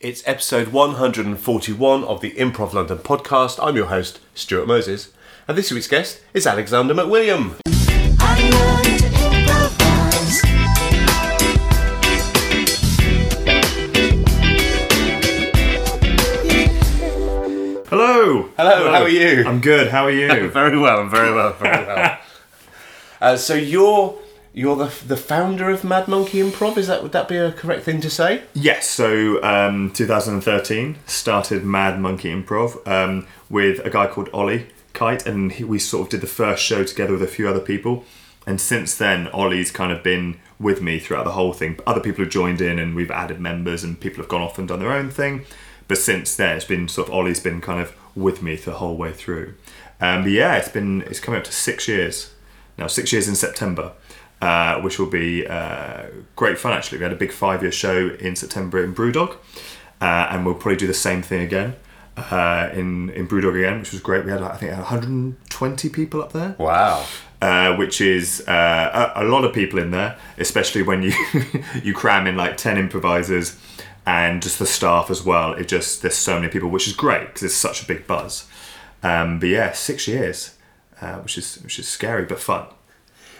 It's 0.00 0.22
episode 0.26 0.68
141 0.68 2.04
of 2.04 2.20
the 2.20 2.30
Improv 2.30 2.72
London 2.72 2.98
podcast. 2.98 3.58
I'm 3.60 3.74
your 3.74 3.86
host, 3.86 4.20
Stuart 4.32 4.68
Moses, 4.68 5.10
and 5.48 5.58
this 5.58 5.72
week's 5.72 5.88
guest 5.88 6.20
is 6.32 6.46
Alexander 6.46 6.94
McWilliam. 6.94 7.56
I 7.66 8.48
learned 8.48 9.00
to 9.00 9.06
improvise. 9.34 10.40
Hello. 17.88 18.50
Hello, 18.56 18.92
how 18.92 19.02
are 19.02 19.08
you? 19.08 19.44
I'm 19.48 19.60
good. 19.60 19.88
How 19.88 20.04
are 20.04 20.12
you? 20.12 20.48
very 20.50 20.78
well, 20.78 21.00
I'm 21.00 21.10
very 21.10 21.34
well, 21.34 21.54
very 21.54 21.84
well. 21.84 22.18
uh, 23.20 23.36
so 23.36 23.54
you're 23.54 24.16
you're 24.52 24.76
the 24.76 24.92
the 25.06 25.16
founder 25.16 25.70
of 25.70 25.84
Mad 25.84 26.08
Monkey 26.08 26.38
Improv. 26.38 26.76
Is 26.76 26.86
that 26.86 27.02
would 27.02 27.12
that 27.12 27.28
be 27.28 27.36
a 27.36 27.52
correct 27.52 27.84
thing 27.84 28.00
to 28.00 28.10
say? 28.10 28.42
yes. 28.54 28.88
So, 28.88 29.42
um, 29.42 29.92
2013 29.92 30.96
started 31.06 31.64
Mad 31.64 32.00
Monkey 32.00 32.30
Improv 32.30 32.86
um, 32.86 33.26
with 33.48 33.84
a 33.84 33.90
guy 33.90 34.06
called 34.06 34.28
Ollie 34.32 34.66
Kite, 34.92 35.26
and 35.26 35.52
he, 35.52 35.64
we 35.64 35.78
sort 35.78 36.06
of 36.06 36.10
did 36.10 36.20
the 36.20 36.26
first 36.26 36.62
show 36.62 36.84
together 36.84 37.12
with 37.12 37.22
a 37.22 37.28
few 37.28 37.48
other 37.48 37.60
people. 37.60 38.04
And 38.46 38.60
since 38.60 38.96
then, 38.96 39.28
Ollie's 39.28 39.70
kind 39.70 39.92
of 39.92 40.02
been 40.02 40.40
with 40.58 40.80
me 40.80 40.98
throughout 40.98 41.24
the 41.24 41.32
whole 41.32 41.52
thing. 41.52 41.78
Other 41.86 42.00
people 42.00 42.24
have 42.24 42.32
joined 42.32 42.60
in, 42.60 42.78
and 42.78 42.96
we've 42.96 43.10
added 43.10 43.40
members, 43.40 43.84
and 43.84 44.00
people 44.00 44.22
have 44.22 44.28
gone 44.28 44.40
off 44.40 44.58
and 44.58 44.66
done 44.66 44.80
their 44.80 44.92
own 44.92 45.10
thing. 45.10 45.44
But 45.86 45.98
since 45.98 46.34
then, 46.34 46.56
it's 46.56 46.64
been 46.64 46.88
sort 46.88 47.08
of 47.08 47.14
Ollie's 47.14 47.40
been 47.40 47.60
kind 47.60 47.80
of 47.80 47.94
with 48.16 48.42
me 48.42 48.56
the 48.56 48.72
whole 48.72 48.96
way 48.96 49.12
through. 49.12 49.54
Um, 50.00 50.22
but 50.22 50.32
yeah, 50.32 50.56
it's 50.56 50.68
been 50.68 51.02
it's 51.02 51.20
coming 51.20 51.38
up 51.38 51.44
to 51.44 51.52
six 51.52 51.88
years 51.88 52.32
now. 52.76 52.86
Six 52.86 53.12
years 53.12 53.28
in 53.28 53.34
September. 53.34 53.92
Uh, 54.40 54.80
which 54.80 54.98
will 54.98 55.10
be 55.10 55.46
uh, 55.46 56.02
great 56.36 56.58
fun. 56.58 56.72
Actually, 56.72 56.98
we 56.98 57.04
had 57.04 57.12
a 57.12 57.16
big 57.16 57.32
five-year 57.32 57.72
show 57.72 58.10
in 58.20 58.36
September 58.36 58.82
in 58.82 58.94
Brewdog, 58.94 59.36
uh, 60.00 60.28
and 60.30 60.44
we'll 60.46 60.54
probably 60.54 60.76
do 60.76 60.86
the 60.86 60.94
same 60.94 61.22
thing 61.22 61.42
again 61.42 61.74
uh, 62.16 62.70
in 62.72 63.10
in 63.10 63.26
Brewdog 63.28 63.56
again, 63.58 63.80
which 63.80 63.92
was 63.92 64.00
great. 64.00 64.24
We 64.24 64.30
had 64.30 64.42
I 64.42 64.56
think 64.56 64.72
120 64.72 65.88
people 65.90 66.22
up 66.22 66.32
there, 66.32 66.54
Wow. 66.58 67.04
uh, 67.42 67.74
which 67.76 68.00
is 68.00 68.44
uh, 68.48 69.12
a, 69.16 69.22
a 69.22 69.24
lot 69.24 69.44
of 69.44 69.52
people 69.52 69.78
in 69.78 69.90
there, 69.90 70.16
especially 70.38 70.82
when 70.82 71.02
you 71.02 71.12
you 71.82 71.92
cram 71.94 72.26
in 72.26 72.36
like 72.36 72.56
10 72.56 72.78
improvisers 72.78 73.56
and 74.06 74.42
just 74.42 74.58
the 74.58 74.66
staff 74.66 75.10
as 75.10 75.22
well. 75.24 75.52
It 75.54 75.68
just 75.68 76.02
there's 76.02 76.14
so 76.14 76.36
many 76.36 76.48
people, 76.48 76.68
which 76.70 76.86
is 76.86 76.94
great 76.94 77.26
because 77.26 77.42
it's 77.42 77.54
such 77.54 77.82
a 77.82 77.86
big 77.86 78.06
buzz. 78.06 78.46
Um, 79.02 79.38
but 79.38 79.48
yeah, 79.48 79.72
six 79.72 80.08
years, 80.08 80.56
uh, 81.00 81.16
which 81.18 81.36
is 81.38 81.56
which 81.62 81.78
is 81.78 81.86
scary 81.88 82.24
but 82.24 82.40
fun. 82.40 82.66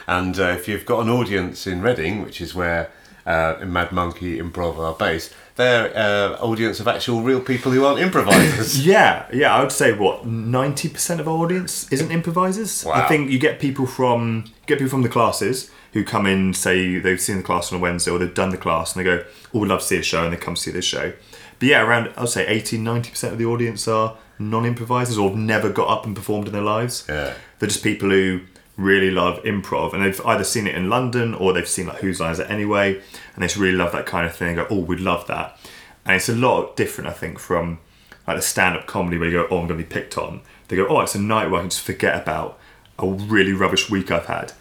And 0.09 0.41
uh, 0.41 0.48
if 0.48 0.67
you've 0.67 0.87
got 0.87 1.01
an 1.03 1.11
audience 1.11 1.67
in 1.67 1.83
Reading, 1.83 2.25
which 2.25 2.41
is 2.41 2.55
where 2.55 2.91
uh, 3.27 3.56
Mad 3.67 3.92
Monkey 3.92 4.39
Improv 4.39 4.78
are 4.78 4.95
based, 4.95 5.34
they're 5.56 5.95
uh, 5.95 6.39
audience 6.41 6.81
of 6.81 6.89
actual 6.89 7.20
real 7.20 7.42
people 7.42 7.70
who 7.73 7.84
aren't 7.84 8.01
improvisers. 8.01 8.84
Yeah, 8.86 9.27
yeah, 9.31 9.55
I 9.55 9.61
would 9.61 9.70
say 9.70 9.92
what 9.92 10.25
ninety 10.25 10.89
percent 10.89 11.20
of 11.20 11.29
our 11.29 11.36
audience 11.36 11.92
isn't 11.92 12.11
improvisers. 12.11 12.86
Wow. 12.86 12.95
I 12.95 13.06
think 13.06 13.31
you 13.31 13.39
get 13.39 13.61
people 13.61 13.86
from 13.86 14.45
get 14.67 14.79
people 14.79 14.89
from 14.89 15.03
the 15.03 15.11
classes 15.11 15.70
who 15.92 16.05
come 16.05 16.27
in, 16.27 16.55
say 16.55 16.98
they've 16.98 17.20
seen 17.20 17.36
the 17.36 17.42
class 17.42 17.70
on 17.70 17.79
a 17.79 17.83
Wednesday 17.83 18.11
or 18.11 18.19
they've 18.19 18.33
done 18.33 18.51
the 18.51 18.56
class 18.56 18.97
and 18.97 19.01
they 19.01 19.05
go, 19.05 19.25
"Oh, 19.53 19.59
we'd 19.59 19.69
love 19.69 19.81
to 19.81 19.86
see 19.86 19.98
a 19.98 20.03
show," 20.03 20.25
and 20.25 20.33
they 20.33 20.39
come 20.39 20.56
see 20.56 20.70
this 20.70 20.86
show. 20.86 21.12
But 21.59 21.69
yeah, 21.69 21.83
around 21.83 22.14
I'd 22.17 22.31
say 22.31 22.47
80 22.47 22.79
90 22.79 23.11
percent 23.11 23.33
of 23.34 23.39
the 23.39 23.45
audience 23.45 23.86
are 23.86 24.17
non-improvisers 24.39 25.19
or 25.19 25.29
have 25.31 25.39
never 25.39 25.69
got 25.69 25.89
up 25.89 26.06
and 26.06 26.17
performed 26.17 26.47
in 26.47 26.53
their 26.55 26.62
lives. 26.62 27.05
Yeah. 27.09 27.34
they're 27.59 27.69
just 27.69 27.83
people 27.83 28.09
who 28.09 28.41
really 28.79 29.11
love 29.11 29.43
improv 29.43 29.93
and 29.93 30.03
they've 30.03 30.25
either 30.25 30.45
seen 30.45 30.67
it 30.67 30.75
in 30.75 30.89
London 30.89 31.34
or 31.34 31.53
they've 31.53 31.69
seen 31.69 31.89
like 31.89 31.98
Whose 31.98 32.21
Line 32.21 32.31
Is 32.33 32.39
It 32.39 32.48
Anyway, 32.48 32.95
and 32.95 33.43
they 33.43 33.47
just 33.47 33.57
really 33.59 33.77
love 33.77 33.93
that 33.93 34.07
kind 34.07 34.25
of 34.25 34.35
thing. 34.35 34.55
They 34.55 34.62
go, 34.62 34.69
"Oh, 34.70 34.79
we'd 34.79 35.01
love 35.01 35.27
that," 35.27 35.59
and 36.07 36.17
it's 36.17 36.29
a 36.29 36.35
lot 36.35 36.77
different, 36.77 37.11
I 37.11 37.12
think, 37.12 37.39
from 37.39 37.81
like 38.27 38.37
the 38.37 38.43
stand-up 38.43 38.87
comedy 38.87 39.19
where 39.19 39.29
you 39.29 39.35
go, 39.35 39.48
"Oh, 39.51 39.59
I'm 39.59 39.67
going 39.67 39.81
to 39.81 39.85
be 39.85 39.85
picked 39.85 40.17
on." 40.17 40.41
They 40.69 40.77
go, 40.77 40.87
"Oh, 40.87 41.01
it's 41.01 41.15
a 41.15 41.20
night 41.20 41.51
where 41.51 41.59
I 41.59 41.62
can 41.62 41.70
just 41.70 41.83
forget 41.83 42.20
about 42.23 42.59
a 42.98 43.07
really 43.07 43.53
rubbish 43.53 43.91
week 43.91 44.11
I've 44.11 44.27
had, 44.27 44.53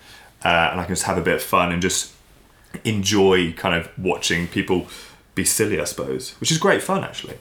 uh, 0.44 0.70
and 0.72 0.82
I 0.82 0.86
can 0.86 0.96
just 0.96 1.04
have 1.04 1.18
a 1.18 1.22
bit 1.22 1.36
of 1.36 1.44
fun 1.44 1.72
and 1.72 1.82
just 1.82 2.14
enjoy 2.84 3.54
kind 3.54 3.76
of 3.76 3.90
watching 3.98 4.48
people 4.48 4.88
be 5.36 5.46
silly, 5.46 5.80
I 5.80 5.86
suppose, 5.86 6.32
which 6.40 6.52
is 6.52 6.58
great 6.58 6.82
fun 6.82 7.04
actually." 7.04 7.38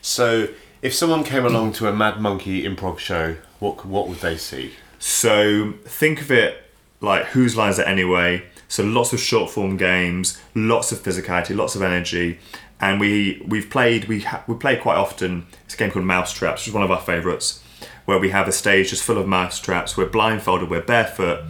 so 0.00 0.48
if 0.82 0.92
someone 0.92 1.24
came 1.24 1.46
along 1.46 1.72
to 1.74 1.88
a 1.88 1.92
Mad 1.94 2.20
Monkey 2.20 2.62
Improv 2.64 2.98
show, 2.98 3.36
what 3.58 3.86
what 3.86 4.08
would 4.08 4.18
they 4.18 4.36
see? 4.36 4.72
So 5.06 5.74
think 5.84 6.22
of 6.22 6.32
it 6.32 6.62
like 7.02 7.26
whose 7.26 7.58
lines 7.58 7.78
are 7.78 7.84
anyway. 7.84 8.42
So 8.68 8.82
lots 8.82 9.12
of 9.12 9.20
short 9.20 9.50
form 9.50 9.76
games, 9.76 10.40
lots 10.54 10.92
of 10.92 10.98
physicality, 10.98 11.54
lots 11.54 11.74
of 11.74 11.82
energy, 11.82 12.38
and 12.80 12.98
we 12.98 13.44
we've 13.46 13.68
played 13.68 14.06
we 14.06 14.20
ha- 14.20 14.42
we 14.46 14.54
play 14.54 14.76
quite 14.76 14.96
often. 14.96 15.46
It's 15.66 15.74
a 15.74 15.76
game 15.76 15.90
called 15.90 16.06
Mousetraps, 16.06 16.62
which 16.62 16.68
is 16.68 16.72
one 16.72 16.82
of 16.82 16.90
our 16.90 17.02
favourites, 17.02 17.62
where 18.06 18.18
we 18.18 18.30
have 18.30 18.48
a 18.48 18.52
stage 18.52 18.88
just 18.90 19.04
full 19.04 19.18
of 19.18 19.28
mousetraps. 19.28 19.94
We're 19.94 20.08
blindfolded, 20.08 20.70
we're 20.70 20.80
barefoot, 20.80 21.44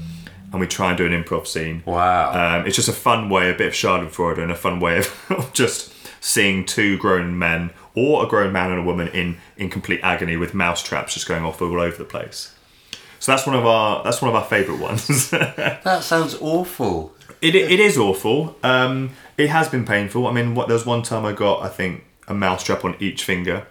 and 0.51 0.61
we 0.61 0.67
try 0.67 0.89
and 0.89 0.99
do 0.99 1.07
an 1.07 1.13
improv 1.13 1.47
scene. 1.47 1.85
Wow. 1.87 2.33
Um, 2.59 2.67
it's 2.67 2.75
just 2.75 2.89
a 2.89 2.93
fun 2.93 3.31
way, 3.31 3.53
a 3.53 3.55
bit 3.55 3.69
of 3.69 3.73
Schadenfreude, 3.73 4.39
and 4.39 4.51
a 4.51 4.57
fun 4.57 4.81
way 4.81 4.99
of, 4.99 5.27
of 5.31 5.53
just 5.53 5.95
seeing 6.21 6.67
two 6.67 6.99
grown 6.99 7.39
men 7.39 7.71
or 7.95 8.25
a 8.25 8.27
grown 8.27 8.53
man 8.53 8.73
and 8.73 8.81
a 8.81 8.83
woman 8.83 9.07
in 9.09 9.37
in 9.57 9.71
complete 9.71 10.01
agony 10.03 10.37
with 10.37 10.55
mousetraps 10.55 11.15
just 11.15 11.29
going 11.29 11.45
off 11.45 11.63
all 11.63 11.81
over 11.81 11.97
the 11.97 12.05
place. 12.05 12.54
So 13.25 13.33
that's 13.33 13.47
one 13.47 13.57
of 13.57 13.65
our 13.65 14.05
that's 14.05 14.21
one 14.21 14.29
of 14.29 14.35
our 14.35 14.45
favourite 14.45 14.83
ones. 14.83 15.31
that 15.31 16.05
sounds 16.05 16.37
awful. 16.43 17.15
It 17.41 17.55
it 17.55 17.81
is 17.81 17.97
awful. 17.97 18.55
Um, 18.63 19.13
it 19.39 19.49
has 19.49 19.67
been 19.67 19.87
painful. 19.87 20.27
I 20.27 20.33
mean, 20.33 20.55
what 20.55 20.69
there 20.69 20.75
was 20.75 20.85
one 20.85 21.01
time 21.01 21.25
I 21.25 21.33
got 21.33 21.63
I 21.63 21.71
think 21.71 22.05
a 22.29 22.35
mousetrap 22.35 22.85
on 22.85 22.97
each 23.01 23.25
finger. 23.25 23.67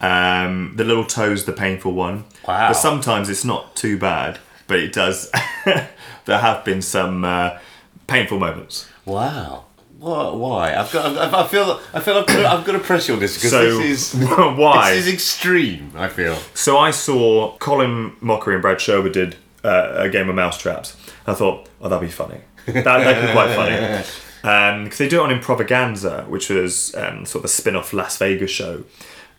Um, 0.00 0.74
the 0.76 0.84
little 0.84 1.04
toe's 1.04 1.46
the 1.46 1.52
painful 1.52 1.90
one. 1.94 2.26
Wow. 2.46 2.68
But 2.68 2.74
sometimes 2.74 3.28
it's 3.28 3.44
not 3.44 3.74
too 3.74 3.98
bad, 3.98 4.38
but 4.68 4.78
it 4.78 4.92
does. 4.92 5.32
there 5.64 6.38
have 6.38 6.64
been 6.64 6.80
some 6.80 7.24
uh, 7.24 7.58
painful 8.06 8.38
moments. 8.38 8.88
Wow. 9.04 9.64
What, 10.02 10.36
why? 10.36 10.74
I've 10.74 10.90
got. 10.90 11.16
I 11.16 11.42
I 11.44 11.46
feel. 11.46 11.80
I 11.94 12.00
feel. 12.00 12.16
I've 12.16 12.26
got. 12.26 12.32
To, 12.36 12.46
I've 12.48 12.64
got 12.64 12.72
to 12.72 12.80
press 12.80 13.06
you 13.06 13.14
on 13.14 13.20
this 13.20 13.36
because 13.36 13.52
So 13.52 13.78
this 13.78 14.12
is. 14.14 14.28
why? 14.36 14.94
This 14.94 15.06
is 15.06 15.14
extreme. 15.14 15.92
I 15.94 16.08
feel. 16.08 16.34
So 16.54 16.76
I 16.76 16.90
saw 16.90 17.56
Colin 17.58 18.16
Mochrie 18.16 18.54
and 18.54 18.62
Brad 18.62 18.80
Sherwood 18.80 19.12
did 19.12 19.36
uh, 19.62 19.92
a 19.96 20.08
game 20.08 20.28
of 20.28 20.34
mousetraps. 20.34 20.96
I 21.24 21.34
thought, 21.34 21.68
oh, 21.80 21.88
that'd 21.88 22.06
be 22.06 22.12
funny. 22.12 22.40
That, 22.66 22.82
that 22.82 23.20
could 23.20 23.26
be 23.28 23.32
quite 23.32 23.54
funny. 23.54 24.04
Because 24.42 24.98
they 24.98 25.08
do 25.08 25.20
it 25.22 25.30
on 25.30 25.40
Improvaganza, 25.40 26.26
which 26.26 26.50
was 26.50 26.92
um, 26.96 27.24
sort 27.24 27.42
of 27.42 27.44
a 27.44 27.48
spin 27.48 27.76
off 27.76 27.92
Las 27.92 28.18
Vegas 28.18 28.50
show. 28.50 28.82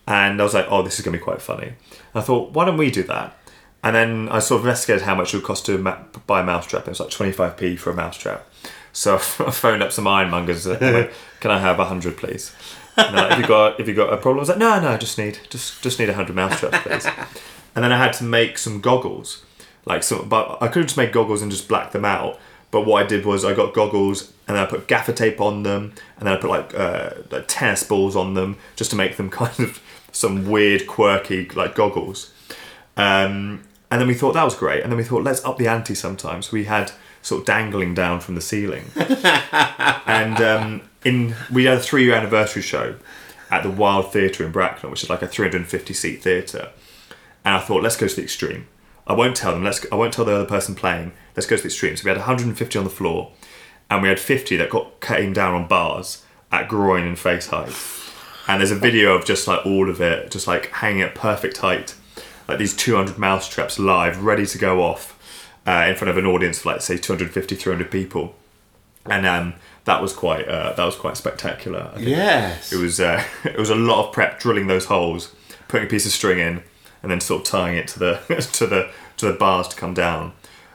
And 0.06 0.40
I 0.40 0.44
was 0.44 0.54
like, 0.54 0.64
oh, 0.70 0.80
this 0.82 0.98
is 0.98 1.04
going 1.04 1.12
to 1.12 1.18
be 1.18 1.22
quite 1.22 1.42
funny. 1.42 1.66
And 1.66 1.76
I 2.14 2.22
thought, 2.22 2.52
why 2.52 2.64
don't 2.64 2.78
we 2.78 2.90
do 2.90 3.02
that? 3.02 3.36
And 3.82 3.94
then 3.94 4.30
I 4.30 4.38
sort 4.38 4.60
of 4.60 4.64
investigated 4.66 5.02
how 5.02 5.14
much 5.14 5.34
it 5.34 5.36
would 5.36 5.44
cost 5.44 5.66
to 5.66 5.76
ma- 5.76 5.98
buy 6.26 6.40
a 6.40 6.42
mousetrap. 6.42 6.86
It 6.86 6.90
was 6.92 7.00
like 7.00 7.10
25p 7.10 7.78
for 7.78 7.90
a 7.90 7.94
mousetrap. 7.94 8.48
So 8.94 9.14
I 9.16 9.18
phoned 9.18 9.82
up 9.82 9.92
some 9.92 10.06
ironmongers. 10.06 10.66
like, 10.66 11.12
Can 11.40 11.50
I 11.50 11.58
have 11.58 11.76
a 11.76 11.84
100, 11.84 12.16
please? 12.16 12.54
Like, 12.96 13.32
if 13.32 13.38
you 13.40 13.46
got 13.46 13.80
if 13.80 13.88
you 13.88 13.94
got 13.94 14.12
a 14.12 14.16
problem, 14.16 14.38
I 14.38 14.40
was 14.40 14.48
like, 14.48 14.58
no, 14.58 14.80
no, 14.80 14.88
I 14.92 14.96
just 14.96 15.18
need 15.18 15.40
just 15.50 15.82
just 15.82 15.98
need 15.98 16.08
a 16.08 16.12
100 16.12 16.34
mousetraps, 16.34 16.78
please. 16.78 17.06
And 17.74 17.84
then 17.84 17.92
I 17.92 17.98
had 17.98 18.12
to 18.14 18.24
make 18.24 18.56
some 18.56 18.80
goggles, 18.80 19.44
like 19.84 20.04
some, 20.04 20.28
but 20.28 20.58
I 20.62 20.68
could 20.68 20.84
just 20.84 20.96
make 20.96 21.12
goggles 21.12 21.42
and 21.42 21.50
just 21.50 21.68
black 21.68 21.90
them 21.90 22.04
out. 22.04 22.38
But 22.70 22.86
what 22.86 23.04
I 23.04 23.06
did 23.06 23.26
was 23.26 23.44
I 23.44 23.52
got 23.52 23.74
goggles 23.74 24.32
and 24.46 24.56
then 24.56 24.64
I 24.64 24.66
put 24.66 24.86
gaffer 24.86 25.12
tape 25.12 25.40
on 25.40 25.64
them, 25.64 25.92
and 26.16 26.26
then 26.26 26.34
I 26.34 26.36
put 26.36 26.50
like, 26.50 26.74
uh, 26.74 27.10
like 27.30 27.46
tennis 27.48 27.82
balls 27.82 28.14
on 28.14 28.34
them 28.34 28.58
just 28.76 28.90
to 28.90 28.96
make 28.96 29.16
them 29.16 29.28
kind 29.42 29.58
of 29.58 29.82
some 30.12 30.48
weird, 30.48 30.86
quirky 30.86 31.48
like 31.48 31.74
goggles. 31.74 32.32
Um, 32.96 33.64
and 33.90 34.00
then 34.00 34.06
we 34.06 34.14
thought 34.14 34.34
that 34.34 34.44
was 34.44 34.54
great. 34.54 34.82
And 34.82 34.92
then 34.92 34.96
we 34.96 35.04
thought, 35.04 35.24
let's 35.24 35.44
up 35.44 35.56
the 35.56 35.66
ante 35.66 35.94
sometimes. 35.94 36.52
We 36.52 36.64
had 36.64 36.92
sort 37.24 37.40
of 37.40 37.46
dangling 37.46 37.94
down 37.94 38.20
from 38.20 38.34
the 38.36 38.40
ceiling. 38.40 38.84
and 40.06 40.40
um, 40.40 40.82
in 41.04 41.34
we 41.50 41.64
had 41.64 41.78
a 41.78 41.80
three 41.80 42.04
year 42.04 42.14
anniversary 42.14 42.62
show 42.62 42.96
at 43.50 43.62
the 43.62 43.70
Wilde 43.70 44.12
Theatre 44.12 44.44
in 44.44 44.52
Bracknell, 44.52 44.90
which 44.90 45.02
is 45.02 45.10
like 45.10 45.22
a 45.22 45.26
350 45.26 45.94
seat 45.94 46.22
theatre. 46.22 46.70
And 47.44 47.54
I 47.54 47.60
thought, 47.60 47.82
let's 47.82 47.96
go 47.96 48.06
to 48.06 48.14
the 48.14 48.22
extreme. 48.22 48.68
I 49.06 49.14
won't 49.14 49.36
tell 49.36 49.52
them. 49.52 49.64
Let's. 49.64 49.84
I 49.90 49.96
won't 49.96 50.12
tell 50.12 50.24
the 50.24 50.34
other 50.34 50.46
person 50.46 50.74
playing. 50.74 51.12
Let's 51.34 51.46
go 51.46 51.56
to 51.56 51.62
the 51.62 51.68
extreme. 51.68 51.96
So 51.96 52.04
we 52.04 52.10
had 52.10 52.18
150 52.18 52.78
on 52.78 52.84
the 52.84 52.90
floor, 52.90 53.32
and 53.90 54.02
we 54.02 54.08
had 54.08 54.20
50 54.20 54.56
that 54.56 54.70
got 54.70 55.00
came 55.00 55.32
down 55.32 55.54
on 55.54 55.66
bars 55.66 56.24
at 56.52 56.68
groin 56.68 57.06
and 57.06 57.18
face 57.18 57.48
height. 57.48 57.74
And 58.46 58.60
there's 58.60 58.70
a 58.70 58.76
video 58.76 59.14
of 59.14 59.24
just 59.24 59.48
like 59.48 59.64
all 59.64 59.88
of 59.88 60.00
it, 60.00 60.30
just 60.30 60.46
like 60.46 60.70
hanging 60.70 61.02
at 61.02 61.14
perfect 61.14 61.58
height, 61.58 61.94
like 62.46 62.58
these 62.58 62.76
200 62.76 63.18
mousetraps 63.18 63.78
live, 63.78 64.22
ready 64.22 64.44
to 64.44 64.58
go 64.58 64.82
off 64.82 65.13
uh, 65.66 65.86
in 65.88 65.96
front 65.96 66.10
of 66.10 66.16
an 66.18 66.26
audience 66.26 66.60
of 66.60 66.66
like 66.66 66.80
say 66.80 66.96
250, 66.96 67.54
300 67.54 67.90
people. 67.90 68.34
And 69.06 69.26
um, 69.26 69.54
that 69.84 70.00
was 70.00 70.12
quite 70.14 70.48
uh, 70.48 70.72
that 70.72 70.84
was 70.84 70.96
quite 70.96 71.16
spectacular. 71.18 71.90
I 71.92 71.96
think 71.96 72.08
Yes. 72.08 72.72
it 72.72 72.78
was 72.78 72.98
uh, 73.00 73.22
it 73.44 73.58
was 73.58 73.70
a 73.70 73.74
lot 73.74 74.06
of 74.06 74.12
prep, 74.14 74.40
drilling 74.40 74.66
those 74.66 74.86
holes, 74.86 75.34
putting 75.68 75.86
a 75.86 75.90
piece 75.90 76.06
of 76.06 76.12
string 76.12 76.38
in, 76.38 76.62
and 77.02 77.10
then 77.12 77.20
sort 77.20 77.42
of 77.42 77.46
tying 77.46 77.76
it 77.76 77.86
to 77.88 77.98
the 77.98 78.14
to 78.54 78.66
the 78.66 78.90
to 79.18 79.26
the 79.26 79.34
bars 79.34 79.68
to 79.68 79.76
come 79.76 79.92
down. 79.94 80.32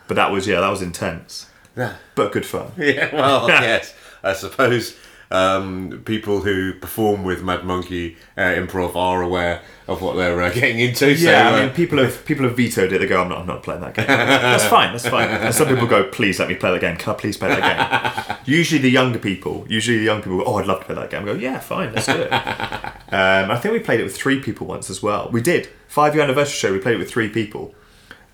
But 0.08 0.14
that 0.16 0.32
was 0.32 0.46
yeah, 0.48 0.60
that 0.62 0.70
was 0.70 0.82
intense, 0.84 1.48
Yeah. 1.76 1.96
but 2.16 2.32
good 2.32 2.46
fun. 2.46 2.72
Yeah. 2.78 3.14
Well, 3.16 3.48
yes. 3.48 3.94
I 4.24 4.34
suppose. 4.34 4.96
Um, 5.32 6.02
people 6.06 6.42
who 6.42 6.74
perform 6.74 7.24
with 7.24 7.44
Mad 7.44 7.64
Monkey 7.64 8.18
uh, 8.36 8.42
Improv 8.42 8.96
are 8.96 9.22
aware 9.22 9.62
of 9.88 10.02
what 10.02 10.16
they're 10.16 10.42
uh, 10.42 10.50
getting 10.54 10.80
into. 10.80 11.16
so, 11.16 11.30
Yeah, 11.30 11.50
I 11.50 11.60
uh, 11.60 11.66
mean, 11.66 11.76
people 11.76 12.00
have 12.00 12.26
people 12.26 12.46
have 12.46 12.58
vetoed 12.58 12.92
it. 12.92 13.00
They 13.00 13.06
go, 13.06 13.22
"I'm 13.22 13.30
not, 13.30 13.40
I'm 13.40 13.48
not 13.48 13.62
playing 13.62 13.82
that 13.82 13.94
game." 13.94 14.08
that's 14.08 14.66
fine. 14.70 14.92
That's 14.92 15.08
fine. 15.08 15.30
And 15.30 15.54
some 15.54 15.68
people 15.68 15.86
go, 15.88 16.06
"Please 16.06 16.40
let 16.40 16.50
me 16.50 16.56
play 16.56 16.72
that 16.72 16.82
game. 16.82 16.98
Can 16.98 17.14
I 17.14 17.18
please 17.18 17.38
play 17.38 17.50
that 17.50 18.28
game?" 18.28 18.38
usually, 18.46 18.82
the 18.82 18.90
younger 18.90 19.20
people, 19.20 19.66
usually 19.70 20.00
the 20.00 20.06
young 20.06 20.22
people, 20.22 20.40
go, 20.40 20.46
"Oh, 20.46 20.56
I'd 20.56 20.66
love 20.66 20.80
to 20.80 20.86
play 20.86 20.96
that 20.96 21.12
game." 21.12 21.24
I 21.24 21.26
go, 21.26 21.34
"Yeah, 21.34 21.60
fine, 21.60 21.94
let's 21.94 22.08
do 22.08 22.14
it." 22.14 22.32
um, 22.34 23.52
I 23.52 23.58
think 23.58 23.74
we 23.74 23.80
played 23.80 24.00
it 24.00 24.04
with 24.04 24.18
three 24.18 24.40
people 24.40 24.66
once 24.66 24.90
as 24.90 25.04
well. 25.04 25.30
We 25.32 25.42
did 25.42 25.70
five 25.88 26.16
year 26.16 26.24
anniversary 26.24 26.56
show. 26.56 26.74
We 26.74 26.80
played 26.80 26.96
it 26.96 27.00
with 27.00 27.12
three 27.12 27.30
people 27.30 27.76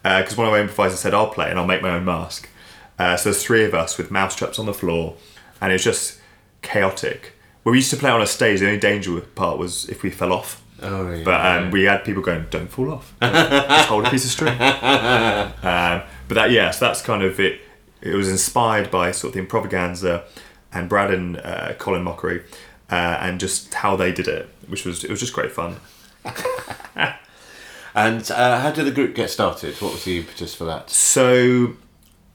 because 0.02 0.38
one 0.38 0.48
of 0.48 0.54
our 0.54 0.60
improvisers 0.60 1.00
said, 1.00 1.14
"I'll 1.14 1.30
play 1.30 1.50
and 1.50 1.60
I'll 1.60 1.68
make 1.68 1.82
my 1.82 1.90
own 1.90 2.06
mask." 2.06 2.48
Uh, 2.98 3.18
so 3.18 3.30
there's 3.30 3.44
three 3.44 3.66
of 3.66 3.74
us 3.74 3.98
with 3.98 4.10
mousetraps 4.10 4.58
on 4.58 4.66
the 4.66 4.74
floor, 4.74 5.16
and 5.60 5.72
it 5.72 5.76
was 5.76 5.84
just 5.84 6.20
chaotic. 6.66 7.34
Where 7.64 7.72
We 7.72 7.80
used 7.80 7.92
to 7.92 7.98
play 7.98 8.10
on 8.10 8.22
a 8.22 8.28
stage. 8.28 8.60
The 8.60 8.68
only 8.68 8.80
danger 8.80 9.20
part 9.22 9.58
was 9.58 9.88
if 9.90 10.04
we 10.04 10.12
fell 10.12 10.34
off. 10.34 10.62
Oh, 10.82 11.10
yeah. 11.10 11.24
But 11.24 11.46
um, 11.46 11.72
we 11.72 11.84
had 11.84 12.04
people 12.04 12.22
going, 12.22 12.46
"Don't 12.50 12.68
fall 12.68 12.92
off. 12.92 13.14
Just 13.22 13.88
hold 13.88 14.06
a 14.06 14.10
piece 14.10 14.26
of 14.26 14.32
string." 14.32 14.54
um, 14.62 16.04
but 16.28 16.36
that, 16.36 16.52
yes, 16.52 16.80
that's 16.80 17.02
kind 17.02 17.24
of 17.24 17.40
it. 17.40 17.62
It 18.02 18.14
was 18.14 18.30
inspired 18.30 18.92
by 18.92 19.12
sort 19.12 19.30
of 19.30 19.36
the 19.36 19.48
improvaganza 19.48 20.24
and 20.74 20.90
Brad 20.90 21.14
and 21.14 21.38
uh, 21.38 21.74
Colin 21.80 22.04
Mochrie, 22.04 22.44
uh, 22.92 23.18
and 23.22 23.40
just 23.40 23.74
how 23.74 23.96
they 23.96 24.12
did 24.12 24.28
it, 24.28 24.50
which 24.68 24.86
was 24.86 25.04
it 25.04 25.10
was 25.10 25.22
just 25.22 25.34
great 25.34 25.52
fun. 25.52 25.78
And 27.96 28.30
uh, 28.30 28.60
how 28.60 28.72
did 28.72 28.86
the 28.86 28.92
group 28.92 29.16
get 29.16 29.30
started? 29.30 29.76
What 29.82 29.94
was 29.94 30.04
the 30.04 30.18
impetus 30.18 30.54
for 30.54 30.66
that? 30.66 30.90
So 30.90 31.76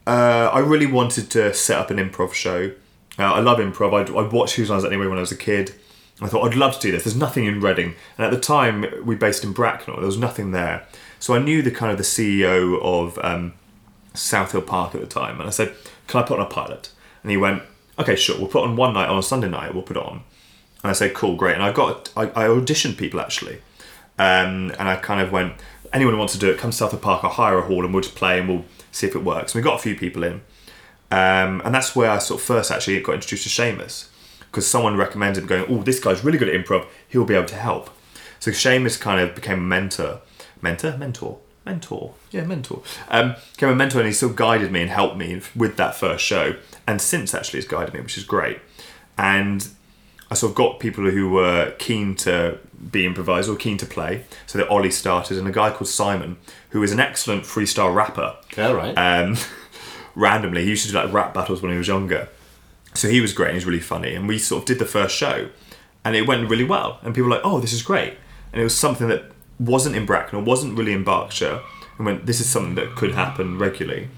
uh, 0.07 0.51
I 0.53 0.59
really 0.61 0.87
wanted 0.87 1.31
to 1.33 1.53
set 1.53 1.79
up 1.79 1.91
an 1.91 1.99
improv 1.99 2.33
show. 2.33 2.73
Uh, 3.19 3.25
I 3.25 3.41
love 3.41 3.59
improv. 3.59 3.93
I'd, 3.93 4.11
I'd 4.11 4.33
watched 4.33 4.57
Whose 4.57 4.71
Lines 4.71 4.85
Anyway 4.85 5.07
when 5.07 5.19
I 5.19 5.23
was 5.23 5.33
a 5.33 5.37
kid. 5.37 5.75
I 6.23 6.29
thought 6.29 6.47
I'd 6.47 6.57
love 6.57 6.75
to 6.75 6.81
do 6.81 6.93
this. 6.93 7.05
There's 7.05 7.17
nothing 7.17 7.47
in 7.47 7.61
Reading, 7.61 7.95
and 8.19 8.27
at 8.27 8.31
the 8.31 8.41
time 8.41 8.85
we 9.05 9.15
based 9.15 9.43
in 9.43 9.53
Bracknell. 9.53 9.97
There 9.97 10.07
was 10.07 10.19
nothing 10.19 10.51
there, 10.51 10.87
so 11.19 11.35
I 11.35 11.39
knew 11.39 11.63
the 11.63 11.71
kind 11.71 11.91
of 11.91 11.99
the 11.99 12.05
CEO 12.05 12.81
of 12.83 13.19
um, 13.23 13.55
South 14.13 14.53
Hill 14.53 14.63
Park 14.63 14.95
at 14.95 15.01
the 15.01 15.07
time, 15.07 15.39
and 15.41 15.49
I 15.49 15.51
said, 15.51 15.75
"Can 16.07 16.21
I 16.21 16.27
put 16.27 16.39
on 16.39 16.47
a 16.47 16.49
pilot?" 16.49 16.91
And 17.23 17.31
he 17.31 17.37
went, 17.37 17.63
"Okay, 17.99 18.17
sure. 18.17 18.37
We'll 18.39 18.49
put 18.49 18.65
on 18.65 18.77
one 18.77 18.93
night 18.93 19.09
on 19.09 19.19
a 19.19 19.23
Sunday 19.23 19.49
night. 19.49 19.73
We'll 19.73 19.83
put 19.83 19.97
it 19.97 20.03
on." 20.03 20.23
And 20.83 20.91
I 20.91 20.93
said, 20.93 21.15
"Cool, 21.15 21.37
great." 21.37 21.55
And 21.55 21.63
I 21.63 21.73
got 21.73 22.11
I, 22.17 22.25
I 22.25 22.49
auditioned 22.49 22.99
people 22.99 23.21
actually, 23.21 23.63
um, 24.19 24.73
and 24.79 24.89
I 24.89 24.97
kind 24.97 25.23
of 25.23 25.33
went, 25.33 25.55
"Anyone 25.93 26.15
who 26.15 26.19
wants 26.19 26.35
to 26.35 26.39
do 26.39 26.51
it, 26.51 26.59
come 26.59 26.71
to 26.71 26.77
South 26.77 26.91
Hill 26.91 27.01
Park. 27.01 27.25
I'll 27.25 27.31
hire 27.31 27.59
a 27.59 27.63
hall 27.63 27.83
and 27.85 27.95
we'll 27.95 28.03
just 28.03 28.15
play 28.15 28.39
and 28.39 28.49
we'll 28.49 28.65
see 28.93 29.07
if 29.07 29.17
it 29.17 29.25
works." 29.25 29.55
And 29.55 29.65
we 29.65 29.69
got 29.69 29.79
a 29.79 29.83
few 29.83 29.95
people 29.95 30.23
in, 30.23 30.43
um, 31.11 31.61
and 31.65 31.75
that's 31.75 31.97
where 31.97 32.11
I 32.11 32.19
sort 32.19 32.41
of 32.41 32.47
first 32.47 32.71
actually 32.71 33.01
got 33.01 33.15
introduced 33.15 33.45
to 33.45 33.63
Seamus 33.63 34.09
because 34.51 34.67
someone 34.67 34.97
recommended 34.97 35.47
going, 35.47 35.65
"Oh, 35.69 35.83
this 35.83 36.01
guy's 36.01 36.25
really 36.25 36.39
good 36.39 36.49
at 36.49 36.55
improv. 36.55 36.87
He'll 37.09 37.25
be 37.25 37.35
able 37.35 37.49
to 37.49 37.57
help." 37.57 37.91
So 38.39 38.51
Seamus 38.51 38.99
kind 38.99 39.21
of 39.21 39.35
became 39.35 39.59
a 39.59 39.63
mentor, 39.63 40.21
mentor, 40.63 40.97
mentor, 40.97 41.39
mentor, 41.65 42.15
yeah, 42.31 42.45
mentor. 42.45 42.83
Um, 43.09 43.37
became 43.53 43.71
a 43.71 43.75
mentor, 43.75 43.99
and 43.99 44.07
he 44.07 44.13
still 44.13 44.31
guided 44.31 44.73
me 44.73 44.83
and 44.83 44.91
helped 44.91 45.17
me 45.17 45.41
with 45.55 45.77
that 45.77 45.95
first 45.95 46.25
show, 46.25 46.57
and 46.87 47.01
since 47.01 47.35
actually 47.35 47.59
has 47.59 47.67
guided 47.67 47.95
me, 47.95 48.01
which 48.01 48.17
is 48.17 48.25
great. 48.25 48.59
And 49.19 49.69
I 50.31 50.35
sort 50.35 50.51
of 50.51 50.57
got 50.57 50.81
people 50.81 51.11
who 51.11 51.31
were 51.31 51.75
keen 51.79 52.15
to 52.17 52.59
be 52.91 53.05
improvised 53.05 53.49
or 53.49 53.57
keen 53.57 53.77
to 53.79 53.87
play. 53.87 54.25
So 54.47 54.59
that 54.59 54.69
Ollie 54.69 54.91
started, 54.91 55.39
and 55.39 55.47
a 55.47 55.53
guy 55.53 55.71
called 55.71 55.89
Simon, 55.89 56.37
who 56.71 56.83
is 56.83 56.93
an 56.93 57.01
excellent 57.01 57.43
freestyle 57.45 57.95
rapper 57.95 58.37
All 58.57 58.75
right. 58.75 58.95
um, 58.97 59.37
randomly. 60.15 60.65
He 60.65 60.71
used 60.71 60.87
to 60.87 60.93
do 60.93 60.99
like 60.99 61.13
rap 61.13 61.35
battles 61.35 61.63
when 61.63 61.73
he 61.73 61.79
was 61.79 61.89
younger. 61.89 62.29
So 62.95 63.09
he 63.09 63.21
was 63.21 63.33
great 63.33 63.49
and 63.49 63.55
he 63.55 63.59
was 63.59 63.67
really 63.67 63.81
funny. 63.81 64.15
And 64.15 64.27
we 64.27 64.39
sort 64.39 64.63
of 64.63 64.67
did 64.67 64.79
the 64.79 64.85
first 64.87 65.17
show 65.17 65.51
and 66.05 66.17
it 66.17 66.27
went 66.27 66.49
really 66.49 66.65
well. 66.65 66.99
And 67.03 67.15
people 67.15 67.29
were 67.29 67.37
like, 67.37 67.45
oh, 67.45 67.61
this 67.61 67.73
is 67.73 67.83
great. 67.83 68.15
And 68.53 68.61
it 68.61 68.65
was 68.65 68.77
something 68.77 69.09
that 69.09 69.31
wasn't 69.59 69.97
in 69.97 70.07
Bracknell, 70.07 70.43
wasn't 70.43 70.77
really 70.77 70.93
in 70.93 71.05
Berkshire. 71.05 71.61
And 71.97 72.07
went, 72.07 72.27
this 72.27 72.41
is 72.41 72.49
something 72.49 72.75
that 72.77 72.97
could 72.97 73.13
happen 73.13 73.59
regularly. 73.59 74.09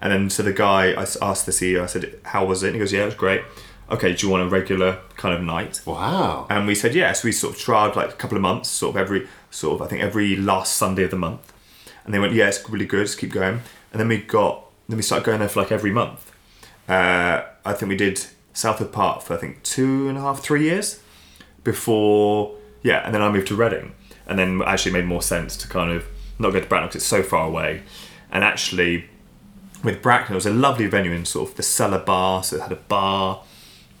And 0.00 0.12
then 0.12 0.30
so 0.30 0.42
the 0.42 0.52
guy, 0.52 0.92
I 0.92 1.02
asked 1.02 1.46
the 1.46 1.52
CEO, 1.52 1.82
I 1.82 1.86
said, 1.86 2.18
how 2.24 2.44
was 2.44 2.62
it? 2.62 2.68
And 2.68 2.76
he 2.76 2.80
goes, 2.80 2.92
yeah, 2.92 3.02
it 3.02 3.06
was 3.06 3.14
great. 3.14 3.42
Okay, 3.90 4.14
do 4.14 4.26
you 4.26 4.30
want 4.30 4.44
a 4.44 4.48
regular 4.48 5.00
kind 5.16 5.34
of 5.34 5.42
night? 5.42 5.80
wow. 5.84 6.46
And 6.48 6.66
we 6.66 6.74
said 6.74 6.94
yes. 6.94 7.24
We 7.24 7.32
sort 7.32 7.54
of 7.54 7.60
tried 7.60 7.96
like 7.96 8.10
a 8.10 8.12
couple 8.16 8.36
of 8.36 8.42
months, 8.42 8.68
sort 8.68 8.94
of 8.94 9.00
every 9.00 9.26
sort 9.50 9.74
of 9.74 9.82
I 9.82 9.90
think 9.90 10.00
every 10.00 10.36
last 10.36 10.76
Sunday 10.76 11.02
of 11.02 11.10
the 11.10 11.16
month. 11.16 11.52
And 12.04 12.14
they 12.14 12.18
went, 12.18 12.32
yeah, 12.32 12.48
it's 12.48 12.68
really 12.68 12.86
good. 12.86 13.06
Just 13.06 13.18
keep 13.18 13.32
going. 13.32 13.62
And 13.92 14.00
then 14.00 14.08
we 14.08 14.18
got 14.18 14.69
then 14.90 14.96
we 14.96 15.02
started 15.02 15.24
going 15.24 15.40
there 15.40 15.48
for 15.48 15.60
like 15.60 15.72
every 15.72 15.90
month. 15.92 16.32
Uh, 16.88 17.42
I 17.64 17.72
think 17.72 17.88
we 17.88 17.96
did 17.96 18.26
South 18.52 18.78
Hill 18.78 18.88
Park 18.88 19.22
for 19.22 19.34
I 19.34 19.36
think 19.36 19.62
two 19.62 20.08
and 20.08 20.18
a 20.18 20.20
half, 20.20 20.40
three 20.40 20.64
years 20.64 21.00
before 21.64 22.56
yeah. 22.82 23.04
And 23.04 23.14
then 23.14 23.22
I 23.22 23.30
moved 23.30 23.48
to 23.48 23.54
Reading, 23.56 23.92
and 24.26 24.38
then 24.38 24.62
actually 24.62 24.92
made 24.92 25.04
more 25.06 25.22
sense 25.22 25.56
to 25.58 25.68
kind 25.68 25.90
of 25.90 26.06
not 26.38 26.52
go 26.52 26.60
to 26.60 26.66
Bracknell 26.66 26.88
because 26.88 27.02
it's 27.02 27.06
so 27.06 27.22
far 27.22 27.46
away. 27.46 27.82
And 28.32 28.44
actually, 28.44 29.06
with 29.84 30.02
Bracknell, 30.02 30.32
it 30.32 30.36
was 30.36 30.46
a 30.46 30.50
lovely 30.52 30.86
venue 30.86 31.12
in 31.12 31.24
sort 31.24 31.50
of 31.50 31.56
the 31.56 31.62
cellar 31.62 31.98
bar, 31.98 32.42
so 32.42 32.56
it 32.56 32.62
had 32.62 32.72
a 32.72 32.76
bar. 32.76 33.42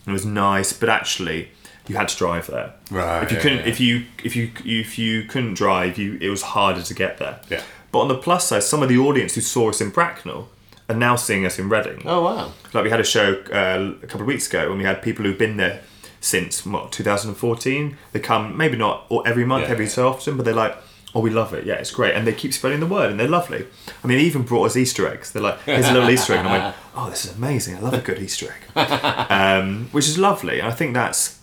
It 0.06 0.12
was 0.12 0.24
nice, 0.24 0.72
but 0.72 0.88
actually, 0.88 1.50
you 1.86 1.96
had 1.96 2.08
to 2.08 2.16
drive 2.16 2.46
there. 2.46 2.74
Right, 2.90 3.22
If 3.22 3.30
you 3.30 3.36
yeah, 3.36 3.42
couldn't, 3.42 3.58
yeah. 3.58 3.66
if 3.66 3.80
you 3.80 4.04
if 4.24 4.36
you 4.36 4.50
if 4.64 4.98
you 4.98 5.24
couldn't 5.24 5.54
drive, 5.54 5.98
you 5.98 6.18
it 6.20 6.30
was 6.30 6.42
harder 6.42 6.82
to 6.82 6.94
get 6.94 7.18
there. 7.18 7.40
Yeah. 7.50 7.62
But 7.92 8.00
on 8.00 8.08
the 8.08 8.16
plus 8.16 8.46
side, 8.46 8.62
some 8.62 8.82
of 8.82 8.88
the 8.88 8.98
audience 8.98 9.34
who 9.34 9.40
saw 9.40 9.68
us 9.68 9.80
in 9.80 9.90
Bracknell 9.90 10.48
are 10.90 10.94
now 10.96 11.16
seeing 11.16 11.46
us 11.46 11.58
in 11.58 11.68
Reading. 11.68 12.02
Oh 12.04 12.22
wow. 12.22 12.52
Like 12.72 12.84
we 12.84 12.90
had 12.90 13.00
a 13.00 13.04
show 13.04 13.34
uh, 13.52 13.94
a 14.02 14.06
couple 14.06 14.22
of 14.22 14.26
weeks 14.26 14.46
ago, 14.48 14.68
and 14.70 14.78
we 14.78 14.84
had 14.84 15.00
people 15.02 15.24
who've 15.24 15.38
been 15.38 15.56
there 15.56 15.80
since 16.20 16.66
what 16.66 16.92
2014. 16.92 17.96
They 18.12 18.20
come 18.20 18.56
maybe 18.56 18.76
not 18.76 19.06
every 19.26 19.44
month, 19.44 19.64
Yeah, 19.64 19.70
every 19.70 19.86
yeah. 19.86 19.90
so 19.92 20.08
often, 20.08 20.36
but 20.36 20.44
they're 20.44 20.54
like, 20.54 20.76
"Oh, 21.14 21.20
we 21.20 21.30
love 21.30 21.54
it. 21.54 21.64
Yeah, 21.64 21.74
it's 21.74 21.90
great," 21.90 22.14
and 22.14 22.26
they 22.26 22.32
keep 22.32 22.52
spreading 22.52 22.80
the 22.80 22.86
word, 22.86 23.10
and 23.10 23.18
they're 23.18 23.28
lovely. 23.28 23.66
I 24.02 24.06
mean, 24.06 24.18
they 24.18 24.24
even 24.24 24.42
brought 24.42 24.64
us 24.66 24.76
Easter 24.76 25.06
eggs. 25.08 25.32
They're 25.32 25.42
like, 25.42 25.60
"Here's 25.62 25.88
a 25.88 25.92
little 25.92 26.10
Easter 26.10 26.32
egg," 26.34 26.40
and 26.40 26.48
I 26.48 26.58
went, 26.58 26.76
"Oh, 26.96 27.08
this 27.10 27.24
is 27.24 27.36
amazing. 27.36 27.76
I 27.76 27.80
love 27.80 27.94
a 27.94 27.98
good 27.98 28.18
Easter 28.20 28.46
egg," 28.76 28.76
um, 29.30 29.88
which 29.92 30.08
is 30.08 30.18
lovely. 30.18 30.58
And 30.60 30.68
I 30.68 30.72
think 30.72 30.94
that's 30.94 31.38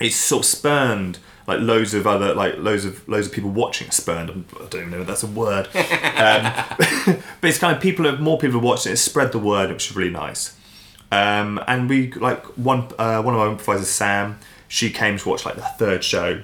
it's 0.00 0.16
sort 0.16 0.44
of 0.44 0.46
spurned 0.46 1.18
like 1.46 1.60
loads 1.60 1.92
of 1.94 2.06
other 2.06 2.34
like 2.34 2.56
loads 2.58 2.84
of 2.84 3.06
loads 3.08 3.26
of 3.26 3.32
people 3.32 3.50
watching 3.50 3.90
spurned. 3.90 4.30
I 4.30 4.66
don't 4.66 4.74
even 4.74 4.90
know 4.90 5.00
if 5.02 5.06
that's 5.06 5.22
a 5.22 5.26
word. 5.26 5.66
Um, 5.74 6.52
but 7.40 7.48
it's 7.50 7.58
kind 7.58 7.76
of 7.76 7.82
people 7.82 8.04
have 8.06 8.20
more 8.20 8.38
people 8.38 8.54
have 8.58 8.64
watched 8.64 8.86
it. 8.86 8.92
It's 8.92 9.00
spread 9.02 9.32
the 9.32 9.38
word 9.38 9.70
which 9.70 9.90
is 9.90 9.96
really 9.96 10.10
nice. 10.10 10.56
Um, 11.12 11.62
and 11.68 11.88
we 11.88 12.12
like 12.12 12.44
one 12.56 12.88
uh, 12.98 13.22
one 13.22 13.34
of 13.34 13.40
our 13.40 13.48
improvisers 13.48 13.88
Sam 13.88 14.38
she 14.68 14.90
came 14.90 15.18
to 15.18 15.28
watch 15.28 15.44
like 15.44 15.54
the 15.56 15.62
third 15.62 16.02
show 16.02 16.42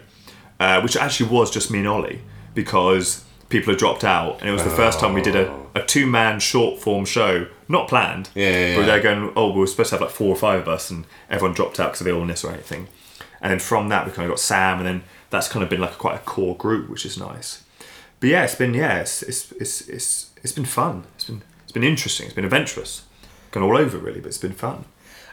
uh, 0.61 0.81
which 0.83 0.97
actually 0.97 1.31
was 1.31 1.51
just 1.51 1.71
me 1.71 1.79
and 1.81 1.89
Ollie 1.89 2.21
because 2.55 3.25
people 3.49 3.73
had 3.73 3.79
dropped 3.79 4.05
out 4.05 4.39
and 4.41 4.49
it 4.49 4.53
was 4.53 4.63
the 4.63 4.71
first 4.71 5.01
time 5.01 5.13
we 5.15 5.23
did 5.23 5.35
a, 5.35 5.53
a 5.75 5.83
two-man 5.83 6.39
short 6.39 6.79
form 6.81 7.05
show 7.05 7.47
not 7.67 7.89
planned 7.89 8.29
Yeah, 8.35 8.51
yeah, 8.51 8.75
but 8.77 8.81
yeah. 8.83 8.87
they're 8.87 9.01
going 9.03 9.33
oh 9.35 9.51
we 9.53 9.59
were 9.61 9.67
supposed 9.67 9.91
to 9.91 9.97
have 9.97 10.03
like 10.03 10.11
four 10.11 10.29
or 10.29 10.37
five 10.37 10.61
of 10.61 10.69
us 10.69 10.91
and 10.91 11.05
everyone 11.29 11.55
dropped 11.55 11.81
out 11.81 11.89
because 11.89 12.03
of 12.03 12.07
illness 12.07 12.45
or 12.45 12.53
anything 12.53 12.87
and 13.41 13.51
then 13.51 13.59
from 13.59 13.89
that 13.89 14.07
we 14.07 14.13
kind 14.13 14.27
of 14.27 14.33
got 14.33 14.41
Sam 14.41 14.79
and 14.79 14.87
then 14.87 15.03
that's 15.31 15.49
kind 15.49 15.63
of 15.63 15.69
been 15.71 15.81
like 15.81 15.99
quite 15.99 16.17
a 16.17 16.19
core 16.25 16.57
group 16.57 16.89
which 16.89 17.05
is 17.07 17.17
nice. 17.19 17.63
But 18.21 18.29
yeah 18.31 18.45
it's 18.45 18.55
been 18.55 18.75
yeah 18.75 19.01
it's 19.01 19.23
it's 19.23 19.53
it's 19.53 19.89
it's, 19.89 20.31
it's 20.43 20.53
been 20.53 20.65
fun. 20.65 21.05
It's 21.15 21.25
been 21.25 21.43
it's 21.63 21.73
been 21.73 21.85
interesting. 21.85 22.27
It's 22.27 22.35
been 22.35 22.45
adventurous. 22.45 23.03
Gone 23.51 23.63
all 23.63 23.77
over 23.77 23.99
really 23.99 24.21
but 24.21 24.29
it's 24.29 24.39
been 24.39 24.53
fun. 24.53 24.85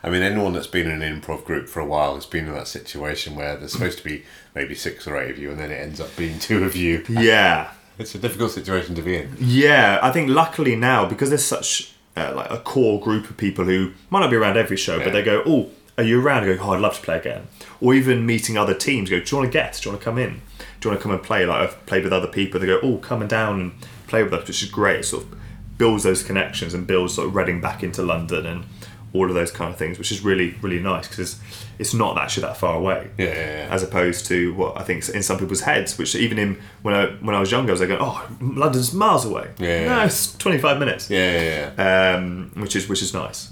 I 0.04 0.12
mean, 0.12 0.22
anyone 0.22 0.54
that's 0.54 0.68
been 0.68 0.90
in 0.90 1.02
an 1.02 1.22
improv 1.22 1.44
group 1.44 1.68
for 1.68 1.80
a 1.80 1.86
while 1.86 2.14
has 2.16 2.26
been 2.28 2.48
in 2.48 2.54
that 2.54 2.68
situation 2.68 3.36
where 3.36 3.58
there's 3.58 3.72
supposed 3.74 3.98
to 3.98 4.04
be 4.04 4.24
maybe 4.54 4.76
six 4.76 5.08
or 5.08 5.18
eight 5.20 5.32
of 5.32 5.40
you, 5.40 5.50
and 5.50 5.60
then 5.60 5.72
it 5.72 5.82
ends 5.82 6.00
up 6.00 6.16
being 6.16 6.38
two 6.38 6.64
of 6.64 6.76
you. 6.76 7.04
yeah. 7.10 7.72
It's 7.98 8.14
a 8.14 8.20
difficult 8.20 8.52
situation 8.52 8.94
to 8.94 9.02
be 9.02 9.18
in. 9.18 9.36
Yeah, 9.40 10.00
I 10.04 10.12
think 10.12 10.30
luckily 10.30 10.76
now 10.76 11.08
because 11.10 11.30
there's 11.30 11.44
such 11.44 11.96
uh, 12.16 12.32
like 12.36 12.52
a 12.52 12.60
core 12.60 13.02
group 13.02 13.28
of 13.28 13.38
people 13.38 13.66
who 13.66 13.92
might 14.12 14.20
not 14.20 14.30
be 14.30 14.36
around 14.36 14.56
every 14.56 14.78
show, 14.78 14.98
Yeah. 14.98 15.04
but 15.06 15.14
they 15.14 15.24
go, 15.24 15.42
"Oh, 15.48 15.72
are 15.98 16.04
you 16.04 16.22
around?" 16.22 16.44
I 16.44 16.56
go, 16.56 16.64
"Oh, 16.64 16.72
I'd 16.72 16.82
love 16.82 16.96
to 16.98 17.02
play 17.02 17.18
again." 17.18 17.48
Or 17.82 17.94
even 17.94 18.26
meeting 18.26 18.58
other 18.58 18.74
teams, 18.74 19.10
go, 19.10 19.20
"Do 19.20 19.26
you 19.30 19.38
want 19.42 19.52
to 19.52 19.58
guest? 19.58 19.84
Do 19.84 19.90
you 19.90 19.94
want 19.94 20.02
to 20.02 20.06
come 20.06 20.18
in? 20.18 20.42
Do 20.60 20.64
you 20.84 20.92
want 20.92 21.00
to 21.00 21.04
come 21.04 21.12
and 21.12 21.24
play?" 21.24 21.46
Like 21.46 21.62
I've 21.70 21.86
played 21.86 22.04
with 22.04 22.14
other 22.14 22.28
people. 22.28 22.60
They 22.60 22.66
go, 22.68 22.80
"Oh, 22.84 22.98
come 22.98 23.22
and 23.22 23.30
down 23.30 23.60
and 23.62 23.72
play 24.08 24.24
with 24.24 24.34
us," 24.34 24.48
which 24.48 24.62
is 24.64 24.70
great. 24.70 25.00
It 25.02 25.06
sort 25.06 25.24
of 25.24 25.36
builds 25.78 26.04
those 26.04 26.24
connections 26.24 26.74
and 26.74 26.88
builds 26.88 27.14
sort 27.16 27.28
of 27.28 27.36
Reading 27.36 27.62
back 27.62 27.84
into 27.84 28.02
London 28.02 28.46
and 28.48 28.66
all 29.14 29.30
of 29.30 29.34
those 29.36 29.52
kind 29.52 29.72
of 29.72 29.78
things, 29.80 29.98
which 29.98 30.12
is 30.12 30.22
really 30.22 30.56
really 30.62 30.80
nice 30.80 31.08
because 31.08 31.20
it's, 31.20 31.66
it's 31.80 31.94
not 31.94 32.18
actually 32.18 32.42
that 32.44 32.58
far 32.58 32.76
away 32.76 33.08
Yeah, 33.18 33.26
yeah, 33.26 33.34
yeah. 33.34 33.68
as 33.72 33.82
opposed 33.82 34.26
to 34.28 34.54
what 34.56 34.78
I 34.80 34.84
think 34.84 35.08
in 35.10 35.24
some 35.24 35.38
people's 35.40 35.62
heads, 35.62 35.98
which 35.98 36.14
even 36.16 36.38
in 36.38 36.58
when 36.82 36.94
I 36.94 37.06
when 37.22 37.34
I 37.36 37.40
was 37.40 37.50
younger, 37.52 37.72
I 37.72 37.74
was 37.74 37.82
like, 37.82 37.92
oh, 37.92 38.28
London's 38.42 38.94
miles 38.94 39.24
away. 39.26 39.50
Yeah, 39.60 39.86
no, 39.86 39.96
yeah. 39.98 40.06
it's 40.06 40.36
twenty 40.38 40.58
five 40.58 40.78
minutes. 40.78 41.10
Yeah, 41.10 41.42
yeah, 41.42 41.72
yeah. 41.78 42.16
Um, 42.16 42.52
which 42.56 42.76
is 42.76 42.90
which 42.90 43.02
is 43.02 43.14
nice. 43.14 43.50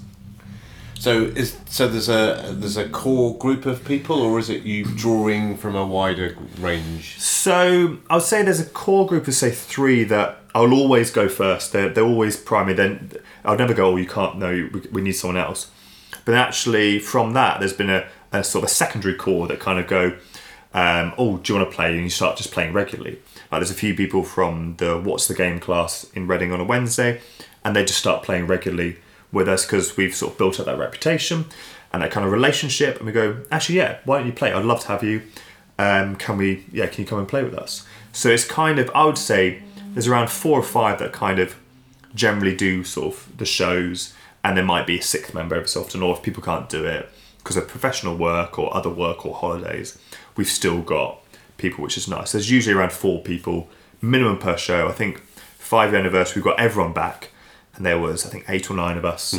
So 1.06 1.22
is 1.36 1.56
so 1.66 1.86
there's 1.86 2.08
a 2.08 2.52
there's 2.52 2.76
a 2.76 2.88
core 2.88 3.38
group 3.38 3.64
of 3.64 3.84
people, 3.84 4.20
or 4.20 4.40
is 4.40 4.50
it 4.50 4.64
you 4.64 4.84
drawing 4.84 5.56
from 5.56 5.76
a 5.76 5.86
wider 5.86 6.36
range? 6.58 7.20
So 7.20 7.98
I 8.10 8.14
would 8.16 8.24
say 8.24 8.42
there's 8.42 8.58
a 8.58 8.68
core 8.68 9.06
group 9.06 9.28
of 9.28 9.34
say 9.34 9.52
three 9.52 10.02
that 10.02 10.38
I'll 10.52 10.74
always 10.74 11.12
go 11.12 11.28
first. 11.28 11.72
They're, 11.72 11.90
they're 11.90 12.02
always 12.02 12.36
primary. 12.36 12.74
Then 12.74 13.12
I'll 13.44 13.56
never 13.56 13.72
go. 13.72 13.92
Oh, 13.92 13.96
you 13.96 14.08
can't. 14.08 14.36
No, 14.36 14.50
we, 14.50 14.80
we 14.90 15.00
need 15.00 15.12
someone 15.12 15.36
else. 15.36 15.70
But 16.24 16.34
actually, 16.34 16.98
from 16.98 17.34
that, 17.34 17.60
there's 17.60 17.72
been 17.72 17.90
a, 17.90 18.08
a 18.32 18.42
sort 18.42 18.64
of 18.64 18.70
a 18.70 18.74
secondary 18.74 19.14
core 19.14 19.46
that 19.46 19.60
kind 19.60 19.78
of 19.78 19.86
go, 19.86 20.16
um, 20.74 21.14
oh, 21.16 21.36
do 21.38 21.52
you 21.52 21.58
want 21.60 21.70
to 21.70 21.76
play? 21.76 21.92
And 21.94 22.02
you 22.02 22.10
start 22.10 22.36
just 22.36 22.50
playing 22.50 22.72
regularly. 22.72 23.20
Like 23.52 23.60
there's 23.60 23.70
a 23.70 23.74
few 23.74 23.94
people 23.94 24.24
from 24.24 24.74
the 24.78 24.98
What's 24.98 25.28
the 25.28 25.34
Game 25.34 25.60
class 25.60 26.10
in 26.14 26.26
Reading 26.26 26.50
on 26.50 26.58
a 26.58 26.64
Wednesday, 26.64 27.20
and 27.64 27.76
they 27.76 27.84
just 27.84 28.00
start 28.00 28.24
playing 28.24 28.48
regularly 28.48 28.96
with 29.32 29.48
us 29.48 29.64
because 29.64 29.96
we've 29.96 30.14
sort 30.14 30.32
of 30.32 30.38
built 30.38 30.60
up 30.60 30.66
that 30.66 30.78
reputation 30.78 31.46
and 31.92 32.02
that 32.02 32.10
kind 32.10 32.26
of 32.26 32.32
relationship. 32.32 32.96
And 32.96 33.06
we 33.06 33.12
go, 33.12 33.42
actually, 33.50 33.76
yeah, 33.76 33.98
why 34.04 34.18
don't 34.18 34.26
you 34.26 34.32
play? 34.32 34.52
I'd 34.52 34.64
love 34.64 34.80
to 34.80 34.88
have 34.88 35.02
you. 35.02 35.22
Um, 35.78 36.16
can 36.16 36.36
we? 36.38 36.64
Yeah, 36.72 36.86
can 36.86 37.02
you 37.02 37.08
come 37.08 37.18
and 37.18 37.28
play 37.28 37.42
with 37.42 37.54
us? 37.54 37.86
So 38.12 38.30
it's 38.30 38.44
kind 38.44 38.78
of, 38.78 38.90
I 38.94 39.04
would 39.04 39.18
say, 39.18 39.62
there's 39.92 40.08
around 40.08 40.30
four 40.30 40.58
or 40.58 40.62
five 40.62 40.98
that 41.00 41.12
kind 41.12 41.38
of 41.38 41.56
generally 42.14 42.56
do 42.56 42.82
sort 42.82 43.14
of 43.14 43.36
the 43.36 43.44
shows, 43.44 44.14
and 44.42 44.56
there 44.56 44.64
might 44.64 44.86
be 44.86 44.98
a 44.98 45.02
sixth 45.02 45.34
member 45.34 45.54
every 45.54 45.68
so 45.68 45.82
often, 45.82 46.02
or 46.02 46.14
if 46.16 46.22
people 46.22 46.42
can't 46.42 46.68
do 46.68 46.84
it 46.86 47.10
because 47.38 47.56
of 47.56 47.68
professional 47.68 48.16
work 48.16 48.58
or 48.58 48.74
other 48.76 48.90
work 48.90 49.24
or 49.24 49.34
holidays, 49.34 49.98
we've 50.34 50.48
still 50.48 50.80
got 50.80 51.20
people, 51.58 51.84
which 51.84 51.96
is 51.96 52.08
nice. 52.08 52.32
There's 52.32 52.50
usually 52.50 52.74
around 52.74 52.92
four 52.92 53.22
people 53.22 53.68
minimum 54.02 54.38
per 54.38 54.56
show. 54.56 54.88
I 54.88 54.92
think 54.92 55.20
five 55.20 55.94
anniversary, 55.94 56.40
we've 56.40 56.44
got 56.44 56.58
everyone 56.58 56.92
back, 56.92 57.30
and 57.76 57.86
there 57.86 57.98
was 57.98 58.26
I 58.26 58.28
think 58.28 58.44
eight 58.48 58.70
or 58.70 58.74
nine 58.74 58.96
of 58.98 59.04
us, 59.04 59.34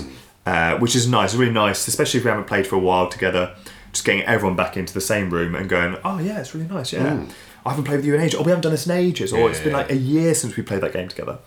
uh, 0.46 0.78
which 0.78 0.96
is 0.96 1.08
nice, 1.08 1.34
really 1.36 1.52
nice, 1.52 1.88
especially 1.88 2.20
if 2.20 2.24
we 2.24 2.30
haven't 2.30 2.48
played 2.48 2.66
for 2.68 2.76
a 2.76 2.80
while 2.80 3.08
together. 3.10 3.56
Just 3.94 4.06
getting 4.06 4.24
everyone 4.24 4.56
back 4.56 4.78
into 4.78 4.94
the 4.94 5.02
same 5.02 5.30
room 5.32 5.56
and 5.56 5.68
going, 5.70 5.98
oh 6.04 6.20
yeah, 6.20 6.40
it's 6.40 6.54
really 6.54 6.68
nice, 6.68 6.94
yeah. 6.94 7.26
I 7.66 7.70
haven't 7.72 7.86
played 7.86 7.98
with 7.98 8.06
you 8.06 8.16
in 8.16 8.22
ages, 8.22 8.40
or 8.40 8.44
we 8.44 8.50
haven't 8.52 8.62
done 8.64 8.72
this 8.74 8.86
in 8.86 8.92
ages, 8.92 9.34
or 9.34 9.40
Yeah, 9.40 9.48
it's 9.48 9.60
been 9.60 9.72
yeah. 9.72 9.78
like 9.78 9.92
a 9.92 9.96
year 9.96 10.34
since 10.36 10.56
we 10.56 10.64
played 10.64 10.82
that 10.82 10.94
game 10.94 11.08
together 11.08 11.40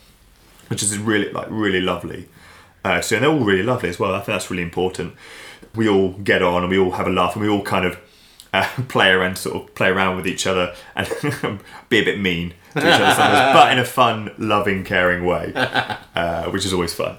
which 0.69 0.85
is 0.85 0.97
really 0.99 1.31
like 1.33 1.49
really 1.51 1.81
lovely. 1.81 2.29
Uh, 2.85 3.01
so 3.01 3.17
and 3.17 3.25
they're 3.25 3.31
all 3.33 3.45
really 3.45 3.63
lovely 3.65 3.89
as 3.89 3.99
well. 3.99 4.15
I 4.15 4.19
think 4.19 4.27
that's 4.29 4.51
really 4.51 4.63
important. 4.63 5.15
We 5.75 5.89
all 5.89 6.13
get 6.13 6.43
on 6.43 6.63
and 6.63 6.71
we 6.71 6.79
all 6.79 6.93
have 6.93 7.07
a 7.09 7.11
laugh 7.11 7.35
and 7.35 7.43
we 7.43 7.49
all 7.51 7.63
kind 7.63 7.85
of 7.85 7.99
uh, 8.55 8.69
play 8.89 9.11
around, 9.11 9.37
sort 9.37 9.57
of 9.57 9.75
play 9.75 9.89
around 9.89 10.17
with 10.17 10.27
each 10.29 10.47
other 10.47 10.75
and 10.95 11.09
be 11.89 11.99
a 11.99 12.05
bit 12.05 12.21
mean 12.21 12.55
to 12.75 12.79
each 12.81 12.85
but 12.85 13.73
in 13.73 13.79
a 13.79 13.85
fun, 14.01 14.33
loving, 14.39 14.85
caring 14.85 15.25
way, 15.25 15.53
uh, 16.15 16.51
which 16.51 16.65
is 16.65 16.73
always 16.73 16.95
fun. 16.95 17.17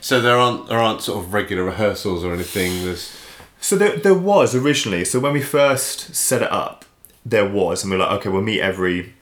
So 0.00 0.20
there 0.20 0.36
aren't 0.36 0.68
there 0.68 0.78
aren't 0.78 1.00
sort 1.00 1.24
of 1.24 1.32
regular 1.32 1.64
rehearsals 1.64 2.24
or 2.24 2.34
anything. 2.34 2.84
There's 2.84 3.16
So 3.60 3.76
there, 3.76 3.96
there 3.96 4.14
was 4.14 4.54
originally. 4.54 5.04
So 5.04 5.20
when 5.20 5.32
we 5.32 5.42
first 5.42 6.14
set 6.14 6.42
it 6.42 6.50
up, 6.50 6.84
there 7.24 7.48
was, 7.48 7.84
and 7.84 7.92
we 7.92 7.96
were 7.96 8.04
like, 8.04 8.18
okay, 8.20 8.28
we'll 8.28 8.42
meet 8.42 8.60
every. 8.60 9.14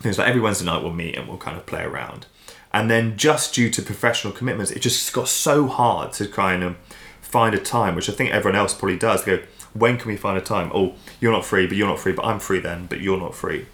Things 0.00 0.18
like 0.18 0.28
every 0.28 0.40
Wednesday 0.42 0.66
night 0.66 0.82
we'll 0.82 0.92
meet 0.92 1.16
and 1.16 1.26
we'll 1.26 1.38
kind 1.38 1.56
of 1.56 1.64
play 1.64 1.82
around. 1.82 2.26
And 2.72 2.90
then 2.90 3.16
just 3.16 3.54
due 3.54 3.70
to 3.70 3.80
professional 3.80 4.32
commitments, 4.34 4.70
it 4.70 4.80
just 4.80 5.10
got 5.14 5.28
so 5.28 5.66
hard 5.68 6.12
to 6.14 6.28
kind 6.28 6.62
of 6.62 6.76
find 7.22 7.54
a 7.54 7.58
time, 7.58 7.94
which 7.94 8.10
I 8.10 8.12
think 8.12 8.30
everyone 8.30 8.58
else 8.58 8.74
probably 8.74 8.98
does. 8.98 9.24
They 9.24 9.38
go, 9.38 9.42
when 9.72 9.96
can 9.96 10.10
we 10.10 10.16
find 10.16 10.36
a 10.36 10.42
time? 10.42 10.70
Oh, 10.74 10.94
you're 11.20 11.32
not 11.32 11.46
free, 11.46 11.66
but 11.66 11.76
you're 11.76 11.88
not 11.88 12.00
free, 12.00 12.12
but 12.12 12.26
I'm 12.26 12.38
free 12.38 12.60
then, 12.60 12.86
but 12.86 13.00
you're 13.00 13.18
not 13.18 13.34
free. 13.34 13.66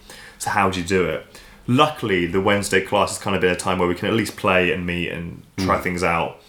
So 0.43 0.49
how 0.51 0.69
do 0.69 0.79
you 0.81 0.85
do 0.85 1.05
it? 1.05 1.25
Luckily, 1.67 2.25
the 2.25 2.41
Wednesday 2.41 2.81
class 2.81 3.11
has 3.11 3.19
kind 3.19 3.35
of 3.35 3.41
been 3.41 3.51
a 3.51 3.55
time 3.55 3.79
where 3.79 3.87
we 3.87 3.95
can 3.95 4.09
at 4.09 4.13
least 4.13 4.35
play 4.35 4.71
and 4.73 4.85
meet 4.85 5.09
and 5.09 5.41
try 5.57 5.79
things 5.79 6.03
out. 6.03 6.41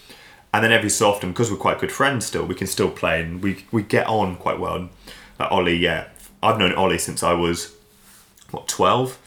And 0.52 0.64
then 0.64 0.72
every 0.72 0.90
so 0.90 1.08
often, 1.10 1.30
because 1.30 1.50
we're 1.50 1.56
quite 1.56 1.78
good 1.78 1.92
friends 1.92 2.26
still, 2.26 2.44
we 2.44 2.54
can 2.56 2.66
still 2.66 2.90
play 2.90 3.22
and 3.22 3.42
we, 3.42 3.64
we 3.70 3.82
get 3.82 4.06
on 4.08 4.36
quite 4.36 4.58
well. 4.58 4.88
Like 5.38 5.52
Ollie, 5.52 5.76
yeah, 5.76 6.08
I've 6.42 6.58
known 6.58 6.74
Ollie 6.74 6.98
since 6.98 7.22
I 7.22 7.32
was, 7.32 7.72
what, 8.50 8.66
12? 8.66 9.18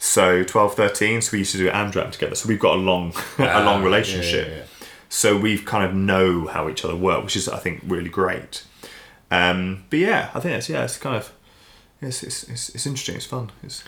So 0.00 0.42
12, 0.42 0.74
13, 0.74 1.22
so 1.22 1.30
we 1.32 1.38
used 1.40 1.52
to 1.52 1.58
do 1.58 1.70
Amdram 1.70 2.10
together. 2.10 2.34
So 2.34 2.48
we've 2.48 2.58
got 2.58 2.74
a 2.74 2.78
long, 2.78 3.12
a 3.38 3.62
long 3.64 3.82
Ah, 3.82 3.84
relationship. 3.84 4.46
yeah, 4.48 4.52
yeah, 4.54 4.58
yeah. 4.60 4.86
So 5.08 5.36
we've 5.38 5.64
kind 5.64 5.84
of 5.84 5.94
know 5.94 6.46
how 6.48 6.68
each 6.68 6.84
other 6.84 6.96
work, 6.96 7.22
which 7.22 7.36
is, 7.36 7.48
I 7.48 7.58
think, 7.58 7.82
really 7.86 8.10
great. 8.10 8.64
Um, 9.30 9.84
but 9.90 9.98
yeah, 10.00 10.30
I 10.34 10.40
think 10.40 10.54
it's, 10.54 10.68
yeah, 10.68 10.84
it's 10.84 10.96
kind 10.96 11.16
of, 11.16 11.32
it's, 12.00 12.22
it's, 12.22 12.44
it's, 12.44 12.68
it's 12.70 12.86
interesting, 12.86 13.16
it's 13.16 13.26
fun, 13.26 13.50
it's 13.62 13.84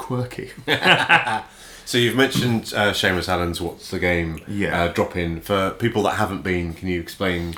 quirky. 0.00 0.50
So 1.86 1.98
you've 1.98 2.14
mentioned 2.14 2.72
uh, 2.76 2.92
Seamus 2.92 3.28
Allen's 3.28 3.60
"What's 3.60 3.90
the 3.90 3.98
Game?" 3.98 4.40
Yeah. 4.46 4.84
uh, 4.84 4.92
drop 4.92 5.16
in 5.16 5.40
for 5.40 5.70
people 5.70 6.04
that 6.04 6.14
haven't 6.18 6.42
been. 6.42 6.72
Can 6.72 6.86
you 6.86 7.00
explain 7.00 7.56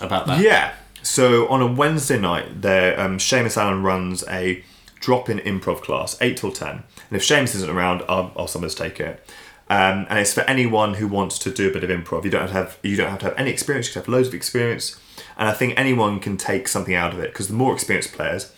about 0.00 0.26
that? 0.26 0.40
Yeah. 0.40 0.74
So 1.04 1.46
on 1.46 1.62
a 1.62 1.66
Wednesday 1.68 2.18
night, 2.18 2.60
there 2.62 2.98
um, 2.98 3.18
Seamus 3.18 3.56
Allen 3.56 3.84
runs 3.84 4.24
a 4.26 4.64
drop-in 4.98 5.38
improv 5.38 5.80
class, 5.82 6.16
eight 6.20 6.38
till 6.38 6.50
ten. 6.50 6.82
And 7.08 7.16
if 7.16 7.22
Seamus 7.22 7.54
isn't 7.54 7.70
around, 7.70 8.02
I'll, 8.08 8.32
I'll 8.36 8.48
sometimes 8.48 8.74
take 8.74 8.98
it. 8.98 9.24
Um, 9.70 10.06
and 10.10 10.18
it's 10.18 10.34
for 10.34 10.40
anyone 10.42 10.94
who 10.94 11.06
wants 11.06 11.38
to 11.40 11.52
do 11.52 11.70
a 11.70 11.72
bit 11.72 11.84
of 11.84 11.90
improv. 11.90 12.24
You 12.24 12.30
don't 12.30 12.40
have 12.42 12.50
to 12.50 12.54
have 12.56 12.78
you 12.82 12.96
don't 12.96 13.10
have 13.10 13.20
to 13.20 13.26
have 13.26 13.38
any 13.38 13.50
experience. 13.52 13.86
You 13.86 13.92
can 13.92 14.02
have 14.02 14.08
loads 14.08 14.26
of 14.26 14.34
experience, 14.34 14.98
and 15.38 15.48
I 15.48 15.52
think 15.52 15.74
anyone 15.76 16.18
can 16.18 16.36
take 16.36 16.66
something 16.66 16.96
out 16.96 17.12
of 17.14 17.20
it 17.20 17.30
because 17.32 17.46
the 17.46 17.54
more 17.54 17.72
experienced 17.74 18.12
players 18.12 18.52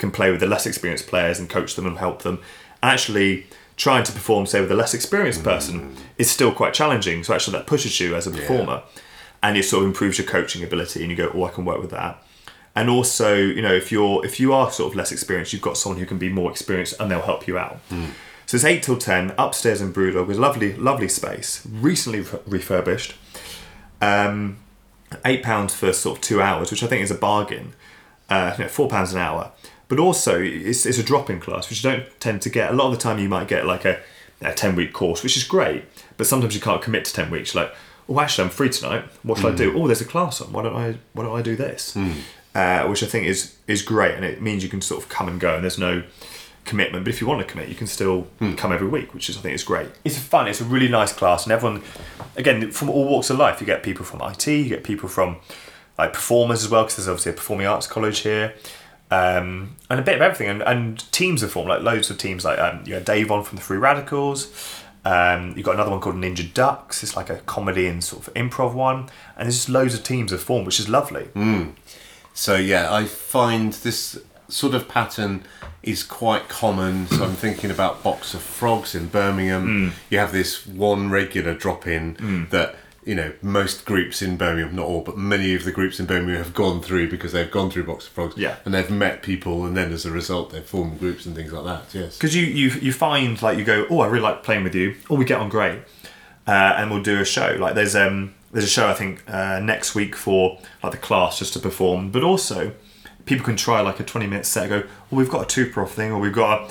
can 0.00 0.10
play 0.10 0.32
with 0.32 0.40
the 0.40 0.46
less 0.46 0.66
experienced 0.66 1.06
players 1.06 1.38
and 1.38 1.48
coach 1.48 1.76
them 1.76 1.86
and 1.86 1.98
help 1.98 2.22
them. 2.22 2.40
Actually, 2.82 3.46
trying 3.76 4.02
to 4.04 4.12
perform, 4.12 4.46
say, 4.46 4.60
with 4.60 4.72
a 4.72 4.74
less 4.74 4.94
experienced 4.94 5.44
person 5.44 5.96
is 6.18 6.30
still 6.30 6.52
quite 6.52 6.74
challenging. 6.74 7.22
So 7.22 7.34
actually, 7.34 7.56
that 7.58 7.66
pushes 7.66 8.00
you 8.00 8.16
as 8.16 8.26
a 8.26 8.30
performer 8.30 8.82
and 9.42 9.56
it 9.56 9.62
sort 9.64 9.82
of 9.82 9.88
improves 9.88 10.18
your 10.18 10.26
coaching 10.26 10.62
ability 10.62 11.00
and 11.00 11.10
you 11.10 11.16
go 11.16 11.30
oh 11.34 11.44
i 11.44 11.50
can 11.50 11.64
work 11.64 11.80
with 11.80 11.90
that. 11.90 12.22
And 12.76 12.88
also 12.88 13.34
you 13.36 13.62
know 13.62 13.72
if 13.74 13.90
you're 13.90 14.24
if 14.24 14.38
you 14.38 14.52
are 14.52 14.70
sort 14.70 14.92
of 14.92 14.96
less 14.96 15.12
experienced 15.12 15.52
you've 15.52 15.62
got 15.62 15.76
someone 15.76 15.98
who 15.98 16.06
can 16.06 16.18
be 16.18 16.28
more 16.28 16.50
experienced 16.50 16.94
and 17.00 17.10
they'll 17.10 17.22
help 17.22 17.46
you 17.46 17.58
out. 17.58 17.78
So 18.46 18.56
it's 18.56 18.64
8 18.64 18.82
till 18.82 18.98
10 18.98 19.34
upstairs 19.38 19.80
in 19.80 19.92
brewdog 19.92 20.26
with 20.26 20.36
lovely 20.36 20.74
lovely 20.74 21.08
space 21.08 21.66
recently 21.70 22.20
re- 22.20 22.38
refurbished. 22.46 23.14
Um, 24.02 24.58
eight 25.24 25.42
pounds 25.42 25.74
for 25.74 25.92
sort 25.92 26.18
of 26.18 26.22
two 26.22 26.40
hours 26.40 26.70
which 26.70 26.82
i 26.82 26.86
think 26.86 27.02
is 27.02 27.10
a 27.10 27.14
bargain. 27.14 27.74
Uh, 28.28 28.54
you 28.56 28.64
know, 28.64 28.68
four 28.68 28.88
pounds 28.88 29.12
an 29.12 29.18
hour 29.18 29.50
but 29.90 29.98
also 29.98 30.40
it's, 30.40 30.86
it's 30.86 30.98
a 30.98 31.02
drop-in 31.02 31.40
class 31.40 31.68
which 31.68 31.84
you 31.84 31.90
don't 31.90 32.20
tend 32.20 32.40
to 32.40 32.48
get. 32.48 32.70
A 32.70 32.72
lot 32.72 32.86
of 32.86 32.92
the 32.92 32.98
time 32.98 33.18
you 33.18 33.28
might 33.28 33.48
get 33.48 33.66
like 33.66 33.84
a, 33.84 34.00
a 34.40 34.54
10 34.54 34.76
week 34.76 34.94
course 34.94 35.22
which 35.22 35.36
is 35.36 35.44
great 35.44 35.84
but 36.16 36.26
sometimes 36.26 36.54
you 36.54 36.60
can't 36.60 36.80
commit 36.80 37.04
to 37.04 37.12
10 37.12 37.30
weeks. 37.30 37.54
Like 37.54 37.74
oh 38.08 38.20
actually 38.20 38.44
i'm 38.44 38.50
free 38.50 38.70
tonight. 38.70 39.04
What 39.22 39.38
should 39.38 39.52
i 39.52 39.56
do? 39.56 39.72
Mm. 39.72 39.80
Oh 39.80 39.86
there's 39.86 40.00
a 40.00 40.06
class 40.06 40.40
on. 40.40 40.52
Why 40.52 40.62
don't 40.62 40.76
i 40.76 40.96
why 41.12 41.24
don't 41.24 41.36
i 41.36 41.42
do 41.42 41.56
this? 41.56 41.94
Mm. 41.94 42.14
Uh, 42.54 42.88
which 42.88 43.02
i 43.02 43.06
think 43.06 43.26
is 43.26 43.56
is 43.66 43.82
great 43.82 44.14
and 44.14 44.24
it 44.24 44.40
means 44.40 44.62
you 44.62 44.70
can 44.70 44.80
sort 44.80 45.02
of 45.02 45.08
come 45.08 45.28
and 45.28 45.38
go 45.38 45.56
and 45.56 45.64
there's 45.64 45.78
no 45.78 46.04
commitment. 46.64 47.04
But 47.04 47.12
if 47.12 47.20
you 47.20 47.26
want 47.26 47.40
to 47.40 47.46
commit 47.46 47.68
you 47.68 47.74
can 47.74 47.88
still 47.88 48.28
mm. 48.40 48.56
come 48.56 48.72
every 48.72 48.88
week 48.88 49.12
which 49.12 49.28
is 49.28 49.36
i 49.36 49.40
think 49.40 49.56
is 49.56 49.64
great. 49.64 49.88
It's 50.04 50.18
fun. 50.18 50.46
It's 50.46 50.60
a 50.60 50.64
really 50.64 50.88
nice 50.88 51.12
class 51.12 51.42
and 51.44 51.52
everyone 51.52 51.82
again 52.36 52.70
from 52.70 52.90
all 52.90 53.08
walks 53.08 53.28
of 53.28 53.38
life 53.38 53.60
you 53.60 53.66
get 53.66 53.82
people 53.82 54.04
from 54.04 54.20
it 54.22 54.46
you 54.46 54.68
get 54.68 54.84
people 54.84 55.08
from 55.08 55.38
like 55.98 56.12
performers 56.12 56.62
as 56.64 56.70
well 56.70 56.84
because 56.84 56.96
there's 56.96 57.08
obviously 57.08 57.32
a 57.32 57.34
performing 57.34 57.66
arts 57.66 57.88
college 57.88 58.20
here 58.20 58.54
um, 59.10 59.76
and 59.88 59.98
a 60.00 60.02
bit 60.02 60.16
of 60.16 60.22
everything. 60.22 60.48
And, 60.48 60.62
and 60.62 61.12
teams 61.12 61.40
have 61.40 61.52
formed 61.52 61.68
like 61.68 61.82
loads 61.82 62.10
of 62.10 62.18
teams 62.18 62.44
like 62.44 62.58
um, 62.58 62.82
you 62.86 62.94
had 62.94 63.04
Dave 63.04 63.30
on 63.30 63.44
from 63.44 63.56
the 63.56 63.62
Free 63.62 63.78
Radicals. 63.78 64.52
Um, 65.04 65.54
you've 65.56 65.64
got 65.64 65.74
another 65.74 65.90
one 65.90 66.00
called 66.00 66.16
Ninja 66.16 66.52
Ducks. 66.52 67.02
It's 67.02 67.16
like 67.16 67.30
a 67.30 67.36
comedy 67.38 67.86
and 67.86 68.04
sort 68.04 68.26
of 68.28 68.34
improv 68.34 68.74
one. 68.74 69.08
And 69.36 69.46
there's 69.46 69.56
just 69.56 69.68
loads 69.68 69.94
of 69.94 70.02
teams 70.04 70.30
have 70.30 70.42
formed 70.42 70.66
which 70.66 70.78
is 70.78 70.88
lovely. 70.88 71.28
So 72.34 72.56
yeah, 72.56 72.92
I 72.92 73.04
find 73.06 73.72
this 73.72 74.18
sort 74.48 74.74
of 74.74 74.88
pattern 74.88 75.44
is 75.82 76.02
quite 76.02 76.48
common. 76.48 77.06
So 77.06 77.24
I'm 77.24 77.34
thinking 77.34 77.70
about 77.70 78.02
Box 78.02 78.34
of 78.34 78.42
Frogs 78.42 78.94
in 78.94 79.06
Birmingham. 79.08 79.66
You 80.10 80.18
have 80.18 80.32
this 80.32 80.66
one 80.66 81.08
regular 81.10 81.54
drop 81.54 81.86
in 81.86 82.46
that 82.50 82.76
you 83.04 83.14
know 83.14 83.32
most 83.40 83.84
groups 83.84 84.20
in 84.20 84.36
Birmingham, 84.36 84.76
not 84.76 84.86
all, 84.86 85.00
but 85.00 85.16
many 85.16 85.54
of 85.54 85.64
the 85.64 85.72
groups 85.72 85.98
in 85.98 86.06
Birmingham 86.06 86.36
have 86.36 86.54
gone 86.54 86.82
through 86.82 87.10
because 87.10 87.32
they've 87.32 87.50
gone 87.50 87.70
through 87.70 87.84
Box 87.84 88.06
of 88.06 88.12
Frogs. 88.12 88.36
Yeah. 88.36 88.56
and 88.64 88.74
they've 88.74 88.90
met 88.90 89.22
people, 89.22 89.64
and 89.64 89.76
then 89.76 89.92
as 89.92 90.04
a 90.04 90.10
result, 90.10 90.50
they've 90.50 90.64
formed 90.64 90.98
groups 90.98 91.24
and 91.26 91.34
things 91.34 91.52
like 91.52 91.64
that. 91.64 91.98
Yes. 91.98 92.16
because 92.16 92.34
you, 92.36 92.44
you 92.44 92.68
you 92.80 92.92
find 92.92 93.40
like 93.42 93.56
you 93.58 93.64
go 93.64 93.86
oh 93.90 94.00
I 94.00 94.06
really 94.06 94.22
like 94.22 94.42
playing 94.42 94.64
with 94.64 94.74
you 94.74 94.96
oh 95.08 95.16
we 95.16 95.24
get 95.24 95.40
on 95.40 95.48
great 95.48 95.80
uh, 96.46 96.74
and 96.76 96.90
we'll 96.90 97.02
do 97.02 97.20
a 97.20 97.24
show 97.24 97.56
like 97.58 97.74
there's 97.74 97.96
um 97.96 98.34
there's 98.52 98.64
a 98.64 98.68
show 98.68 98.88
I 98.88 98.94
think 98.94 99.22
uh, 99.28 99.60
next 99.60 99.94
week 99.94 100.14
for 100.16 100.58
like 100.82 100.92
the 100.92 100.98
class 100.98 101.38
just 101.38 101.52
to 101.54 101.58
perform 101.58 102.10
but 102.10 102.22
also 102.22 102.72
people 103.24 103.44
can 103.44 103.56
try 103.56 103.80
like 103.80 104.00
a 104.00 104.04
20 104.04 104.26
minute 104.26 104.46
set 104.46 104.68
go 104.68 104.80
well 104.80 105.18
we've 105.18 105.30
got 105.30 105.42
a 105.42 105.46
two 105.46 105.70
prof 105.70 105.90
thing 105.90 106.10
or 106.12 106.18
we've 106.18 106.32
got 106.32 106.70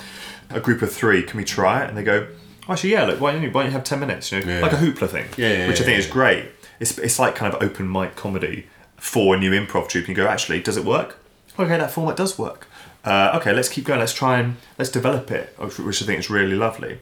a, 0.50 0.58
a 0.58 0.60
group 0.60 0.82
of 0.82 0.92
three 0.92 1.24
can 1.24 1.38
we 1.38 1.44
try 1.46 1.84
it 1.84 1.90
and 1.90 1.98
they 1.98 2.04
go 2.04 2.28
oh, 2.30 2.36
actually 2.74 2.92
yeah 2.92 3.06
look 3.06 3.20
why 3.20 3.32
don't 3.32 3.42
you, 3.42 3.52
why 3.52 3.64
don't 3.64 3.72
you 3.72 3.78
have 3.78 3.84
10 3.84 4.00
minutes 4.00 4.32
you 4.32 4.44
know? 4.44 4.54
Yeah. 4.54 4.62
like 4.62 4.74
a 4.74 4.78
hoopla 4.78 5.10
thing 5.10 5.28
Yeah, 5.38 5.58
yeah, 5.60 5.68
which 5.68 5.82
I 5.82 5.84
think 5.84 6.00
is 6.00 6.08
great. 6.08 6.46
It's, 6.80 6.98
it's 6.98 7.20
like 7.20 7.36
kind 7.36 7.54
of 7.54 7.62
open 7.62 7.92
mic 7.92 8.16
comedy 8.16 8.68
for 8.98 9.36
a 9.36 9.40
new 9.40 9.52
improv 9.52 9.90
troupe. 9.90 10.08
You 10.08 10.16
go 10.16 10.28
actually 10.28 10.62
does 10.62 10.78
it 10.78 10.86
work? 10.86 11.18
Okay 11.58 11.78
that 11.78 11.92
format 11.92 12.16
does 12.16 12.38
work. 12.38 12.68
Uh, 13.04 13.32
okay 13.36 13.54
let's 13.54 13.70
keep 13.70 13.86
going. 13.86 14.00
Let's 14.00 14.14
try 14.14 14.40
and 14.40 14.58
let's 14.78 14.92
develop 14.92 15.32
it 15.32 15.54
which 15.58 15.80
which 15.80 16.02
I 16.02 16.06
think 16.06 16.20
is 16.20 16.30
really 16.30 16.56
lovely. 16.56 17.00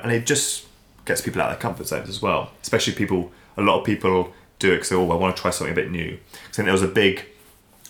And 0.00 0.12
it 0.12 0.26
just 0.26 0.66
gets 1.04 1.20
people 1.20 1.40
out 1.42 1.50
of 1.50 1.58
their 1.58 1.60
comfort 1.60 1.86
zones 1.88 2.08
as 2.08 2.22
well 2.22 2.52
especially 2.62 2.92
people 2.92 3.32
a 3.56 3.60
lot 3.60 3.80
of 3.80 3.84
people 3.84 4.32
do 4.60 4.70
it 4.72 4.76
because 4.76 4.92
oh 4.92 5.10
I 5.10 5.14
want 5.16 5.34
to 5.36 5.42
try 5.42 5.50
something 5.50 5.72
a 5.72 5.76
bit 5.76 5.90
new. 5.90 6.18
I 6.48 6.52
think 6.52 6.66
there 6.66 6.72
was 6.72 6.82
a 6.82 6.88
big 6.88 7.26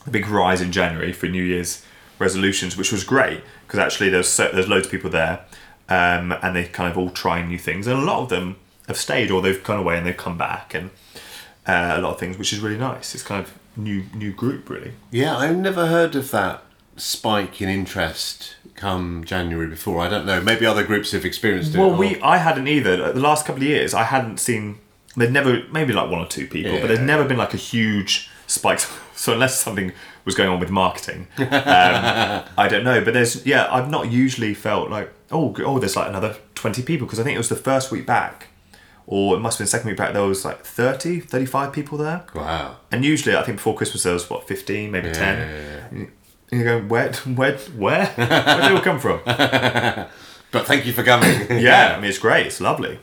a 0.06 0.10
big 0.10 0.26
rise 0.28 0.60
in 0.60 0.72
January 0.72 1.12
for 1.12 1.26
New 1.26 1.42
Year's 1.42 1.84
resolutions, 2.18 2.76
which 2.76 2.90
was 2.90 3.04
great 3.04 3.42
because 3.66 3.78
actually 3.78 4.08
there's 4.08 4.28
so, 4.28 4.50
there's 4.52 4.68
loads 4.68 4.86
of 4.86 4.90
people 4.90 5.10
there, 5.10 5.44
um, 5.92 6.32
and 6.42 6.50
they 6.56 6.64
kind 6.78 6.90
of 6.90 6.96
all 6.98 7.10
trying 7.10 7.48
new 7.48 7.58
things, 7.58 7.86
and 7.86 7.98
a 7.98 8.04
lot 8.12 8.20
of 8.22 8.28
them 8.28 8.56
have 8.88 8.96
stayed 8.96 9.30
or 9.30 9.42
they've 9.42 9.62
gone 9.70 9.78
away 9.78 9.96
and 9.98 10.06
they've 10.06 10.16
come 10.26 10.38
back, 10.38 10.74
and 10.74 10.90
uh, 11.66 11.94
a 11.96 12.00
lot 12.00 12.12
of 12.14 12.18
things, 12.20 12.36
which 12.38 12.52
is 12.52 12.60
really 12.60 12.78
nice. 12.78 13.14
It's 13.14 13.22
kind 13.24 13.44
of 13.44 13.52
new 13.76 14.04
new 14.22 14.32
group 14.32 14.68
really. 14.68 14.92
Yeah, 15.10 15.36
I've 15.36 15.56
never 15.56 15.86
heard 15.86 16.14
of 16.16 16.30
that 16.30 16.62
spike 16.96 17.60
in 17.62 17.68
interest 17.68 18.56
come 18.74 19.24
January 19.24 19.66
before. 19.68 20.00
I 20.00 20.08
don't 20.08 20.26
know. 20.26 20.40
Maybe 20.40 20.66
other 20.66 20.84
groups 20.84 21.12
have 21.12 21.24
experienced 21.24 21.74
it. 21.74 21.78
Well, 21.78 21.90
or- 21.92 21.96
we 21.96 22.20
I 22.20 22.36
hadn't 22.38 22.68
either. 22.68 23.12
The 23.12 23.20
last 23.20 23.46
couple 23.46 23.62
of 23.62 23.68
years, 23.68 23.94
I 23.94 24.04
hadn't 24.04 24.38
seen. 24.40 24.78
There'd 25.16 25.32
never 25.32 25.62
maybe 25.70 25.92
like 25.92 26.10
one 26.10 26.20
or 26.20 26.26
two 26.26 26.46
people, 26.46 26.72
but 26.80 26.86
there's 26.88 26.98
Yeah. 27.00 27.04
never 27.14 27.24
been 27.24 27.36
like 27.38 27.54
a 27.54 27.58
huge 27.72 28.30
spike. 28.46 28.80
So 29.14 29.32
unless 29.32 29.60
something 29.60 29.92
was 30.24 30.34
going 30.34 30.48
on 30.48 30.58
with 30.60 30.70
marketing, 30.70 31.26
um, 31.38 31.46
I 32.58 32.66
don't 32.70 32.84
know. 32.84 33.04
But 33.04 33.14
there's 33.14 33.44
yeah, 33.46 33.66
I've 33.70 33.90
not 33.90 34.10
usually 34.12 34.54
felt 34.54 34.90
like 34.90 35.12
oh 35.30 35.54
oh 35.64 35.78
there's 35.78 35.96
like 35.96 36.08
another 36.08 36.36
twenty 36.54 36.82
people 36.82 37.06
because 37.06 37.20
I 37.20 37.22
think 37.24 37.34
it 37.34 37.38
was 37.38 37.48
the 37.48 37.56
first 37.56 37.90
week 37.90 38.06
back, 38.06 38.48
or 39.06 39.36
it 39.36 39.40
must 39.40 39.58
have 39.58 39.64
been 39.64 39.68
second 39.70 39.88
week 39.88 39.96
back. 39.98 40.12
There 40.12 40.22
was 40.22 40.44
like 40.44 40.64
30, 40.64 41.20
35 41.20 41.72
people 41.72 41.98
there. 41.98 42.24
Wow. 42.34 42.76
And 42.90 43.04
usually, 43.04 43.36
I 43.36 43.42
think 43.42 43.58
before 43.58 43.74
Christmas 43.76 44.02
there 44.04 44.14
was 44.14 44.28
what 44.30 44.46
fifteen, 44.48 44.90
maybe 44.90 45.08
Yeah, 45.08 45.12
ten. 45.14 45.38
yeah, 45.38 45.60
yeah. 45.60 45.88
And 45.90 46.12
you 46.60 46.64
go, 46.64 46.80
where, 46.82 47.12
where, 47.12 47.56
where? 47.56 48.06
Where 48.06 48.26
did 48.26 48.64
it 48.66 48.72
all 48.72 48.80
come 48.80 48.98
from? 49.00 49.20
But 50.52 50.66
thank 50.66 50.84
you 50.84 50.92
for 50.92 51.02
coming. 51.02 51.46
Yeah, 51.62 51.94
I 51.96 52.00
mean 52.00 52.10
it's 52.10 52.18
great, 52.18 52.46
it's 52.46 52.60
lovely. 52.60 52.98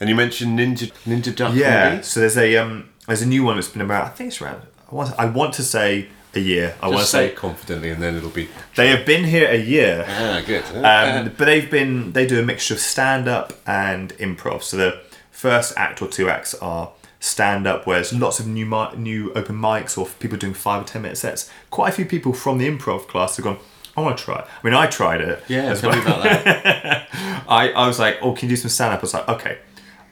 And 0.00 0.08
you 0.08 0.14
mentioned 0.16 0.58
Ninja 0.58 0.90
Ninja 1.06 1.34
Duck 1.36 1.54
Yeah. 1.54 1.84
Comedy? 1.88 2.02
So 2.04 2.20
there's 2.20 2.38
a 2.38 2.56
um, 2.56 2.88
there's 3.06 3.20
a 3.22 3.26
new 3.28 3.44
one 3.44 3.56
that's 3.56 3.68
been 3.68 3.82
about. 3.82 4.06
I 4.06 4.08
think 4.08 4.28
it's 4.28 4.40
around. 4.40 4.62
I 4.90 4.94
want, 4.94 5.18
I 5.18 5.26
want 5.26 5.54
to 5.54 5.62
say 5.62 6.08
a 6.34 6.40
year. 6.40 6.74
I 6.82 6.88
want 6.88 7.00
to 7.00 7.06
say 7.06 7.18
say 7.18 7.26
it 7.28 7.36
confidently 7.36 7.90
and 7.90 8.02
then 8.02 8.16
it'll 8.16 8.30
be. 8.30 8.48
they 8.76 8.88
have 8.88 9.06
been 9.06 9.24
here 9.24 9.48
a 9.48 9.56
year. 9.60 10.04
Ah, 10.08 10.42
good. 10.44 10.64
Um, 10.76 11.32
but 11.38 11.44
they've 11.46 11.70
been 11.70 12.12
they 12.12 12.26
do 12.26 12.40
a 12.40 12.42
mixture 12.44 12.74
of 12.74 12.80
stand 12.80 13.28
up 13.28 13.52
and 13.66 14.10
improv. 14.18 14.62
So 14.62 14.76
the 14.76 15.00
first 15.30 15.72
act 15.76 16.02
or 16.02 16.08
two 16.08 16.28
acts 16.28 16.54
are 16.54 16.90
stand 17.20 17.66
up, 17.66 17.86
where 17.86 17.96
there's 17.96 18.12
lots 18.12 18.38
of 18.40 18.46
new 18.46 18.66
mi- 18.66 18.94
new 18.96 19.32
open 19.34 19.56
mics 19.56 19.96
or 19.96 20.06
people 20.18 20.36
doing 20.36 20.54
five 20.54 20.82
or 20.82 20.84
ten 20.84 21.02
minute 21.02 21.16
sets. 21.16 21.50
Quite 21.70 21.90
a 21.90 21.92
few 21.92 22.04
people 22.04 22.32
from 22.32 22.58
the 22.58 22.68
improv 22.68 23.06
class 23.08 23.36
have 23.36 23.44
gone. 23.44 23.58
I 23.96 24.00
want 24.00 24.18
to 24.18 24.24
try 24.24 24.40
it. 24.40 24.44
I 24.44 24.66
mean, 24.66 24.74
I 24.74 24.86
tried 24.88 25.20
it. 25.20 25.42
yeah, 25.48 25.72
tell 25.74 25.92
me 25.92 26.02
about 26.02 26.24
that. 26.24 27.08
I, 27.48 27.70
I 27.70 27.86
was 27.86 28.00
like, 28.00 28.18
oh, 28.22 28.32
can 28.32 28.48
you 28.48 28.56
do 28.56 28.60
some 28.60 28.68
stand 28.70 28.92
up? 28.92 28.98
I 28.98 29.02
was 29.02 29.14
like, 29.14 29.28
okay. 29.28 29.58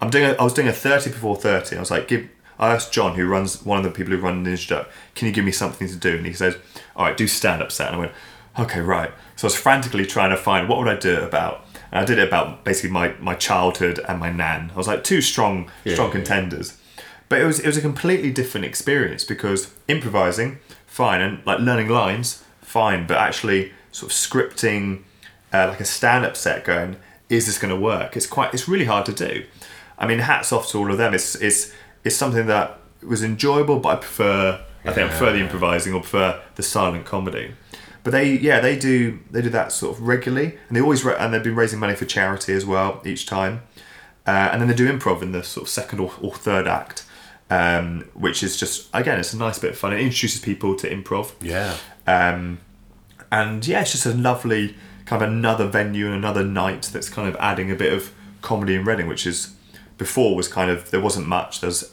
I'm 0.01 0.09
doing. 0.09 0.25
A, 0.25 0.33
I 0.35 0.45
was 0.45 0.55
doing 0.55 0.69
a 0.69 0.73
thirty 0.73 1.11
before 1.11 1.37
thirty. 1.37 1.77
I 1.77 1.81
was 1.81 1.91
like, 1.91 2.07
give. 2.09 2.29
I 2.63 2.75
asked 2.75 2.93
John, 2.93 3.17
who 3.17 3.27
runs 3.27 3.65
one 3.65 3.79
of 3.79 3.85
the 3.85 3.91
people 3.91 4.15
who 4.15 4.21
run 4.21 4.45
Ninja 4.45 4.69
Duck, 4.69 4.89
can 5.15 5.27
you 5.27 5.33
give 5.33 5.45
me 5.45 5.51
something 5.51 5.89
to 5.89 5.97
do? 5.97 6.17
And 6.17 6.25
he 6.25 6.33
says, 6.33 6.57
all 6.95 7.07
right, 7.07 7.17
do 7.17 7.27
stand 7.27 7.61
up 7.61 7.73
set. 7.73 7.89
And 7.89 7.97
I 7.97 7.99
went, 7.99 8.13
okay, 8.59 8.81
right. 8.81 9.11
So 9.35 9.47
I 9.47 9.49
was 9.49 9.57
frantically 9.57 10.07
trying 10.07 10.31
to 10.31 10.37
find 10.37 10.69
what 10.69 10.79
would 10.79 10.89
I 10.89 10.97
do 10.97 11.21
about. 11.23 11.65
And 11.91 12.01
I 12.01 12.05
did 12.05 12.19
it 12.19 12.29
about 12.29 12.65
basically 12.65 12.91
my 12.91 13.15
my 13.21 13.35
childhood 13.35 14.01
and 14.09 14.21
my 14.21 14.31
nan. 14.31 14.71
I 14.73 14.77
was 14.77 14.87
like 14.87 15.03
two 15.03 15.21
strong 15.21 15.71
strong 15.87 15.97
yeah, 15.97 16.05
yeah. 16.05 16.11
contenders. 16.11 16.79
But 17.29 17.41
it 17.41 17.45
was 17.45 17.59
it 17.59 17.67
was 17.67 17.77
a 17.77 17.83
completely 17.83 18.31
different 18.31 18.65
experience 18.65 19.25
because 19.25 19.75
improvising, 19.89 20.59
fine, 20.87 21.21
and 21.21 21.45
like 21.45 21.59
learning 21.59 21.89
lines, 21.89 22.45
fine, 22.61 23.07
but 23.07 23.19
actually 23.19 23.73
sort 23.91 24.11
of 24.11 24.17
scripting 24.17 25.03
uh, 25.53 25.67
like 25.69 25.81
a 25.81 25.85
stand-up 25.85 26.37
set 26.37 26.65
going 26.65 26.97
is 27.29 27.47
this 27.47 27.59
going 27.59 27.75
to 27.75 27.81
work 27.81 28.17
it's 28.17 28.27
quite 28.27 28.53
it's 28.53 28.69
really 28.69 28.85
hard 28.85 29.05
to 29.07 29.13
do 29.13 29.45
i 29.99 30.07
mean 30.07 30.19
hats 30.19 30.53
off 30.53 30.69
to 30.69 30.79
all 30.79 30.91
of 30.91 30.99
them 30.99 31.15
it's 31.15 31.35
it's 31.37 31.73
it's 32.05 32.17
something 32.17 32.47
that 32.47 32.79
was 33.03 33.23
enjoyable 33.23 33.79
but 33.79 33.89
i 33.89 33.97
prefer 33.97 34.65
i 34.85 34.93
think 34.93 35.07
i 35.07 35.09
prefer 35.09 35.33
the 35.33 35.41
improvising 35.41 35.93
or 35.95 36.01
prefer 36.01 36.41
the 36.57 36.63
silent 36.63 37.05
comedy. 37.05 37.55
But 38.05 38.11
they 38.11 38.33
yeah 38.33 38.59
they 38.59 38.77
do 38.77 39.21
they 39.31 39.43
do 39.43 39.51
that 39.51 39.71
sort 39.71 39.97
of 39.97 40.03
regularly 40.03 40.59
and 40.67 40.77
they 40.77 40.81
always 40.81 41.05
ra- 41.05 41.17
and 41.19 41.33
they've 41.33 41.43
been 41.43 41.55
raising 41.55 41.79
money 41.79 41.95
for 41.95 42.05
charity 42.05 42.53
as 42.53 42.67
well 42.67 43.01
each 43.05 43.27
time. 43.27 43.63
Uh, 44.27 44.51
and 44.51 44.61
then 44.61 44.69
they 44.69 44.75
do 44.75 44.91
improv 44.93 45.23
in 45.23 45.31
the 45.33 45.45
sort 45.45 45.63
of 45.63 45.69
second 45.69 46.01
or, 46.01 46.13
or 46.21 46.35
third 46.35 46.67
act 46.67 47.05
um, 47.53 48.09
which 48.15 48.43
is 48.43 48.57
just 48.57 48.89
again 48.95 49.19
it's 49.21 49.33
a 49.33 49.37
nice 49.37 49.59
bit 49.59 49.71
of 49.73 49.79
fun. 49.79 49.93
It 49.93 50.01
introduces 50.01 50.41
people 50.41 50.75
to 50.77 50.89
improv. 50.89 51.33
Yeah. 51.41 51.77
um, 52.07 52.59
and 53.31 53.67
yeah, 53.67 53.83
it's 53.83 53.93
just 53.93 54.07
a 54.07 54.15
lovely 54.15 54.75
kind 55.05 55.23
of 55.23 55.29
another 55.29 55.67
venue 55.67 56.07
and 56.07 56.15
another 56.15 56.45
night 56.45 56.91
that's 56.93 57.09
kind 57.09 57.29
of 57.29 57.37
adding 57.37 57.71
a 57.71 57.75
bit 57.75 57.93
of 57.93 58.13
comedy 58.41 58.75
in 58.75 58.85
Reading, 58.85 59.07
which 59.07 59.27
is 59.27 59.55
before 59.99 60.35
was 60.35 60.49
kind 60.49 60.71
of 60.71 60.91
there 60.91 61.01
wasn't 61.01 61.27
much. 61.29 61.61
There's 61.61 61.92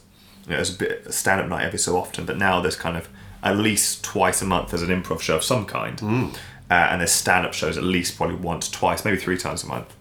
you 0.50 0.56
know, 0.56 0.58
there's 0.58 0.74
a 0.76 0.78
bit 0.78 1.14
stand 1.14 1.40
up 1.42 1.48
night 1.48 1.64
every 1.64 1.80
so 1.80 1.98
often, 1.98 2.26
but 2.26 2.38
now 2.38 2.60
there's 2.60 2.76
kind 2.76 2.98
of 2.98 3.08
at 3.44 3.56
least 3.56 4.04
twice 4.04 4.42
a 4.42 4.46
month 4.46 4.72
there's 4.72 4.82
an 4.82 4.90
improv 4.90 5.22
show 5.22 5.36
of 5.38 5.44
some 5.44 5.66
kind, 5.66 6.02
uh, 6.02 6.74
and 6.74 7.00
there's 7.02 7.12
stand 7.12 7.46
up 7.46 7.54
shows 7.54 7.78
at 7.78 7.84
least 7.84 8.18
probably 8.18 8.36
once, 8.36 8.70
twice, 8.70 9.06
maybe 9.06 9.18
three 9.18 9.38
times 9.38 9.64
a 9.64 9.68
month. 9.68 9.96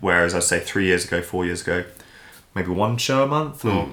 Whereas 0.00 0.34
I'd 0.34 0.42
say 0.44 0.60
three 0.60 0.86
years 0.86 1.04
ago, 1.06 1.22
four 1.22 1.44
years 1.44 1.62
ago, 1.62 1.84
maybe 2.54 2.68
one 2.70 2.98
show 2.98 3.24
a 3.24 3.26
month 3.26 3.64
or 3.64 3.88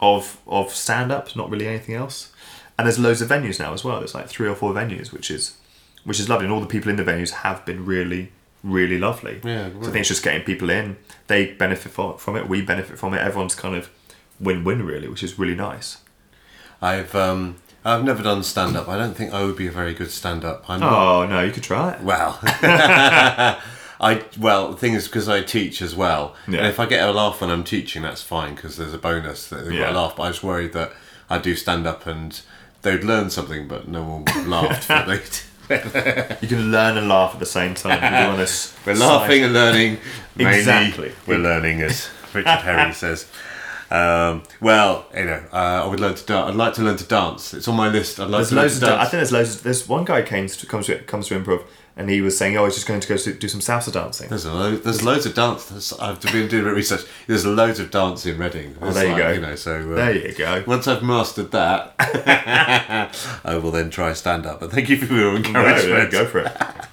of 0.00 0.38
of 0.46 0.70
stand 0.74 1.12
up, 1.12 1.36
not 1.36 1.50
really 1.50 1.66
anything 1.68 1.94
else. 1.94 2.32
And 2.78 2.86
there's 2.86 2.98
loads 2.98 3.20
of 3.20 3.28
venues 3.28 3.58
now 3.60 3.74
as 3.74 3.84
well. 3.84 3.98
There's 3.98 4.14
like 4.14 4.28
three 4.28 4.48
or 4.48 4.54
four 4.54 4.72
venues, 4.72 5.12
which 5.12 5.30
is 5.30 5.56
which 6.04 6.18
is 6.18 6.28
lovely. 6.30 6.46
And 6.46 6.52
all 6.54 6.60
the 6.60 6.66
people 6.66 6.90
in 6.90 6.96
the 6.96 7.04
venues 7.04 7.30
have 7.30 7.64
been 7.66 7.84
really, 7.84 8.32
really 8.64 8.98
lovely. 8.98 9.40
Yeah, 9.44 9.68
So 9.70 9.80
I 9.80 9.82
think 9.92 9.96
it's 9.96 10.08
just 10.08 10.22
getting 10.22 10.42
people 10.42 10.70
in. 10.70 10.96
They 11.26 11.52
benefit 11.52 11.92
from 11.92 12.36
it. 12.36 12.48
We 12.48 12.62
benefit 12.62 12.98
from 12.98 13.12
it. 13.12 13.18
Everyone's 13.18 13.54
kind 13.54 13.74
of 13.76 13.90
win-win 14.40 14.84
really, 14.84 15.08
which 15.08 15.22
is 15.22 15.38
really 15.38 15.54
nice. 15.54 15.98
I've 16.82 17.14
um 17.14 17.56
I've 17.84 18.04
never 18.04 18.22
done 18.22 18.42
stand 18.42 18.76
up. 18.76 18.88
I 18.88 18.96
don't 18.98 19.14
think 19.14 19.32
I 19.32 19.44
would 19.44 19.56
be 19.56 19.66
a 19.66 19.70
very 19.72 19.94
good 19.94 20.10
stand 20.10 20.44
up. 20.44 20.68
I'm 20.68 20.80
not 20.80 20.92
Oh 20.92 21.26
no, 21.26 21.42
you 21.42 21.52
could 21.52 21.62
try 21.62 21.92
it. 21.92 22.00
Well, 22.02 22.38
I 24.02 24.24
well 24.38 24.70
the 24.70 24.76
thing 24.76 24.94
is 24.94 25.06
because 25.08 25.28
I 25.28 25.42
teach 25.42 25.82
as 25.82 25.94
well, 25.94 26.34
Yeah. 26.48 26.58
and 26.58 26.66
if 26.68 26.80
I 26.80 26.86
get 26.86 27.06
a 27.06 27.12
laugh 27.12 27.40
when 27.40 27.50
I'm 27.50 27.64
teaching, 27.64 28.02
that's 28.02 28.22
fine 28.22 28.54
because 28.54 28.76
there's 28.76 28.94
a 28.94 28.98
bonus 28.98 29.46
that 29.48 29.66
they 29.66 29.74
Yeah. 29.74 29.80
got 29.84 29.92
a 29.94 30.00
laugh. 30.00 30.16
But 30.16 30.22
I 30.24 30.28
was 30.28 30.42
worried 30.42 30.72
that 30.72 30.92
I 31.28 31.38
do 31.38 31.54
stand 31.54 31.86
up 31.86 32.06
and 32.06 32.40
they'd 32.82 33.04
learn 33.04 33.28
something, 33.30 33.68
but 33.68 33.88
no 33.88 34.02
one 34.04 34.48
laughed. 34.48 34.88
but 34.88 35.06
they, 35.68 36.36
You 36.40 36.48
can 36.48 36.72
learn 36.72 36.96
and 36.96 37.08
laugh 37.08 37.34
at 37.34 37.40
the 37.40 37.46
same 37.46 37.74
time. 37.74 38.00
You're 38.02 38.46
we're 38.86 38.94
laughing 38.98 39.44
and 39.44 39.52
learning. 39.52 39.98
Exactly. 40.38 41.12
we're 41.26 41.38
learning, 41.38 41.82
as 41.82 42.08
Richard 42.32 42.48
Herring 42.62 42.94
says. 42.94 43.26
Um, 43.90 44.44
well, 44.60 45.06
you 45.16 45.24
know, 45.24 45.42
uh, 45.52 45.82
I 45.84 45.86
would 45.86 45.98
learn 45.98 46.14
to 46.14 46.24
dance. 46.24 46.48
I'd 46.50 46.54
like 46.56 46.74
to 46.74 46.82
learn 46.82 46.96
to 46.96 47.04
dance. 47.04 47.52
It's 47.54 47.66
on 47.66 47.74
my 47.76 47.88
list. 47.88 48.20
I'd 48.20 48.24
like 48.30 48.38
There's 48.38 48.48
to 48.50 48.54
learn 48.54 48.64
loads 48.64 48.80
to 48.80 48.86
of. 48.86 48.92
I 48.92 49.02
think 49.02 49.10
there's 49.12 49.32
loads. 49.32 49.54
Of, 49.56 49.62
there's 49.64 49.88
one 49.88 50.04
guy 50.04 50.22
came 50.22 50.46
to 50.46 50.66
comes 50.66 50.86
to 50.86 50.98
comes 51.00 51.26
to 51.28 51.40
improv, 51.40 51.64
and 51.96 52.08
he 52.08 52.20
was 52.20 52.38
saying, 52.38 52.56
"Oh, 52.56 52.66
he's 52.66 52.74
just 52.74 52.86
going 52.86 53.00
to 53.00 53.08
go 53.08 53.16
to 53.16 53.34
do 53.34 53.48
some 53.48 53.60
salsa 53.60 53.92
dancing." 53.92 54.28
There's 54.28 54.44
a 54.44 54.52
lo- 54.54 54.76
there's 54.76 55.02
loads 55.02 55.26
of 55.26 55.34
dance. 55.34 55.64
There's, 55.66 55.92
I've 55.94 56.20
been 56.20 56.46
doing 56.46 56.62
a 56.62 56.64
bit 56.64 56.66
of 56.68 56.76
research. 56.76 57.02
There's 57.26 57.44
loads 57.44 57.80
of 57.80 57.90
dance 57.90 58.24
in 58.26 58.38
Reading. 58.38 58.76
There's 58.80 58.94
there 58.94 59.06
you 59.06 59.12
like, 59.12 59.22
go. 59.22 59.32
You 59.32 59.40
know, 59.40 59.54
so 59.56 59.92
uh, 59.92 59.94
There 59.96 60.16
you 60.28 60.34
go. 60.34 60.62
once 60.68 60.86
I've 60.86 61.02
mastered 61.02 61.50
that, 61.50 61.94
I 63.44 63.56
will 63.56 63.72
then 63.72 63.90
try 63.90 64.12
stand 64.12 64.46
up. 64.46 64.60
But 64.60 64.70
thank 64.70 64.88
you 64.88 64.98
for 64.98 65.12
your 65.12 65.34
encouragement. 65.34 65.88
no, 65.88 66.10
go 66.10 66.26
for 66.26 66.40
it. 66.40 66.52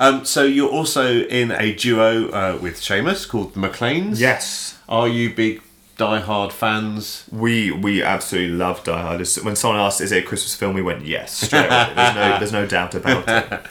Um, 0.00 0.24
so 0.24 0.42
you're 0.42 0.68
also 0.68 1.20
in 1.20 1.52
a 1.52 1.72
duo 1.72 2.28
uh, 2.30 2.58
with 2.60 2.80
Seamus 2.80 3.28
called 3.28 3.54
the 3.54 3.60
McClanes. 3.60 4.18
Yes. 4.18 4.76
Are 4.88 5.06
you 5.06 5.32
big 5.32 5.62
die-hard 5.96 6.52
fans? 6.52 7.24
We 7.30 7.70
we 7.70 8.02
absolutely 8.02 8.56
love 8.56 8.82
Die 8.84 9.00
Hard. 9.00 9.20
When 9.42 9.56
someone 9.56 9.80
asked, 9.80 10.00
"Is 10.00 10.12
it 10.12 10.24
a 10.24 10.26
Christmas 10.26 10.54
film?" 10.54 10.74
we 10.74 10.82
went, 10.82 11.04
"Yes." 11.04 11.32
Straight 11.32 11.66
away. 11.66 11.92
There's 11.94 12.14
no 12.14 12.38
there's 12.38 12.52
no 12.52 12.66
doubt 12.66 12.94
about 12.94 13.28
it. 13.28 13.60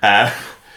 Uh, 0.00 0.32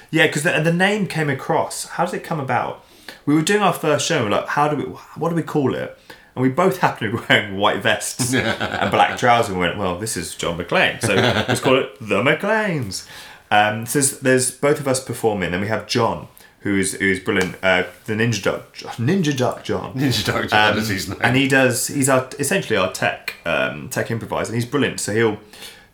yeah, 0.10 0.26
because 0.26 0.42
the, 0.42 0.60
the 0.62 0.74
name 0.74 1.06
came 1.06 1.30
across. 1.30 1.86
How 1.86 2.06
did 2.08 2.16
it 2.16 2.24
come 2.24 2.40
about? 2.40 2.84
We 3.28 3.36
were 3.36 3.44
doing 3.44 3.62
our 3.62 3.72
first 3.72 4.08
show. 4.08 4.16
and 4.16 4.26
We're 4.32 4.38
like, 4.38 4.48
how 4.48 4.68
do 4.68 4.76
we? 4.76 4.84
What 5.16 5.30
do 5.30 5.36
we 5.36 5.44
call 5.44 5.76
it? 5.76 5.96
And 6.36 6.42
we 6.42 6.50
both 6.50 6.78
happened 6.80 7.12
to 7.12 7.18
be 7.20 7.24
wearing 7.30 7.58
white 7.58 7.84
vests 7.84 8.34
and 8.34 8.90
black 8.90 9.20
trousers. 9.20 9.50
And 9.52 9.60
we 9.60 9.68
went, 9.68 9.78
well, 9.78 10.00
this 10.00 10.18
is 10.18 10.34
John 10.34 10.58
McClane, 10.58 11.02
so 11.02 11.14
let's 11.14 11.60
call 11.60 11.76
it 11.78 11.90
the 12.00 12.24
McClanes. 12.24 13.08
Um, 13.52 13.86
so 13.86 14.00
there's, 14.00 14.20
there's 14.22 14.52
both 14.52 14.80
of 14.80 14.88
us 14.88 15.04
performing. 15.04 15.52
Then 15.52 15.62
we 15.62 15.68
have 15.68 15.86
John, 15.86 16.30
who's 16.62 16.94
who's 16.94 17.20
brilliant. 17.20 17.56
Uh, 17.62 17.84
the 18.06 18.14
Ninja 18.14 18.42
Duck, 18.42 18.76
Ninja 18.76 19.36
Duck 19.36 19.64
John. 19.64 19.94
Ninja 19.98 20.26
Duck 20.26 20.50
John 20.50 20.78
is 20.78 20.88
his 20.88 21.10
name. 21.10 21.18
Um, 21.18 21.26
and 21.26 21.36
he 21.36 21.48
does 21.48 21.88
he's 21.88 22.10
our 22.10 22.30
essentially 22.40 22.78
our 22.78 22.92
tech 22.92 23.36
um, 23.46 23.90
tech 23.90 24.10
improviser 24.10 24.52
and 24.52 24.56
he's 24.56 24.70
brilliant 24.70 25.00
so 25.00 25.14
he'll 25.14 25.40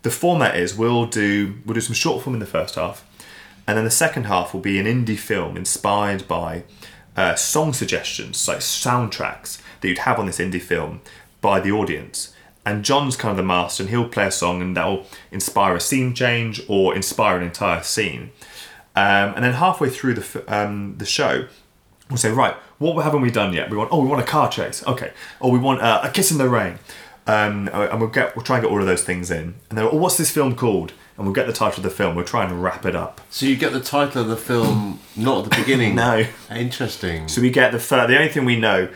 the 0.02 0.10
format 0.10 0.56
is 0.56 0.76
we'll 0.76 1.06
do 1.06 1.56
we'll 1.64 1.74
do 1.74 1.80
some 1.80 1.94
short 1.94 2.22
form 2.22 2.34
in 2.34 2.40
the 2.40 2.46
first 2.46 2.76
half 2.76 3.04
and 3.66 3.76
then 3.76 3.84
the 3.84 3.90
second 3.90 4.24
half 4.24 4.54
will 4.54 4.60
be 4.60 4.78
an 4.78 4.86
indie 4.86 5.18
film 5.18 5.56
inspired 5.56 6.26
by 6.28 6.64
uh, 7.16 7.34
song 7.34 7.72
suggestions 7.72 8.46
like 8.46 8.58
soundtracks 8.58 9.60
that 9.80 9.88
you'd 9.88 9.98
have 9.98 10.18
on 10.18 10.26
this 10.26 10.38
indie 10.38 10.60
film 10.60 11.00
by 11.40 11.58
the 11.58 11.72
audience 11.72 12.34
and 12.64 12.84
John's 12.84 13.16
kind 13.16 13.30
of 13.30 13.36
the 13.38 13.42
master 13.42 13.82
and 13.82 13.90
he'll 13.90 14.08
play 14.08 14.26
a 14.26 14.30
song 14.30 14.60
and 14.60 14.76
that'll 14.76 15.06
inspire 15.32 15.74
a 15.74 15.80
scene 15.80 16.14
change 16.14 16.60
or 16.68 16.94
inspire 16.94 17.38
an 17.38 17.42
entire 17.42 17.82
scene 17.82 18.30
um, 18.98 19.34
and 19.36 19.44
then 19.44 19.54
halfway 19.54 19.90
through 19.90 20.14
the 20.14 20.20
f- 20.22 20.48
um, 20.48 20.96
the 20.98 21.06
show 21.06 21.46
we'll 22.10 22.16
say, 22.16 22.30
right, 22.30 22.54
what 22.78 22.94
haven't 23.04 23.20
we 23.20 23.30
done 23.30 23.52
yet? 23.52 23.68
We 23.68 23.76
want, 23.76 23.90
oh, 23.92 24.00
we 24.00 24.08
want 24.08 24.22
a 24.22 24.24
car 24.26 24.48
chase. 24.48 24.82
Okay. 24.86 25.12
Or 25.40 25.50
we 25.50 25.58
want 25.58 25.82
uh, 25.82 26.00
a 26.02 26.08
kiss 26.08 26.30
in 26.30 26.38
the 26.38 26.48
rain. 26.48 26.78
Um, 27.26 27.68
and 27.70 28.00
we'll 28.00 28.08
get, 28.08 28.34
we'll 28.34 28.46
try 28.46 28.56
and 28.56 28.64
get 28.64 28.72
all 28.72 28.80
of 28.80 28.86
those 28.86 29.04
things 29.04 29.30
in. 29.30 29.56
And 29.68 29.76
then, 29.76 29.84
oh, 29.92 29.96
what's 29.98 30.16
this 30.16 30.30
film 30.30 30.56
called? 30.56 30.94
And 31.18 31.26
we'll 31.26 31.34
get 31.34 31.46
the 31.46 31.52
title 31.52 31.80
of 31.80 31.82
the 31.82 31.90
film. 31.90 32.14
We'll 32.14 32.24
try 32.24 32.46
and 32.46 32.62
wrap 32.62 32.86
it 32.86 32.96
up. 32.96 33.20
So 33.28 33.44
you 33.44 33.56
get 33.56 33.74
the 33.74 33.80
title 33.80 34.22
of 34.22 34.28
the 34.28 34.38
film 34.38 35.00
not 35.16 35.44
at 35.44 35.50
the 35.50 35.56
beginning. 35.58 35.96
No. 35.96 36.24
Interesting. 36.50 37.28
So 37.28 37.42
we 37.42 37.50
get 37.50 37.72
the 37.72 37.78
fir- 37.78 38.06
the 38.06 38.16
only 38.16 38.30
thing 38.30 38.46
we 38.46 38.56
know 38.58 38.88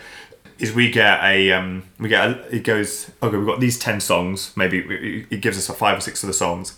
is 0.57 0.73
we 0.73 0.89
get 0.89 1.23
a 1.23 1.51
um, 1.51 1.83
we 1.99 2.09
get 2.09 2.27
a, 2.27 2.55
it 2.55 2.63
goes 2.63 3.11
okay 3.21 3.37
we've 3.37 3.45
got 3.45 3.59
these 3.59 3.77
10 3.77 3.99
songs 3.99 4.53
maybe 4.55 4.79
it- 4.79 5.27
it 5.29 5.41
gives 5.41 5.57
us 5.57 5.69
a 5.69 5.73
five 5.73 5.97
or 5.97 6.01
six 6.01 6.23
of 6.23 6.27
the 6.27 6.33
songs 6.33 6.77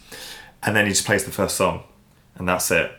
and 0.63 0.75
then 0.75 0.85
he 0.85 0.91
just 0.91 1.05
plays 1.05 1.23
the 1.25 1.31
first 1.31 1.55
song 1.55 1.83
and 2.35 2.47
that's 2.47 2.71
it 2.71 2.91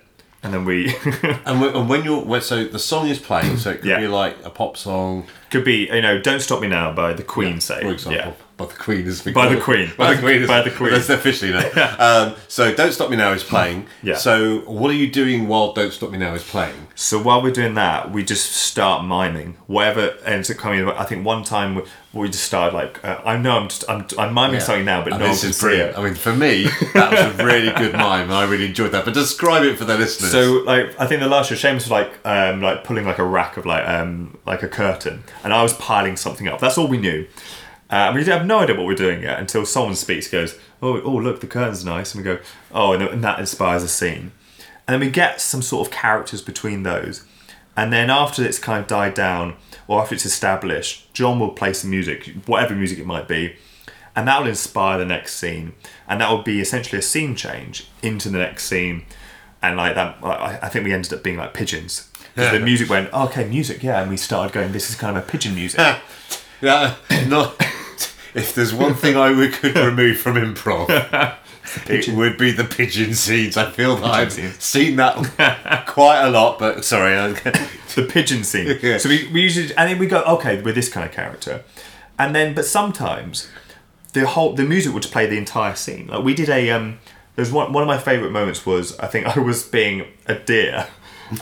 and 0.47 0.55
then 0.55 0.65
we 0.65 0.95
And 1.45 1.61
when, 1.61 1.75
and 1.75 1.89
when 1.89 2.05
you're 2.05 2.41
so 2.41 2.65
the 2.65 2.79
song 2.79 3.09
is 3.09 3.19
playing, 3.19 3.57
so 3.59 3.71
it 3.71 3.81
could 3.81 3.91
Yeah. 3.91 3.99
be 4.01 4.07
like 4.09 4.37
a 4.45 4.51
pop 4.51 4.77
song, 4.77 5.27
could 5.51 5.65
be 5.65 5.89
you 5.93 6.01
know 6.01 6.21
don't 6.21 6.41
stop 6.41 6.61
me 6.61 6.69
now 6.69 6.93
by 6.93 7.13
the 7.13 7.23
queen 7.25 7.61
say 7.61 7.81
for 7.83 7.93
example, 7.93 8.35
yeah 8.39 8.46
by 8.57 8.65
the 8.67 8.75
Queen 8.75 9.07
is 9.07 9.21
By 9.21 9.53
the 9.55 9.61
Queen. 9.61 9.93
by 9.99 10.15
the 10.15 10.21
Queen, 10.23 10.43
is- 10.43 10.49
By 10.49 10.63
the 10.63 10.71
Queen. 10.71 10.93
That's 10.93 11.11
officially 11.11 11.53
now. 11.53 11.97
um, 12.29 12.37
so 12.49 12.75
"Don't 12.75 12.93
Stop 12.93 13.11
Me 13.11 13.17
Now" 13.17 13.33
is 13.33 13.45
playing. 13.45 13.87
Yeah. 14.03 14.17
So 14.17 14.61
what 14.61 14.91
are 14.91 14.95
you 14.95 15.11
doing 15.11 15.47
while 15.47 15.73
"Don't 15.75 15.93
Stop 15.93 16.11
Me 16.11 16.19
Now" 16.19 16.35
is 16.35 16.43
playing? 16.43 16.87
So 16.95 17.21
while 17.21 17.43
we're 17.43 17.51
doing 17.53 17.75
that, 17.75 18.11
we 18.13 18.25
just 18.25 18.53
start 18.53 19.05
miming 19.05 19.59
whatever 19.67 20.17
ends 20.25 20.51
up 20.51 20.57
coming. 20.57 20.89
I 20.89 21.05
think 21.05 21.27
one 21.27 21.45
time 21.45 21.75
we, 21.75 21.83
we 22.15 22.29
just 22.29 22.45
started 22.45 22.75
like 22.75 23.05
uh, 23.05 23.21
I 23.27 23.37
know 23.37 23.59
I'm 23.59 23.69
just 23.69 23.85
I'm, 23.91 24.07
I'm 24.19 24.33
miming 24.33 24.61
something 24.61 24.87
now, 24.87 25.05
but 25.05 25.13
And 25.13 25.23
no 25.23 25.29
this 25.29 25.45
is 25.45 25.61
brilliant. 25.61 25.99
I 25.99 26.03
mean, 26.03 26.15
for 26.15 26.35
me, 26.35 26.65
that 26.95 27.13
was 27.13 27.39
a 27.41 27.45
really 27.45 27.73
good 27.73 27.93
mime. 27.93 28.23
and 28.23 28.33
I 28.33 28.45
really 28.45 28.65
enjoyed 28.67 28.93
that. 28.93 29.05
But 29.05 29.13
describe 29.13 29.65
it 29.65 29.77
for 29.77 29.85
the 29.85 29.99
listeners. 29.99 30.33
So 30.33 30.63
like 30.65 30.99
I 30.99 31.07
think 31.07 31.21
the 31.21 31.29
last 31.29 31.51
year, 31.51 31.59
Seamus 31.59 31.75
was 31.75 31.91
like 31.91 32.11
um, 32.25 32.63
like 32.63 32.85
pulling 32.85 33.05
like 33.05 33.19
a 33.19 33.25
rack 33.25 33.59
of 33.59 33.67
like 33.67 33.87
um, 33.87 34.39
like 34.47 34.63
a 34.63 34.69
curtain, 34.69 35.25
and 35.45 35.53
I 35.53 35.63
was 35.63 35.75
piling 35.75 36.17
something 36.17 36.49
up. 36.49 36.59
That's 36.61 36.79
all 36.79 36.89
we 36.89 36.97
knew. 36.97 37.27
Uh, 37.91 37.95
and 38.11 38.17
we 38.17 38.25
have 38.25 38.45
no 38.47 38.59
idea 38.61 38.75
what 38.77 38.85
we're 38.87 38.95
doing 38.95 39.23
yet 39.23 39.39
until 39.39 39.65
someone 39.65 39.95
speaks, 39.95 40.29
goes, 40.29 40.59
"Oh, 40.83 41.01
oh, 41.03 41.13
look, 41.17 41.41
the 41.41 41.47
curtain's 41.47 41.85
nice," 41.85 42.15
and 42.15 42.25
we 42.25 42.31
go, 42.33 42.41
"Oh," 42.73 42.93
and, 42.93 43.03
and 43.03 43.23
that 43.25 43.39
inspires 43.39 43.83
a 43.83 43.89
scene. 43.89 44.33
And 44.89 44.95
then 44.95 45.01
we 45.01 45.11
get 45.11 45.41
some 45.41 45.63
sort 45.63 45.87
of 45.87 45.93
characters 45.93 46.43
between 46.43 46.83
those, 46.83 47.25
and 47.77 47.93
then 47.93 48.11
after 48.11 48.45
it's 48.45 48.59
kind 48.59 48.81
of 48.81 48.87
died 48.89 49.15
down 49.15 49.55
or 49.87 50.01
after 50.03 50.15
it's 50.17 50.27
established, 50.27 51.13
John 51.15 51.39
will 51.39 51.51
play 51.51 51.73
some 51.73 51.91
music, 51.91 52.33
whatever 52.47 52.75
music 52.75 52.99
it 52.99 53.07
might 53.07 53.29
be, 53.29 53.55
and 54.17 54.27
that 54.27 54.41
will 54.41 54.49
inspire 54.49 54.99
the 54.99 55.05
next 55.05 55.35
scene, 55.37 55.75
and 56.09 56.21
that 56.21 56.29
will 56.31 56.43
be 56.43 56.61
essentially 56.61 56.99
a 56.99 57.03
scene 57.03 57.37
change 57.37 57.87
into 58.03 58.29
the 58.31 58.39
next 58.39 58.65
scene, 58.65 59.05
and 59.63 59.77
like 59.77 59.95
that, 59.95 60.17
I, 60.25 60.59
I 60.63 60.69
think 60.69 60.85
we 60.85 60.93
ended 60.93 61.13
up 61.13 61.23
being 61.23 61.37
like 61.37 61.55
pigeons. 61.55 62.09
'Cause 62.35 62.53
the 62.53 62.61
music 62.61 62.91
went, 62.91 63.09
oh, 63.15 63.25
okay, 63.27 63.45
music, 63.49 63.83
yeah, 63.83 64.01
and 64.03 64.11
we 64.11 64.17
started 64.19 64.53
going, 64.53 64.73
this 64.73 64.91
is 64.91 64.97
kind 64.97 65.17
of 65.17 65.23
a 65.25 65.27
pigeon 65.27 65.55
music. 65.55 65.79
Yeah, 66.61 66.95
not. 67.29 67.55
If 68.35 68.55
there's 68.55 68.75
one 68.75 68.95
thing 68.95 69.17
I 69.17 69.31
would, 69.31 69.53
could 69.55 69.77
remove 69.77 70.19
from 70.19 70.35
improv, 70.35 70.89
it 71.89 72.09
would 72.09 72.37
be 72.37 72.51
the 72.53 72.65
pigeon 72.65 73.15
scenes. 73.15 73.57
I 73.57 73.71
feel 73.71 73.97
that 73.97 74.05
I've 74.05 74.33
scenes. 74.33 74.63
seen 74.63 74.97
that 74.97 75.85
quite 75.89 76.21
a 76.23 76.31
lot, 76.31 76.59
but 76.59 76.85
sorry. 76.85 77.35
The 77.97 78.03
pigeon 78.03 78.45
scene. 78.45 78.79
Yeah. 78.83 78.99
So 78.99 79.09
we, 79.09 79.27
we 79.33 79.41
usually 79.41 79.75
and 79.75 79.89
then 79.89 79.99
we 79.99 80.07
go 80.07 80.21
okay 80.25 80.61
with 80.61 80.75
this 80.75 80.91
kind 80.91 81.07
of 81.09 81.13
character, 81.13 81.65
and 82.19 82.35
then 82.35 82.55
but 82.55 82.67
sometimes 82.67 83.49
the 84.13 84.27
whole 84.27 84.53
the 84.53 84.65
music 84.65 84.93
would 84.93 85.05
play 85.05 85.25
the 85.25 85.39
entire 85.39 85.75
scene. 85.75 86.09
Like 86.09 86.23
we 86.23 86.35
did 86.35 86.51
a 86.51 86.71
um. 86.73 86.99
There's 87.37 87.51
one 87.51 87.73
one 87.73 87.83
of 87.83 87.87
my 87.87 87.97
favourite 87.97 88.33
moments 88.33 88.67
was 88.67 88.99
I 88.99 89.07
think 89.07 89.27
I 89.35 89.39
was 89.41 89.63
being 89.63 90.05
a 90.27 90.35
deer, 90.35 90.89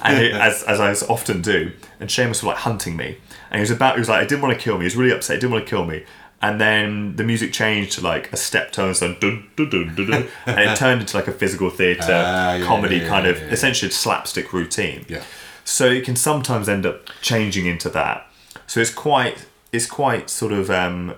and 0.02 0.22
it, 0.22 0.32
as 0.32 0.62
as 0.62 0.78
I 0.78 0.92
often 1.06 1.42
do, 1.42 1.72
and 1.98 2.08
Seamus 2.08 2.28
was 2.28 2.44
like 2.44 2.58
hunting 2.58 2.96
me, 2.96 3.18
and 3.54 3.60
he 3.60 3.62
was 3.62 3.70
about 3.70 3.94
he 3.94 4.00
was 4.00 4.08
like 4.08 4.20
I 4.20 4.26
didn't 4.26 4.42
want 4.42 4.58
to 4.58 4.60
kill 4.60 4.74
me. 4.74 4.80
He 4.80 4.86
was 4.86 4.96
really 4.96 5.14
upset. 5.14 5.36
He 5.36 5.40
didn't 5.40 5.52
want 5.52 5.64
to 5.64 5.70
kill 5.70 5.84
me. 5.84 6.04
And 6.42 6.60
then 6.60 7.14
the 7.14 7.22
music 7.22 7.52
changed 7.52 7.92
to 7.92 8.00
like 8.00 8.32
a 8.32 8.36
step 8.36 8.72
tone, 8.72 8.96
so 8.96 9.14
dun, 9.14 9.48
dun, 9.54 9.70
dun, 9.70 9.94
dun, 9.94 10.10
dun, 10.10 10.26
and 10.46 10.58
it 10.58 10.76
turned 10.76 11.02
into 11.02 11.16
like 11.16 11.28
a 11.28 11.32
physical 11.32 11.70
theatre 11.70 12.02
Ah, 12.26 12.54
yeah, 12.54 12.66
comedy 12.66 12.96
yeah, 12.96 13.08
kind 13.08 13.26
yeah, 13.26 13.30
of 13.30 13.38
yeah. 13.40 13.48
essentially 13.50 13.92
slapstick 13.92 14.52
routine. 14.52 15.06
Yeah. 15.08 15.22
So 15.64 15.86
it 15.86 16.04
can 16.04 16.16
sometimes 16.16 16.68
end 16.68 16.84
up 16.84 17.08
changing 17.22 17.66
into 17.66 17.88
that. 17.90 18.26
So 18.66 18.80
it's 18.80 18.92
quite 18.92 19.46
it's 19.70 19.86
quite 19.86 20.28
sort 20.28 20.52
of 20.52 20.68
um, 20.68 21.14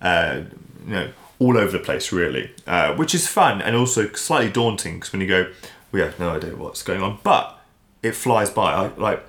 uh, 0.00 0.40
you 0.86 0.92
know 0.92 1.10
all 1.38 1.58
over 1.58 1.70
the 1.76 1.84
place 1.84 2.12
really, 2.12 2.50
uh, 2.66 2.94
which 2.94 3.14
is 3.14 3.26
fun 3.26 3.60
and 3.60 3.76
also 3.76 4.10
slightly 4.12 4.50
daunting 4.50 4.94
because 4.94 5.12
when 5.12 5.20
you 5.20 5.28
go, 5.28 5.52
we 5.92 6.00
have 6.00 6.18
no 6.18 6.30
idea 6.30 6.56
what's 6.56 6.82
going 6.82 7.02
on, 7.02 7.18
but 7.22 7.58
it 8.02 8.12
flies 8.12 8.48
by. 8.48 8.72
I, 8.72 8.86
like 8.96 9.22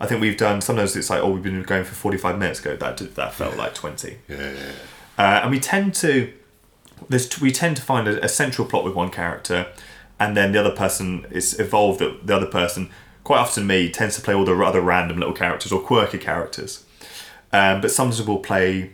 I 0.00 0.06
think 0.06 0.20
we've 0.20 0.36
done 0.36 0.60
sometimes 0.62 0.96
it's 0.96 1.10
like 1.10 1.20
oh 1.22 1.30
we've 1.30 1.42
been 1.42 1.62
going 1.62 1.84
for 1.84 1.94
forty 1.94 2.16
five 2.16 2.38
minutes 2.38 2.60
ago 2.60 2.74
that 2.76 2.96
did, 2.96 3.14
that 3.16 3.34
felt 3.34 3.56
like 3.56 3.74
twenty. 3.74 4.18
yeah, 4.28 4.36
yeah, 4.36 4.52
yeah. 4.52 4.72
Uh, 5.18 5.40
and 5.42 5.50
we 5.50 5.60
tend 5.60 5.94
to 5.96 6.32
there's 7.08 7.40
we 7.40 7.50
tend 7.52 7.76
to 7.76 7.82
find 7.82 8.08
a, 8.08 8.24
a 8.24 8.28
central 8.28 8.66
plot 8.66 8.84
with 8.84 8.94
one 8.94 9.10
character, 9.10 9.66
and 10.18 10.36
then 10.36 10.52
the 10.52 10.60
other 10.60 10.74
person 10.74 11.26
is 11.30 11.58
evolved. 11.58 12.00
That 12.00 12.26
the 12.26 12.36
other 12.36 12.46
person, 12.46 12.90
quite 13.24 13.38
often 13.38 13.66
me, 13.66 13.90
tends 13.90 14.16
to 14.16 14.22
play 14.22 14.34
all 14.34 14.44
the 14.44 14.56
other 14.62 14.80
random 14.80 15.18
little 15.18 15.34
characters 15.34 15.72
or 15.72 15.80
quirky 15.80 16.18
characters. 16.18 16.84
Um, 17.52 17.80
but 17.80 17.90
sometimes 17.90 18.22
we'll 18.22 18.38
play 18.38 18.92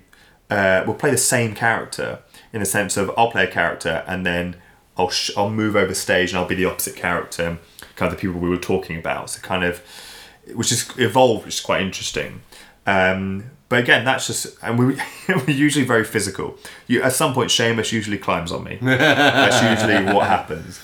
uh, 0.50 0.82
we'll 0.86 0.96
play 0.96 1.10
the 1.10 1.18
same 1.18 1.54
character 1.54 2.20
in 2.52 2.60
the 2.60 2.66
sense 2.66 2.96
of 2.96 3.10
I'll 3.16 3.30
play 3.30 3.44
a 3.44 3.50
character 3.50 4.04
and 4.06 4.24
then 4.24 4.56
I'll 4.96 5.10
sh- 5.10 5.32
I'll 5.36 5.50
move 5.50 5.76
over 5.76 5.94
stage 5.94 6.30
and 6.30 6.38
I'll 6.38 6.46
be 6.46 6.54
the 6.54 6.64
opposite 6.64 6.96
character, 6.96 7.58
kind 7.96 8.12
of 8.12 8.18
the 8.18 8.20
people 8.20 8.40
we 8.40 8.48
were 8.48 8.56
talking 8.56 8.98
about. 8.98 9.30
So 9.30 9.40
kind 9.42 9.64
of 9.64 9.82
which 10.54 10.72
is 10.72 10.90
evolved, 10.98 11.44
which 11.44 11.54
is 11.54 11.60
quite 11.60 11.82
interesting. 11.82 12.42
Um, 12.86 13.50
but 13.68 13.80
again, 13.80 14.04
that's 14.04 14.26
just, 14.26 14.56
and 14.62 14.78
we 14.78 14.84
we're 15.28 15.50
usually 15.50 15.84
very 15.84 16.04
physical. 16.04 16.56
You, 16.86 17.02
at 17.02 17.12
some 17.12 17.34
point, 17.34 17.50
Seamus 17.50 17.92
usually 17.92 18.18
climbs 18.18 18.52
on 18.52 18.64
me. 18.64 18.78
that's 18.82 19.80
usually 19.80 20.12
what 20.12 20.26
happens. 20.26 20.80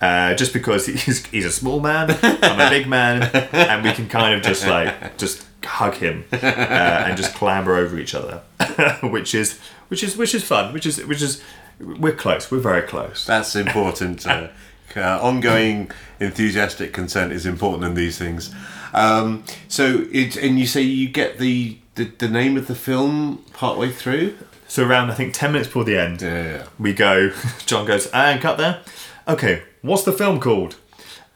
Uh, 0.00 0.34
just 0.34 0.54
because 0.54 0.86
he's, 0.86 1.26
he's 1.26 1.44
a 1.44 1.52
small 1.52 1.78
man, 1.80 2.16
I'm 2.22 2.60
a 2.60 2.70
big 2.70 2.86
man, 2.86 3.22
and 3.52 3.84
we 3.84 3.92
can 3.92 4.08
kind 4.08 4.34
of 4.34 4.42
just 4.42 4.66
like 4.66 5.18
just 5.18 5.46
hug 5.62 5.94
him 5.94 6.24
uh, 6.32 6.36
and 6.36 7.16
just 7.18 7.34
clamber 7.34 7.76
over 7.76 7.98
each 7.98 8.14
other, 8.14 8.42
which 9.02 9.34
is 9.34 9.58
which 9.88 10.02
is 10.02 10.16
which 10.16 10.34
is 10.34 10.42
fun, 10.42 10.72
which 10.72 10.86
is 10.86 11.04
which 11.04 11.20
is 11.20 11.42
we're 11.78 12.14
close, 12.14 12.50
we're 12.50 12.60
very 12.60 12.82
close. 12.82 13.26
That's 13.26 13.54
important. 13.54 14.26
Uh, 14.26 14.48
ongoing 14.96 15.90
enthusiastic 16.18 16.92
consent 16.92 17.32
is 17.32 17.44
important 17.44 17.84
in 17.84 17.94
these 17.94 18.18
things. 18.18 18.54
Um, 18.92 19.44
so, 19.68 20.06
it, 20.12 20.36
and 20.36 20.58
you 20.58 20.66
say 20.66 20.82
you 20.82 21.08
get 21.08 21.38
the, 21.38 21.78
the 21.94 22.04
the 22.18 22.28
name 22.28 22.56
of 22.56 22.66
the 22.66 22.74
film 22.74 23.44
partway 23.52 23.90
through. 23.90 24.36
So 24.68 24.86
around 24.86 25.10
I 25.10 25.14
think 25.14 25.34
ten 25.34 25.52
minutes 25.52 25.68
before 25.68 25.84
the 25.84 25.96
end, 25.98 26.22
Yeah, 26.22 26.42
yeah. 26.44 26.66
we 26.78 26.92
go. 26.92 27.30
John 27.66 27.86
goes, 27.86 28.06
and 28.12 28.40
cut 28.40 28.56
there. 28.58 28.80
Okay, 29.28 29.62
what's 29.82 30.02
the 30.04 30.12
film 30.12 30.40
called? 30.40 30.76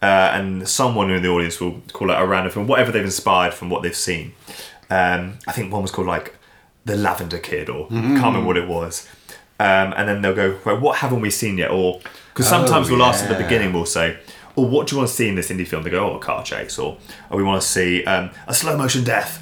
Uh, 0.02 0.30
and 0.34 0.68
someone 0.68 1.10
in 1.10 1.22
the 1.22 1.28
audience 1.28 1.60
will 1.60 1.80
call 1.92 2.10
it 2.10 2.14
a 2.14 2.26
random 2.26 2.52
film, 2.52 2.66
whatever 2.66 2.92
they've 2.92 3.04
inspired 3.04 3.54
from 3.54 3.70
what 3.70 3.82
they've 3.82 3.96
seen. 3.96 4.34
Um, 4.90 5.38
I 5.48 5.52
think 5.52 5.72
one 5.72 5.80
was 5.82 5.90
called 5.90 6.06
like 6.08 6.36
The 6.84 6.94
Lavender 6.96 7.38
Kid, 7.38 7.68
or 7.70 7.88
can't 7.88 8.02
remember 8.22 8.46
what 8.46 8.56
it 8.58 8.68
was. 8.68 9.08
Um, 9.58 9.94
and 9.96 10.06
then 10.08 10.20
they'll 10.20 10.34
go, 10.34 10.58
well, 10.66 10.78
what 10.78 10.98
haven't 10.98 11.20
we 11.22 11.30
seen 11.30 11.56
yet? 11.56 11.70
Or 11.70 12.00
because 12.34 12.46
sometimes 12.48 12.90
Oh, 12.90 12.96
we'll 12.96 13.04
ask 13.04 13.24
at 13.24 13.34
the 13.34 13.42
beginning, 13.42 13.72
we'll 13.72 13.86
say, 13.86 14.18
"Oh, 14.56 14.62
what 14.62 14.86
do 14.86 14.94
you 14.94 14.98
want 14.98 15.08
to 15.08 15.14
see 15.14 15.28
in 15.28 15.34
this 15.34 15.50
indie 15.50 15.66
film?" 15.66 15.82
They 15.82 15.90
go, 15.90 16.10
"Oh, 16.10 16.16
a 16.16 16.18
car 16.20 16.42
chase," 16.44 16.78
or 16.78 16.98
"Oh, 17.30 17.36
we 17.36 17.42
want 17.42 17.62
to 17.62 17.68
see 17.68 18.04
um, 18.04 18.30
a 18.46 18.54
slow 18.54 18.76
motion 18.76 19.04
death." 19.04 19.40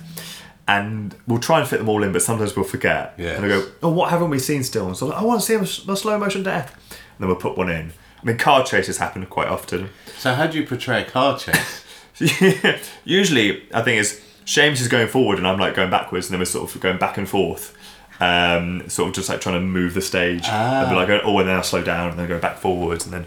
And 0.69 1.15
we'll 1.27 1.41
try 1.41 1.59
and 1.59 1.69
fit 1.69 1.79
them 1.79 1.89
all 1.89 2.05
in, 2.05 2.13
but 2.13 2.23
sometimes 2.23 2.55
we'll 2.55 2.65
forget. 2.65 3.15
Yes. 3.19 3.37
And 3.37 3.45
they 3.45 3.49
go, 3.49 3.67
"Oh, 3.83 3.91
what 3.91 4.11
haven't 4.11 4.31
we 4.31 4.39
seen 4.39 4.63
still?" 4.63 4.87
And 4.87 4.97
so 4.97 5.07
like, 5.07 5.19
I 5.19 5.25
want 5.25 5.41
to 5.41 5.47
see 5.47 5.55
a 5.55 5.97
slow 5.97 6.19
motion 6.19 6.43
death. 6.43 6.75
And 6.91 7.21
then 7.21 7.29
we'll 7.29 7.37
put 7.37 7.57
one 7.57 7.69
in. 7.69 7.93
I 8.23 8.27
mean, 8.27 8.39
car 8.39 8.65
chases 8.65 8.99
happen 8.99 9.27
quite 9.27 9.49
often. 9.49 9.91
So, 10.19 10.35
how 10.35 10.47
do 10.47 10.59
you 10.59 10.67
portray 10.67 11.03
a 11.03 11.05
car 11.05 11.39
chase? 11.39 11.85
Usually, 13.05 13.63
I 13.75 13.83
think 13.83 14.01
it's 14.01 14.21
James 14.45 14.81
is 14.81 14.89
going 14.89 15.09
forward 15.09 15.39
and 15.39 15.47
I'm 15.47 15.59
like 15.59 15.75
going 15.75 15.91
backwards, 15.91 16.27
and 16.27 16.35
then 16.35 16.41
we're 16.41 16.45
sort 16.47 16.73
of 16.73 16.81
going 16.81 16.99
back 16.99 17.19
and 17.19 17.29
forth, 17.29 17.77
um, 18.21 18.89
sort 18.89 19.09
of 19.09 19.15
just 19.15 19.29
like 19.29 19.41
trying 19.41 19.57
to 19.57 19.61
move 19.61 19.95
the 19.95 20.03
stage. 20.03 20.47
And 20.47 20.91
be 20.91 20.97
like, 20.97 21.23
oh, 21.25 21.39
and 21.39 21.49
then 21.49 21.57
I'll 21.57 21.63
slow 21.63 21.83
down 21.83 22.11
and 22.11 22.19
then 22.19 22.29
go 22.29 22.39
back 22.39 22.59
forwards 22.59 23.05
and 23.05 23.13
then 23.13 23.27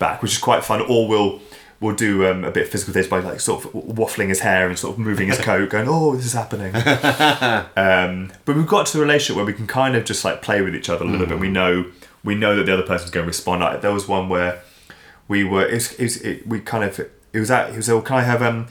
back, 0.00 0.22
which 0.22 0.32
is 0.32 0.38
quite 0.38 0.64
fun. 0.64 0.80
Or 0.80 1.06
we'll 1.06 1.40
we'll 1.78 1.94
do 1.94 2.26
um, 2.26 2.44
a 2.44 2.50
bit 2.50 2.64
of 2.64 2.68
physical 2.70 2.92
theatre 2.92 3.08
by 3.08 3.20
like 3.20 3.38
sort 3.38 3.64
of 3.64 3.72
waffling 3.72 4.28
his 4.28 4.40
hair 4.40 4.68
and 4.68 4.76
sort 4.76 4.94
of 4.94 4.98
moving 4.98 5.28
his 5.28 5.38
coat, 5.40 5.70
going, 5.70 5.86
oh, 5.88 6.16
this 6.16 6.26
is 6.26 6.32
happening. 6.32 6.74
um, 7.76 8.32
but 8.44 8.56
we've 8.56 8.66
got 8.66 8.86
to 8.86 8.98
a 8.98 9.00
relationship 9.00 9.36
where 9.36 9.44
we 9.44 9.52
can 9.52 9.68
kind 9.68 9.94
of 9.94 10.04
just 10.04 10.24
like 10.24 10.42
play 10.42 10.60
with 10.60 10.74
each 10.74 10.88
other 10.88 11.04
a 11.04 11.08
little 11.08 11.26
bit. 11.26 11.38
We 11.38 11.48
know 11.48 11.86
we 12.24 12.34
know 12.34 12.56
that 12.56 12.66
the 12.66 12.72
other 12.72 12.82
person's 12.82 13.10
going 13.12 13.24
to 13.24 13.28
respond. 13.28 13.60
Like 13.60 13.82
there 13.82 13.92
was 13.92 14.08
one 14.08 14.28
where 14.28 14.62
we 15.28 15.44
were 15.44 15.66
it 15.66 15.74
was, 15.74 15.92
it 15.92 16.02
was, 16.02 16.16
it, 16.22 16.46
we 16.46 16.60
kind 16.60 16.82
of 16.82 16.98
it 16.98 17.38
was 17.38 17.50
at 17.50 17.70
he 17.70 17.76
was 17.76 17.88
oh 17.88 18.02
can 18.02 18.16
I 18.16 18.22
have 18.22 18.42
um 18.42 18.66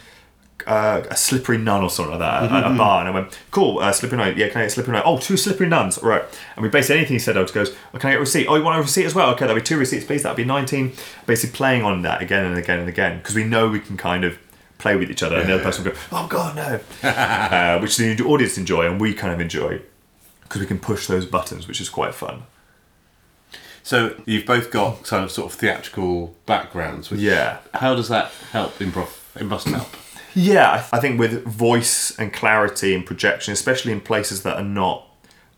uh, 0.67 1.03
a 1.09 1.15
slippery 1.15 1.57
nun 1.57 1.83
or 1.83 1.89
something 1.89 2.11
like 2.11 2.19
that 2.19 2.51
at 2.51 2.71
a 2.71 2.75
bar. 2.75 3.01
And 3.01 3.09
I 3.09 3.11
went 3.11 3.37
cool 3.51 3.79
uh, 3.79 3.91
slippery 3.91 4.17
nun. 4.17 4.37
Yeah 4.37 4.49
can 4.49 4.57
I 4.57 4.61
get 4.61 4.67
a 4.67 4.69
slippery 4.69 4.93
nun? 4.93 5.03
Oh 5.05 5.17
two 5.17 5.37
slippery 5.37 5.67
nuns. 5.67 5.97
All 5.97 6.09
right. 6.09 6.23
And 6.55 6.63
we 6.63 6.69
basically 6.69 6.97
anything 6.97 7.15
he 7.15 7.19
said 7.19 7.37
I 7.37 7.41
just 7.41 7.53
goes 7.53 7.75
oh, 7.93 7.97
can 7.97 8.09
I 8.09 8.13
get 8.13 8.17
a 8.17 8.19
receipt? 8.21 8.47
Oh 8.47 8.55
you 8.55 8.63
want 8.63 8.77
a 8.77 8.81
receipt 8.81 9.05
as 9.05 9.15
well? 9.15 9.29
Okay 9.31 9.41
that'll 9.41 9.55
be 9.55 9.61
two 9.61 9.77
receipts 9.77 10.05
please. 10.05 10.23
That'll 10.23 10.35
be 10.35 10.45
19 10.45 10.93
basically 11.25 11.55
playing 11.55 11.83
on 11.83 12.01
that 12.03 12.21
again 12.21 12.45
and 12.45 12.57
again 12.57 12.79
and 12.79 12.89
again 12.89 13.17
because 13.19 13.35
we 13.35 13.43
know 13.43 13.69
we 13.69 13.79
can 13.79 13.97
kind 13.97 14.23
of 14.23 14.37
play 14.77 14.95
with 14.95 15.11
each 15.11 15.23
other. 15.23 15.37
And 15.37 15.49
the 15.49 15.55
other 15.55 15.63
person 15.63 15.83
will 15.83 15.91
go 15.91 15.97
oh 16.11 16.27
god 16.27 16.55
no. 16.55 16.79
Uh, 17.09 17.79
which 17.79 17.97
the 17.97 18.21
audience 18.23 18.57
enjoy 18.57 18.85
and 18.85 18.99
we 18.99 19.13
kind 19.13 19.33
of 19.33 19.39
enjoy 19.39 19.81
because 20.43 20.61
we 20.61 20.67
can 20.67 20.79
push 20.79 21.07
those 21.07 21.25
buttons 21.25 21.67
which 21.67 21.81
is 21.81 21.89
quite 21.89 22.13
fun. 22.13 22.43
So, 23.81 24.15
you've 24.25 24.45
both 24.45 24.69
got 24.69 25.03
kind 25.03 25.23
of 25.23 25.31
sort 25.31 25.51
of 25.51 25.57
theatrical 25.57 26.35
backgrounds. 26.45 27.09
Which, 27.09 27.21
yeah. 27.21 27.57
How 27.73 27.95
does 27.95 28.07
that 28.09 28.29
help 28.51 28.77
improv? 28.77 29.09
It 29.35 29.45
must 29.45 29.67
help. 29.67 29.87
Yeah, 30.39 30.71
I, 30.71 30.77
th- 30.77 30.89
I 30.93 30.99
think 31.01 31.19
with 31.19 31.43
voice 31.43 32.17
and 32.17 32.31
clarity 32.31 32.95
and 32.95 33.05
projection, 33.05 33.51
especially 33.51 33.91
in 33.91 33.99
places 33.99 34.43
that 34.43 34.55
are 34.55 34.63
not 34.63 35.05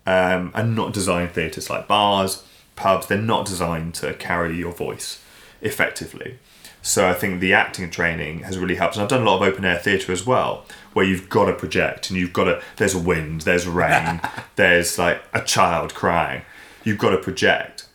um, 0.07 0.51
are 0.55 0.63
not 0.63 0.91
designed 0.91 1.33
theatres 1.33 1.69
like 1.69 1.87
bars, 1.87 2.43
pubs, 2.75 3.05
they're 3.05 3.19
not 3.19 3.45
designed 3.45 3.93
to 3.95 4.15
carry 4.15 4.57
your 4.57 4.71
voice 4.71 5.23
effectively. 5.61 6.39
So 6.81 7.07
I 7.07 7.13
think 7.13 7.41
the 7.41 7.53
acting 7.53 7.91
training 7.91 8.39
has 8.39 8.57
really 8.57 8.73
helped. 8.73 8.95
And 8.95 9.03
I've 9.03 9.09
done 9.09 9.21
a 9.21 9.25
lot 9.25 9.35
of 9.35 9.43
open 9.43 9.65
air 9.65 9.77
theatre 9.77 10.11
as 10.11 10.25
well, 10.25 10.65
where 10.93 11.05
you've 11.05 11.29
got 11.29 11.45
to 11.45 11.53
project 11.53 12.09
and 12.09 12.17
you've 12.17 12.33
got 12.33 12.45
to. 12.45 12.63
There's 12.77 12.95
wind, 12.95 13.41
there's 13.41 13.67
rain, 13.67 14.19
there's 14.55 14.97
like 14.97 15.21
a 15.31 15.43
child 15.43 15.93
crying. 15.93 16.41
You've 16.83 16.97
got 16.97 17.11
to 17.11 17.19
project. 17.19 17.85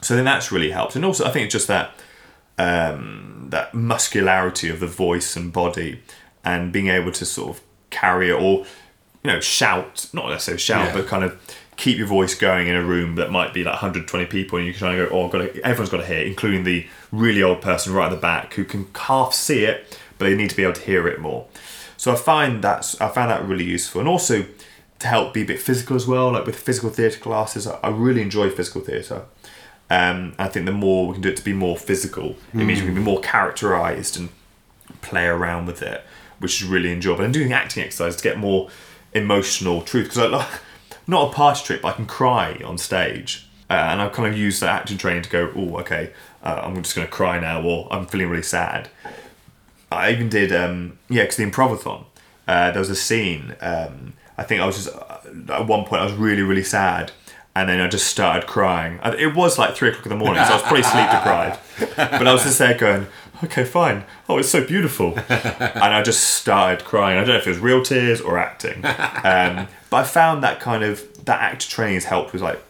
So 0.00 0.16
then 0.16 0.24
that's 0.24 0.50
really 0.50 0.70
helped. 0.70 0.96
And 0.96 1.04
also, 1.04 1.26
I 1.26 1.30
think 1.30 1.44
it's 1.44 1.52
just 1.52 1.68
that 1.68 1.90
um, 2.56 3.48
that 3.50 3.74
muscularity 3.74 4.70
of 4.70 4.80
the 4.80 4.86
voice 4.86 5.36
and 5.36 5.52
body 5.52 6.00
and 6.44 6.72
being 6.72 6.88
able 6.88 7.12
to 7.12 7.24
sort 7.24 7.56
of 7.56 7.62
carry 7.90 8.30
it 8.30 8.34
or 8.34 8.64
you 9.22 9.30
know 9.30 9.40
shout 9.40 10.08
not 10.12 10.28
necessarily 10.30 10.58
shout 10.60 10.86
Yeah. 10.88 10.92
but 10.94 11.06
kind 11.06 11.24
of 11.24 11.38
keep 11.76 11.96
your 11.98 12.06
voice 12.06 12.34
going 12.34 12.68
in 12.68 12.74
a 12.76 12.82
room 12.84 13.14
that 13.16 13.30
might 13.30 13.52
be 13.54 13.64
like 13.64 13.72
120 13.74 14.26
people 14.26 14.58
and 14.58 14.66
you 14.66 14.72
can 14.72 14.78
try 14.80 14.94
and 14.94 15.08
go 15.08 15.14
oh 15.16 15.24
I've 15.26 15.30
got 15.32 15.38
to, 15.38 15.60
everyone's 15.64 15.90
got 15.90 15.98
to 15.98 16.06
hear 16.06 16.18
it, 16.18 16.26
including 16.26 16.64
the 16.64 16.86
really 17.10 17.42
old 17.42 17.60
person 17.62 17.92
right 17.92 18.06
at 18.06 18.10
the 18.10 18.16
back 18.20 18.54
who 18.54 18.64
can 18.64 18.86
half 18.94 19.32
see 19.34 19.64
it 19.64 19.98
but 20.18 20.26
they 20.26 20.34
need 20.36 20.50
to 20.50 20.56
be 20.56 20.62
able 20.62 20.74
to 20.74 20.82
hear 20.82 21.08
it 21.08 21.20
more. 21.20 21.46
So 21.96 22.12
I 22.12 22.16
find 22.16 22.62
that's 22.62 23.00
I 23.00 23.08
found 23.08 23.30
that 23.30 23.44
really 23.44 23.64
useful. 23.64 24.00
And 24.00 24.08
also 24.08 24.44
to 24.98 25.06
help 25.08 25.34
be 25.34 25.42
a 25.42 25.44
bit 25.44 25.60
physical 25.60 25.96
as 25.96 26.06
well 26.06 26.30
like 26.32 26.46
with 26.46 26.56
physical 26.58 26.88
theatre 26.90 27.18
classes 27.18 27.66
I 27.66 27.88
really 27.90 28.22
enjoy 28.22 28.50
physical 28.50 28.80
theatre. 28.82 29.22
Um, 29.90 30.34
I 30.38 30.48
think 30.48 30.66
the 30.66 30.72
more 30.72 31.06
we 31.08 31.12
can 31.14 31.22
do 31.22 31.28
it 31.28 31.36
to 31.36 31.44
be 31.44 31.52
more 31.52 31.76
physical, 31.76 32.36
it 32.54 32.56
means 32.58 32.80
we 32.80 32.86
can 32.86 32.94
be 32.94 33.00
more 33.02 33.20
characterized 33.20 34.16
and 34.18 34.30
play 35.02 35.26
around 35.26 35.66
with 35.66 35.82
it, 35.82 36.02
which 36.42 36.60
is 36.60 36.68
really 36.68 36.92
enjoyable. 36.92 37.24
And 37.24 37.32
doing 37.32 37.52
acting 37.52 37.84
exercises 37.84 38.20
to 38.20 38.22
get 38.22 38.38
more 38.38 38.68
emotional 39.14 39.82
truth 39.82 40.08
because 40.08 40.18
I 40.18 40.26
like 40.26 40.48
not 41.06 41.30
a 41.30 41.34
party 41.34 41.64
trick, 41.64 41.82
but 41.82 41.88
I 41.88 41.92
can 41.92 42.06
cry 42.06 42.60
on 42.64 42.78
stage, 42.78 43.48
uh, 43.70 43.74
and 43.74 44.00
I 44.00 44.08
kind 44.08 44.28
of 44.32 44.38
use 44.38 44.60
that 44.60 44.70
acting 44.70 44.98
training 44.98 45.22
to 45.22 45.30
go, 45.30 45.52
oh, 45.56 45.78
okay, 45.78 46.12
uh, 46.42 46.60
I'm 46.62 46.82
just 46.82 46.94
going 46.94 47.06
to 47.06 47.12
cry 47.12 47.40
now, 47.40 47.62
or 47.62 47.88
I'm 47.90 48.06
feeling 48.06 48.28
really 48.28 48.42
sad. 48.42 48.88
I 49.90 50.10
even 50.10 50.28
did, 50.28 50.52
um, 50.52 50.98
yeah, 51.08 51.22
because 51.22 51.36
the 51.36 51.44
improvathon, 51.44 52.04
uh, 52.48 52.70
there 52.70 52.80
was 52.80 52.90
a 52.90 52.96
scene. 52.96 53.54
Um, 53.60 54.14
I 54.38 54.42
think 54.42 54.60
I 54.60 54.66
was 54.66 54.84
just 54.84 54.96
uh, 54.96 55.52
at 55.52 55.66
one 55.66 55.84
point 55.84 56.02
I 56.02 56.04
was 56.04 56.14
really 56.14 56.42
really 56.42 56.64
sad, 56.64 57.12
and 57.54 57.68
then 57.68 57.80
I 57.80 57.88
just 57.88 58.06
started 58.06 58.46
crying. 58.46 58.98
It 59.18 59.34
was 59.34 59.58
like 59.58 59.74
three 59.74 59.90
o'clock 59.90 60.06
in 60.06 60.10
the 60.10 60.16
morning, 60.16 60.42
so 60.44 60.50
I 60.50 60.54
was 60.54 60.62
probably 60.62 60.82
sleep 60.82 61.10
deprived. 61.10 61.60
But 61.96 62.26
I 62.26 62.32
was 62.32 62.44
just 62.44 62.58
there 62.58 62.76
going, 62.76 63.06
okay, 63.44 63.64
fine. 63.64 64.04
Oh, 64.28 64.38
it's 64.38 64.48
so 64.48 64.66
beautiful, 64.66 65.14
and 65.28 65.94
I 65.94 66.02
just 66.02 66.22
started 66.22 66.84
crying. 66.84 67.18
I 67.18 67.20
don't 67.20 67.30
know 67.30 67.36
if 67.36 67.46
it 67.46 67.50
was 67.50 67.58
real 67.58 67.82
tears 67.82 68.20
or 68.20 68.38
acting, 68.38 68.84
um, 68.84 69.68
but 69.90 69.96
I 69.96 70.04
found 70.04 70.42
that 70.42 70.60
kind 70.60 70.82
of 70.82 71.24
that 71.24 71.40
actor 71.40 71.68
training 71.68 71.94
has 71.94 72.04
helped 72.04 72.32
with 72.32 72.42
like 72.42 72.60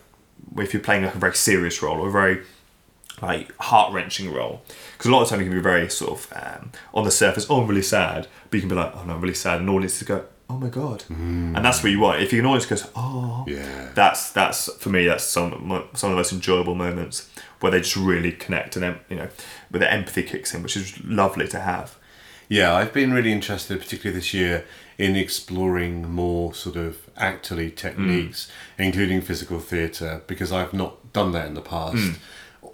if 0.59 0.75
you're 0.75 0.83
playing 0.83 1.05
like 1.05 1.15
a 1.15 1.19
very 1.19 1.35
serious 1.35 1.83
role 1.83 2.01
or 2.01 2.09
a 2.09 2.13
very 2.13 2.43
like 3.23 3.55
heart 3.59 3.93
wrenching 3.93 4.33
role. 4.33 4.63
Because 4.93 5.09
a 5.09 5.13
lot 5.13 5.23
of 5.23 5.29
the 5.29 5.37
time 5.37 5.41
you 5.41 5.49
can 5.49 5.57
be 5.57 5.63
very 5.63 5.89
sort 5.89 6.13
of 6.13 6.33
um, 6.35 6.73
on 6.93 7.05
the 7.05 7.11
surface, 7.11 7.47
oh, 7.49 7.63
I'm 7.63 7.69
really 7.69 7.83
sad, 7.83 8.27
but 8.51 8.57
you 8.57 8.61
can 8.61 8.69
be 8.69 8.75
like, 8.75 8.93
oh 8.97 9.05
no, 9.05 9.15
I'm 9.15 9.21
really 9.21 9.35
sad, 9.35 9.61
and 9.61 9.71
audiences 9.71 10.07
go, 10.07 10.25
oh 10.53 10.59
my 10.59 10.69
god, 10.69 11.05
mm. 11.09 11.57
and 11.57 11.65
that's 11.65 11.83
what 11.83 11.91
you 11.91 11.99
want. 12.01 12.21
If 12.21 12.33
you 12.33 12.39
can 12.39 12.47
always 12.47 12.67
go, 12.67 12.77
oh, 12.95 13.45
Yeah. 13.49 13.89
that's 13.95 14.31
that's 14.33 14.73
for 14.77 14.91
me, 14.91 15.07
that's 15.07 15.25
some 15.25 15.53
of 15.73 15.99
some 15.99 16.11
of 16.11 16.17
the 16.17 16.21
most 16.21 16.33
enjoyable 16.33 16.75
moments 16.75 17.29
where 17.61 17.73
they 17.73 17.81
just 17.81 17.97
really 17.97 18.33
connect 18.33 18.77
and 18.77 18.85
em- 18.85 19.01
you 19.09 19.17
know, 19.17 19.29
where 19.71 19.81
the 19.81 19.91
empathy 19.91 20.23
kicks 20.23 20.55
in, 20.55 20.63
which 20.63 20.77
is 20.77 21.03
lovely 21.05 21.49
to 21.49 21.61
have. 21.61 21.97
Yeah, 22.49 22.75
I've 22.75 22.93
been 22.93 23.13
really 23.13 23.33
interested, 23.33 23.81
particularly 23.81 24.19
this 24.19 24.35
year, 24.35 24.65
in 24.99 25.17
exploring 25.17 26.11
more 26.11 26.53
sort 26.53 26.77
of 26.77 26.99
actorly 27.17 27.71
mm. 27.71 27.77
techniques, 27.77 28.51
including 28.79 29.23
physical 29.23 29.59
theatre, 29.59 30.23
because 30.27 30.53
I've 30.53 30.75
not 30.75 31.13
done 31.15 31.33
that 31.33 31.47
in 31.47 31.55
the 31.55 31.63
past. 31.63 31.97
Mm. 31.97 32.17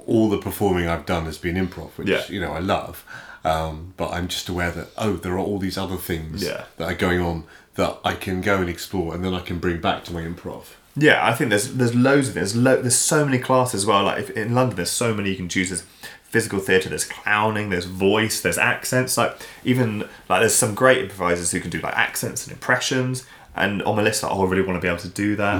All 0.07 0.29
the 0.29 0.39
performing 0.39 0.89
I've 0.89 1.07
done 1.07 1.27
has 1.27 1.39
been 1.39 1.55
improv, 1.55 1.91
which 1.97 2.09
Yeah. 2.09 2.23
you 2.29 2.41
know 2.41 2.53
I 2.53 2.59
love. 2.59 3.05
Um, 3.45 3.95
but 3.97 4.11
I'm 4.13 4.27
just 4.29 4.49
aware 4.49 4.71
that 4.73 4.89
oh, 4.99 5.13
there 5.15 5.35
are 5.35 5.39
all 5.39 5.59
these 5.59 5.79
other 5.79 5.97
things 5.97 6.43
Yeah. 6.43 6.65
that 6.77 6.91
are 6.91 6.95
going 6.95 7.21
on 7.21 7.45
that 7.79 7.97
I 8.05 8.15
can 8.15 8.41
go 8.41 8.57
and 8.57 8.69
explore, 8.69 9.15
and 9.15 9.25
then 9.25 9.33
I 9.33 9.41
can 9.41 9.61
bring 9.61 9.81
back 9.81 10.03
to 10.05 10.13
my 10.13 10.23
improv. 10.23 10.65
Yeah, 10.97 11.25
I 11.25 11.33
think 11.33 11.51
there's 11.51 11.75
there's 11.75 11.95
loads 11.95 12.29
of 12.29 12.37
it. 12.37 12.41
There's 12.41 12.57
lo- 12.57 12.83
there's 12.83 12.97
so 12.97 13.25
many 13.25 13.39
classes 13.39 13.83
as 13.83 13.87
well. 13.87 14.03
Like 14.03 14.19
if, 14.19 14.31
in 14.31 14.53
London, 14.53 14.75
there's 14.75 14.91
so 14.91 15.15
many 15.15 15.31
you 15.31 15.37
can 15.37 15.49
choose. 15.49 15.69
There's 15.69 15.85
physical 16.25 16.59
theatre, 16.59 16.89
there's 16.91 17.05
clowning, 17.05 17.71
there's 17.71 17.85
voice, 17.87 18.41
there's 18.41 18.59
accents. 18.59 19.17
Like 19.17 19.39
even 19.65 20.01
like 20.29 20.41
there's 20.41 20.57
some 20.57 20.75
great 20.75 20.99
improvisers 20.99 21.53
who 21.53 21.61
can 21.61 21.71
do 21.71 21.79
like 21.81 21.97
accents 21.97 22.45
and 22.47 22.53
impressions. 22.53 23.25
And 23.55 23.81
on 23.85 23.95
my 23.97 24.03
list, 24.03 24.25
like, 24.25 24.33
oh, 24.33 24.45
I 24.45 24.49
really 24.49 24.63
want 24.63 24.77
to 24.77 24.83
be 24.83 24.89
able 24.89 25.01
to 25.01 25.09
do 25.09 25.37
that. 25.37 25.57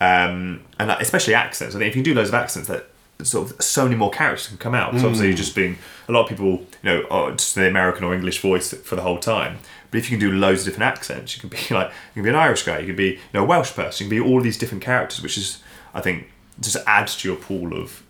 Um, 0.00 0.60
and 0.78 0.88
like, 0.88 1.00
especially 1.00 1.34
accents. 1.34 1.74
I 1.76 1.78
think 1.78 1.88
if 1.88 1.96
you 1.96 2.02
can 2.02 2.12
do 2.12 2.16
loads 2.18 2.30
of 2.30 2.34
accents, 2.34 2.68
that 2.68 2.90
sort 3.22 3.50
of 3.50 3.62
so 3.62 3.84
many 3.84 3.96
more 3.96 4.10
characters 4.10 4.48
can 4.48 4.58
come 4.58 4.74
out. 4.74 4.92
So 4.92 5.06
obviously, 5.06 5.28
you're 5.28 5.36
just 5.36 5.54
being 5.54 5.78
a 6.08 6.12
lot 6.12 6.22
of 6.24 6.28
people, 6.28 6.50
you 6.50 6.66
know, 6.82 7.06
are 7.10 7.30
just 7.30 7.54
the 7.54 7.66
American 7.68 8.04
or 8.04 8.12
English 8.14 8.40
voice 8.40 8.72
for 8.74 8.96
the 8.96 9.02
whole 9.02 9.18
time. 9.18 9.58
But 9.94 10.00
if 10.00 10.10
you 10.10 10.18
can 10.18 10.28
do 10.28 10.34
loads 10.34 10.62
of 10.62 10.64
different 10.66 10.92
accents, 10.92 11.36
you 11.36 11.40
can 11.40 11.48
be 11.50 11.56
like 11.72 11.86
you 11.86 12.14
can 12.14 12.24
be 12.24 12.30
an 12.30 12.34
Irish 12.34 12.64
guy, 12.64 12.80
you 12.80 12.86
can 12.86 12.96
be 12.96 13.10
you 13.10 13.18
know, 13.32 13.44
a 13.44 13.46
Welsh 13.46 13.74
person, 13.74 14.04
you 14.04 14.10
can 14.10 14.24
be 14.24 14.28
all 14.28 14.40
these 14.40 14.58
different 14.58 14.82
characters, 14.82 15.22
which 15.22 15.38
is 15.38 15.62
I 15.94 16.00
think 16.00 16.32
just 16.58 16.76
adds 16.84 17.16
to 17.18 17.28
your 17.28 17.36
pool 17.36 17.72
of 17.80 18.02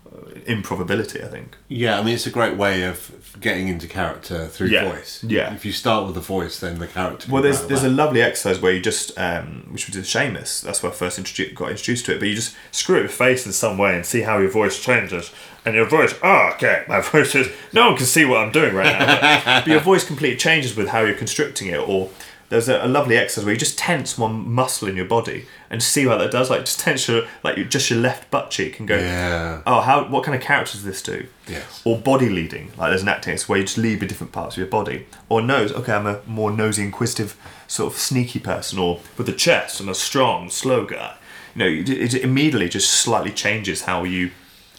improbability. 0.45 1.23
I 1.23 1.27
think. 1.27 1.55
Yeah, 1.67 1.99
I 1.99 2.03
mean 2.03 2.13
it's 2.15 2.27
a 2.27 2.31
great 2.31 2.57
way 2.57 2.83
of 2.83 3.11
getting 3.39 3.67
into 3.67 3.87
character 3.87 4.47
through 4.47 4.67
Yeah. 4.67 4.89
voice. 4.91 5.23
Yeah. 5.27 5.53
If 5.53 5.65
you 5.65 5.71
start 5.71 6.05
with 6.05 6.15
the 6.15 6.21
voice, 6.21 6.59
then 6.59 6.79
the 6.79 6.87
character. 6.87 7.31
Well, 7.31 7.41
there's 7.43 7.65
there's 7.67 7.83
a 7.83 7.89
lovely 7.89 8.21
exercise 8.21 8.59
where 8.61 8.73
you 8.73 8.81
just, 8.81 9.17
um, 9.17 9.67
which 9.71 9.87
we 9.87 9.93
did 9.93 10.03
Seamus. 10.05 10.61
That's 10.61 10.81
where 10.81 10.91
I 10.91 10.95
first 10.95 11.17
introduced, 11.17 11.55
got 11.55 11.69
introduced 11.71 12.05
to 12.05 12.13
it. 12.15 12.19
But 12.19 12.27
you 12.29 12.35
just 12.35 12.55
screw 12.71 12.99
it 12.99 13.03
with 13.03 13.11
face 13.11 13.45
in 13.45 13.51
some 13.51 13.77
way 13.77 13.95
and 13.95 14.05
see 14.05 14.21
how 14.21 14.37
your 14.39 14.49
voice 14.51 14.79
changes. 14.81 15.31
And 15.65 15.73
your 15.73 15.85
voice, 15.87 16.13
oh, 16.21 16.51
okay, 16.53 16.83
my 16.87 17.01
voice 17.11 17.33
is. 17.35 17.47
No 17.73 17.87
one 17.87 17.97
can 17.97 18.05
see 18.05 18.23
what 18.23 18.37
I'm 18.39 18.51
doing 18.51 18.75
right 18.75 18.99
now. 18.99 19.05
But, 19.43 19.65
but 19.65 19.67
your 19.67 19.79
voice 19.79 20.03
completely 20.05 20.37
changes 20.37 20.75
with 20.75 20.89
how 20.89 21.01
you're 21.01 21.15
constricting 21.15 21.67
it. 21.69 21.79
Or 21.79 22.11
there's 22.55 22.69
a, 22.69 22.85
a 22.85 22.87
lovely 22.87 23.17
exercise 23.17 23.45
where 23.45 23.53
you 23.53 23.59
just 23.59 23.77
tense 23.77 24.17
one 24.17 24.49
muscle 24.51 24.87
in 24.87 24.95
your 24.95 25.05
body 25.05 25.45
and 25.69 25.81
see 25.83 26.05
what 26.07 26.17
that 26.17 26.31
does. 26.31 26.49
Like 26.49 26.61
just 26.61 26.79
tense 26.79 27.07
your 27.07 27.25
like 27.43 27.57
your, 27.57 27.65
just 27.65 27.89
your 27.89 27.99
left 27.99 28.31
butt 28.31 28.49
cheek 28.51 28.79
and 28.79 28.87
go. 28.87 28.97
Yeah. 28.97 29.61
Oh, 29.65 29.81
how? 29.81 30.07
What 30.07 30.23
kind 30.23 30.35
of 30.35 30.41
character 30.41 30.73
does 30.73 30.83
this 30.83 31.01
do? 31.01 31.27
Yes. 31.47 31.81
Or 31.85 31.97
body 31.97 32.29
leading, 32.29 32.71
like 32.77 32.89
there's 32.91 33.01
an 33.03 33.07
acting 33.09 33.33
it's 33.33 33.47
where 33.47 33.59
you 33.59 33.65
just 33.65 33.77
lead 33.77 33.99
with 33.99 34.09
different 34.09 34.33
parts 34.33 34.55
of 34.55 34.59
your 34.59 34.67
body. 34.67 35.05
Or 35.29 35.41
nose, 35.41 35.71
okay, 35.73 35.93
I'm 35.93 36.07
a 36.07 36.21
more 36.25 36.51
nosy, 36.51 36.83
inquisitive, 36.83 37.35
sort 37.67 37.93
of 37.93 37.99
sneaky 37.99 38.39
person. 38.39 38.79
Or 38.79 38.99
with 39.17 39.27
the 39.27 39.33
chest, 39.33 39.79
I'm 39.79 39.89
a 39.89 39.95
strong, 39.95 40.49
slow 40.49 40.85
guy. 40.85 41.15
You 41.55 41.59
know, 41.59 41.67
it, 41.67 41.89
it 41.89 42.13
immediately 42.15 42.69
just 42.69 42.89
slightly 42.89 43.31
changes 43.31 43.83
how 43.83 44.03
you 44.03 44.31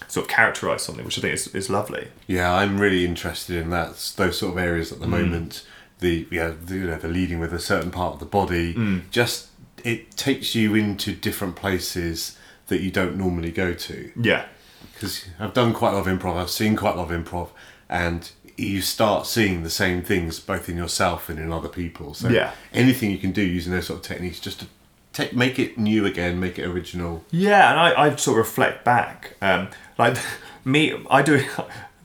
sort 0.07 0.25
of 0.25 0.29
characterize 0.29 0.83
something, 0.83 1.03
which 1.05 1.17
I 1.17 1.21
think 1.21 1.33
is, 1.33 1.47
is 1.53 1.69
lovely. 1.69 2.07
Yeah, 2.27 2.53
I'm 2.53 2.79
really 2.79 3.03
interested 3.05 3.55
in 3.57 3.69
that 3.71 4.13
those 4.17 4.37
sort 4.39 4.53
of 4.53 4.57
areas 4.57 4.89
Mm. 4.89 4.93
at 4.93 4.99
the 5.01 5.07
moment. 5.07 5.65
The 5.99 6.27
yeah, 6.31 6.53
the, 6.63 6.75
you 6.75 6.87
know, 6.87 6.97
the 6.97 7.07
leading 7.07 7.39
with 7.39 7.53
a 7.53 7.59
certain 7.59 7.91
part 7.91 8.13
of 8.13 8.19
the 8.19 8.25
body. 8.25 8.73
Mm. 8.73 9.09
Just 9.11 9.47
it 9.83 10.15
takes 10.17 10.53
you 10.55 10.75
into 10.75 11.13
different 11.13 11.55
places 11.55 12.37
that 12.67 12.81
you 12.81 12.91
don't 12.91 13.15
normally 13.17 13.51
go 13.51 13.73
to. 13.73 14.11
Yeah. 14.19 14.45
Because 14.93 15.25
I've 15.39 15.53
done 15.53 15.73
quite 15.73 15.91
a 15.93 15.97
lot 15.97 16.07
of 16.07 16.19
improv. 16.19 16.35
I've 16.37 16.49
seen 16.49 16.75
quite 16.75 16.95
a 16.95 16.97
lot 16.99 17.11
of 17.11 17.23
improv, 17.25 17.49
and 17.89 18.29
you 18.57 18.81
start 18.81 19.27
seeing 19.27 19.61
the 19.63 19.69
same 19.69 20.01
things 20.01 20.39
both 20.39 20.67
in 20.67 20.77
yourself 20.77 21.29
and 21.29 21.37
in 21.39 21.51
other 21.53 21.69
people. 21.69 22.13
So 22.15 22.29
Yeah. 22.29 22.51
anything 22.73 23.11
you 23.11 23.19
can 23.19 23.31
do 23.31 23.41
using 23.43 23.71
those 23.71 23.85
sort 23.87 23.99
of 23.99 24.05
techniques, 24.05 24.39
just 24.39 24.59
to 24.61 24.65
take, 25.13 25.33
make 25.33 25.59
it 25.59 25.77
new 25.77 26.05
again, 26.07 26.39
make 26.39 26.57
it 26.57 26.65
original. 26.65 27.23
Yeah, 27.31 27.69
and 27.71 27.79
I, 27.79 28.05
I 28.07 28.15
sort 28.15 28.39
of 28.39 28.45
reflect 28.47 28.83
back. 28.83 29.35
Um, 29.41 29.69
like 29.99 30.17
me, 30.65 30.93
I 31.09 31.21
do. 31.21 31.43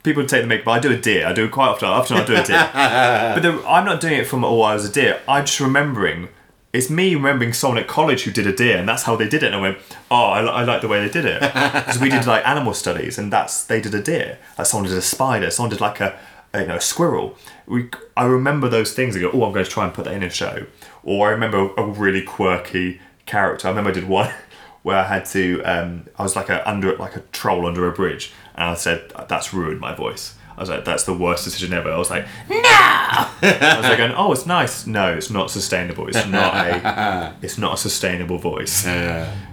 People 0.02 0.26
take 0.26 0.42
the 0.42 0.48
make, 0.48 0.64
but 0.64 0.72
I 0.72 0.78
do 0.80 0.90
a 0.90 0.96
deer. 0.96 1.26
I 1.26 1.32
do 1.32 1.44
it 1.44 1.52
quite 1.52 1.68
often. 1.68 1.88
Often 1.88 2.16
I 2.16 2.24
do 2.24 2.34
a 2.34 2.42
deer, 2.42 2.70
but 2.72 3.40
the, 3.40 3.62
I'm 3.66 3.84
not 3.84 4.00
doing 4.00 4.14
it 4.14 4.26
from 4.26 4.44
oh 4.44 4.60
I 4.62 4.74
was 4.74 4.84
a 4.84 4.92
deer. 4.92 5.20
I'm 5.28 5.46
just 5.46 5.60
remembering. 5.60 6.28
It's 6.72 6.88
me 6.88 7.14
remembering 7.14 7.52
someone 7.52 7.78
at 7.78 7.86
college 7.86 8.22
who 8.22 8.30
did 8.30 8.46
a 8.46 8.56
deer, 8.56 8.78
and 8.78 8.88
that's 8.88 9.02
how 9.02 9.14
they 9.14 9.28
did 9.28 9.42
it. 9.42 9.48
And 9.48 9.56
I 9.56 9.60
went, 9.60 9.78
oh, 10.10 10.24
I, 10.24 10.40
I 10.40 10.64
like 10.64 10.80
the 10.80 10.88
way 10.88 11.06
they 11.06 11.12
did 11.12 11.26
it 11.26 11.40
because 11.52 12.00
we 12.00 12.08
did 12.08 12.26
like 12.26 12.46
animal 12.46 12.72
studies, 12.74 13.18
and 13.18 13.32
that's 13.32 13.64
they 13.64 13.80
did 13.80 13.94
a 13.94 14.02
deer. 14.02 14.38
Like 14.56 14.66
someone 14.66 14.88
did 14.88 14.98
a 14.98 15.02
spider, 15.02 15.50
someone 15.50 15.70
did 15.70 15.80
like 15.80 16.00
a, 16.00 16.18
a 16.54 16.62
you 16.62 16.66
know 16.66 16.76
a 16.76 16.80
squirrel. 16.80 17.36
We 17.66 17.90
I 18.16 18.24
remember 18.24 18.68
those 18.68 18.92
things. 18.94 19.16
I 19.16 19.20
go, 19.20 19.30
oh, 19.32 19.44
I'm 19.44 19.52
going 19.52 19.64
to 19.64 19.70
try 19.70 19.84
and 19.84 19.94
put 19.94 20.04
that 20.06 20.14
in 20.14 20.22
a 20.22 20.30
show. 20.30 20.66
Or 21.04 21.28
I 21.28 21.30
remember 21.30 21.70
a 21.76 21.84
really 21.84 22.22
quirky 22.22 23.00
character. 23.26 23.68
I 23.68 23.70
remember 23.70 23.90
I 23.90 23.94
did 23.94 24.08
one 24.08 24.32
where 24.82 24.96
I 24.96 25.04
had 25.04 25.26
to. 25.26 25.62
Um, 25.62 26.06
I 26.18 26.22
was 26.22 26.34
like 26.34 26.48
a 26.48 26.68
under 26.68 26.96
like 26.96 27.16
a 27.16 27.20
troll 27.32 27.66
under 27.66 27.86
a 27.86 27.92
bridge, 27.92 28.32
and 28.54 28.70
I 28.70 28.74
said 28.74 29.12
that's 29.28 29.52
ruined 29.52 29.80
my 29.80 29.94
voice. 29.94 30.34
I 30.56 30.60
was 30.60 30.68
like, 30.68 30.84
that's 30.84 31.04
the 31.04 31.14
worst 31.14 31.44
decision 31.44 31.72
ever. 31.72 31.90
I 31.90 31.96
was 31.96 32.10
like, 32.10 32.24
no. 32.48 32.58
I 32.62 33.74
was 33.78 33.88
like, 33.88 33.98
going, 33.98 34.12
oh, 34.12 34.32
it's 34.32 34.46
nice. 34.46 34.86
No, 34.86 35.12
it's 35.12 35.30
not 35.30 35.50
sustainable. 35.50 36.08
It's 36.08 36.26
not 36.26 36.54
a. 36.54 37.34
It's 37.42 37.58
not 37.58 37.74
a 37.74 37.76
sustainable 37.76 38.38
voice. 38.38 38.84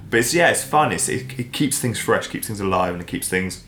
But 0.10 0.20
it's 0.20 0.34
yeah, 0.34 0.50
it's 0.50 0.64
fun. 0.64 0.92
It's, 0.92 1.08
it, 1.08 1.40
it 1.40 1.54
keeps 1.54 1.80
things 1.80 2.00
fresh, 2.00 2.28
keeps 2.28 2.48
things 2.48 2.60
alive, 2.60 2.94
and 2.94 3.02
it 3.02 3.08
keeps 3.08 3.30
things 3.30 3.64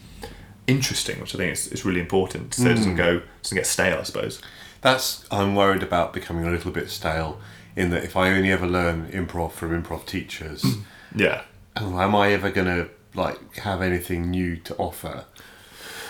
interesting, 0.67 1.19
which 1.19 1.35
I 1.35 1.37
think 1.37 1.53
is, 1.53 1.67
is 1.67 1.85
really 1.85 1.99
important. 1.99 2.53
So 2.53 2.65
it 2.65 2.75
doesn't 2.75 2.93
mm. 2.93 2.97
go 2.97 3.21
doesn't 3.43 3.55
get 3.55 3.67
stale. 3.67 3.99
I 3.99 4.03
suppose. 4.03 4.41
That's 4.81 5.25
I'm 5.31 5.55
worried 5.55 5.83
about 5.83 6.13
becoming 6.13 6.45
a 6.45 6.51
little 6.51 6.71
bit 6.71 6.89
stale. 6.89 7.39
In 7.75 7.91
that, 7.91 8.03
if 8.03 8.17
I 8.17 8.31
only 8.31 8.51
ever 8.51 8.67
learn 8.67 9.07
improv 9.11 9.53
from 9.53 9.81
improv 9.81 10.05
teachers, 10.05 10.61
mm. 10.63 10.81
Yeah. 11.15 11.43
oh, 11.77 11.99
am 11.99 12.15
I 12.15 12.33
ever 12.33 12.51
gonna 12.51 12.87
like 13.13 13.55
have 13.57 13.81
anything 13.81 14.29
new 14.29 14.55
to 14.57 14.75
offer? 14.75 15.25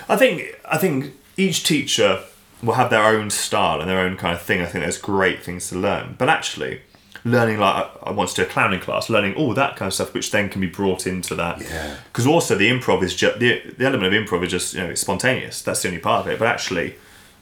I 0.08 0.16
think 0.16 0.60
I 0.66 0.78
think 0.78 1.14
each 1.38 1.64
teacher 1.64 2.24
will 2.62 2.74
have 2.74 2.90
their 2.90 3.04
own 3.04 3.30
style 3.30 3.80
and 3.80 3.90
their 3.90 4.00
own 4.00 4.18
kind 4.18 4.34
of 4.34 4.42
thing. 4.42 4.62
I 4.62 4.66
think 4.66 4.84
there's 4.84 4.98
great 4.98 5.42
things 5.42 5.70
to 5.70 5.76
learn, 5.78 6.16
but 6.18 6.30
actually, 6.30 6.82
learning 7.24 7.60
like 7.60 7.88
I 8.04 8.12
want 8.12 8.30
to 8.32 8.36
do 8.36 8.42
a 8.44 8.46
clowning 8.46 8.80
class, 8.80 9.10
learning 9.10 9.36
all 9.36 9.54
that 9.54 9.76
kind 9.76 9.88
of 9.88 9.94
stuff, 9.94 10.14
which 10.14 10.32
then 10.32 10.50
can 10.50 10.62
be 10.62 10.68
brought 10.68 11.08
into 11.08 11.36
that. 11.36 11.62
Yeah. 11.62 11.98
Because 12.06 12.28
also 12.28 12.56
the 12.56 12.70
improv 12.70 13.04
is 13.04 13.16
just 13.16 13.40
the 13.40 13.62
the 13.78 13.86
element 13.86 14.14
of 14.14 14.28
improv 14.28 14.44
is 14.44 14.52
just 14.52 14.74
you 14.74 14.82
know 14.82 14.90
it's 14.90 15.02
spontaneous. 15.02 15.62
That's 15.62 15.82
the 15.82 15.90
only 15.90 16.00
part 16.00 16.26
of 16.26 16.32
it. 16.32 16.40
But 16.40 16.48
actually, 16.48 16.96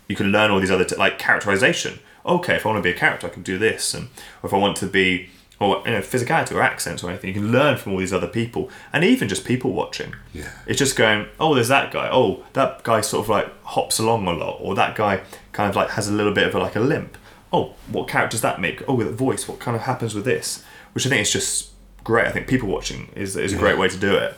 you 0.07 0.15
can 0.15 0.31
learn 0.31 0.51
all 0.51 0.59
these 0.59 0.71
other 0.71 0.85
t- 0.85 0.95
like 0.95 1.19
characterization. 1.19 1.99
Okay, 2.25 2.55
if 2.55 2.65
I 2.65 2.69
want 2.69 2.83
to 2.83 2.83
be 2.83 2.95
a 2.95 2.99
character, 2.99 3.27
I 3.27 3.29
can 3.29 3.43
do 3.43 3.57
this, 3.57 3.93
and 3.93 4.09
or 4.43 4.47
if 4.47 4.53
I 4.53 4.57
want 4.57 4.77
to 4.77 4.87
be 4.87 5.29
or 5.59 5.81
you 5.85 5.91
know 5.91 5.99
physicality 5.99 6.53
or 6.53 6.61
accents 6.61 7.03
or 7.03 7.09
anything, 7.09 7.29
you 7.29 7.41
can 7.41 7.51
learn 7.51 7.77
from 7.77 7.91
all 7.93 7.97
these 7.99 8.13
other 8.13 8.27
people, 8.27 8.69
and 8.93 9.03
even 9.03 9.27
just 9.27 9.45
people 9.45 9.71
watching. 9.73 10.15
Yeah. 10.33 10.49
It's 10.65 10.79
just 10.79 10.95
going, 10.95 11.27
oh, 11.39 11.53
there's 11.55 11.67
that 11.67 11.91
guy. 11.91 12.09
Oh, 12.11 12.43
that 12.53 12.83
guy 12.83 13.01
sort 13.01 13.25
of 13.25 13.29
like 13.29 13.63
hops 13.63 13.99
along 13.99 14.27
a 14.27 14.31
lot, 14.33 14.57
or 14.61 14.75
that 14.75 14.95
guy 14.95 15.21
kind 15.51 15.69
of 15.69 15.75
like 15.75 15.89
has 15.91 16.07
a 16.07 16.13
little 16.13 16.33
bit 16.33 16.47
of 16.47 16.55
a, 16.55 16.59
like 16.59 16.75
a 16.75 16.79
limp. 16.79 17.17
Oh, 17.51 17.73
what 17.87 18.07
character 18.07 18.35
does 18.35 18.41
that 18.41 18.61
make? 18.61 18.81
Oh, 18.87 18.93
with 18.95 19.07
the 19.07 19.13
voice, 19.13 19.47
what 19.47 19.59
kind 19.59 19.75
of 19.75 19.83
happens 19.83 20.13
with 20.15 20.23
this? 20.25 20.63
Which 20.93 21.05
I 21.05 21.09
think 21.09 21.21
is 21.21 21.31
just 21.33 21.71
great. 22.03 22.27
I 22.27 22.31
think 22.31 22.47
people 22.47 22.69
watching 22.69 23.11
is 23.15 23.35
is 23.35 23.53
a 23.53 23.57
great 23.57 23.77
way 23.77 23.89
to 23.89 23.97
do 23.97 24.15
it. 24.15 24.35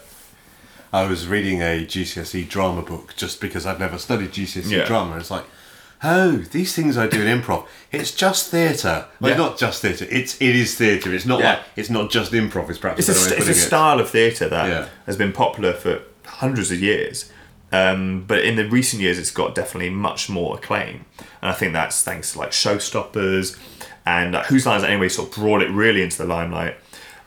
I 0.93 1.05
was 1.05 1.27
reading 1.27 1.61
a 1.61 1.85
GCSE 1.85 2.49
drama 2.49 2.81
book 2.81 3.13
just 3.15 3.39
because 3.39 3.65
I'd 3.65 3.79
never 3.79 3.97
studied 3.97 4.31
GCSE 4.31 4.69
Yeah. 4.71 4.85
Drama. 4.85 5.17
It's 5.17 5.31
like, 5.31 5.45
oh, 6.03 6.37
these 6.51 6.75
things 6.75 6.97
I 6.97 7.07
do 7.07 7.21
in 7.25 7.41
improv, 7.41 7.65
it's 7.91 8.11
just 8.11 8.49
theatre. 8.49 9.05
Well, 9.19 9.31
Yeah. 9.31 9.37
not 9.37 9.57
just 9.57 9.81
theatre. 9.81 10.07
It's 10.09 10.35
it 10.41 10.55
is 10.55 10.75
theatre. 10.75 11.13
It's 11.13 11.25
not 11.25 11.39
Yeah. 11.39 11.49
like 11.51 11.59
it's 11.75 11.89
not 11.89 12.09
just 12.11 12.31
improv. 12.31 12.69
It's 12.69 12.79
perhaps 12.79 12.99
It's 12.99 13.09
a, 13.09 13.13
st- 13.13 13.37
it's 13.39 13.47
a 13.47 13.51
it. 13.51 13.55
style 13.55 13.99
of 13.99 14.09
theatre 14.09 14.49
that 14.49 14.67
Yeah. 14.69 14.85
has 15.05 15.15
been 15.17 15.31
popular 15.31 15.73
for 15.73 15.99
hundreds 16.25 16.71
of 16.71 16.79
years. 16.79 17.31
Um, 17.73 18.25
but 18.27 18.39
in 18.43 18.57
the 18.57 18.67
recent 18.67 19.01
years, 19.01 19.17
it's 19.17 19.31
got 19.31 19.55
definitely 19.55 19.91
much 19.91 20.27
more 20.29 20.55
acclaim, 20.57 21.05
and 21.41 21.49
I 21.49 21.53
think 21.53 21.71
that's 21.71 22.03
thanks 22.03 22.33
to 22.33 22.39
like 22.39 22.51
Showstoppers 22.51 23.57
and 24.05 24.35
uh, 24.35 24.43
Whose 24.43 24.65
Lines 24.65 24.83
Anyway 24.83 25.07
sort 25.07 25.29
of 25.29 25.35
brought 25.35 25.61
it 25.61 25.69
really 25.71 26.01
into 26.01 26.17
the 26.17 26.25
limelight. 26.25 26.75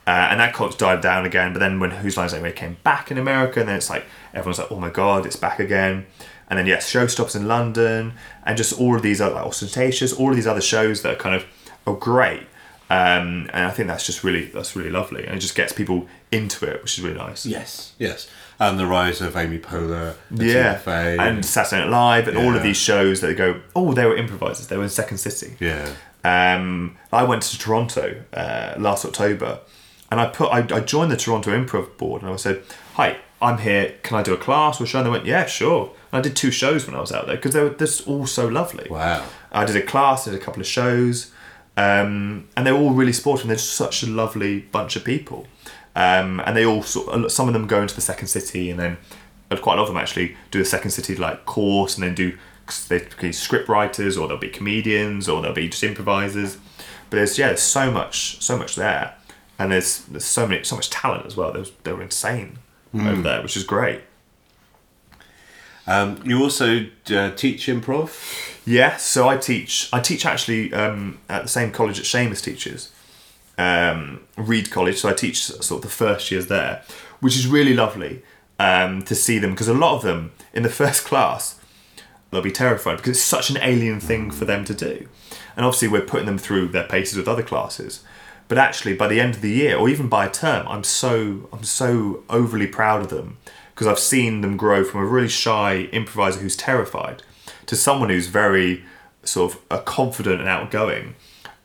Uh, 0.07 0.27
and 0.29 0.39
that 0.39 0.53
cult 0.53 0.77
died 0.77 1.01
down 1.01 1.25
again. 1.25 1.51
But 1.51 1.59
then 1.59 1.79
when 1.79 1.89
Whose 1.89 2.15
Lines 2.15 2.31
Anyway 2.31 2.51
came 2.51 2.77
back 2.83 3.09
in 3.09 3.17
America, 3.17 3.59
and 3.61 3.69
then 3.69 3.77
it's 3.77 3.89
like 3.89 4.05
everyone's 4.35 4.59
like, 4.59 4.71
oh 4.71 4.79
my 4.79 4.89
god, 4.89 5.25
it's 5.25 5.35
back 5.35 5.59
again. 5.59 6.05
And 6.49 6.59
then 6.59 6.67
yes, 6.67 6.91
Showstoppers 6.91 7.35
in 7.35 7.47
London, 7.47 8.13
and 8.45 8.55
just 8.57 8.79
all 8.79 8.95
of 8.95 9.01
these 9.01 9.19
other 9.19 9.35
like, 9.35 9.45
Austentatious, 9.45 10.13
all 10.13 10.29
of 10.29 10.35
these 10.35 10.47
other 10.47 10.61
shows 10.61 11.01
that 11.01 11.13
are 11.13 11.19
kind 11.19 11.35
of 11.35 11.45
are 11.87 11.95
great. 11.95 12.47
Um, 12.87 13.49
and 13.51 13.65
I 13.65 13.71
think 13.71 13.87
that's 13.87 14.05
just 14.05 14.23
really 14.23 14.45
that's 14.45 14.75
really 14.75 14.91
lovely, 14.91 15.25
and 15.25 15.37
it 15.37 15.39
just 15.39 15.55
gets 15.55 15.73
people 15.73 16.07
into 16.31 16.65
it, 16.69 16.83
which 16.83 16.99
is 16.99 17.03
really 17.03 17.17
nice. 17.17 17.43
Yes, 17.45 17.93
yes. 17.97 18.29
And 18.59 18.79
the 18.79 18.85
rise 18.85 19.21
of 19.21 19.35
Amy 19.35 19.57
Poehler, 19.57 20.15
Tina 20.29 20.53
Yeah, 20.53 20.77
Fey, 20.77 21.17
and 21.17 21.43
Saturday 21.43 21.81
Night 21.81 21.89
Live, 21.89 22.27
and 22.27 22.37
all 22.37 22.55
of 22.55 22.61
these 22.63 22.77
shows 22.77 23.21
that 23.21 23.35
go, 23.35 23.59
oh, 23.75 23.93
they 23.93 24.05
were 24.05 24.15
improvisers. 24.15 24.67
They 24.67 24.77
were 24.77 24.83
in 24.83 24.89
Second 24.89 25.17
City. 25.17 25.57
yeah, 25.59 25.89
Um, 26.23 26.95
I 27.11 27.23
went 27.23 27.41
to 27.43 27.57
Toronto 27.57 28.23
uh, 28.33 28.75
last 28.77 29.03
October, 29.03 29.59
and 30.11 30.19
I 30.21 30.27
put 30.27 30.49
I, 30.49 30.59
I 30.77 30.79
joined 30.81 31.11
the 31.11 31.17
Toronto 31.17 31.49
Improv 31.51 31.97
Board, 31.97 32.21
and 32.21 32.31
I 32.31 32.35
said, 32.35 32.61
"Hi, 32.93 33.17
I'm 33.41 33.57
here. 33.57 33.95
Can 34.03 34.15
I 34.17 34.21
do 34.23 34.33
a 34.33 34.37
class 34.37 34.79
or 34.79 34.85
show?" 34.85 34.99
And 34.99 35.07
they 35.07 35.11
went, 35.11 35.25
"Yeah, 35.25 35.47
sure." 35.47 35.91
I 36.15 36.21
did 36.21 36.35
two 36.35 36.51
shows 36.51 36.85
when 36.85 36.95
I 36.95 36.99
was 36.99 37.11
out 37.11 37.27
there 37.27 37.35
because 37.35 37.53
they 37.53 37.61
were 37.61 37.69
just 37.69 38.07
all 38.07 38.25
so 38.25 38.47
lovely. 38.47 38.87
wow. 38.89 39.25
I 39.51 39.65
did 39.65 39.75
a 39.75 39.81
class, 39.81 40.25
did 40.25 40.33
a 40.33 40.39
couple 40.39 40.61
of 40.61 40.67
shows, 40.67 41.31
um, 41.77 42.47
and 42.55 42.65
they're 42.65 42.75
all 42.75 42.93
really 42.93 43.13
sportive. 43.13 43.47
They're 43.47 43.55
just 43.55 43.73
such 43.73 44.03
a 44.03 44.07
lovely 44.07 44.59
bunch 44.59 44.95
of 44.95 45.03
people, 45.03 45.47
um, 45.95 46.41
and 46.45 46.55
they 46.55 46.65
all 46.65 46.83
sort. 46.83 47.31
Some 47.31 47.47
of 47.47 47.53
them 47.53 47.67
go 47.67 47.81
into 47.81 47.95
the 47.95 48.01
second 48.01 48.27
city, 48.27 48.69
and 48.69 48.79
then 48.79 48.97
uh, 49.51 49.57
quite 49.57 49.75
a 49.75 49.77
lot 49.77 49.83
of 49.83 49.87
them 49.89 49.97
actually 49.97 50.35
do 50.51 50.61
a 50.61 50.65
second 50.65 50.91
city 50.91 51.15
like 51.15 51.45
course, 51.45 51.95
and 51.95 52.03
then 52.03 52.15
do 52.15 52.37
they 52.87 53.07
be 53.19 53.31
script 53.31 53.69
writers, 53.69 54.17
or 54.17 54.27
they'll 54.27 54.37
be 54.37 54.49
comedians, 54.49 55.29
or 55.29 55.41
they'll 55.41 55.53
be 55.53 55.69
just 55.69 55.83
improvisers. 55.83 56.57
But 57.09 57.17
there's 57.17 57.37
yeah, 57.37 57.47
there's 57.47 57.61
so 57.61 57.91
much, 57.91 58.41
so 58.41 58.57
much 58.57 58.75
there, 58.75 59.15
and 59.59 59.71
there's 59.71 59.99
there's 60.05 60.25
so 60.25 60.47
many, 60.47 60.63
so 60.63 60.75
much 60.75 60.89
talent 60.89 61.25
as 61.25 61.37
well. 61.37 61.51
They, 61.51 61.59
was, 61.59 61.71
they 61.83 61.93
were 61.93 62.03
insane 62.03 62.59
over 62.93 63.21
there, 63.21 63.41
which 63.41 63.57
is 63.57 63.63
great. 63.63 64.01
Um, 65.87 66.19
you 66.25 66.41
also 66.41 66.87
uh, 67.11 67.31
teach 67.31 67.67
improv. 67.67 68.09
Yeah, 68.65 68.97
so 68.97 69.27
I 69.27 69.37
teach. 69.37 69.89
I 69.93 69.99
teach 69.99 70.25
actually 70.25 70.73
um, 70.73 71.19
at 71.29 71.43
the 71.43 71.47
same 71.49 71.71
college 71.71 71.97
that 71.97 72.05
Seamus 72.05 72.43
teaches, 72.43 72.91
um, 73.57 74.21
Reed 74.37 74.71
College. 74.71 74.97
So 74.97 75.09
I 75.09 75.13
teach 75.13 75.43
sort 75.43 75.83
of 75.83 75.89
the 75.89 75.95
first 75.95 76.31
years 76.31 76.47
there, 76.47 76.83
which 77.19 77.35
is 77.35 77.45
really 77.47 77.75
lovely 77.75 78.23
um, 78.59 79.03
to 79.03 79.13
see 79.13 79.37
them 79.37 79.51
because 79.51 79.67
a 79.67 79.73
lot 79.73 79.95
of 79.95 80.01
them 80.01 80.31
in 80.53 80.63
the 80.63 80.69
first 80.81 81.05
class 81.05 81.59
they'll 82.31 82.41
be 82.41 82.51
terrified 82.51 82.97
because 82.97 83.11
it's 83.11 83.21
such 83.21 83.49
an 83.49 83.57
alien 83.61 83.99
thing 83.99 84.31
for 84.31 84.45
them 84.45 84.65
to 84.65 84.73
do, 84.73 85.07
and 85.55 85.65
obviously 85.65 85.87
we're 85.87 86.01
putting 86.01 86.25
them 86.25 86.39
through 86.39 86.69
their 86.69 86.87
paces 86.87 87.17
with 87.17 87.27
other 87.27 87.43
classes. 87.43 88.03
But 88.47 88.57
actually, 88.59 88.95
by 88.95 89.07
the 89.07 89.19
end 89.19 89.35
of 89.35 89.41
the 89.41 89.49
year, 89.49 89.75
or 89.75 89.89
even 89.89 90.07
by 90.07 90.25
a 90.25 90.31
term, 90.31 90.67
I'm 90.67 90.83
so 90.83 91.47
I'm 91.53 91.63
so 91.63 92.23
overly 92.29 92.67
proud 92.67 93.01
of 93.01 93.09
them 93.09 93.37
because 93.75 93.87
I've 93.87 93.99
seen 93.99 94.39
them 94.39 94.55
grow 94.55 94.85
from 94.85 95.01
a 95.01 95.05
really 95.05 95.27
shy 95.27 95.89
improviser 95.91 96.39
who's 96.39 96.55
terrified 96.55 97.21
to 97.65 97.75
someone 97.75 98.09
who's 98.09 98.27
very 98.27 98.85
sort 99.23 99.53
of 99.53 99.61
uh, 99.69 99.81
confident 99.81 100.39
and 100.39 100.47
outgoing. 100.47 101.15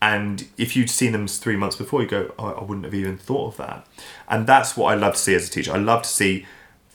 And 0.01 0.47
if 0.57 0.75
you'd 0.75 0.89
seen 0.89 1.13
them 1.13 1.27
three 1.27 1.55
months 1.55 1.77
before, 1.77 2.01
you 2.01 2.07
go, 2.07 2.33
oh, 2.37 2.53
I 2.53 2.63
wouldn't 2.63 2.85
have 2.85 2.93
even 2.93 3.17
thought 3.17 3.53
of 3.53 3.57
that. 3.57 3.87
And 4.27 4.45
that's 4.45 4.75
what 4.75 4.91
I 4.91 4.95
love 4.95 5.13
to 5.13 5.19
see 5.19 5.35
as 5.35 5.47
a 5.47 5.51
teacher. 5.51 5.71
I 5.71 5.77
love 5.77 6.01
to 6.01 6.09
see 6.09 6.45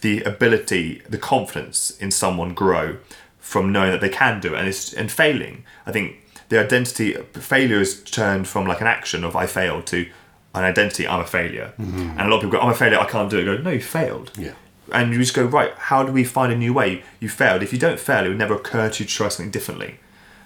the 0.03 0.23
ability, 0.25 1.03
the 1.09 1.17
confidence 1.19 1.97
in 1.99 2.11
someone 2.11 2.53
grow 2.53 2.99
from 3.39 3.73
knowing 3.73 3.93
that 3.93 4.01
they 4.01 4.09
can 4.09 4.41
do 4.41 4.55
it 4.55 4.59
and 4.59 4.69
it's 4.69 4.93
and 4.93 5.11
failing. 5.11 5.65
I 5.87 5.93
think 5.93 6.17
the 6.49 6.59
identity 6.59 7.15
failure 7.35 7.81
is 7.81 8.03
turned 8.03 8.49
from 8.49 8.67
like 8.67 8.81
an 8.81 8.87
action 8.87 9.25
of 9.25 9.35
I 9.35 9.47
failed 9.47 9.87
to 9.87 10.11
an 10.55 10.65
identity 10.65 11.07
I'm 11.07 11.21
a 11.21 11.27
failure. 11.27 11.73
And 11.79 12.21
a 12.21 12.25
lot 12.25 12.37
of 12.37 12.41
people 12.43 12.59
go, 12.59 12.61
I'm 12.61 12.73
a 12.73 12.75
failure, 12.75 12.99
I 12.99 13.07
can't 13.07 13.31
do 13.31 13.39
it. 13.39 13.43
I 13.43 13.57
go, 13.57 13.63
no, 13.63 13.71
you 13.71 13.81
failed 13.81 14.33
Yeah. 14.37 14.53
And 14.93 15.13
you 15.13 15.19
just 15.19 15.35
go 15.35 15.45
right 15.45 15.73
how 15.77 16.03
do 16.03 16.13
we 16.13 16.25
find 16.25 16.53
a 16.53 16.57
new 16.57 16.73
way? 16.73 17.03
You 17.21 17.29
failed. 17.29 17.63
If 17.63 17.73
you 17.73 17.79
don't 17.79 17.99
fail 18.01 18.25
it 18.25 18.29
would 18.29 18.39
never 18.39 18.55
occur 18.55 18.89
to 18.91 19.03
you 19.03 19.09
to 19.09 19.15
try 19.15 19.29
something 19.29 19.51
differently. 19.51 19.99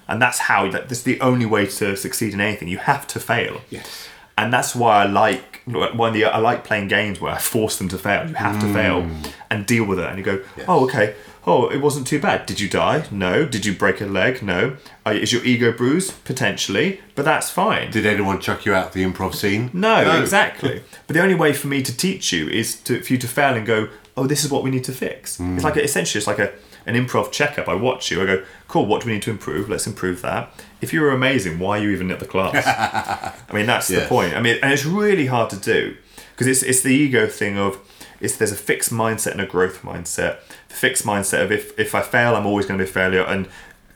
And 0.09 0.21
that's 0.21 0.39
how 0.41 0.71
that 0.71 0.89
this 0.89 0.99
is 0.99 1.05
the 1.05 1.21
only 1.21 1.47
way 1.47 1.67
to 1.67 1.97
succeed 1.97 2.35
in 2.35 2.41
anything. 2.41 2.69
You 2.69 2.79
have 2.79 3.07
to 3.09 3.21
fail. 3.21 3.61
Yes. 3.71 4.09
and 4.39 4.53
that's 4.53 4.75
why 4.75 5.03
i 5.03 5.07
like 5.07 5.63
one 5.67 6.09
of 6.09 6.15
the 6.15 6.25
i 6.25 6.39
like 6.39 6.65
playing 6.65 6.89
games 6.89 7.21
where 7.21 7.33
i 7.33 7.39
force 7.39 7.77
them 7.79 7.89
to 7.91 7.99
fail. 7.99 8.27
You 8.29 8.35
have 8.35 8.61
to 8.61 8.73
fail 8.73 9.07
and 9.51 9.67
deal 9.67 9.85
with 9.85 9.99
it. 10.01 10.07
And 10.07 10.19
you 10.19 10.25
go 10.25 10.43
oh 10.67 10.85
okay. 10.85 11.15
Oh 11.47 11.69
it 11.69 11.81
wasn't 11.87 12.07
too 12.07 12.19
bad. 12.21 12.45
Did 12.47 12.59
you 12.61 12.69
die? 12.69 13.05
No. 13.11 13.47
Did 13.47 13.65
you 13.67 13.73
break 13.75 14.01
a 14.01 14.07
leg? 14.07 14.43
No. 14.43 14.77
Uh, 15.07 15.11
is 15.11 15.33
your 15.33 15.45
ego 15.45 15.71
bruised? 15.73 16.25
Potentially. 16.25 17.01
But 17.15 17.25
that's 17.25 17.49
fine. 17.51 17.91
Did 17.91 18.05
anyone 18.07 18.41
chuck 18.41 18.65
you 18.67 18.75
out 18.75 18.93
the 18.93 19.05
improv 19.05 19.35
scene? 19.35 19.71
no, 19.73 20.21
exactly. 20.21 20.83
But 21.07 21.15
the 21.15 21.23
only 21.23 21.35
way 21.35 21.53
for 21.53 21.69
me 21.69 21.83
to 21.83 21.97
teach 21.97 22.33
you 22.33 22.49
is 22.49 22.77
to, 22.83 23.01
for 23.03 23.13
you 23.15 23.19
to 23.19 23.29
fail 23.29 23.55
and 23.55 23.67
go, 23.67 23.89
oh, 24.21 24.27
this 24.27 24.45
is 24.45 24.51
what 24.51 24.63
we 24.63 24.71
need 24.71 24.85
to 24.85 24.93
fix. 24.93 25.33
It's 25.33 25.39
hmm. 25.39 25.59
like 25.59 25.77
a, 25.77 25.83
essentially 25.83 26.19
it's 26.19 26.27
like 26.27 26.39
a 26.39 26.53
an 26.87 26.95
improv 26.95 27.31
checkup. 27.31 27.69
I 27.69 27.75
watch 27.75 28.11
you. 28.11 28.23
I 28.23 28.27
go, 28.27 28.45
cool. 28.69 28.87
What 28.87 29.03
do 29.03 29.09
we 29.09 29.15
need 29.15 29.23
to 29.23 29.31
improve? 29.31 29.69
Let's 29.69 29.87
improve 29.87 30.23
that. 30.23 30.51
If 30.81 30.93
you 30.93 31.01
were 31.01 31.11
amazing, 31.11 31.59
why 31.59 31.79
are 31.79 31.83
you 31.83 31.91
even 31.91 32.11
at 32.11 32.21
the 32.21 32.27
class? 32.27 33.35
I 33.49 33.53
mean, 33.53 33.67
that's 33.67 33.89
the 33.89 34.07
point. 34.07 34.35
I 34.35 34.41
mean, 34.41 34.59
and 34.63 34.73
it's 34.73 34.85
really 34.85 35.27
hard 35.27 35.51
to 35.51 35.57
do 35.57 35.97
because 36.33 36.47
it's 36.47 36.63
it's 36.63 36.83
the 36.83 36.95
ego 36.95 37.27
thing 37.27 37.59
of 37.59 37.79
it's 38.21 38.37
there's 38.37 38.53
a 38.53 38.57
fixed 38.57 38.93
mindset 38.93 39.33
and 39.33 39.41
a 39.41 39.47
growth 39.47 39.83
mindset. 39.83 40.41
The 40.69 40.75
fixed 40.75 41.05
mindset 41.05 41.45
of 41.45 41.53
if 41.53 41.79
if 41.79 41.95
I 41.95 42.03
fail, 42.03 42.37
I'm 42.37 42.47
always 42.47 42.67
going 42.67 42.79
to 42.79 42.85
be 42.85 42.89
a 42.89 42.93
failure 42.93 43.23
and 43.23 43.49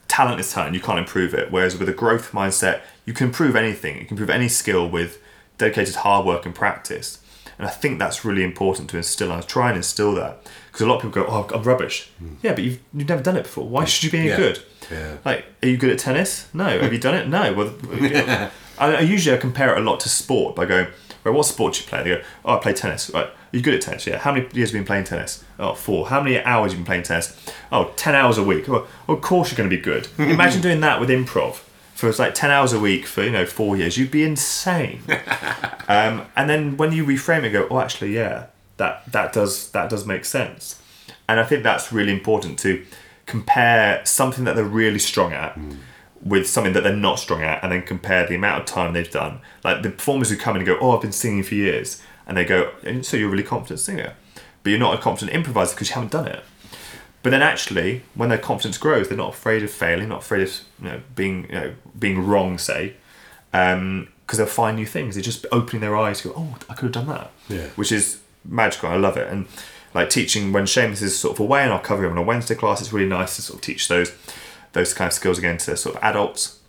talent 0.07 0.39
is 0.39 0.51
talent 0.51 0.73
you 0.73 0.79
can't 0.79 0.99
improve 0.99 1.33
it 1.33 1.51
whereas 1.51 1.77
with 1.77 1.89
a 1.89 1.93
growth 1.93 2.31
mindset 2.31 2.81
you 3.05 3.13
can 3.13 3.27
improve 3.27 3.55
anything 3.55 3.97
you 3.97 4.05
can 4.05 4.15
improve 4.15 4.29
any 4.29 4.47
skill 4.47 4.87
with 4.87 5.19
dedicated 5.57 5.95
hard 5.95 6.25
work 6.25 6.45
and 6.45 6.53
practice 6.53 7.19
and 7.57 7.67
i 7.67 7.69
think 7.71 7.99
that's 7.99 8.25
really 8.25 8.43
important 8.43 8.89
to 8.89 8.97
instill 8.97 9.31
and 9.31 9.41
i 9.41 9.45
try 9.45 9.67
and 9.69 9.77
instill 9.77 10.13
that. 10.15 10.37
Because 10.67 10.81
a 10.81 10.89
lot 10.89 10.95
of 10.97 11.01
people 11.03 11.23
go 11.23 11.29
oh 11.31 11.47
i'm 11.55 11.63
rubbish. 11.63 12.09
Yeah 12.41 12.53
but 12.53 12.63
you've, 12.63 12.79
you've 12.93 13.07
never 13.07 13.23
done 13.23 13.37
it 13.37 13.43
before. 13.43 13.65
Why 13.67 13.85
should 13.85 14.03
you 14.03 14.11
be 14.11 14.19
any 14.19 14.27
Yeah. 14.29 14.37
good? 14.37 14.59
Yeah. 14.91 15.17
like 15.23 15.45
are 15.63 15.67
you 15.69 15.77
good 15.77 15.89
at 15.91 15.99
tennis? 15.99 16.47
No. 16.53 16.65
Have 16.79 16.91
you 16.91 16.99
done 16.99 17.15
it? 17.15 17.27
No. 17.29 17.53
Well 17.53 17.73
I, 18.77 18.95
I 18.97 18.99
usually 18.99 19.35
i 19.37 19.39
compare 19.39 19.73
it 19.73 19.77
a 19.77 19.81
lot 19.89 20.01
to 20.01 20.09
sport 20.09 20.55
by 20.55 20.65
going 20.65 20.87
what 21.23 21.43
sport 21.45 21.73
do 21.73 21.79
you 21.81 21.87
play? 21.87 22.03
They 22.03 22.09
go 22.15 22.21
oh 22.43 22.55
i 22.57 22.59
play 22.59 22.73
tennis. 22.73 23.09
Right. 23.09 23.27
Are 23.27 23.31
you 23.57 23.61
good 23.61 23.73
at 23.75 23.81
tennis? 23.81 24.05
Yeah. 24.05 24.17
How 24.17 24.33
many 24.33 24.47
years 24.53 24.69
have 24.69 24.75
you 24.75 24.81
been 24.81 24.85
playing 24.87 25.05
tennis? 25.05 25.43
Oh 25.57 25.73
four. 25.73 26.09
How 26.09 26.21
many 26.21 26.39
hours 26.43 26.71
have 26.73 26.79
you 26.79 26.83
been 26.83 26.87
playing 26.87 27.03
tennis? 27.03 27.35
Oh 27.71 27.93
10 27.95 28.13
hours 28.15 28.37
a 28.37 28.43
week. 28.43 28.67
Well, 28.67 28.85
of 29.07 29.21
course 29.21 29.49
you're 29.49 29.57
going 29.57 29.69
to 29.69 29.75
be 29.75 29.81
good. 29.81 30.07
Imagine 30.17 30.61
doing 30.61 30.81
that 30.81 30.99
with 30.99 31.09
improv 31.09 31.61
for 31.95 32.11
like 32.13 32.35
10 32.35 32.51
hours 32.51 32.73
a 32.73 32.79
week 32.79 33.07
for 33.07 33.23
you 33.23 33.31
know 33.31 33.45
four 33.45 33.75
years 33.75 33.97
you'd 33.97 34.11
be 34.11 34.23
insane 34.23 35.01
um, 35.87 36.25
and 36.35 36.49
then 36.49 36.77
when 36.77 36.91
you 36.91 37.03
reframe 37.03 37.43
it 37.43 37.51
go 37.51 37.67
oh 37.71 37.79
actually 37.79 38.13
yeah 38.13 38.47
that 38.77 39.09
that 39.11 39.33
does 39.33 39.71
that 39.71 39.89
does 39.89 40.05
make 40.05 40.25
sense 40.25 40.79
and 41.27 41.39
i 41.39 41.43
think 41.43 41.63
that's 41.63 41.91
really 41.91 42.11
important 42.11 42.59
to 42.59 42.85
compare 43.25 44.05
something 44.05 44.43
that 44.43 44.55
they're 44.55 44.65
really 44.65 44.99
strong 44.99 45.33
at 45.33 45.57
with 46.25 46.47
something 46.47 46.73
that 46.73 46.81
they're 46.83 46.95
not 46.95 47.19
strong 47.19 47.43
at 47.43 47.63
and 47.63 47.71
then 47.71 47.83
compare 47.83 48.27
the 48.27 48.35
amount 48.35 48.59
of 48.59 48.65
time 48.65 48.93
they've 48.93 49.11
done. 49.11 49.39
Like 49.63 49.83
the 49.83 49.91
performers 49.91 50.31
who 50.31 50.35
come 50.35 50.55
in 50.55 50.61
and 50.61 50.67
go, 50.67 50.77
Oh, 50.81 50.95
I've 50.95 51.01
been 51.01 51.11
singing 51.11 51.43
for 51.43 51.53
years. 51.53 52.01
And 52.27 52.35
they 52.35 52.43
go, 52.43 52.71
"And 52.83 53.05
So 53.05 53.15
you're 53.15 53.27
a 53.27 53.31
really 53.31 53.43
confident 53.43 53.79
singer. 53.79 54.15
But 54.63 54.71
you're 54.71 54.79
not 54.79 54.97
a 54.97 55.01
confident 55.01 55.35
improviser 55.35 55.75
because 55.75 55.89
you 55.89 55.93
haven't 55.93 56.11
done 56.11 56.27
it. 56.27 56.43
But 57.25 57.31
then 57.31 57.41
actually, 57.41 58.03
when 58.13 58.29
their 58.29 58.37
confidence 58.37 58.77
grows, 58.77 59.07
they're 59.07 59.17
not 59.17 59.33
afraid 59.33 59.63
of 59.63 59.71
failing, 59.71 60.09
not 60.09 60.19
afraid 60.19 60.43
of 60.43 60.59
you 60.79 60.89
know, 60.89 61.01
being 61.15 61.47
you 61.49 61.55
know, 61.55 61.73
being 61.97 62.23
wrong, 62.23 62.59
say, 62.59 62.93
because 63.51 64.37
they'll 64.37 64.45
find 64.45 64.77
new 64.77 64.85
things. 64.85 65.15
They're 65.15 65.23
just 65.23 65.43
opening 65.51 65.81
their 65.81 65.97
eyes. 65.97 66.21
to 66.21 66.27
Go, 66.27 66.35
oh, 66.37 66.55
I 66.69 66.75
could 66.75 66.83
have 66.83 66.91
done 66.91 67.07
that. 67.07 67.31
Yeah. 67.49 67.65
Which 67.69 67.91
is 67.91 68.21
magical. 68.43 68.89
I 68.89 68.97
love 68.97 69.17
it. 69.17 69.27
And 69.27 69.47
like 69.95 70.11
teaching 70.11 70.53
when 70.53 70.65
Seamus 70.65 71.01
is 71.01 71.17
sort 71.17 71.33
of 71.35 71.39
away, 71.39 71.63
and 71.63 71.73
I'll 71.73 71.79
cover 71.79 72.05
him 72.05 72.11
in 72.11 72.17
a 72.19 72.21
Wednesday 72.21 72.53
class. 72.53 72.79
It's 72.79 72.93
really 72.93 73.09
nice 73.09 73.37
to 73.37 73.41
sort 73.41 73.57
of 73.57 73.61
teach 73.63 73.87
those 73.87 74.11
those 74.73 74.93
kind 74.93 75.07
of 75.07 75.13
skills 75.13 75.39
again 75.39 75.57
to 75.57 75.75
sort 75.75 75.95
of 75.95 76.03
adults 76.03 76.59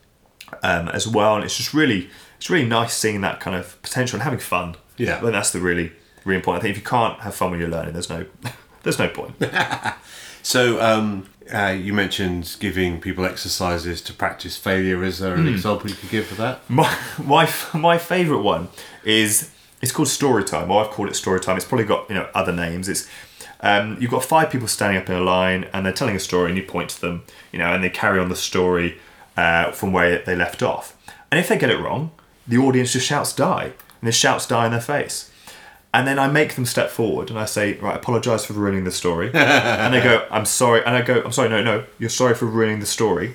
um, 0.63 0.89
as 0.89 1.07
well. 1.07 1.35
And 1.35 1.45
it's 1.45 1.59
just 1.59 1.75
really 1.75 2.09
it's 2.39 2.49
really 2.49 2.67
nice 2.67 2.95
seeing 2.95 3.21
that 3.21 3.41
kind 3.41 3.57
of 3.57 3.77
potential 3.83 4.17
and 4.17 4.23
having 4.23 4.39
fun. 4.39 4.77
Yeah. 4.97 5.23
And 5.23 5.35
that's 5.35 5.51
the 5.51 5.61
really 5.61 5.93
really 6.25 6.37
important. 6.37 6.63
I 6.63 6.63
think 6.63 6.79
if 6.79 6.83
you 6.83 6.89
can't 6.89 7.21
have 7.21 7.35
fun 7.35 7.51
when 7.51 7.61
you're 7.61 7.69
learning, 7.69 7.93
there's 7.93 8.09
no 8.09 8.25
there's 8.85 8.99
no 8.99 9.11
point. 9.11 9.35
So 10.47 10.81
um, 10.81 11.27
uh, 11.53 11.77
you 11.77 11.93
mentioned 11.93 12.57
giving 12.61 13.01
people 13.01 13.25
exercises 13.25 14.01
to 14.03 14.13
practice 14.13 14.57
failure. 14.57 15.03
Is 15.03 15.19
there 15.19 15.35
an 15.35 15.49
example 15.49 15.91
you 15.91 15.97
could 15.97 16.09
give 16.09 16.27
for 16.27 16.37
that? 16.37 16.61
My 16.71 16.97
my 17.19 17.53
my 17.75 17.99
favourite 17.99 18.45
one 18.45 18.69
is 19.03 19.51
it's 19.83 19.91
called 19.91 20.07
story 20.07 20.45
time. 20.45 20.71
Or 20.71 20.85
I've 20.85 20.93
called 20.93 21.09
it 21.09 21.17
story 21.17 21.41
time. 21.41 21.57
It's 21.57 21.67
probably 21.67 21.85
got 21.85 22.09
you 22.09 22.15
know 22.15 22.29
other 22.33 22.53
names. 22.53 22.89
It's 22.89 23.09
um, 23.59 23.97
you've 23.99 24.13
got 24.13 24.25
five 24.25 24.49
people 24.49 24.69
standing 24.69 25.03
up 25.03 25.11
in 25.11 25.17
a 25.17 25.21
line 25.21 25.65
and 25.73 25.85
they're 25.85 25.93
telling 25.93 26.15
a 26.15 26.21
story 26.21 26.51
and 26.51 26.57
you 26.57 26.63
point 26.63 26.91
to 26.91 27.01
them, 27.01 27.25
you 27.51 27.59
know, 27.59 27.73
and 27.73 27.83
they 27.83 27.91
carry 27.91 28.21
on 28.21 28.29
the 28.29 28.37
story 28.37 29.01
uh, 29.37 29.73
from 29.73 29.93
where 29.93 30.21
they 30.21 30.37
left 30.37 30.63
off. 30.63 30.97
And 31.29 31.41
if 31.41 31.49
they 31.49 31.59
get 31.59 31.71
it 31.71 31.81
wrong, 31.81 32.13
the 32.47 32.59
audience 32.59 32.93
just 32.93 33.09
shouts 33.09 33.33
die 33.33 33.73
and 34.01 34.07
the 34.07 34.13
shouts 34.13 34.47
die 34.47 34.67
in 34.67 34.71
their 34.71 34.81
face. 34.81 35.29
And 35.97 36.07
then 36.07 36.19
I 36.19 36.29
make 36.29 36.57
them 36.57 36.67
step 36.67 36.91
forward 36.91 37.31
and 37.31 37.39
I 37.39 37.47
say, 37.47 37.75
right, 37.79 37.97
apologise 37.97 38.45
for 38.45 38.53
ruining 38.53 38.85
the 38.85 38.91
story. 38.91 39.31
and 39.33 39.95
they 39.95 40.03
go, 40.03 40.27
I'm 40.31 40.45
sorry. 40.45 40.81
And 40.85 40.95
I 40.95 41.01
go, 41.01 41.23
I'm 41.25 41.33
sorry, 41.33 41.49
no, 41.49 41.63
no, 41.63 41.85
you're 41.99 42.11
sorry 42.11 42.35
for 42.35 42.45
ruining 42.45 42.81
the 42.81 42.87
story. 42.99 43.35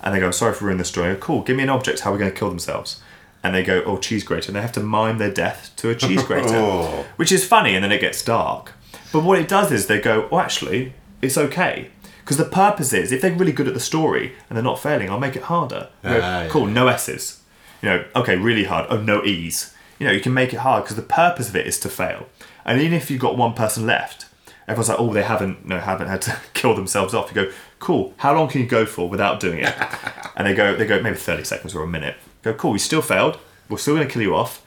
And 0.00 0.14
they 0.14 0.20
go, 0.20 0.26
I'm 0.26 0.32
sorry 0.32 0.54
for 0.54 0.64
ruining 0.64 0.78
the 0.78 0.84
story. 0.86 1.10
I 1.10 1.14
go, 1.14 1.20
cool, 1.20 1.42
give 1.42 1.56
me 1.58 1.64
an 1.64 1.68
object. 1.68 2.00
How 2.00 2.10
are 2.10 2.14
we 2.14 2.18
going 2.18 2.32
to 2.32 2.38
kill 2.38 2.48
themselves? 2.48 3.02
And 3.44 3.54
they 3.54 3.62
go, 3.62 3.82
oh, 3.84 3.98
cheese 3.98 4.24
grater. 4.24 4.48
And 4.48 4.56
they 4.56 4.62
have 4.62 4.72
to 4.72 4.80
mime 4.80 5.18
their 5.18 5.30
death 5.32 5.70
to 5.76 5.90
a 5.90 5.94
cheese 5.94 6.22
grater, 6.22 6.48
Oh. 6.54 7.04
which 7.16 7.30
is 7.30 7.46
funny. 7.46 7.74
And 7.74 7.84
then 7.84 7.92
it 7.92 8.00
gets 8.00 8.24
dark. 8.24 8.72
But 9.12 9.22
what 9.24 9.38
it 9.38 9.46
does 9.46 9.70
is 9.70 9.86
they 9.86 10.00
go, 10.00 10.28
oh, 10.32 10.38
actually, 10.38 10.94
it's 11.20 11.36
okay. 11.36 11.90
Because 12.24 12.38
the 12.38 12.44
purpose 12.46 12.92
is, 12.94 13.12
if 13.12 13.20
they're 13.20 13.34
really 13.34 13.52
good 13.52 13.68
at 13.68 13.74
the 13.74 13.80
story 13.80 14.32
and 14.48 14.56
they're 14.56 14.62
not 14.64 14.80
failing, 14.80 15.10
I'll 15.10 15.20
make 15.20 15.36
it 15.36 15.42
harder. 15.42 15.88
I 16.04 16.08
go, 16.08 16.20
Ah, 16.22 16.42
yeah. 16.44 16.48
cool, 16.48 16.66
no 16.66 16.88
S's. 16.88 17.40
You 17.82 17.88
know, 17.90 18.04
okay, 18.16 18.36
really 18.36 18.64
hard. 18.64 18.86
Oh, 18.90 18.96
no 19.00 19.22
E's. 19.24 19.71
You 20.02 20.08
know, 20.08 20.14
you 20.14 20.20
can 20.20 20.34
make 20.34 20.52
it 20.52 20.56
hard 20.56 20.82
because 20.82 20.96
the 20.96 21.02
purpose 21.02 21.48
of 21.48 21.54
it 21.54 21.64
is 21.64 21.78
to 21.78 21.88
fail. 21.88 22.26
And 22.64 22.80
even 22.80 22.94
if 22.94 23.08
you've 23.08 23.20
got 23.20 23.36
one 23.36 23.54
person 23.54 23.86
left, 23.86 24.26
everyone's 24.66 24.88
like, 24.88 24.98
oh, 24.98 25.12
they 25.12 25.22
haven't, 25.22 25.64
no, 25.64 25.78
haven't 25.78 26.08
had 26.08 26.22
to 26.22 26.36
kill 26.54 26.74
themselves 26.74 27.14
off. 27.14 27.28
You 27.28 27.44
go, 27.44 27.52
cool. 27.78 28.12
How 28.16 28.34
long 28.34 28.48
can 28.48 28.62
you 28.62 28.66
go 28.66 28.84
for 28.84 29.08
without 29.08 29.38
doing 29.38 29.60
it? 29.60 29.72
and 30.36 30.44
they 30.44 30.54
go, 30.54 30.74
they 30.74 30.86
go 30.86 31.00
maybe 31.00 31.14
thirty 31.14 31.44
seconds 31.44 31.72
or 31.72 31.84
a 31.84 31.86
minute. 31.86 32.16
Go, 32.42 32.52
cool. 32.52 32.72
We 32.72 32.80
still 32.80 33.00
failed. 33.00 33.38
We're 33.68 33.78
still 33.78 33.94
going 33.94 34.08
to 34.08 34.12
kill 34.12 34.22
you 34.22 34.34
off. 34.34 34.66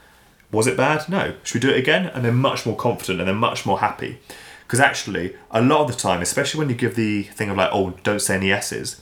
Was 0.53 0.67
it 0.67 0.77
bad? 0.77 1.09
No. 1.09 1.35
Should 1.43 1.55
we 1.55 1.69
do 1.69 1.75
it 1.75 1.79
again? 1.79 2.05
And 2.05 2.23
they're 2.23 2.31
much 2.31 2.65
more 2.65 2.77
confident 2.77 3.19
and 3.19 3.27
they're 3.27 3.35
much 3.35 3.65
more 3.65 3.79
happy. 3.79 4.19
Because 4.65 4.79
actually, 4.79 5.35
a 5.51 5.61
lot 5.61 5.81
of 5.81 5.87
the 5.87 5.97
time, 5.97 6.21
especially 6.21 6.59
when 6.59 6.69
you 6.69 6.75
give 6.75 6.95
the 6.95 7.23
thing 7.23 7.49
of 7.49 7.57
like, 7.57 7.71
oh, 7.73 7.89
don't 8.03 8.21
say 8.21 8.35
any 8.35 8.53
S's, 8.53 9.01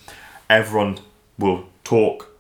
everyone 0.50 0.98
will 1.38 1.68
talk 1.84 2.36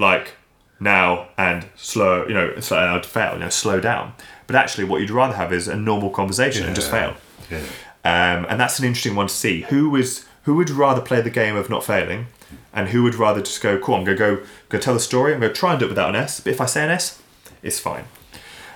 like 0.00 0.34
now 0.80 1.28
and 1.36 1.66
slow, 1.76 2.26
you 2.26 2.34
know, 2.34 2.58
slow 2.60 2.78
and 2.78 2.90
I'd 2.90 3.06
fail, 3.06 3.34
you 3.34 3.40
know, 3.40 3.48
slow 3.48 3.80
down. 3.80 4.14
But 4.46 4.56
actually, 4.56 4.84
what 4.84 5.00
you'd 5.00 5.10
rather 5.10 5.34
have 5.34 5.52
is 5.52 5.68
a 5.68 5.76
normal 5.76 6.10
conversation 6.10 6.64
and 6.66 6.74
just 6.74 6.90
fail. 6.90 7.16
Yeah. 7.50 7.58
Um, 8.04 8.46
and 8.48 8.60
that's 8.60 8.78
an 8.78 8.84
interesting 8.84 9.14
one 9.14 9.26
to 9.26 9.34
see. 9.34 9.62
Who 9.62 9.94
is 9.96 10.24
who 10.44 10.54
would 10.54 10.70
rather 10.70 11.00
play 11.00 11.20
the 11.20 11.30
game 11.30 11.56
of 11.56 11.68
not 11.68 11.84
failing, 11.84 12.26
and 12.72 12.88
who 12.88 13.02
would 13.02 13.16
rather 13.16 13.40
just 13.40 13.60
go, 13.60 13.78
cool, 13.78 13.96
I'm 13.96 14.04
gonna 14.04 14.16
go 14.16 14.40
go 14.68 14.78
tell 14.78 14.94
the 14.94 15.00
story. 15.00 15.34
I'm 15.34 15.40
gonna 15.40 15.52
try 15.52 15.72
and 15.72 15.80
do 15.80 15.86
it 15.86 15.90
without 15.90 16.10
an 16.10 16.16
S, 16.16 16.40
but 16.40 16.52
if 16.52 16.60
I 16.60 16.66
say 16.66 16.84
an 16.84 16.90
S, 16.90 17.20
it's 17.62 17.78
fine. 17.78 18.04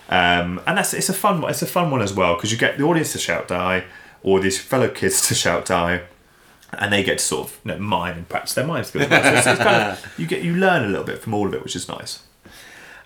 Um, 0.08 0.60
and 0.66 0.76
that's 0.76 0.92
it's 0.92 1.08
a 1.08 1.14
fun 1.14 1.42
it's 1.44 1.62
a 1.62 1.66
fun 1.66 1.90
one 1.90 2.02
as 2.02 2.12
well 2.12 2.34
because 2.34 2.52
you 2.52 2.58
get 2.58 2.76
the 2.76 2.84
audience 2.84 3.12
to 3.12 3.18
shout 3.18 3.48
die, 3.48 3.84
or 4.22 4.40
these 4.40 4.60
fellow 4.60 4.88
kids 4.88 5.26
to 5.28 5.34
shout 5.34 5.64
die, 5.64 6.02
and 6.78 6.92
they 6.92 7.02
get 7.02 7.18
to 7.18 7.24
sort 7.24 7.48
of 7.48 7.60
you 7.64 7.72
know, 7.72 7.78
mime 7.78 8.16
and 8.16 8.28
practice 8.28 8.54
their 8.54 8.66
mime 8.66 8.84
skills. 8.84 9.06
So 9.10 9.16
it's, 9.16 9.46
it's 9.46 9.62
kind 9.62 9.92
of 9.92 10.14
you 10.18 10.26
get 10.26 10.42
you 10.42 10.56
learn 10.56 10.84
a 10.84 10.88
little 10.88 11.04
bit 11.04 11.20
from 11.20 11.34
all 11.34 11.46
of 11.46 11.54
it, 11.54 11.62
which 11.62 11.76
is 11.76 11.88
nice. 11.88 12.22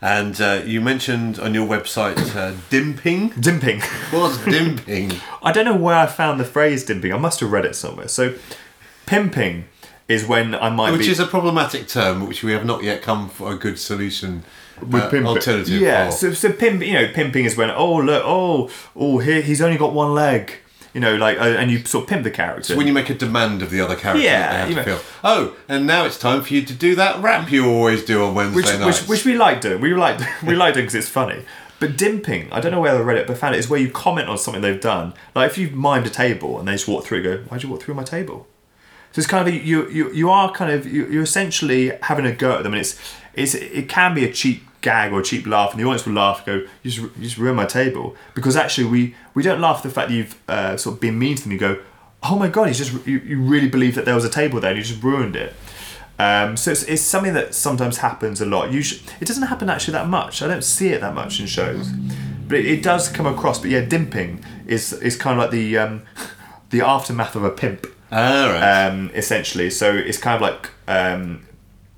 And 0.01 0.41
uh, 0.41 0.63
you 0.65 0.81
mentioned 0.81 1.39
on 1.39 1.55
your 1.55 1.67
website 1.67 2.37
uh, 2.37 2.55
dimping. 2.69 3.31
Dimping. 3.41 3.81
What's 4.11 4.45
dimping? 4.45 5.13
I 5.43 5.53
don't 5.53 5.65
know 5.65 5.77
where 5.77 5.97
I 5.97 6.07
found 6.07 6.39
the 6.39 6.45
phrase 6.45 6.85
dimping. 6.85 7.13
I 7.13 7.19
must 7.19 7.41
have 7.41 7.51
read 7.51 7.65
it 7.65 7.75
somewhere. 7.75 8.09
So, 8.09 8.35
pimping 9.07 9.65
is 10.07 10.27
when 10.27 10.55
I 10.55 10.69
might 10.69 10.93
Which 10.93 11.03
be 11.03 11.11
is 11.11 11.19
a 11.19 11.27
problematic 11.27 11.89
term, 11.89 12.27
which 12.27 12.43
we 12.43 12.53
have 12.53 12.65
not 12.65 12.83
yet 12.83 13.03
come 13.03 13.29
for 13.29 13.53
a 13.53 13.57
good 13.57 13.79
solution 13.79 14.45
with 14.81 15.03
uh, 15.03 15.11
pimping. 15.11 15.27
alternative. 15.27 15.81
Yeah. 15.81 16.11
for. 16.11 16.17
So, 16.17 16.33
so 16.35 16.53
pimp, 16.53 16.85
you 16.85 16.93
know, 16.93 17.09
pimping 17.13 17.47
is 17.47 17.57
when 17.57 17.71
oh 17.71 17.97
look, 17.97 18.23
oh 18.25 18.71
oh 18.95 19.19
here 19.19 19.41
he's 19.41 19.63
only 19.63 19.79
got 19.79 19.93
one 19.93 20.13
leg. 20.15 20.53
You 20.97 21.01
know, 21.01 21.17
like 21.17 21.39
uh, 21.39 21.43
and 21.61 21.71
you 21.71 21.85
sort 21.85 22.05
of 22.05 22.09
pimp 22.09 22.25
the 22.25 22.31
character. 22.31 22.73
So 22.73 22.77
when 22.79 22.87
you 22.87 22.95
make 22.95 23.11
a 23.11 23.15
demand 23.15 23.61
of 23.61 23.69
the 23.69 23.83
other 23.83 23.97
character, 23.97 24.25
Yeah, 24.25 24.41
that 24.41 24.51
they 24.53 24.59
have 24.61 24.69
you 24.71 24.75
to 24.77 24.81
know- 24.81 24.97
feel. 24.97 25.07
Oh, 25.23 25.57
and 25.69 25.87
now 25.87 26.07
it's 26.07 26.19
time 26.19 26.41
for 26.41 26.55
you 26.55 26.63
to 26.65 26.73
do 26.73 26.95
that 26.95 27.23
rap 27.23 27.53
you 27.53 27.69
always 27.69 28.03
do 28.03 28.25
on 28.25 28.35
Wednesday 28.35 28.57
which, 28.57 28.67
which, 28.67 28.81
nights. 28.81 29.07
which 29.07 29.25
we 29.27 29.37
like 29.37 29.61
doing. 29.61 29.83
We 29.83 29.93
like 29.93 30.19
we 30.43 30.55
like 30.57 30.73
doing 30.73 30.87
because 30.87 30.95
it's 30.95 31.11
funny. 31.11 31.45
But 31.81 31.99
dimping, 31.99 32.51
I 32.51 32.61
don't 32.61 32.73
know 32.73 32.81
where 32.81 32.97
I 32.97 33.01
read 33.01 33.19
it, 33.19 33.27
but 33.27 33.37
I 33.37 33.39
found 33.39 33.55
it 33.55 33.59
is 33.59 33.69
where 33.69 33.79
you 33.79 33.91
comment 33.91 34.31
on 34.31 34.39
something 34.39 34.63
they've 34.63 34.81
done. 34.81 35.13
Like 35.35 35.51
if 35.51 35.59
you've 35.59 35.73
mimed 35.73 36.07
a 36.07 36.09
table 36.09 36.59
and 36.59 36.67
they 36.67 36.73
just 36.73 36.89
walk 36.89 37.05
through, 37.05 37.19
and 37.19 37.25
go, 37.25 37.37
"Why'd 37.51 37.63
you 37.63 37.69
walk 37.69 37.83
through 37.83 37.97
my 37.97 38.03
table?" 38.03 38.47
So 39.13 39.19
it's 39.21 39.27
kind 39.29 39.47
of 39.47 39.53
you 39.55 39.87
you 39.91 40.11
you 40.15 40.31
are 40.31 40.51
kind 40.51 40.73
of 40.73 40.87
you, 40.87 41.07
you're 41.09 41.25
essentially 41.25 41.93
having 42.01 42.25
a 42.25 42.33
go 42.33 42.53
at 42.57 42.63
them, 42.63 42.73
and 42.73 42.81
it's 42.81 42.99
it's 43.35 43.55
it 43.55 43.91
can 43.91 44.15
be 44.15 44.25
a 44.25 44.33
cheap 44.33 44.63
gag 44.89 45.13
or 45.13 45.19
a 45.21 45.27
cheap 45.31 45.45
laugh, 45.47 45.71
and 45.73 45.79
the 45.81 45.85
audience 45.89 46.05
will 46.07 46.15
laugh, 46.25 46.37
and 46.39 46.47
go, 46.47 46.55
"You 46.83 46.91
just, 46.91 46.99
you 47.17 47.23
just 47.29 47.39
ruined 47.39 47.57
my 47.65 47.67
table," 47.81 48.07
because 48.37 48.55
actually 48.65 48.87
we 48.95 49.01
we 49.35 49.43
don't 49.49 49.61
laugh 49.67 49.79
at 49.79 49.83
the 49.89 49.95
fact 49.99 50.09
that 50.09 50.15
you've 50.19 50.35
uh, 50.49 50.77
sort 50.77 50.95
of 50.95 51.01
been 51.01 51.17
mean 51.19 51.35
to 51.37 51.43
them. 51.43 51.53
You 51.53 51.59
go, 51.69 51.75
"Oh 52.29 52.37
my 52.39 52.49
god, 52.49 52.65
he's 52.71 52.79
just 52.83 52.93
you, 53.07 53.19
you 53.31 53.37
really 53.53 53.69
believe 53.77 53.95
that 53.97 54.05
there 54.07 54.15
was 54.21 54.25
a 54.33 54.35
table 54.41 54.61
there, 54.61 54.71
and 54.73 54.79
you 54.79 54.85
just 54.85 55.03
ruined 55.03 55.37
it." 55.37 55.53
Um, 56.19 56.57
so 56.57 56.71
it's, 56.71 56.83
it's 56.85 57.03
something 57.03 57.35
that 57.35 57.55
sometimes 57.55 57.99
happens 57.99 58.41
a 58.41 58.47
lot. 58.47 58.73
Usually, 58.73 59.03
it 59.21 59.27
doesn't 59.29 59.49
happen 59.53 59.69
actually 59.69 59.93
that 59.99 60.09
much. 60.09 60.41
I 60.43 60.47
don't 60.47 60.65
see 60.65 60.89
it 60.95 61.01
that 61.03 61.15
much 61.15 61.41
in 61.41 61.47
shows, 61.47 61.89
but 62.49 62.57
it, 62.61 62.67
it 62.67 62.83
does 62.83 63.09
come 63.11 63.27
across. 63.27 63.59
But 63.61 63.71
yeah, 63.71 63.83
dimping 63.85 64.43
is 64.67 64.93
is 65.09 65.15
kind 65.17 65.35
of 65.39 65.43
like 65.45 65.51
the 65.51 65.77
um, 65.79 66.03
the 66.71 66.81
aftermath 66.81 67.35
of 67.37 67.45
a 67.45 67.51
pimp, 67.51 67.87
Ah, 68.11 68.47
right. 68.53 68.87
um, 68.89 69.11
essentially. 69.15 69.69
So 69.71 69.87
it's 69.95 70.19
kind 70.27 70.37
of 70.37 70.41
like 70.49 70.71
um, 70.89 71.47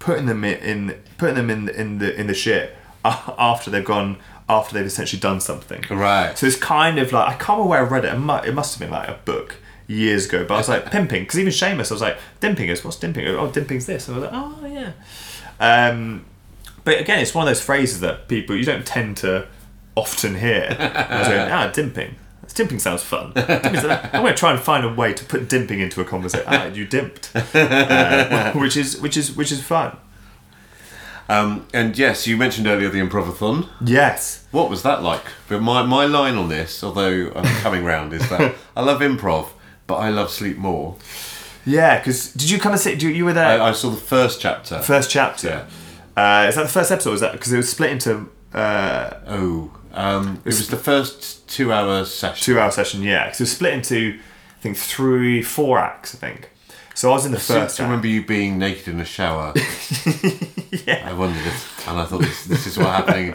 putting 0.00 0.26
them 0.26 0.42
in, 0.44 0.58
in 0.70 0.80
putting 1.16 1.36
them 1.36 1.48
in 1.50 1.68
in 1.68 1.98
the 1.98 2.10
in 2.20 2.26
the 2.26 2.34
shit 2.34 2.74
after 3.04 3.70
they've 3.70 3.84
gone 3.84 4.18
after 4.48 4.74
they've 4.74 4.86
essentially 4.86 5.20
done 5.20 5.40
something. 5.40 5.84
Right. 5.90 6.36
So 6.36 6.46
it's 6.46 6.56
kind 6.56 6.98
of 6.98 7.12
like 7.12 7.28
I 7.28 7.32
can't 7.34 7.58
remember 7.58 7.68
where 7.70 7.80
I 7.80 7.88
read 7.88 8.04
it. 8.04 8.14
It 8.14 8.18
mu- 8.18 8.36
it 8.48 8.54
must 8.54 8.74
have 8.78 8.80
been 8.88 8.90
like 8.96 9.08
a 9.08 9.18
book 9.24 9.56
years 9.86 10.26
ago. 10.26 10.44
But 10.44 10.54
I 10.54 10.56
was 10.58 10.68
like 10.68 10.90
pimping 10.90 11.22
because 11.24 11.38
even 11.38 11.52
Seamus, 11.52 11.90
I 11.90 11.94
was 11.94 12.00
like 12.02 12.18
dimping 12.40 12.68
is 12.68 12.84
what's 12.84 12.96
dimping? 12.98 13.26
Oh, 13.28 13.50
dimping's 13.50 13.86
this. 13.86 14.08
And 14.08 14.16
I 14.16 14.20
was 14.20 14.30
like, 14.30 14.40
oh 14.42 14.66
yeah. 14.66 14.92
Um, 15.60 16.24
but 16.84 17.00
again, 17.00 17.18
it's 17.20 17.34
one 17.34 17.46
of 17.46 17.50
those 17.54 17.62
phrases 17.62 18.00
that 18.00 18.28
people 18.28 18.56
you 18.56 18.64
don't 18.64 18.86
tend 18.86 19.16
to 19.18 19.46
often 19.94 20.36
hear. 20.36 20.68
I 20.78 21.18
was 21.18 21.28
going, 21.28 21.50
ah, 21.50 21.70
dimping. 21.72 22.14
Dimping 22.54 22.78
sounds 22.78 23.02
fun. 23.02 23.32
Dimping 23.34 23.74
sounds- 23.74 24.08
I'm 24.12 24.22
going 24.22 24.34
to 24.34 24.38
try 24.38 24.52
and 24.52 24.60
find 24.60 24.84
a 24.84 24.88
way 24.92 25.12
to 25.12 25.24
put 25.24 25.48
dimping 25.48 25.80
into 25.80 26.00
a 26.00 26.04
conversation. 26.04 26.46
Ah, 26.48 26.66
you 26.66 26.86
dimped, 26.86 27.30
uh, 27.54 28.52
which 28.54 28.76
is 28.76 28.98
which 29.00 29.16
is 29.16 29.36
which 29.36 29.52
is 29.52 29.62
fun. 29.62 29.96
Um, 31.28 31.66
and 31.74 31.96
yes, 31.98 32.26
you 32.26 32.36
mentioned 32.38 32.66
earlier 32.66 32.88
the 32.88 33.00
improvathon. 33.00 33.68
Yes. 33.84 34.46
What 34.50 34.70
was 34.70 34.82
that 34.82 35.02
like? 35.02 35.24
But 35.48 35.60
my, 35.60 35.82
my 35.82 36.06
line 36.06 36.36
on 36.36 36.48
this, 36.48 36.82
although 36.82 37.30
I'm 37.36 37.44
coming 37.62 37.84
round, 37.84 38.12
is 38.14 38.26
that 38.30 38.54
I 38.76 38.82
love 38.82 39.00
improv, 39.00 39.48
but 39.86 39.96
I 39.96 40.08
love 40.08 40.30
sleep 40.30 40.56
more. 40.56 40.96
Yeah, 41.66 41.98
because 41.98 42.32
did 42.32 42.48
you 42.48 42.58
kind 42.58 42.74
of 42.74 42.80
sit? 42.80 43.02
You, 43.02 43.10
you 43.10 43.26
were 43.26 43.34
there 43.34 43.60
I, 43.60 43.68
I 43.68 43.72
saw 43.72 43.90
the 43.90 43.96
first 43.98 44.40
chapter. 44.40 44.78
first 44.80 45.10
chapter. 45.10 45.66
Uh, 46.16 46.46
is 46.48 46.54
that 46.56 46.62
the 46.62 46.68
first 46.68 46.90
episode? 46.90 47.10
Was 47.10 47.20
that 47.20 47.32
because 47.32 47.52
it 47.52 47.58
was 47.58 47.68
split 47.68 47.90
into 47.90 48.28
uh, 48.54 49.10
Oh, 49.26 49.70
um, 49.92 50.40
it 50.44 50.46
was 50.46 50.66
the 50.68 50.76
first 50.78 51.46
two-hour 51.48 52.06
session. 52.06 52.42
two 52.54 52.58
hour 52.58 52.70
session? 52.70 53.02
Yeah, 53.02 53.26
because 53.26 53.40
it 53.40 53.42
was 53.44 53.52
split 53.52 53.74
into 53.74 54.18
I 54.18 54.60
think 54.62 54.76
three, 54.78 55.42
four 55.42 55.78
acts. 55.78 56.14
I 56.14 56.18
think. 56.18 56.50
So 56.98 57.10
I 57.10 57.12
was 57.12 57.26
in 57.26 57.30
the 57.30 57.38
I 57.38 57.40
first. 57.40 57.80
I 57.80 57.84
remember 57.84 58.08
you 58.08 58.26
being 58.26 58.58
naked 58.58 58.88
in 58.88 58.98
a 58.98 59.04
shower. 59.04 59.52
yeah. 60.84 61.04
I 61.08 61.12
wondered 61.12 61.46
if, 61.46 61.86
and 61.86 61.96
I 61.96 62.04
thought 62.04 62.22
this, 62.22 62.44
this 62.46 62.66
is 62.66 62.76
what's 62.76 62.90
happening 62.90 63.26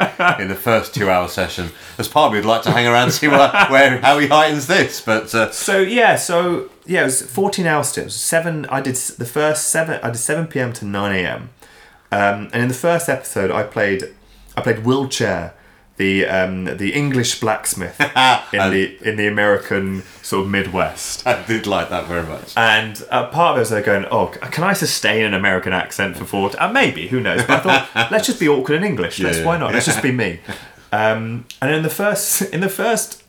in 0.41 0.49
the 0.49 0.55
first 0.55 0.93
two-hour 0.93 1.30
session. 1.30 1.70
As 1.97 2.09
part 2.09 2.26
of 2.28 2.34
me 2.34 2.39
would 2.39 2.45
like 2.45 2.64
to 2.64 2.72
hang 2.72 2.88
around 2.88 3.03
and 3.03 3.14
see 3.14 3.30
what, 3.30 3.72
where 3.72 4.01
how 4.01 4.20
he 4.20 4.28
heightens 4.28 4.68
this, 4.68 4.99
but 4.99 5.34
uh, 5.34 5.49
So 5.53 5.80
yeah, 5.80 6.18
so 6.18 6.72
yeah, 6.86 7.03
it 7.03 7.05
was 7.05 7.22
14 7.22 7.66
hour 7.66 7.86
stints. 7.86 8.16
Seven. 8.16 8.66
I 8.66 8.82
did 8.82 8.95
the 8.95 9.26
first 9.26 9.70
seven. 9.70 9.97
I 10.03 10.09
did 10.09 10.18
7 10.18 10.47
p.m. 10.47 10.74
to 10.74 10.84
9 10.84 11.16
a.m. 11.16 11.49
Um, 12.11 12.49
and 12.51 12.64
in 12.64 12.68
the 12.68 12.74
first 12.74 13.07
episode, 13.07 13.49
I 13.49 13.64
played 13.64 14.14
I 14.57 14.61
played 14.61 14.80
Will 14.80 15.07
Chair, 15.07 15.53
the 15.97 16.25
um, 16.25 16.65
the 16.65 16.93
English 16.93 17.39
blacksmith 17.39 17.99
in 18.53 18.71
the 18.71 18.97
in 19.01 19.15
the 19.15 19.27
American 19.27 20.01
sort 20.21 20.45
of 20.45 20.49
Midwest. 20.51 21.25
I 21.27 21.43
did 21.45 21.67
like 21.67 21.89
that 21.89 22.07
very 22.07 22.23
much. 22.23 22.53
And 22.57 23.01
uh, 23.11 23.27
part 23.27 23.51
of 23.51 23.57
it 23.57 23.59
was 23.61 23.71
like 23.71 23.85
going, 23.85 24.05
oh, 24.09 24.27
can 24.27 24.63
I 24.63 24.73
sustain 24.73 25.23
an 25.23 25.33
American 25.33 25.71
accent 25.73 26.17
for 26.17 26.25
four? 26.25 26.51
Uh, 26.59 26.71
maybe, 26.71 27.07
who 27.07 27.19
knows? 27.19 27.41
But 27.43 27.51
I 27.51 27.59
thought, 27.85 27.89
let's 28.11 28.25
just 28.25 28.39
be 28.39 28.47
awkward 28.49 28.75
in 28.77 28.83
English. 28.83 29.19
Let's, 29.19 29.37
Yeah. 29.39 29.45
why 29.45 29.57
not? 29.57 29.73
Let's 29.73 29.85
just 29.85 30.01
be 30.01 30.11
me. 30.11 30.39
Um, 30.93 31.45
and 31.59 31.73
in 31.73 31.81
the 31.81 31.89
first, 31.89 32.43
in 32.53 32.61
the 32.61 32.69
first, 32.69 33.23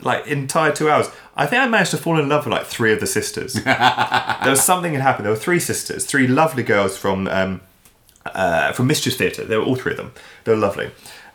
like 0.00 0.28
entire 0.28 0.70
two 0.70 0.88
hours, 0.88 1.08
I 1.36 1.44
think 1.44 1.60
I 1.60 1.66
managed 1.66 1.90
to 1.90 1.96
fall 1.96 2.20
in 2.20 2.28
love 2.28 2.44
with 2.46 2.52
like 2.52 2.66
three 2.66 2.92
of 2.92 3.00
the 3.00 3.06
sisters. 3.08 3.54
there 3.54 4.40
was 4.46 4.62
something 4.62 4.92
had 4.92 5.02
happened. 5.02 5.24
There 5.26 5.32
were 5.32 5.38
three 5.38 5.58
sisters, 5.58 6.06
three 6.06 6.28
lovely 6.28 6.62
girls 6.62 6.96
from 6.96 7.26
um, 7.26 7.62
uh, 8.26 8.70
from 8.74 8.86
Mischief 8.86 9.16
Theatre. 9.18 9.44
They 9.44 9.56
were 9.56 9.64
all 9.64 9.74
three 9.74 9.90
of 9.90 9.96
them. 9.98 10.12
They 10.44 10.52
were 10.52 10.58
lovely. 10.58 10.92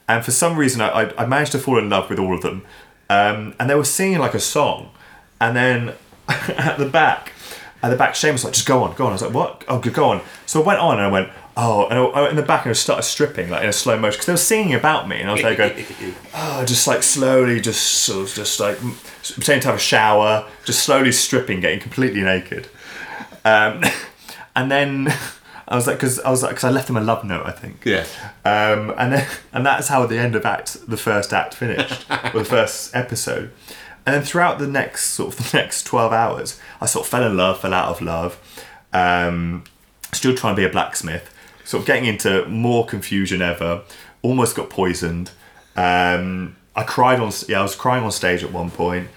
And 0.07 0.23
for 0.23 0.31
some 0.31 0.57
reason, 0.57 0.81
I, 0.81 0.89
I, 0.89 1.23
I 1.23 1.25
managed 1.25 1.51
to 1.53 1.59
fall 1.59 1.79
in 1.79 1.89
love 1.89 2.09
with 2.09 2.19
all 2.19 2.35
of 2.35 2.41
them. 2.41 2.63
Um, 3.09 3.55
and 3.59 3.69
they 3.69 3.75
were 3.75 3.85
singing 3.85 4.19
like 4.19 4.33
a 4.33 4.39
song. 4.39 4.91
And 5.39 5.55
then 5.55 5.93
at 6.27 6.77
the 6.77 6.87
back, 6.87 7.33
at 7.81 7.89
the 7.89 7.97
back, 7.97 8.15
Shane 8.15 8.33
was 8.33 8.43
like, 8.43 8.53
just 8.53 8.67
go 8.67 8.83
on, 8.83 8.95
go 8.95 9.05
on. 9.05 9.11
I 9.11 9.13
was 9.13 9.21
like, 9.21 9.33
what? 9.33 9.63
Oh, 9.67 9.79
good, 9.79 9.93
go 9.93 10.09
on. 10.09 10.21
So 10.45 10.61
I 10.61 10.65
went 10.65 10.79
on 10.79 10.97
and 10.97 11.07
I 11.07 11.11
went, 11.11 11.29
oh, 11.57 11.87
and 11.87 11.99
I, 11.99 12.29
in 12.29 12.35
the 12.35 12.41
back, 12.41 12.65
and 12.65 12.71
I 12.71 12.73
started 12.73 13.03
stripping 13.03 13.49
like 13.49 13.63
in 13.63 13.69
a 13.69 13.73
slow 13.73 13.97
motion 13.97 14.17
because 14.17 14.25
they 14.25 14.33
were 14.33 14.37
singing 14.37 14.73
about 14.73 15.07
me. 15.07 15.19
And 15.19 15.29
I 15.29 15.33
was 15.33 15.41
there 15.41 15.55
going, 15.55 15.85
oh, 16.33 16.65
just 16.65 16.87
like 16.87 17.03
slowly, 17.03 17.59
just 17.59 17.81
sort 17.81 18.27
of, 18.27 18.35
just 18.35 18.59
like 18.59 18.77
pretending 18.77 19.61
to 19.61 19.67
have 19.67 19.75
a 19.75 19.79
shower, 19.79 20.47
just 20.65 20.83
slowly 20.83 21.11
stripping, 21.11 21.59
getting 21.59 21.79
completely 21.79 22.21
naked. 22.21 22.67
Um, 23.43 23.83
and 24.55 24.71
then 24.71 25.13
I 25.67 25.75
was 25.75 25.87
like, 25.87 25.97
because 25.97 26.19
I 26.19 26.29
was 26.29 26.43
like, 26.43 26.51
because 26.51 26.63
I 26.63 26.69
left 26.69 26.89
him 26.89 26.97
a 26.97 27.01
love 27.01 27.23
note, 27.23 27.45
I 27.45 27.51
think. 27.51 27.83
Yeah. 27.85 28.05
Um, 28.43 28.93
and 28.97 29.13
then, 29.13 29.27
and 29.53 29.65
that's 29.65 29.87
how 29.87 30.05
the 30.05 30.17
end 30.17 30.35
of 30.35 30.45
act, 30.45 30.87
the 30.87 30.97
first 30.97 31.33
act 31.33 31.55
finished, 31.55 32.05
or 32.09 32.39
the 32.39 32.45
first 32.45 32.95
episode. 32.95 33.51
And 34.05 34.15
then 34.15 34.21
throughout 34.21 34.59
the 34.59 34.67
next 34.67 35.07
sort 35.11 35.33
of 35.33 35.51
the 35.51 35.57
next 35.57 35.83
twelve 35.83 36.13
hours, 36.13 36.59
I 36.79 36.85
sort 36.85 37.05
of 37.05 37.09
fell 37.09 37.23
in 37.23 37.35
love, 37.35 37.59
fell 37.61 37.73
out 37.73 37.89
of 37.89 38.01
love. 38.01 38.39
Um, 38.93 39.63
still 40.13 40.35
trying 40.35 40.55
to 40.55 40.61
be 40.61 40.65
a 40.65 40.69
blacksmith, 40.69 41.33
sort 41.65 41.81
of 41.81 41.87
getting 41.87 42.05
into 42.05 42.45
more 42.47 42.85
confusion 42.85 43.41
ever. 43.41 43.81
Almost 44.21 44.55
got 44.55 44.69
poisoned. 44.69 45.31
Um, 45.75 46.55
I 46.75 46.83
cried 46.83 47.19
on, 47.19 47.31
yeah, 47.47 47.59
I 47.59 47.63
was 47.63 47.75
crying 47.75 48.03
on 48.03 48.11
stage 48.11 48.43
at 48.43 48.51
one 48.51 48.71
point. 48.71 49.07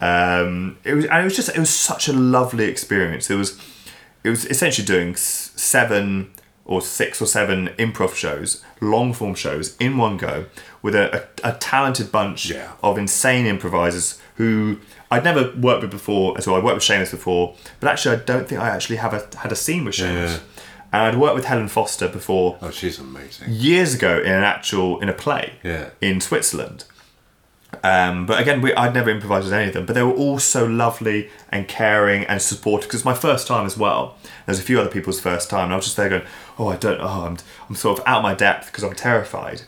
Um, 0.00 0.78
it 0.84 0.94
was, 0.94 1.04
and 1.06 1.20
it 1.20 1.24
was 1.24 1.36
just, 1.36 1.48
it 1.50 1.58
was 1.58 1.70
such 1.70 2.08
a 2.08 2.12
lovely 2.12 2.64
experience. 2.64 3.30
It 3.30 3.36
was, 3.36 3.60
it 4.24 4.30
was 4.30 4.44
essentially 4.46 4.84
doing 4.86 5.14
seven 5.16 6.30
or 6.64 6.80
six 6.80 7.20
or 7.20 7.26
seven 7.26 7.68
improv 7.78 8.14
shows, 8.14 8.64
long 8.80 9.12
form 9.12 9.34
shows 9.34 9.76
in 9.78 9.98
one 9.98 10.16
go 10.16 10.46
with 10.82 10.94
a, 10.94 11.28
a, 11.44 11.50
a 11.50 11.52
talented 11.58 12.10
bunch 12.10 12.50
Yeah. 12.50 12.72
of 12.82 12.96
insane 12.98 13.44
improvisers 13.46 14.18
who 14.36 14.78
I'd 15.10 15.24
never 15.24 15.52
worked 15.58 15.82
with 15.82 15.90
before 15.90 16.36
at 16.38 16.48
all. 16.48 16.56
I'd 16.56 16.64
worked 16.64 16.76
with 16.76 16.84
Seamus 16.84 17.10
before, 17.10 17.54
but 17.80 17.88
actually 17.90 18.16
I 18.16 18.20
don't 18.20 18.48
think 18.48 18.60
I 18.60 18.70
actually 18.70 18.96
have 18.96 19.12
a, 19.12 19.28
had 19.38 19.52
a 19.52 19.56
scene 19.56 19.84
with 19.84 19.94
Seamus. 19.96 20.30
Yeah. 20.36 20.38
And 20.92 21.02
I'd 21.02 21.16
worked 21.18 21.34
with 21.34 21.44
Helen 21.44 21.68
Foster 21.68 22.08
before 22.08 22.56
Oh, 22.62 22.70
she's 22.70 22.98
amazing. 22.98 23.48
years 23.50 23.94
ago 23.94 24.18
in 24.18 24.32
an 24.32 24.44
actual 24.44 25.00
in 25.00 25.08
a 25.08 25.12
play 25.12 25.54
Yeah. 25.62 25.90
in 26.00 26.20
Switzerland. 26.20 26.84
Um, 27.84 28.24
but 28.24 28.40
again, 28.40 28.62
we, 28.62 28.72
I'd 28.72 28.94
never 28.94 29.10
improvised 29.10 29.44
with 29.44 29.52
any 29.52 29.68
of 29.68 29.74
them, 29.74 29.84
but 29.84 29.92
they 29.92 30.02
were 30.02 30.14
all 30.14 30.38
so 30.38 30.64
lovely 30.64 31.28
and 31.50 31.68
caring 31.68 32.24
and 32.24 32.40
supportive 32.40 32.88
because 32.88 33.00
it's 33.00 33.04
my 33.04 33.12
first 33.12 33.46
time 33.46 33.66
as 33.66 33.76
well. 33.76 34.16
There's 34.46 34.58
a 34.58 34.62
few 34.62 34.80
other 34.80 34.88
people's 34.88 35.20
first 35.20 35.50
time, 35.50 35.64
and 35.64 35.74
I 35.74 35.76
was 35.76 35.84
just 35.84 35.98
there 35.98 36.08
going, 36.08 36.22
"Oh, 36.58 36.68
I 36.68 36.76
don't. 36.76 36.98
Oh, 36.98 37.26
I'm, 37.26 37.36
I'm 37.68 37.74
sort 37.74 37.98
of 37.98 38.06
out 38.06 38.18
of 38.18 38.22
my 38.22 38.32
depth 38.32 38.68
because 38.68 38.84
I'm 38.84 38.94
terrified." 38.94 39.62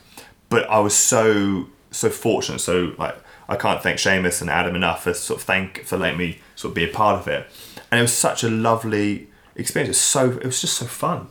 But 0.49 0.67
I 0.67 0.79
was 0.79 0.95
so 0.95 1.67
so 1.91 2.09
fortunate. 2.09 2.57
So 2.57 2.95
like, 2.97 3.15
I 3.47 3.55
can't 3.55 3.83
thank 3.83 3.99
Seamus 3.99 4.41
and 4.41 4.49
Adam 4.49 4.75
enough 4.75 5.03
for 5.03 5.13
sort 5.13 5.39
of 5.39 5.45
thank 5.45 5.83
for 5.83 5.95
letting 5.95 6.17
me 6.17 6.39
sort 6.55 6.71
of 6.71 6.75
be 6.75 6.85
a 6.85 6.91
part 6.91 7.19
of 7.19 7.27
it. 7.27 7.45
And 7.91 7.99
it 7.99 8.01
was 8.01 8.13
such 8.13 8.43
a 8.43 8.49
lovely 8.49 9.27
experience. 9.55 9.89
It 9.89 9.91
was 9.91 10.01
so 10.01 10.31
it 10.31 10.45
was 10.45 10.59
just 10.59 10.77
so 10.77 10.87
fun. 10.87 11.27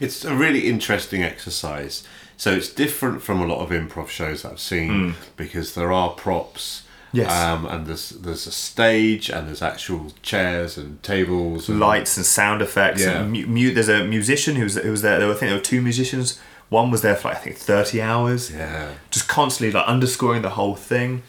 It's 0.00 0.24
a 0.24 0.34
really 0.34 0.66
interesting 0.66 1.22
exercise. 1.22 2.04
So 2.36 2.52
it's 2.52 2.68
different 2.68 3.22
from 3.22 3.40
a 3.40 3.46
lot 3.46 3.60
of 3.60 3.70
improv 3.70 4.08
shows 4.08 4.44
I've 4.44 4.60
seen 4.60 5.14
because 5.36 5.74
there 5.74 5.90
are 5.90 6.10
props. 6.10 6.82
Yes. 7.12 7.32
Um, 7.32 7.64
and 7.66 7.86
there's 7.86 8.10
there's 8.10 8.46
a 8.46 8.52
stage 8.52 9.30
and 9.30 9.48
there's 9.48 9.62
actual 9.62 10.12
chairs 10.22 10.76
and 10.76 11.02
tables 11.02 11.68
and 11.68 11.80
lights 11.80 12.16
and 12.18 12.26
sound 12.26 12.60
effects. 12.60 13.00
Yeah. 13.00 13.22
And 13.22 13.32
mu- 13.32 13.46
mu- 13.46 13.72
there's 13.72 13.88
a 13.88 14.04
musician 14.04 14.56
who's 14.56 14.74
who 14.74 14.90
was 14.90 15.00
there. 15.00 15.18
There 15.18 15.28
were, 15.28 15.34
I 15.34 15.36
think 15.38 15.48
there 15.50 15.58
were 15.58 15.64
two 15.64 15.80
musicians. 15.80 16.38
One 16.68 16.90
was 16.90 17.00
there 17.00 17.14
for 17.14 17.28
like, 17.28 17.38
I 17.38 17.40
think 17.40 17.56
thirty 17.56 18.02
hours. 18.02 18.50
Yeah. 18.50 18.92
Just 19.10 19.28
constantly 19.28 19.72
like 19.72 19.86
underscoring 19.88 20.42
the 20.42 20.50
whole 20.50 20.74
thing, 20.74 21.22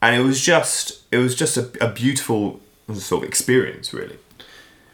and 0.00 0.16
it 0.16 0.24
was 0.24 0.40
just 0.40 1.02
it 1.12 1.18
was 1.18 1.34
just 1.34 1.58
a, 1.58 1.68
a 1.84 1.92
beautiful 1.92 2.60
sort 2.94 3.24
of 3.24 3.28
experience, 3.28 3.92
really. 3.92 4.16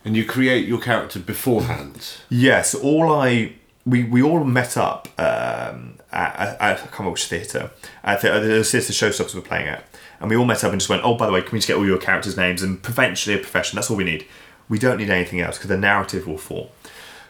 And 0.04 0.16
you 0.16 0.24
create 0.24 0.66
your 0.66 0.80
character 0.80 1.20
beforehand. 1.20 2.14
Yes, 2.30 2.74
all 2.74 3.12
I 3.12 3.52
we, 3.90 4.04
we 4.04 4.22
all 4.22 4.42
met 4.44 4.76
up 4.76 5.08
um, 5.18 5.98
at, 6.12 6.36
at, 6.36 6.62
I 6.62 6.74
can't 6.74 6.90
remember 6.92 7.12
which 7.12 7.26
theatre. 7.26 7.70
At 8.04 8.20
the, 8.22 8.28
the 8.40 8.64
theatre 8.64 8.92
Showstoppers 8.92 9.34
were 9.34 9.40
playing 9.40 9.68
at, 9.68 9.84
and 10.20 10.30
we 10.30 10.36
all 10.36 10.44
met 10.44 10.62
up 10.64 10.72
and 10.72 10.80
just 10.80 10.88
went, 10.88 11.02
oh, 11.04 11.14
by 11.14 11.26
the 11.26 11.32
way, 11.32 11.42
can 11.42 11.52
we 11.52 11.58
just 11.58 11.68
get 11.68 11.76
all 11.76 11.86
your 11.86 11.98
characters' 11.98 12.36
names 12.36 12.62
and 12.62 12.78
eventually 12.86 13.34
a 13.36 13.38
profession? 13.38 13.76
That's 13.76 13.90
all 13.90 13.96
we 13.96 14.04
need. 14.04 14.26
We 14.68 14.78
don't 14.78 14.98
need 14.98 15.10
anything 15.10 15.40
else 15.40 15.56
because 15.58 15.68
the 15.68 15.76
narrative 15.76 16.26
will 16.26 16.38
fall. 16.38 16.72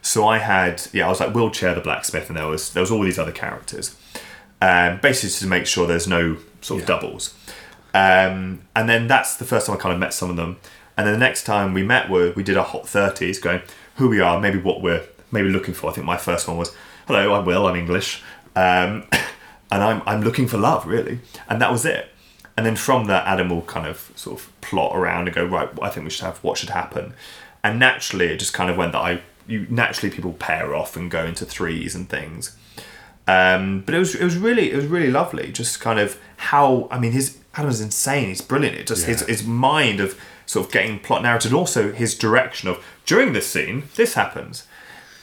So 0.03 0.27
I 0.27 0.39
had 0.39 0.87
yeah, 0.93 1.07
I 1.07 1.09
was 1.11 1.21
like 1.21 1.35
wheelchair 1.35 1.75
the 1.75 1.81
blacksmith, 1.81 2.29
and 2.29 2.37
there 2.39 2.47
was 2.47 2.73
there 2.73 2.81
was 2.81 2.91
all 2.91 3.03
these 3.03 3.19
other 3.19 3.33
characters, 3.33 3.97
um, 4.63 4.99
basically 5.03 5.31
to 5.41 5.47
make 5.47 5.67
sure 5.67 5.87
there's 5.87 6.09
no 6.09 6.37
sort 6.63 6.83
of 6.83 6.89
Yeah. 6.89 6.95
doubles. 6.95 7.35
Um, 7.93 8.63
and 8.77 8.89
then 8.89 9.09
that's 9.09 9.37
the 9.37 9.45
first 9.45 9.67
time 9.67 9.77
I 9.77 9.79
kind 9.79 9.93
of 9.93 9.99
met 9.99 10.15
some 10.15 10.31
of 10.31 10.37
them. 10.37 10.57
And 10.97 11.07
then 11.07 11.15
the 11.15 11.21
next 11.21 11.45
time 11.45 11.75
we 11.75 11.83
met, 11.83 12.09
were 12.09 12.33
we 12.33 12.43
did 12.43 12.57
our 12.57 12.65
hot 12.65 12.89
thirties, 12.89 13.39
going 13.39 13.61
who 13.97 14.09
we 14.09 14.21
are, 14.21 14.41
maybe 14.41 14.59
what 14.59 14.81
we're 14.83 15.03
maybe 15.31 15.49
looking 15.49 15.75
for. 15.75 15.91
I 15.91 15.93
think 15.93 16.07
my 16.07 16.17
first 16.17 16.49
one 16.49 16.57
was, 16.57 16.75
"Hello, 17.07 17.35
I'm 17.35 17.45
Will. 17.45 17.67
I'm 17.67 17.77
English, 17.77 18.23
um, 18.57 19.05
and 19.71 19.83
I'm 19.83 20.03
I'm 20.07 20.23
looking 20.23 20.49
for 20.49 20.59
love, 20.59 20.87
really." 20.87 21.21
And 21.49 21.61
that 21.61 21.71
was 21.71 21.85
it. 21.85 22.11
And 22.57 22.67
then 22.67 22.77
from 22.77 23.07
that, 23.07 23.27
Adam 23.27 23.49
will 23.49 23.63
kind 23.63 23.87
of 23.87 24.13
sort 24.17 24.39
of 24.39 24.61
plot 24.61 24.95
around 24.95 25.29
and 25.29 25.35
go, 25.35 25.47
right, 25.47 25.69
I 25.81 25.89
think 25.89 26.05
we 26.05 26.11
should 26.11 26.27
have 26.27 26.37
what 26.45 26.59
should 26.59 26.69
happen. 26.69 27.15
And 27.65 27.79
naturally, 27.79 28.27
it 28.27 28.39
just 28.39 28.53
kind 28.53 28.69
of 28.71 28.77
went 28.77 28.93
that 28.93 28.99
I 28.99 29.23
you 29.47 29.67
naturally 29.71 30.15
people 30.15 30.33
pair 30.35 30.75
off 30.75 30.97
and 30.97 31.11
go 31.11 31.25
into 31.25 31.45
threes 31.45 31.95
and 31.95 32.09
things. 32.09 32.57
Um, 33.27 33.83
but 33.85 33.95
it 33.95 33.99
was 33.99 34.15
it 34.15 34.25
was 34.25 34.37
really 34.37 34.73
it 34.73 34.77
was 34.77 34.87
really 34.87 35.11
lovely. 35.11 35.53
Just 35.53 35.81
kind 35.81 35.99
of 35.99 36.19
how 36.37 36.89
I 36.91 36.99
mean 36.99 37.13
his 37.13 37.39
Adam's 37.55 37.81
insane. 37.81 38.29
He's 38.29 38.41
brilliant. 38.41 38.77
It 38.77 38.87
just 38.87 39.07
his 39.07 39.23
his 39.23 39.45
mind 39.45 40.01
of 40.01 40.19
sort 40.47 40.67
of 40.67 40.73
getting 40.73 40.99
plot 40.99 41.23
narrative, 41.23 41.53
and 41.53 41.59
also 41.59 41.93
his 41.93 42.15
direction 42.15 42.69
of 42.69 42.85
during 43.07 43.33
this 43.33 43.47
scene 43.47 43.85
this 43.97 44.15
happens, 44.15 44.67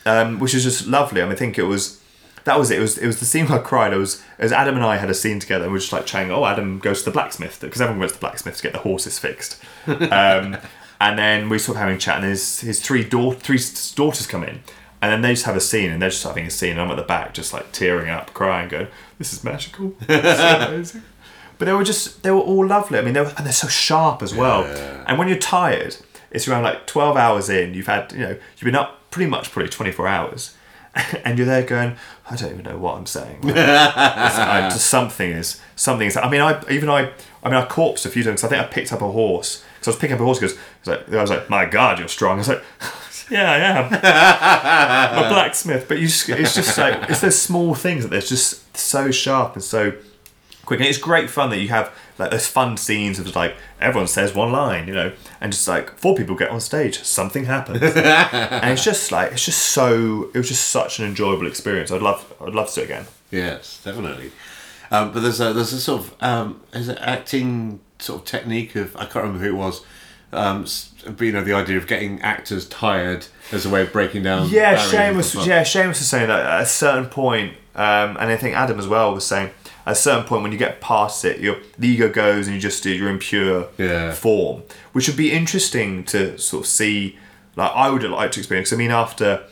um, 0.07 0.39
which 0.39 0.53
was 0.53 0.63
just 0.63 0.87
lovely. 0.87 1.21
I 1.21 1.25
mean, 1.25 1.33
I 1.33 1.35
think 1.35 1.57
it 1.57 1.63
was 1.63 2.01
that 2.45 2.57
was 2.57 2.71
it. 2.71 2.77
It 2.79 2.81
was 2.81 2.97
it 2.97 3.05
was 3.07 3.19
the 3.19 3.25
scene 3.25 3.45
where 3.47 3.59
I 3.59 3.61
cried. 3.61 3.93
It 3.93 3.97
was 3.97 4.23
as 4.39 4.51
Adam 4.51 4.75
and 4.75 4.83
I 4.85 4.97
had 4.97 5.09
a 5.09 5.13
scene 5.13 5.39
together. 5.39 5.65
and 5.65 5.71
We 5.73 5.75
were 5.77 5.81
just 5.81 5.91
like 5.93 6.05
chatting. 6.05 6.31
Oh, 6.31 6.45
Adam 6.45 6.79
goes 6.79 6.99
to 6.99 7.05
the 7.05 7.11
blacksmith 7.11 7.59
because 7.61 7.81
everyone 7.81 8.01
goes 8.01 8.11
to 8.13 8.17
the 8.17 8.21
blacksmith 8.21 8.57
to 8.57 8.63
get 8.63 8.73
the 8.73 8.79
horses 8.79 9.19
fixed. 9.19 9.61
Um, 9.85 10.57
and 11.01 11.19
then 11.19 11.49
we 11.49 11.59
sort 11.59 11.75
of 11.75 11.81
having 11.81 11.95
a 11.95 11.99
chat, 11.99 12.17
and 12.17 12.25
his 12.25 12.61
his 12.61 12.81
three 12.81 13.03
three 13.03 13.59
daughters 13.95 14.27
come 14.27 14.43
in, 14.43 14.61
and 15.01 15.11
then 15.11 15.21
they 15.21 15.33
just 15.33 15.45
have 15.45 15.55
a 15.55 15.61
scene, 15.61 15.91
and 15.91 16.01
they're 16.01 16.09
just 16.09 16.23
having 16.23 16.45
a 16.45 16.49
scene. 16.49 16.71
And 16.71 16.81
I'm 16.81 16.89
at 16.91 16.97
the 16.97 17.03
back, 17.03 17.33
just 17.33 17.53
like 17.53 17.71
tearing 17.71 18.09
up, 18.09 18.33
crying, 18.33 18.69
going, 18.69 18.87
"This 19.17 19.33
is 19.33 19.43
magical, 19.43 19.93
this 20.07 20.39
is 20.39 20.67
amazing." 20.69 21.03
But 21.57 21.65
they 21.65 21.73
were 21.73 21.83
just 21.83 22.23
they 22.23 22.31
were 22.31 22.39
all 22.39 22.65
lovely. 22.65 22.99
I 22.99 23.01
mean, 23.01 23.13
they 23.13 23.21
were, 23.21 23.33
and 23.35 23.45
they're 23.45 23.51
so 23.53 23.67
sharp 23.67 24.21
as 24.21 24.33
well. 24.33 24.63
And 25.07 25.17
when 25.17 25.27
you're 25.27 25.37
tired, 25.37 25.97
it's 26.31 26.47
around 26.47 26.63
like 26.63 26.85
12 26.87 27.17
hours 27.17 27.49
in. 27.49 27.73
You've 27.73 27.87
had 27.87 28.11
you 28.13 28.19
know 28.19 28.29
you've 28.29 28.61
been 28.63 28.75
up 28.75 28.96
pretty 29.17 29.31
much 29.31 29.51
probably 29.51 29.69
24 29.69 30.07
hours, 30.07 30.55
and 31.25 31.39
you're 31.39 31.47
there 31.47 31.63
going, 31.63 31.95
I 32.29 32.35
don't 32.35 32.51
even 32.51 32.63
know 32.63 32.77
what 32.77 32.97
I'm 32.97 33.07
saying. 33.07 33.41
Like, 33.41 33.57
I, 33.57 34.69
something 34.77 35.31
is 35.31 35.59
something 35.75 36.07
is. 36.07 36.15
I 36.15 36.29
mean, 36.29 36.41
I 36.41 36.61
even 36.69 36.87
I 36.87 37.11
I 37.43 37.49
mean 37.49 37.55
I 37.55 37.65
corpsed 37.65 38.05
a 38.05 38.09
few 38.09 38.23
times. 38.23 38.43
I 38.43 38.47
think 38.47 38.61
I 38.61 38.65
picked 38.67 38.93
up 38.93 39.01
a 39.01 39.11
horse 39.11 39.63
because 39.75 39.87
I 39.87 39.91
was 39.91 39.99
picking 39.99 40.13
up 40.13 40.21
a 40.21 40.23
horse 40.23 40.39
because 40.39 40.57
like, 40.85 41.11
I 41.11 41.21
was 41.21 41.31
like, 41.31 41.49
my 41.49 41.65
God, 41.65 41.97
you're 41.97 42.07
strong. 42.07 42.35
I 42.35 42.37
was 42.37 42.47
like. 42.49 42.63
Yeah, 43.29 43.51
I 43.51 43.57
am. 43.57 45.17
I'm 45.19 45.25
a 45.25 45.27
blacksmith, 45.27 45.89
but 45.89 45.99
you 45.99 46.07
just, 46.07 46.29
it's 46.29 46.55
just 46.55 46.77
like 46.77 47.09
it's 47.09 47.19
those 47.19 47.37
small 47.37 47.75
things 47.75 48.03
that 48.03 48.09
they're 48.09 48.21
just 48.21 48.77
so 48.77 49.11
sharp 49.11 49.55
and 49.55 49.61
so 49.61 49.91
quick, 50.67 50.79
and 50.79 50.87
it's 50.87 50.99
great 50.99 51.29
fun 51.31 51.49
that 51.49 51.57
you 51.57 51.69
have 51.69 51.91
like 52.19 52.29
those 52.29 52.45
fun 52.47 52.77
scenes 52.77 53.17
of 53.17 53.35
like 53.35 53.55
everyone 53.81 54.07
says 54.07 54.35
one 54.35 54.51
line, 54.51 54.87
you 54.87 54.93
know, 54.93 55.11
and 55.41 55.51
just 55.51 55.67
like 55.67 55.97
four 55.97 56.13
people 56.15 56.35
get 56.35 56.49
on 56.51 56.59
stage, 56.59 57.01
something 57.03 57.45
happens, 57.45 57.81
and 58.61 58.71
it's 58.73 58.83
just 58.83 59.11
like 59.11 59.31
it's 59.31 59.45
just 59.45 59.59
so 59.69 60.29
it 60.33 60.37
was 60.37 60.47
just 60.49 60.67
such 60.69 60.99
an 60.99 61.05
enjoyable 61.05 61.47
experience. 61.47 61.91
I'd 61.91 62.01
love 62.03 62.31
I'd 62.39 62.53
love 62.53 62.69
to 62.69 62.75
do 62.75 62.81
it 62.81 62.85
again. 62.85 63.05
Yes, 63.31 63.81
definitely. 63.83 64.31
Um, 64.91 65.11
but 65.11 65.21
there's 65.21 65.41
a 65.41 65.53
there's 65.53 65.73
a 65.73 65.81
sort 65.81 66.01
of 66.01 66.23
um, 66.23 66.61
is 66.73 66.87
it 66.89 66.97
acting 67.01 67.79
sort 67.99 68.21
of 68.21 68.25
technique 68.27 68.75
of 68.75 68.95
I 68.95 69.01
can't 69.05 69.15
remember 69.25 69.39
who 69.39 69.49
it 69.55 69.57
was, 69.57 69.83
um, 70.31 70.63
s- 70.63 70.93
you 71.19 71.31
know, 71.31 71.43
the 71.43 71.53
idea 71.53 71.77
of 71.77 71.87
getting 71.87 72.21
actors 72.21 72.67
tired 72.67 73.25
as 73.51 73.65
a 73.65 73.69
way 73.69 73.81
of 73.81 73.91
breaking 73.91 74.23
down. 74.23 74.49
Yeah, 74.49 74.71
and 74.71 75.47
yeah 75.47 75.63
Shane 75.63 75.87
was 75.89 75.97
saying 75.99 76.27
that 76.27 76.45
at 76.45 76.61
a 76.61 76.65
certain 76.65 77.07
point, 77.07 77.53
um, 77.75 78.17
and 78.17 78.31
I 78.31 78.37
think 78.37 78.55
Adam 78.55 78.79
as 78.79 78.87
well 78.87 79.13
was 79.13 79.25
saying 79.25 79.49
at 79.87 79.93
a 79.93 79.95
certain 79.95 80.25
point 80.25 80.43
when 80.43 80.51
you 80.51 80.57
get 80.57 80.81
past 80.81 81.23
it, 81.25 81.39
your 81.39 81.57
the 81.79 81.87
ego 81.87 82.09
goes 82.09 82.45
and 82.47 82.55
you 82.55 82.61
just 82.61 82.83
do 82.83 82.91
you're 82.91 83.09
in 83.09 83.17
pure 83.19 83.69
Yeah. 83.77 84.11
form, 84.13 84.61
which 84.91 85.07
would 85.07 85.17
be 85.17 85.31
interesting 85.31 86.03
to 86.05 86.37
sort 86.37 86.63
of 86.65 86.67
see. 86.67 87.17
Like 87.55 87.71
I 87.73 87.89
would 87.89 88.03
like 88.03 88.31
to 88.33 88.39
experience. 88.39 88.71
I 88.71 88.75
mean, 88.75 88.91
after 88.91 89.43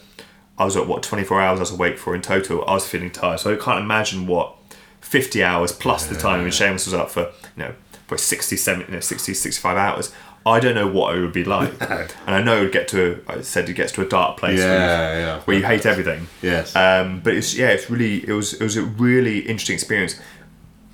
I 0.59 0.65
was 0.65 0.75
at 0.77 0.86
what 0.88 1.01
24 1.01 1.41
hours 1.41 1.59
I 1.59 1.63
was 1.63 1.71
awake 1.71 1.97
for 1.97 2.13
in 2.13 2.21
total, 2.21 2.63
I 2.67 2.73
was 2.75 2.88
feeling 2.88 3.09
tired. 3.11 3.39
So 3.39 3.51
I 3.51 3.55
can't 3.55 3.79
imagine 3.79 4.27
what 4.27 4.55
50 5.01 5.43
hours 5.43 5.71
plus 5.71 6.05
the 6.05 6.15
time 6.15 6.41
when 6.41 6.51
Seamus 6.51 6.86
was 6.86 6.93
up 6.93 7.09
for 7.09 7.21
you 7.55 7.63
know 7.63 7.73
for 8.07 8.17
60, 8.17 8.55
70, 8.55 8.86
you 8.86 8.93
know, 8.95 8.99
60, 8.99 9.33
65 9.33 9.77
hours. 9.77 10.11
I 10.47 10.59
don't 10.59 10.75
know 10.75 10.87
what 10.87 11.17
it 11.17 11.21
would 11.21 11.33
be 11.33 11.43
like, 11.43 11.73
and 11.89 12.11
I 12.35 12.41
know 12.43 12.57
it 12.57 12.61
would 12.61 12.71
get 12.71 12.87
to. 12.89 13.23
I 13.27 13.41
said 13.41 13.67
it 13.67 13.73
gets 13.73 13.91
to 13.93 14.01
a 14.03 14.07
dark 14.07 14.37
place 14.37 14.59
where, 14.59 14.77
Yeah, 14.77 15.13
you, 15.13 15.19
yeah. 15.25 15.39
where 15.41 15.57
you 15.57 15.65
hate 15.65 15.85
everything. 15.87 16.27
Yes. 16.41 16.75
Um, 16.75 17.19
but 17.21 17.33
it's 17.33 17.55
yeah, 17.57 17.69
it's 17.69 17.89
really 17.89 18.27
it 18.27 18.31
was 18.33 18.53
it 18.53 18.61
was 18.63 18.77
a 18.77 18.83
really 18.83 19.39
interesting 19.39 19.73
experience 19.73 20.19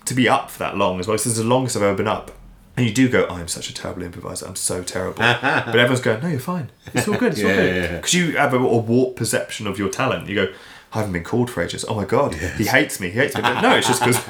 to 0.05 0.13
be 0.13 0.29
up 0.29 0.49
for 0.49 0.59
that 0.59 0.77
long 0.77 0.99
as 0.99 1.07
well. 1.07 1.15
This 1.15 1.25
is 1.27 1.37
the 1.37 1.43
longest 1.43 1.75
I've 1.75 1.83
ever 1.83 1.97
been 1.97 2.07
up. 2.07 2.31
And 2.77 2.85
you 2.87 2.93
do 2.93 3.09
go, 3.09 3.27
oh, 3.29 3.35
I'm 3.35 3.49
such 3.49 3.69
a 3.69 3.73
terrible 3.73 4.01
improviser. 4.01 4.45
I'm 4.47 4.55
so 4.55 4.81
terrible. 4.81 5.17
but 5.41 5.67
everyone's 5.67 5.99
going, 5.99 6.21
no, 6.23 6.29
you're 6.29 6.39
fine. 6.39 6.71
It's 6.93 7.05
all 7.05 7.17
good. 7.17 7.33
It's 7.33 7.41
all 7.43 7.49
Yeah, 7.49 7.55
good. 7.57 7.75
yeah, 7.75 7.81
yeah. 7.83 7.95
Because 7.97 8.13
you 8.13 8.37
have 8.37 8.53
a, 8.53 8.57
a 8.57 8.77
warped 8.77 9.17
perception 9.17 9.67
of 9.67 9.77
your 9.77 9.89
talent. 9.89 10.29
You 10.29 10.35
go, 10.35 10.53
I 10.93 10.99
haven't 10.99 11.11
been 11.11 11.25
called 11.25 11.49
for 11.49 11.61
ages. 11.61 11.83
Oh 11.89 11.95
my 11.95 12.05
god, 12.05 12.33
he 12.35 12.65
hates 12.67 13.01
me. 13.01 13.09
He 13.09 13.19
hates 13.19 13.35
me. 13.35 13.41
But 13.41 13.59
no, 13.59 13.75
it's 13.75 13.87
just 13.87 13.99
because 14.01 14.23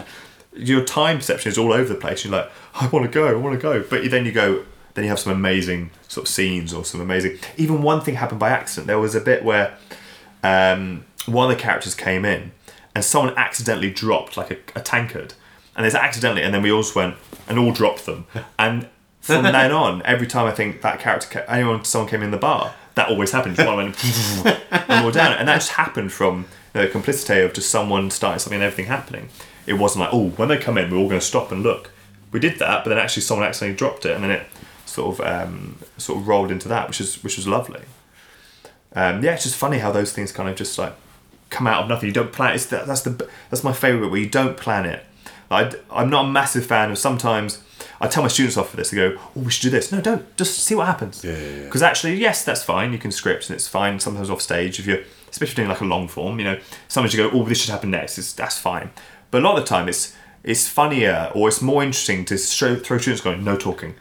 your 0.55 0.83
time 0.83 1.17
perception 1.17 1.51
is 1.51 1.57
all 1.59 1.71
over 1.71 1.93
the 1.93 1.99
place. 1.99 2.25
You're 2.25 2.33
like, 2.33 2.49
I 2.73 2.87
want 2.87 3.05
to 3.05 3.11
go. 3.11 3.27
I 3.27 3.33
want 3.35 3.53
to 3.55 3.61
go. 3.61 3.83
But 3.87 4.09
then 4.09 4.25
you 4.25 4.31
go. 4.31 4.65
Then 4.93 5.05
you 5.05 5.09
have 5.09 5.19
some 5.19 5.33
amazing 5.33 5.91
sort 6.07 6.27
of 6.27 6.33
scenes 6.33 6.73
or 6.73 6.83
some 6.83 7.01
amazing. 7.01 7.39
Even 7.57 7.81
one 7.81 8.01
thing 8.01 8.15
happened 8.15 8.39
by 8.39 8.49
accident. 8.49 8.87
There 8.87 8.99
was 8.99 9.15
a 9.15 9.21
bit 9.21 9.43
where 9.43 9.77
um, 10.43 11.05
one 11.25 11.49
of 11.49 11.57
the 11.57 11.61
characters 11.61 11.95
came 11.95 12.25
in 12.25 12.51
and 12.93 13.03
someone 13.03 13.37
accidentally 13.37 13.89
dropped 13.89 14.37
like 14.37 14.51
a, 14.51 14.57
a 14.79 14.81
tankard. 14.81 15.33
And 15.75 15.85
there's 15.85 15.95
accidentally 15.95 16.43
and 16.43 16.53
then 16.53 16.61
we 16.61 16.71
all 16.71 16.81
just 16.81 16.95
went 16.95 17.15
and 17.47 17.57
all 17.57 17.71
dropped 17.71 18.05
them. 18.05 18.25
And 18.59 18.87
from 19.21 19.43
then 19.43 19.71
on 19.71 20.01
every 20.03 20.25
time 20.25 20.47
i 20.47 20.51
think 20.51 20.81
that 20.81 20.99
character 20.99 21.27
ca- 21.29 21.45
anyone 21.47 21.83
someone 21.85 22.09
came 22.09 22.23
in 22.23 22.31
the 22.31 22.37
bar 22.37 22.73
that 22.95 23.09
always 23.09 23.31
happened. 23.31 23.55
Just 23.55 23.67
one 23.67 23.77
went 23.77 24.65
and 24.71 25.05
all 25.05 25.11
down. 25.11 25.33
And 25.37 25.47
that 25.47 25.55
just 25.55 25.71
happened 25.71 26.11
from 26.11 26.45
the 26.73 26.87
complicity 26.87 27.41
of 27.41 27.53
just 27.53 27.69
someone 27.69 28.11
starting 28.11 28.39
something 28.39 28.57
and 28.57 28.63
everything 28.63 28.87
happening. 28.87 29.29
It 29.65 29.73
wasn't 29.73 30.01
like 30.01 30.13
oh 30.13 30.29
when 30.31 30.49
they 30.49 30.57
come 30.57 30.77
in 30.77 30.89
we're 30.91 30.97
all 30.97 31.07
going 31.07 31.19
to 31.19 31.25
stop 31.25 31.51
and 31.51 31.63
look. 31.63 31.91
We 32.31 32.39
did 32.39 32.59
that 32.59 32.83
but 32.83 32.89
then 32.89 32.97
actually 32.97 33.23
someone 33.23 33.47
accidentally 33.47 33.77
dropped 33.77 34.05
it 34.05 34.13
and 34.13 34.23
then 34.23 34.31
it 34.31 34.47
sort 34.91 35.19
of 35.19 35.25
um, 35.25 35.77
sort 35.97 36.19
of 36.19 36.27
rolled 36.27 36.51
into 36.51 36.67
that 36.67 36.87
which 36.87 37.01
is 37.01 37.23
which 37.23 37.37
was 37.37 37.47
lovely 37.47 37.81
um, 38.93 39.23
yeah, 39.23 39.33
it's 39.33 39.43
just 39.43 39.55
funny 39.55 39.77
how 39.77 39.91
those 39.91 40.11
things 40.11 40.31
kind 40.31 40.49
of 40.49 40.55
just 40.55 40.77
like 40.77 40.93
come 41.49 41.67
out 41.67 41.83
of 41.83 41.89
nothing. 41.89 42.07
You 42.07 42.13
don't 42.13 42.31
plan. 42.31 42.55
It's 42.55 42.65
that, 42.67 42.87
that's 42.87 43.01
the 43.01 43.29
that's 43.49 43.63
my 43.63 43.73
favorite 43.73 44.09
where 44.09 44.19
you 44.19 44.29
don't 44.29 44.57
plan 44.57 44.85
it. 44.85 45.05
I 45.49 45.71
I'm 45.89 46.09
not 46.09 46.25
a 46.25 46.29
massive 46.29 46.65
fan 46.65 46.91
of 46.91 46.97
sometimes. 46.97 47.63
I 47.99 48.07
tell 48.07 48.23
my 48.23 48.29
students 48.29 48.57
off 48.57 48.71
for 48.71 48.77
this. 48.77 48.89
They 48.89 48.97
go, 48.97 49.17
"Oh, 49.17 49.31
we 49.35 49.51
should 49.51 49.63
do 49.63 49.69
this." 49.69 49.91
No, 49.91 50.01
don't. 50.01 50.35
Just 50.35 50.59
see 50.59 50.75
what 50.75 50.87
happens. 50.87 51.23
Yeah, 51.23 51.37
yeah, 51.37 51.49
yeah. 51.49 51.63
Because 51.65 51.81
actually, 51.81 52.15
yes, 52.15 52.43
that's 52.43 52.63
fine. 52.63 52.91
You 52.91 52.99
can 52.99 53.11
script 53.11 53.49
and 53.49 53.55
it's 53.55 53.67
fine. 53.67 53.99
Sometimes 53.99 54.29
off 54.29 54.41
stage, 54.41 54.79
if 54.79 54.85
you're 54.85 55.01
especially 55.29 55.55
doing 55.55 55.69
like 55.69 55.81
a 55.81 55.85
long 55.85 56.07
form, 56.07 56.39
you 56.39 56.45
know, 56.45 56.59
sometimes 56.87 57.13
you 57.13 57.29
go, 57.29 57.37
"Oh, 57.37 57.45
this 57.45 57.61
should 57.61 57.71
happen 57.71 57.91
next." 57.91 58.17
It's, 58.17 58.33
that's 58.33 58.57
fine. 58.57 58.89
But 59.29 59.41
a 59.41 59.45
lot 59.45 59.57
of 59.57 59.63
the 59.63 59.69
time, 59.69 59.87
it's 59.87 60.15
it's 60.43 60.67
funnier 60.67 61.31
or 61.33 61.47
it's 61.47 61.61
more 61.61 61.81
interesting 61.83 62.25
to 62.25 62.37
show, 62.37 62.75
throw 62.75 62.97
students 62.97 63.21
going, 63.23 63.43
"No 63.43 63.55
talking," 63.55 63.95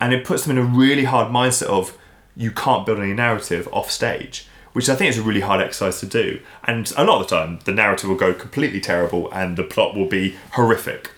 and 0.00 0.12
it 0.12 0.24
puts 0.24 0.44
them 0.44 0.56
in 0.56 0.64
a 0.64 0.66
really 0.66 1.04
hard 1.04 1.32
mindset 1.32 1.66
of 1.66 1.96
you 2.36 2.50
can't 2.50 2.86
build 2.86 2.98
any 2.98 3.12
narrative 3.12 3.68
off 3.72 3.90
stage 3.90 4.46
which 4.72 4.88
i 4.88 4.94
think 4.94 5.10
is 5.10 5.18
a 5.18 5.22
really 5.22 5.40
hard 5.40 5.60
exercise 5.60 5.98
to 6.00 6.06
do. 6.06 6.40
And 6.64 6.92
a 6.96 7.04
lot 7.04 7.20
of 7.20 7.28
the 7.28 7.36
time 7.36 7.58
the 7.64 7.72
narrative 7.72 8.08
will 8.08 8.16
go 8.16 8.32
completely 8.32 8.80
terrible 8.80 9.28
and 9.32 9.56
the 9.56 9.64
plot 9.64 9.96
will 9.96 10.06
be 10.06 10.36
horrific 10.52 11.10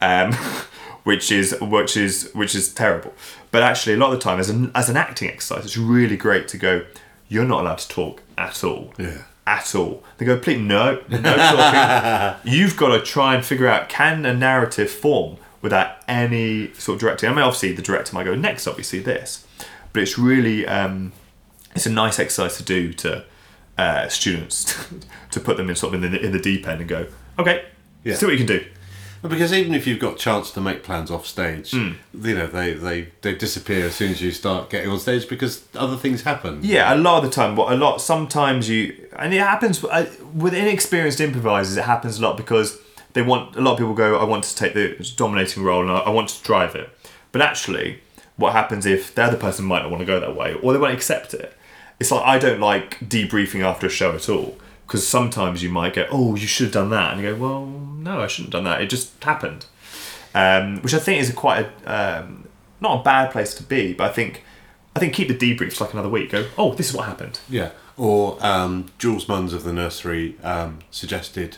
um, 0.00 0.32
which 1.04 1.32
is 1.32 1.56
which 1.60 1.96
is 1.96 2.30
which 2.32 2.54
is 2.54 2.72
terrible. 2.72 3.12
But 3.50 3.62
actually 3.62 3.94
a 3.94 3.96
lot 3.96 4.12
of 4.12 4.18
the 4.18 4.22
time 4.22 4.38
as 4.38 4.48
an, 4.50 4.70
as 4.74 4.88
an 4.88 4.96
acting 4.96 5.28
exercise 5.28 5.64
it's 5.64 5.76
really 5.76 6.16
great 6.16 6.46
to 6.48 6.58
go 6.58 6.84
you're 7.28 7.44
not 7.44 7.62
allowed 7.62 7.78
to 7.78 7.88
talk 7.88 8.22
at 8.36 8.62
all. 8.62 8.94
Yeah. 8.98 9.22
at 9.46 9.74
all. 9.74 10.04
They 10.18 10.26
go 10.26 10.38
please 10.38 10.60
no 10.60 11.02
no 11.08 11.36
talking. 11.36 12.40
You've 12.52 12.76
got 12.76 12.96
to 12.96 13.02
try 13.02 13.34
and 13.34 13.44
figure 13.44 13.66
out 13.66 13.88
can 13.88 14.24
a 14.24 14.34
narrative 14.34 14.90
form 14.90 15.38
without 15.62 15.96
any 16.08 16.72
sort 16.74 16.96
of 16.96 17.00
directing. 17.00 17.28
I 17.28 17.32
mean, 17.32 17.42
obviously 17.44 17.72
the 17.72 17.82
director 17.82 18.14
might 18.14 18.24
go 18.24 18.34
next, 18.34 18.66
obviously 18.66 19.00
this, 19.00 19.46
but 19.92 20.02
it's 20.02 20.18
really 20.18 20.66
um, 20.66 21.12
it's 21.74 21.86
a 21.86 21.90
nice 21.90 22.18
exercise 22.18 22.56
to 22.58 22.62
do 22.62 22.92
to 22.94 23.24
uh, 23.76 24.08
students 24.08 24.76
to 25.30 25.40
put 25.40 25.56
them 25.56 25.68
in 25.70 25.76
sort 25.76 25.94
of 25.94 26.02
in 26.04 26.12
the 26.12 26.20
in 26.24 26.32
the 26.32 26.38
deep 26.40 26.66
end 26.68 26.80
and 26.80 26.88
go, 26.88 27.06
okay, 27.38 27.64
Yeah. 28.04 28.14
see 28.14 28.26
what 28.26 28.32
you 28.32 28.38
can 28.38 28.46
do. 28.58 28.64
Because 29.20 29.52
even 29.52 29.74
if 29.74 29.84
you've 29.84 29.98
got 29.98 30.16
chance 30.16 30.52
to 30.52 30.60
make 30.60 30.84
plans 30.84 31.10
off 31.10 31.26
stage, 31.26 31.72
Hmm. 31.72 31.94
you 32.14 32.36
know 32.36 32.46
they, 32.46 32.72
they, 32.74 33.08
they 33.22 33.34
disappear 33.34 33.86
as 33.86 33.96
soon 33.96 34.12
as 34.12 34.22
you 34.22 34.30
start 34.30 34.70
getting 34.70 34.88
on 34.90 35.00
stage 35.00 35.28
because 35.28 35.64
other 35.74 35.96
things 35.96 36.22
happen. 36.22 36.60
Yeah, 36.62 36.94
a 36.94 36.96
lot 36.96 37.24
of 37.24 37.28
the 37.28 37.34
time. 37.34 37.56
What 37.56 37.72
a 37.72 37.76
lot 37.76 38.00
sometimes 38.00 38.68
you 38.68 38.94
and 39.16 39.34
it 39.34 39.40
happens 39.40 39.82
uh, 39.82 40.08
with 40.34 40.54
inexperienced 40.54 41.20
improvisers. 41.20 41.76
It 41.76 41.82
happens 41.82 42.20
a 42.20 42.22
lot 42.22 42.36
because 42.36 42.78
they 43.12 43.22
want 43.22 43.56
a 43.56 43.60
lot 43.60 43.72
of 43.72 43.78
people 43.78 43.94
go. 43.94 44.18
I 44.18 44.24
want 44.24 44.44
to 44.44 44.54
take 44.54 44.74
the 44.74 44.96
dominating 45.16 45.62
role 45.62 45.82
and 45.82 45.90
I, 45.90 46.10
want 46.10 46.28
to 46.30 46.42
drive 46.42 46.74
it. 46.74 46.90
But 47.32 47.42
actually, 47.42 48.00
what 48.36 48.52
happens 48.52 48.86
if 48.86 49.14
the 49.14 49.22
other 49.22 49.36
person 49.36 49.64
might 49.64 49.82
not 49.82 49.90
want 49.90 50.00
to 50.00 50.06
go 50.06 50.20
that 50.20 50.36
way 50.36 50.54
or 50.54 50.72
they 50.72 50.78
won't 50.78 50.94
accept 50.94 51.34
it? 51.34 51.54
It's 51.98 52.10
like 52.10 52.24
I 52.24 52.38
don't 52.38 52.60
like 52.60 52.98
debriefing 53.00 53.62
after 53.62 53.86
a 53.86 53.90
show 53.90 54.14
at 54.14 54.28
all 54.28 54.56
because 54.86 55.06
sometimes 55.06 55.62
you 55.62 55.70
might 55.70 55.94
go, 55.94 56.06
"Oh, 56.10 56.36
you 56.36 56.46
should 56.46 56.66
have 56.66 56.74
done 56.74 56.90
that," 56.90 57.12
and 57.12 57.22
you 57.22 57.30
go, 57.30 57.36
"Well, 57.36 57.66
no, 57.66 58.20
I 58.20 58.26
shouldn't 58.26 58.52
have 58.52 58.62
done 58.62 58.70
that. 58.70 58.80
It 58.80 58.90
just 58.90 59.22
happened." 59.24 59.66
Um, 60.34 60.80
which 60.82 60.94
I 60.94 60.98
think 60.98 61.20
is 61.20 61.30
a 61.30 61.32
quite 61.32 61.66
a 61.84 62.20
um, 62.20 62.48
not 62.80 63.00
a 63.00 63.02
bad 63.02 63.32
place 63.32 63.54
to 63.54 63.62
be, 63.62 63.92
but 63.92 64.10
I 64.10 64.12
think 64.12 64.44
I 64.94 65.00
think 65.00 65.14
keep 65.14 65.28
the 65.28 65.34
debriefs 65.34 65.80
like 65.80 65.92
another 65.92 66.08
week. 66.08 66.30
Go, 66.30 66.46
oh, 66.56 66.74
this 66.74 66.90
is 66.90 66.94
what 66.96 67.06
happened. 67.06 67.40
Yeah. 67.48 67.70
Or 67.96 68.36
um, 68.40 68.86
Jules 68.98 69.26
Munns 69.26 69.52
of 69.52 69.64
the 69.64 69.72
nursery 69.72 70.36
um, 70.42 70.80
suggested 70.90 71.56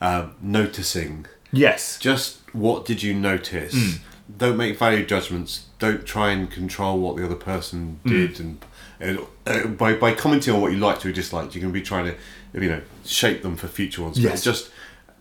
um, 0.00 0.34
noticing. 0.40 1.26
Yes. 1.52 1.98
Just 1.98 2.38
what 2.54 2.84
did 2.84 3.02
you 3.02 3.12
notice? 3.14 3.74
Hmm. 3.74 4.02
Don't 4.38 4.56
make 4.56 4.78
value 4.78 5.04
judgments. 5.04 5.66
Don't 5.78 6.06
try 6.06 6.30
and 6.30 6.48
control 6.50 6.98
what 7.00 7.16
the 7.16 7.24
other 7.24 7.34
person 7.34 7.98
Hmm. 8.04 8.08
did, 8.10 8.40
and, 8.40 8.64
and 9.00 9.18
uh, 9.46 9.66
by 9.66 9.94
by 9.94 10.14
commenting 10.14 10.54
on 10.54 10.60
what 10.60 10.70
you 10.72 10.78
liked 10.78 11.04
or 11.04 11.12
disliked, 11.12 11.54
you 11.54 11.60
can 11.60 11.72
be 11.72 11.82
trying 11.82 12.04
to, 12.04 12.14
you 12.60 12.68
know, 12.68 12.82
shape 13.04 13.42
them 13.42 13.56
for 13.56 13.66
future 13.66 14.02
ones. 14.02 14.16
But 14.18 14.24
Yes. 14.24 14.34
it's 14.34 14.44
just 14.44 14.70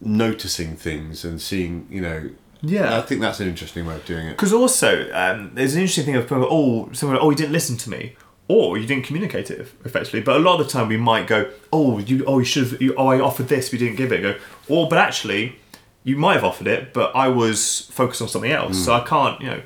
noticing 0.01 0.75
things 0.75 1.25
and 1.25 1.41
seeing, 1.41 1.87
you 1.89 2.01
know. 2.01 2.29
Yeah. 2.61 2.97
I 2.97 3.01
think 3.01 3.21
that's 3.21 3.39
an 3.39 3.47
interesting 3.47 3.85
way 3.85 3.95
of 3.95 4.05
doing 4.05 4.27
it. 4.27 4.31
Because 4.31 4.51
also, 4.53 5.09
um, 5.13 5.51
there's 5.53 5.75
an 5.75 5.81
interesting 5.81 6.05
thing 6.05 6.15
of 6.15 6.23
people. 6.27 6.47
Oh, 6.49 6.89
someone. 6.93 7.17
Oh, 7.21 7.29
you 7.29 7.35
didn't 7.37 7.53
listen 7.53 7.77
to 7.77 7.89
me, 7.89 8.15
or 8.49 8.77
you 8.77 8.85
didn't 8.85 9.05
communicate 9.05 9.49
it 9.49 9.61
effectively. 9.85 10.19
But 10.19 10.35
a 10.35 10.39
lot 10.39 10.59
of 10.59 10.65
the 10.67 10.73
time, 10.73 10.89
we 10.89 10.97
might 10.97 11.27
go, 11.27 11.49
oh, 11.71 11.99
you, 11.99 12.25
oh, 12.25 12.39
you 12.39 12.45
should 12.45 12.67
have. 12.67 12.81
You, 12.81 12.93
oh, 12.97 13.07
I 13.07 13.21
offered 13.21 13.47
this, 13.47 13.71
we 13.71 13.77
didn't 13.77 13.95
give 13.95 14.11
it. 14.11 14.21
Go, 14.21 14.35
or 14.67 14.89
but 14.89 14.97
actually, 14.97 15.55
you 16.03 16.17
might 16.17 16.33
have 16.33 16.43
offered 16.43 16.67
it, 16.67 16.91
but 16.93 17.15
I 17.15 17.29
was 17.29 17.89
focused 17.91 18.21
on 18.21 18.27
something 18.27 18.51
else, 18.51 18.83
so 18.83 18.91
hmm. 18.91 19.01
I 19.01 19.07
can't. 19.07 19.41
You 19.41 19.47
know, 19.47 19.61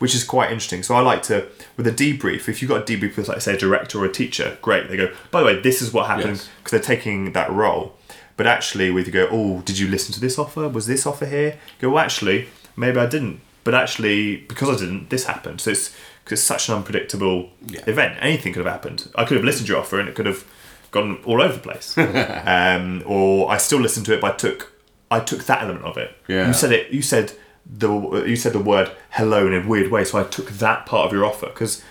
which 0.00 0.14
is 0.14 0.24
quite 0.24 0.50
interesting. 0.50 0.82
So 0.82 0.96
I 0.96 1.00
like 1.00 1.22
to 1.24 1.46
with 1.76 1.86
a 1.86 1.92
debrief. 1.92 2.48
If 2.48 2.60
you've 2.60 2.68
got 2.68 2.82
a 2.82 2.92
debrief 2.92 3.16
with, 3.16 3.28
like, 3.28 3.40
say, 3.40 3.54
a 3.54 3.58
director 3.58 4.00
or 4.00 4.04
a 4.04 4.12
teacher, 4.12 4.58
great. 4.60 4.88
They 4.88 4.96
go, 4.96 5.14
by 5.30 5.40
the 5.40 5.46
way, 5.46 5.60
this 5.60 5.80
is 5.80 5.92
what 5.92 6.08
happened 6.08 6.36
Yes. 6.36 6.48
because 6.58 6.70
they're 6.72 6.96
taking 6.96 7.32
that 7.32 7.50
role. 7.50 7.96
But 8.36 8.48
actually, 8.48 8.90
with 8.90 9.06
you 9.06 9.12
go, 9.12 9.28
oh, 9.30 9.62
did 9.62 9.78
you 9.78 9.86
listen 9.86 10.12
to 10.14 10.20
this 10.20 10.38
offer? 10.38 10.68
Was 10.68 10.86
this 10.86 11.06
offer 11.06 11.26
here? 11.26 11.58
Go, 11.80 11.90
well, 11.90 12.04
actually, 12.04 12.48
maybe 12.76 12.98
I 12.98 13.06
didn't. 13.06 13.40
But 13.62 13.74
actually, 13.74 14.38
because 14.38 14.68
I 14.68 14.84
didn't, 14.84 15.08
this 15.10 15.24
happened. 15.26 15.60
So 15.60 15.70
it's 15.70 15.96
because 16.24 16.38
it's 16.40 16.46
such 16.46 16.68
an 16.68 16.74
unpredictable 16.76 17.50
Yeah. 17.66 17.82
event. 17.86 18.16
Anything 18.20 18.52
could 18.54 18.64
have 18.64 18.72
happened. 18.72 19.08
I 19.14 19.24
could 19.24 19.36
have 19.36 19.44
listened 19.44 19.66
to 19.66 19.72
your 19.74 19.80
offer 19.82 20.00
and 20.00 20.08
it 20.08 20.14
could 20.14 20.26
have 20.26 20.44
gone 20.90 21.18
all 21.24 21.42
over 21.42 21.52
the 21.54 21.58
place. 21.60 21.96
um, 22.46 23.02
or 23.06 23.50
I 23.50 23.58
still 23.58 23.80
listened 23.80 24.06
to 24.06 24.14
it, 24.14 24.20
but 24.20 24.34
I 24.34 24.36
took 24.36 24.72
I 25.10 25.20
took 25.20 25.44
that 25.44 25.62
element 25.62 25.84
of 25.84 25.96
it. 25.98 26.16
Yeah. 26.28 26.46
You 26.48 26.54
said 26.54 26.72
it. 26.72 26.90
You 26.90 27.02
said 27.02 27.32
the 27.66 28.24
you 28.26 28.36
said 28.36 28.52
the 28.52 28.58
word 28.58 28.90
hello 29.10 29.46
in 29.46 29.54
a 29.54 29.66
weird 29.66 29.90
way. 29.90 30.04
So 30.04 30.18
I 30.18 30.24
took 30.24 30.50
that 30.52 30.86
part 30.86 31.06
of 31.06 31.12
your 31.12 31.24
offer 31.24 31.46
because 31.46 31.82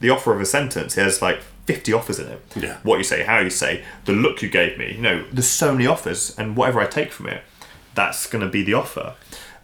the 0.00 0.10
offer 0.10 0.32
of 0.34 0.40
a 0.40 0.46
sentence 0.46 0.94
has 0.94 1.20
like 1.20 1.40
50 1.66 1.92
offers 1.92 2.18
in 2.18 2.26
it. 2.28 2.42
Yeah. 2.56 2.78
What 2.82 2.96
you 2.98 3.04
say, 3.04 3.22
how 3.24 3.38
you 3.38 3.50
say, 3.50 3.84
the 4.06 4.12
look 4.12 4.40
you 4.42 4.48
gave 4.48 4.78
me. 4.78 4.94
You 4.94 5.02
know, 5.02 5.24
there's 5.32 5.46
so 5.48 5.72
many 5.72 5.86
offers, 5.86 6.34
and 6.38 6.56
whatever 6.56 6.80
I 6.80 6.86
take 6.86 7.12
from 7.12 7.26
it, 7.28 7.42
that's 7.94 8.26
going 8.26 8.44
to 8.44 8.50
be 8.50 8.62
the 8.62 8.74
offer. 8.74 9.14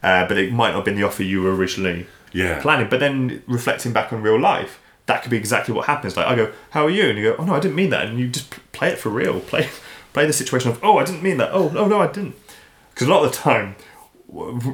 Uh, 0.03 0.29
but 0.29 0.37
it 0.37 0.53
might 0.53 0.68
not 0.68 0.77
have 0.77 0.85
been 0.85 0.95
the 0.97 1.03
offer 1.03 1.22
you 1.24 1.43
were 1.43 1.55
originally 1.55 2.07
Yeah. 2.33 2.61
planning. 2.61 2.89
But 2.89 3.01
then 3.01 3.43
reflecting 3.47 3.93
back 3.93 4.12
on 4.12 4.22
real 4.22 4.39
life, 4.41 4.81
that 5.07 5.22
could 5.22 5.31
be 5.31 5.37
exactly 5.37 5.72
what 5.74 5.87
happens. 5.87 6.16
Like 6.16 6.27
I 6.27 6.35
go, 6.35 6.53
"How 6.70 6.85
are 6.87 6.91
you?" 6.91 7.09
And 7.09 7.18
you 7.18 7.24
go, 7.33 7.37
"Oh 7.39 7.45
no, 7.45 7.55
I 7.55 7.61
didn't 7.61 7.77
mean 7.77 7.91
that." 7.91 8.07
And 8.07 8.18
you 8.18 8.29
just 8.29 8.51
play 8.72 8.89
it 8.89 8.99
for 8.99 9.09
real. 9.11 9.41
Play 9.41 9.68
play 10.12 10.27
the 10.27 10.33
situation 10.33 10.70
of, 10.70 10.79
"Oh, 10.83 10.99
I 10.99 11.05
didn't 11.05 11.22
mean 11.22 11.37
that." 11.39 11.51
"Oh, 11.53 11.68
no, 11.68 11.87
no, 11.87 12.01
I 12.01 12.09
didn't." 12.09 12.35
Because 12.91 13.09
a 13.09 13.11
lot 13.11 13.24
of 13.24 13.31
the 13.31 13.37
time, 13.37 13.77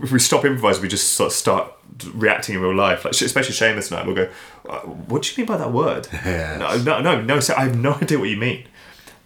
if 0.03 0.12
we 0.12 0.18
stop 0.18 0.44
improvising, 0.44 0.82
we 0.82 0.88
just 0.88 1.12
sort 1.14 1.28
of 1.28 1.32
start 1.34 1.72
reacting 2.14 2.55
in 2.55 2.61
real 2.62 2.74
life. 2.74 3.05
Like 3.05 3.20
especially 3.20 3.55
Seamus 3.55 3.90
and 3.90 4.00
I, 4.00 4.07
we'll 4.07 4.14
go, 4.16 4.28
"Uh, 4.68 4.78
"What 4.80 5.22
do 5.22 5.30
you 5.30 5.36
mean 5.38 5.46
by 5.46 5.57
that 5.59 5.72
word?" 5.72 6.09
Yes. 6.12 6.59
No, 6.59 7.00
no, 7.00 7.00
no, 7.03 7.20
no. 7.20 7.40
So 7.40 7.55
I 7.57 7.64
have 7.64 7.76
no 7.76 7.92
idea 8.03 8.18
what 8.18 8.28
you 8.30 8.36
mean. 8.38 8.64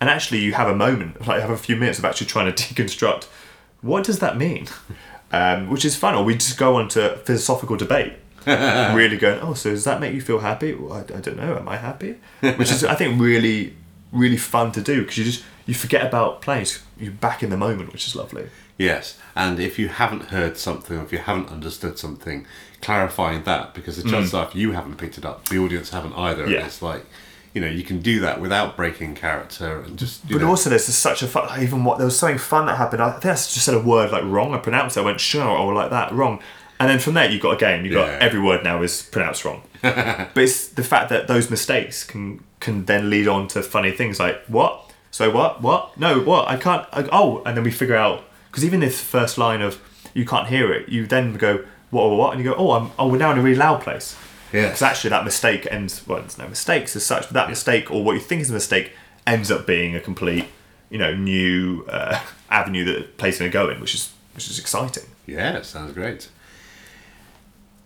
And 0.00 0.10
actually, 0.10 0.40
you 0.40 0.52
have 0.54 0.68
a 0.68 0.74
moment, 0.76 1.26
like 1.26 1.36
you 1.36 1.40
have 1.42 1.50
a 1.50 1.56
few 1.56 1.76
minutes 1.76 1.98
of 1.98 2.04
actually 2.04 2.26
trying 2.26 2.52
to 2.52 2.64
deconstruct 2.74 3.26
what 3.82 4.04
does 4.04 4.18
that 4.18 4.36
mean, 4.36 4.66
um, 5.36 5.70
which 5.70 5.84
is 5.84 5.94
fun. 5.96 6.14
Or 6.14 6.24
we 6.24 6.34
just 6.34 6.58
go 6.58 6.76
on 6.76 6.88
to 6.90 7.16
philosophical 7.24 7.76
debate, 7.76 8.12
really 8.46 9.16
going, 9.16 9.40
"Oh, 9.40 9.54
so 9.54 9.70
does 9.70 9.84
that 9.84 10.00
make 10.00 10.14
you 10.14 10.20
feel 10.20 10.40
happy?" 10.40 10.74
Well, 10.74 10.92
I, 10.92 11.00
I 11.00 11.20
don't 11.20 11.36
know. 11.36 11.56
Am 11.56 11.68
I 11.68 11.76
happy? 11.76 12.16
Which 12.40 12.70
is, 12.70 12.84
I 12.84 12.94
think, 12.94 13.20
really, 13.20 13.74
really 14.12 14.36
fun 14.36 14.72
to 14.72 14.80
do 14.80 15.00
because 15.02 15.18
you 15.18 15.24
just 15.24 15.44
you 15.66 15.74
forget 15.74 16.04
about 16.06 16.42
playing. 16.42 16.66
You're 16.98 17.12
back 17.12 17.42
in 17.42 17.50
the 17.50 17.56
moment, 17.56 17.92
which 17.92 18.06
is 18.06 18.14
lovely. 18.16 18.48
Yes, 18.78 19.18
and 19.34 19.58
if 19.58 19.78
you 19.78 19.88
haven't 19.88 20.24
heard 20.26 20.58
something, 20.58 20.98
or 20.98 21.02
if 21.02 21.12
you 21.12 21.18
haven't 21.18 21.48
understood 21.50 21.98
something, 21.98 22.46
clarifying 22.82 23.42
that 23.44 23.72
because 23.74 24.02
the 24.02 24.08
chances 24.10 24.34
are 24.34 24.46
if 24.46 24.54
you 24.54 24.72
haven't 24.72 24.96
picked 24.98 25.16
it 25.18 25.24
up, 25.24 25.48
the 25.48 25.58
audience 25.58 25.90
haven't 25.90 26.12
either. 26.12 26.42
and 26.44 26.52
Mm. 26.52 26.54
Yeah. 26.60 26.66
It's 26.66 26.82
like, 26.82 27.04
you 27.56 27.62
know, 27.62 27.68
you 27.68 27.82
can 27.82 28.00
do 28.02 28.20
that 28.20 28.38
without 28.38 28.76
breaking 28.76 29.14
character 29.14 29.80
and 29.80 29.98
just. 29.98 30.28
But 30.28 30.42
know, 30.42 30.48
also, 30.50 30.68
there's 30.68 30.84
just 30.84 30.98
such 30.98 31.22
a 31.22 31.26
fun. 31.26 31.58
Even 31.62 31.84
what 31.84 31.96
there 31.96 32.04
was 32.04 32.18
something 32.18 32.36
fun 32.36 32.66
that 32.66 32.76
happened. 32.76 33.02
I 33.02 33.12
think 33.12 33.24
I 33.24 33.32
just 33.32 33.62
said 33.62 33.74
a 33.74 33.80
word 33.80 34.12
like 34.12 34.24
wrong. 34.24 34.52
I 34.52 34.58
pronounced 34.58 34.98
it. 34.98 35.00
I 35.00 35.04
went 35.04 35.20
sure 35.20 35.48
or 35.48 35.72
like 35.72 35.88
that 35.88 36.12
wrong. 36.12 36.40
And 36.78 36.90
then 36.90 36.98
from 36.98 37.14
there, 37.14 37.30
you've 37.30 37.40
got 37.40 37.52
a 37.52 37.56
game. 37.56 37.86
You've 37.86 37.94
got 37.94 38.08
Yeah. 38.08 38.18
every 38.20 38.40
word 38.40 38.62
now 38.62 38.82
is 38.82 39.00
pronounced 39.00 39.42
wrong. 39.46 39.62
but 39.80 40.36
it's 40.36 40.68
the 40.68 40.84
fact 40.84 41.08
that 41.08 41.28
those 41.28 41.48
mistakes 41.50 42.04
can 42.04 42.44
can 42.60 42.84
then 42.84 43.08
lead 43.08 43.26
on 43.26 43.48
to 43.48 43.62
funny 43.62 43.90
things 43.90 44.20
like 44.20 44.44
what. 44.48 44.92
So 45.10 45.30
what? 45.30 45.62
What? 45.62 45.96
No, 45.98 46.20
what? 46.20 46.48
I 46.48 46.58
can't. 46.58 46.86
I, 46.92 47.08
oh, 47.10 47.42
and 47.46 47.56
then 47.56 47.64
we 47.64 47.70
figure 47.70 47.96
out 47.96 48.22
because 48.50 48.66
even 48.66 48.80
this 48.80 49.00
first 49.00 49.38
line 49.38 49.62
of 49.62 49.80
you 50.12 50.26
can't 50.26 50.48
hear 50.48 50.70
it, 50.74 50.90
you 50.90 51.06
then 51.06 51.36
go 51.38 51.64
what 51.88 52.10
what 52.10 52.18
what, 52.18 52.34
and 52.34 52.44
you 52.44 52.50
go 52.50 52.56
oh 52.58 52.72
I'm 52.72 52.90
oh 52.98 53.08
we're 53.08 53.16
now 53.16 53.32
in 53.32 53.38
a 53.38 53.42
really 53.42 53.56
loud 53.56 53.80
place. 53.80 54.14
Yes. 54.52 54.68
Because 54.70 54.82
actually, 54.82 55.10
that 55.10 55.24
mistake 55.24 55.66
ends. 55.70 56.06
Well, 56.06 56.20
there's 56.20 56.38
no 56.38 56.48
mistakes 56.48 56.94
as 56.96 57.04
such, 57.04 57.22
but 57.22 57.32
that 57.32 57.48
mistake, 57.48 57.90
or 57.90 58.04
what 58.04 58.12
you 58.14 58.20
think 58.20 58.42
is 58.42 58.50
a 58.50 58.52
mistake, 58.54 58.92
ends 59.26 59.50
up 59.50 59.66
being 59.66 59.94
a 59.96 60.00
complete, 60.00 60.46
you 60.90 60.98
know, 60.98 61.14
new 61.14 61.84
uh, 61.88 62.20
avenue 62.50 62.84
that 62.84 62.92
the 62.96 63.02
place 63.04 63.38
going 63.38 63.50
to 63.50 63.52
go 63.52 63.68
in, 63.70 63.80
which 63.80 63.94
is 63.94 64.12
which 64.34 64.48
is 64.48 64.58
exciting. 64.58 65.04
Yeah, 65.26 65.62
sounds 65.62 65.92
great. 65.92 66.28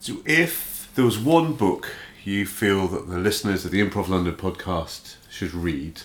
So, 0.00 0.16
if 0.26 0.90
there 0.94 1.04
was 1.04 1.18
one 1.18 1.54
book 1.54 1.94
you 2.24 2.44
feel 2.46 2.86
that 2.88 3.08
the 3.08 3.18
listeners 3.18 3.64
of 3.64 3.70
the 3.70 3.80
Improv 3.86 4.08
London 4.08 4.34
podcast 4.34 5.16
should 5.30 5.54
read, 5.54 6.02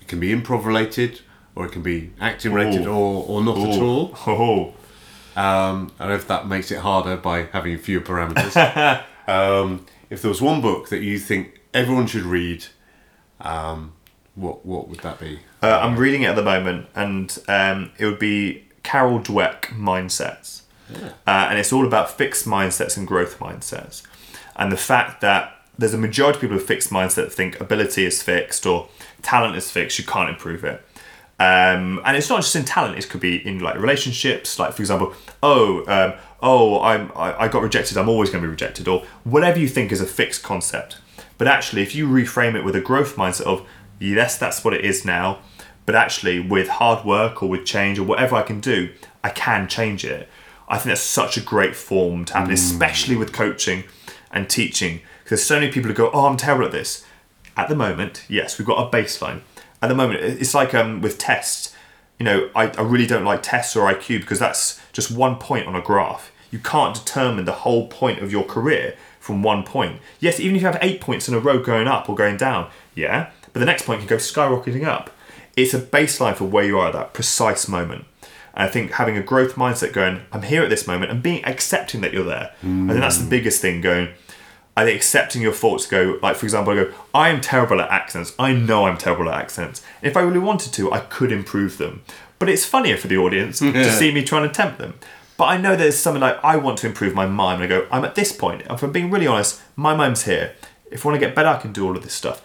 it 0.00 0.06
can 0.08 0.20
be 0.20 0.28
improv 0.28 0.64
related, 0.64 1.20
or 1.56 1.66
it 1.66 1.72
can 1.72 1.82
be 1.82 2.12
acting 2.20 2.52
related, 2.52 2.86
or, 2.86 3.24
or 3.26 3.42
not 3.42 3.58
at 3.58 3.82
all. 3.82 4.14
Oh, 4.26 4.74
Um, 5.34 5.92
I 5.98 6.04
don't 6.04 6.08
know 6.10 6.14
if 6.14 6.28
that 6.28 6.46
makes 6.46 6.70
it 6.70 6.78
harder 6.78 7.16
by 7.16 7.44
having 7.52 7.76
fewer 7.78 8.00
parameters. 8.00 8.54
um, 9.26 9.86
if 10.10 10.22
there 10.22 10.28
was 10.28 10.40
one 10.40 10.60
book 10.60 10.88
that 10.88 11.02
you 11.02 11.18
think 11.18 11.60
everyone 11.74 12.06
should 12.06 12.22
read, 12.22 12.66
um, 13.40 13.92
what 14.34 14.64
what 14.64 14.88
would 14.88 15.00
that 15.00 15.18
be? 15.18 15.40
uh, 15.62 15.80
I'm 15.82 15.96
reading 15.96 16.22
it 16.22 16.26
at 16.26 16.36
the 16.36 16.42
moment, 16.42 16.86
and 16.94 17.36
um, 17.48 17.90
it 17.98 18.06
would 18.06 18.18
be 18.18 18.64
Carol 18.82 19.18
Dweck 19.20 19.66
Mindsets, 19.76 20.62
uh, 21.26 21.46
and 21.50 21.58
it's 21.58 21.72
all 21.72 21.86
about 21.86 22.10
fixed 22.10 22.46
mindsets 22.46 22.96
and 22.96 23.06
growth 23.06 23.38
mindsets, 23.38 24.02
and 24.56 24.70
the 24.70 24.76
fact 24.76 25.20
that 25.22 25.52
there's 25.78 25.94
a 25.94 25.98
majority 25.98 26.36
of 26.36 26.40
people 26.40 26.56
with 26.56 26.66
fixed 26.66 26.90
mindset 26.90 27.14
that 27.16 27.32
think 27.32 27.60
ability 27.60 28.04
is 28.04 28.22
fixed 28.22 28.64
or 28.64 28.88
talent 29.22 29.56
is 29.56 29.70
fixed, 29.70 29.98
you 29.98 30.04
can't 30.04 30.30
improve 30.30 30.64
it. 30.64 30.82
Um, 31.38 32.00
and 32.04 32.16
it's 32.16 32.30
not 32.30 32.40
just 32.40 32.56
in 32.56 32.64
talent; 32.64 32.98
it 32.98 33.08
could 33.10 33.20
be 33.20 33.46
in 33.46 33.58
like 33.58 33.76
relationships. 33.76 34.58
Like 34.58 34.72
for 34.72 34.82
example, 34.82 35.14
oh, 35.42 35.84
um, 35.86 36.18
oh, 36.42 36.80
I'm 36.80 37.12
I, 37.14 37.42
I 37.42 37.48
got 37.48 37.62
rejected. 37.62 37.96
I'm 37.96 38.08
always 38.08 38.30
going 38.30 38.42
to 38.42 38.46
be 38.46 38.50
rejected, 38.50 38.88
or 38.88 39.04
whatever 39.24 39.58
you 39.58 39.68
think 39.68 39.92
is 39.92 40.00
a 40.00 40.06
fixed 40.06 40.42
concept. 40.42 40.98
But 41.38 41.48
actually, 41.48 41.82
if 41.82 41.94
you 41.94 42.08
reframe 42.08 42.54
it 42.54 42.64
with 42.64 42.76
a 42.76 42.80
growth 42.80 43.16
mindset 43.16 43.46
of 43.46 43.66
yes, 43.98 44.38
that's 44.38 44.64
what 44.64 44.74
it 44.74 44.84
is 44.84 45.04
now, 45.04 45.40
but 45.84 45.94
actually 45.94 46.40
with 46.40 46.68
hard 46.68 47.04
work 47.04 47.42
or 47.42 47.48
with 47.48 47.64
change 47.64 47.98
or 47.98 48.04
whatever 48.04 48.36
I 48.36 48.42
can 48.42 48.60
do, 48.60 48.92
I 49.22 49.30
can 49.30 49.68
change 49.68 50.04
it. 50.04 50.28
I 50.68 50.76
think 50.78 50.86
that's 50.86 51.00
such 51.00 51.36
a 51.36 51.40
great 51.40 51.76
form 51.76 52.24
to 52.26 52.32
happen, 52.34 52.52
especially 52.52 53.16
with 53.16 53.32
coaching 53.32 53.84
and 54.32 54.48
teaching. 54.50 55.00
Because 55.22 55.40
there's 55.40 55.46
so 55.46 55.60
many 55.60 55.70
people 55.70 55.88
who 55.88 55.94
go, 55.94 56.10
"Oh, 56.12 56.26
I'm 56.26 56.36
terrible 56.36 56.66
at 56.66 56.72
this." 56.72 57.04
At 57.56 57.68
the 57.68 57.76
moment, 57.76 58.24
yes, 58.28 58.58
we've 58.58 58.66
got 58.66 58.86
a 58.86 58.90
baseline. 58.94 59.40
At 59.80 59.88
the 59.88 59.94
moment, 59.94 60.20
it's 60.20 60.54
like 60.54 60.74
um, 60.74 61.00
with 61.00 61.18
tests. 61.18 61.74
You 62.18 62.24
know, 62.24 62.50
I, 62.54 62.68
I 62.68 62.82
really 62.82 63.06
don't 63.06 63.24
like 63.24 63.42
tests 63.42 63.76
or 63.76 63.92
IQ 63.92 64.20
because 64.20 64.38
that's 64.38 64.80
just 64.92 65.10
one 65.10 65.36
point 65.36 65.66
on 65.66 65.74
a 65.74 65.82
graph. 65.82 66.32
You 66.50 66.58
can't 66.58 66.94
determine 66.94 67.44
the 67.44 67.52
whole 67.52 67.88
point 67.88 68.20
of 68.22 68.32
your 68.32 68.44
career 68.44 68.96
from 69.20 69.42
one 69.42 69.64
point. 69.64 70.00
Yes, 70.20 70.40
even 70.40 70.56
if 70.56 70.62
you 70.62 70.66
have 70.66 70.78
eight 70.80 71.00
points 71.00 71.28
in 71.28 71.34
a 71.34 71.40
row 71.40 71.62
going 71.62 71.88
up 71.88 72.08
or 72.08 72.14
going 72.14 72.36
down, 72.36 72.70
yeah, 72.94 73.30
but 73.52 73.60
the 73.60 73.66
next 73.66 73.84
point 73.84 74.00
can 74.00 74.08
go 74.08 74.16
skyrocketing 74.16 74.84
up. 74.86 75.10
It's 75.56 75.74
a 75.74 75.80
baseline 75.80 76.36
for 76.36 76.44
where 76.44 76.64
you 76.64 76.78
are 76.78 76.88
at 76.88 76.92
that 76.92 77.12
precise 77.12 77.68
moment. 77.68 78.04
And 78.54 78.68
I 78.68 78.68
think 78.68 78.92
having 78.92 79.16
a 79.16 79.22
growth 79.22 79.54
mindset 79.54 79.92
going, 79.92 80.22
I'm 80.32 80.42
here 80.42 80.62
at 80.62 80.70
this 80.70 80.86
moment 80.86 81.10
and 81.10 81.22
being 81.22 81.44
accepting 81.44 82.00
that 82.02 82.12
you're 82.12 82.24
there. 82.24 82.52
I 82.62 82.92
think 82.92 83.00
that's 83.00 83.18
the 83.18 83.24
mm. 83.24 83.30
biggest 83.30 83.60
thing 83.60 83.80
going, 83.80 84.08
I 84.76 84.84
think 84.84 84.96
accepting 84.96 85.40
your 85.40 85.52
faults 85.52 85.86
go, 85.86 86.18
like 86.22 86.36
for 86.36 86.44
example, 86.44 86.72
I 86.72 86.76
go, 86.76 86.92
I 87.14 87.30
am 87.30 87.40
terrible 87.40 87.80
at 87.80 87.90
accents. 87.90 88.34
I 88.38 88.52
know 88.52 88.84
I'm 88.86 88.98
terrible 88.98 89.30
at 89.30 89.40
accents. 89.40 89.82
If 90.02 90.16
I 90.16 90.20
really 90.20 90.38
wanted 90.38 90.72
to, 90.74 90.92
I 90.92 91.00
could 91.00 91.32
improve 91.32 91.78
them. 91.78 92.02
But 92.38 92.50
it's 92.50 92.66
funnier 92.66 92.98
for 92.98 93.08
the 93.08 93.16
audience 93.16 93.60
to 93.60 93.90
see 93.90 94.12
me 94.12 94.22
trying 94.22 94.46
to 94.46 94.54
tempt 94.54 94.78
them. 94.78 94.94
But 95.38 95.44
I 95.46 95.56
know 95.56 95.76
there's 95.76 95.96
something 95.96 96.20
like 96.20 96.38
I 96.44 96.56
want 96.56 96.78
to 96.78 96.86
improve 96.86 97.14
my 97.14 97.26
mime, 97.26 97.62
and 97.62 97.64
I 97.64 97.66
go, 97.66 97.86
I'm 97.90 98.04
at 98.04 98.14
this 98.14 98.32
point. 98.32 98.62
If 98.68 98.82
I'm 98.82 98.92
being 98.92 99.10
really 99.10 99.26
honest, 99.26 99.60
my 99.76 99.94
mime's 99.94 100.24
here. 100.24 100.54
If 100.90 101.04
I 101.04 101.08
want 101.08 101.20
to 101.20 101.26
get 101.26 101.34
better, 101.34 101.48
I 101.48 101.58
can 101.58 101.72
do 101.72 101.86
all 101.86 101.96
of 101.96 102.02
this 102.02 102.12
stuff. 102.12 102.42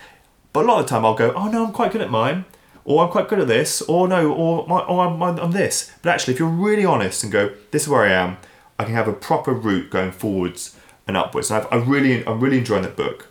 But 0.53 0.65
a 0.65 0.67
lot 0.67 0.79
of 0.79 0.85
the 0.85 0.89
time, 0.89 1.05
I'll 1.05 1.15
go, 1.15 1.33
oh 1.33 1.49
no, 1.49 1.65
I'm 1.65 1.73
quite 1.73 1.91
good 1.91 2.01
at 2.01 2.09
mime, 2.09 2.45
or 2.85 3.03
I'm 3.03 3.11
quite 3.11 3.27
good 3.27 3.39
at 3.39 3.47
this, 3.47 3.81
or 3.81 4.07
no, 4.07 4.31
or, 4.31 4.67
my, 4.67 4.79
or 4.79 5.05
I'm, 5.05 5.21
I'm, 5.21 5.39
I'm 5.39 5.51
this. 5.51 5.91
But 6.01 6.11
actually, 6.11 6.33
if 6.33 6.39
you're 6.39 6.49
really 6.49 6.85
honest 6.85 7.23
and 7.23 7.31
go, 7.31 7.51
this 7.71 7.83
is 7.83 7.89
where 7.89 8.03
I 8.03 8.11
am, 8.11 8.37
I 8.79 8.85
can 8.85 8.93
have 8.93 9.07
a 9.07 9.13
proper 9.13 9.53
route 9.53 9.89
going 9.89 10.11
forwards 10.11 10.77
and 11.07 11.17
upwards. 11.17 11.49
And 11.51 11.63
I've, 11.65 11.71
I 11.73 11.75
really, 11.77 12.25
I'm 12.25 12.39
really 12.39 12.57
enjoying 12.57 12.83
that 12.83 12.95
book 12.95 13.27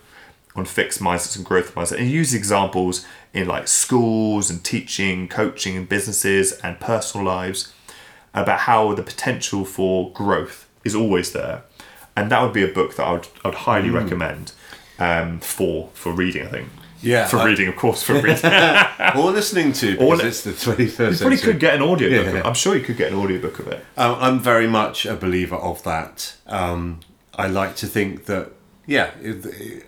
on 0.56 0.64
fixed 0.64 1.00
mindsets 1.00 1.36
and 1.36 1.44
growth 1.44 1.74
mindset. 1.74 1.98
And 1.98 2.06
it 2.06 2.10
uses 2.10 2.34
examples 2.34 3.06
in 3.32 3.46
like 3.46 3.68
schools 3.68 4.50
and 4.50 4.62
teaching, 4.64 5.28
coaching, 5.28 5.76
and 5.76 5.88
businesses 5.88 6.52
and 6.64 6.80
personal 6.80 7.26
lives 7.26 7.72
about 8.34 8.60
how 8.60 8.92
the 8.94 9.02
potential 9.02 9.64
for 9.64 10.10
growth 10.12 10.68
is 10.84 10.94
always 10.94 11.32
there. 11.32 11.62
And 12.16 12.30
that 12.30 12.42
would 12.42 12.52
be 12.52 12.62
a 12.64 12.68
book 12.68 12.96
that 12.96 13.04
I 13.06 13.12
would, 13.12 13.28
I 13.44 13.48
would 13.48 13.54
highly 13.58 13.90
recommend 13.90 14.52
um, 14.98 15.40
for 15.40 15.88
for 15.94 16.12
reading. 16.12 16.42
I 16.46 16.50
think. 16.50 16.68
Yeah, 17.02 17.26
For 17.26 17.38
I- 17.38 17.46
reading, 17.46 17.66
of 17.68 17.76
course, 17.76 18.02
for 18.02 18.12
reading. 18.20 18.44
or 19.16 19.30
listening 19.30 19.72
to 19.74 19.96
Or 19.96 20.20
it's 20.22 20.42
the 20.44 20.50
21st 20.50 21.10
you 21.12 21.16
probably 21.18 21.38
could 21.38 21.58
get 21.58 21.74
an 21.76 21.80
audiobook 21.82 22.34
Yeah. 22.34 22.40
it. 22.40 22.44
I'm 22.46 22.52
sure 22.52 22.76
you 22.76 22.82
could 22.84 22.98
get 22.98 23.10
an 23.10 23.18
audiobook 23.18 23.58
of 23.58 23.68
it. 23.68 23.82
Um, 23.96 24.16
I'm 24.20 24.38
very 24.38 24.66
much 24.66 25.06
a 25.06 25.14
believer 25.14 25.54
of 25.56 25.82
that. 25.84 26.34
Um, 26.46 27.00
I 27.44 27.46
like 27.48 27.74
to 27.76 27.86
think 27.86 28.26
that 28.26 28.44
yeah, 28.86 29.10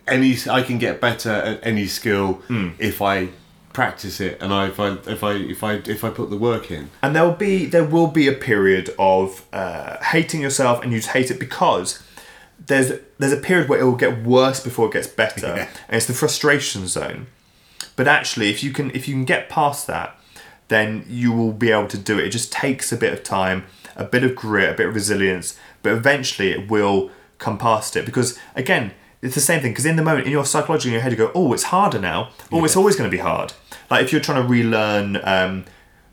any 0.06 0.36
I 0.50 0.62
can 0.62 0.78
get 0.78 1.00
better 1.00 1.30
at 1.30 1.66
any 1.66 1.86
skill 1.86 2.34
Hmm. 2.48 2.68
if 2.78 3.00
I 3.02 3.28
practice 3.72 4.20
it 4.20 4.36
and 4.42 4.52
I, 4.52 4.66
if 4.68 4.78
I 4.78 4.88
if 5.16 5.24
I 5.24 5.32
if 5.54 5.64
I 5.64 5.72
if 5.96 6.04
I 6.04 6.10
put 6.10 6.28
the 6.30 6.36
work 6.36 6.70
in. 6.70 6.90
and 7.02 7.14
there 7.16 7.24
will 7.24 7.32
be 7.48 7.64
there 7.66 7.84
will 7.84 8.06
be 8.08 8.28
a 8.28 8.32
period 8.32 8.90
of 8.98 9.44
uh, 9.52 9.96
hating 10.12 10.40
yourself 10.42 10.82
and 10.82 10.92
you 10.92 11.00
hate 11.00 11.30
it 11.30 11.38
because 11.40 12.02
there's 12.66 12.92
there's 13.18 13.32
a 13.32 13.42
period 13.50 13.68
where 13.68 13.80
it 13.80 13.84
will 13.84 13.96
get 14.06 14.22
worse 14.24 14.60
before 14.62 14.86
it 14.88 14.92
gets 14.92 15.06
better 15.08 15.46
Yeah. 15.56 15.68
and 15.88 15.96
it's 15.96 16.06
the 16.06 16.12
frustration 16.14 16.86
zone 16.86 17.26
but 17.96 18.06
actually 18.06 18.50
if 18.50 18.62
you 18.62 18.72
can 18.72 18.90
if 18.98 19.08
you 19.08 19.14
can 19.14 19.24
get 19.24 19.48
past 19.48 19.86
that 19.86 20.16
then 20.68 21.04
you 21.08 21.32
will 21.32 21.52
be 21.52 21.70
able 21.72 21.88
to 21.88 21.98
do 21.98 22.18
it 22.18 22.26
it 22.26 22.30
just 22.30 22.52
takes 22.52 22.92
a 22.92 22.96
bit 22.96 23.12
of 23.12 23.22
time 23.24 23.64
a 23.96 24.04
bit 24.04 24.22
of 24.22 24.36
grit 24.36 24.70
a 24.70 24.74
bit 24.74 24.86
of 24.88 24.94
resilience 24.94 25.58
but 25.82 25.92
eventually 25.92 26.50
it 26.52 26.70
will 26.70 27.10
come 27.42 27.58
past 27.58 27.96
it. 27.96 28.06
Because 28.06 28.38
again 28.54 28.92
it's 29.20 29.36
the 29.36 29.40
same 29.40 29.60
thing 29.60 29.70
because 29.70 29.86
in 29.86 29.94
the 29.96 30.02
moment 30.02 30.26
in 30.26 30.32
your 30.32 30.44
psychology 30.44 30.88
in 30.88 30.92
your 30.94 31.02
head 31.02 31.12
you 31.12 31.18
go 31.18 31.30
oh 31.34 31.52
it's 31.52 31.64
harder 31.64 31.98
now. 31.98 32.30
Oh 32.50 32.64
it's 32.64 32.76
always 32.76 32.96
going 32.96 33.10
to 33.10 33.16
be 33.16 33.22
hard. 33.22 33.52
Like 33.90 34.04
if 34.04 34.12
you're 34.12 34.20
trying 34.20 34.42
to 34.42 34.48
relearn 34.48 35.20
um, 35.22 35.64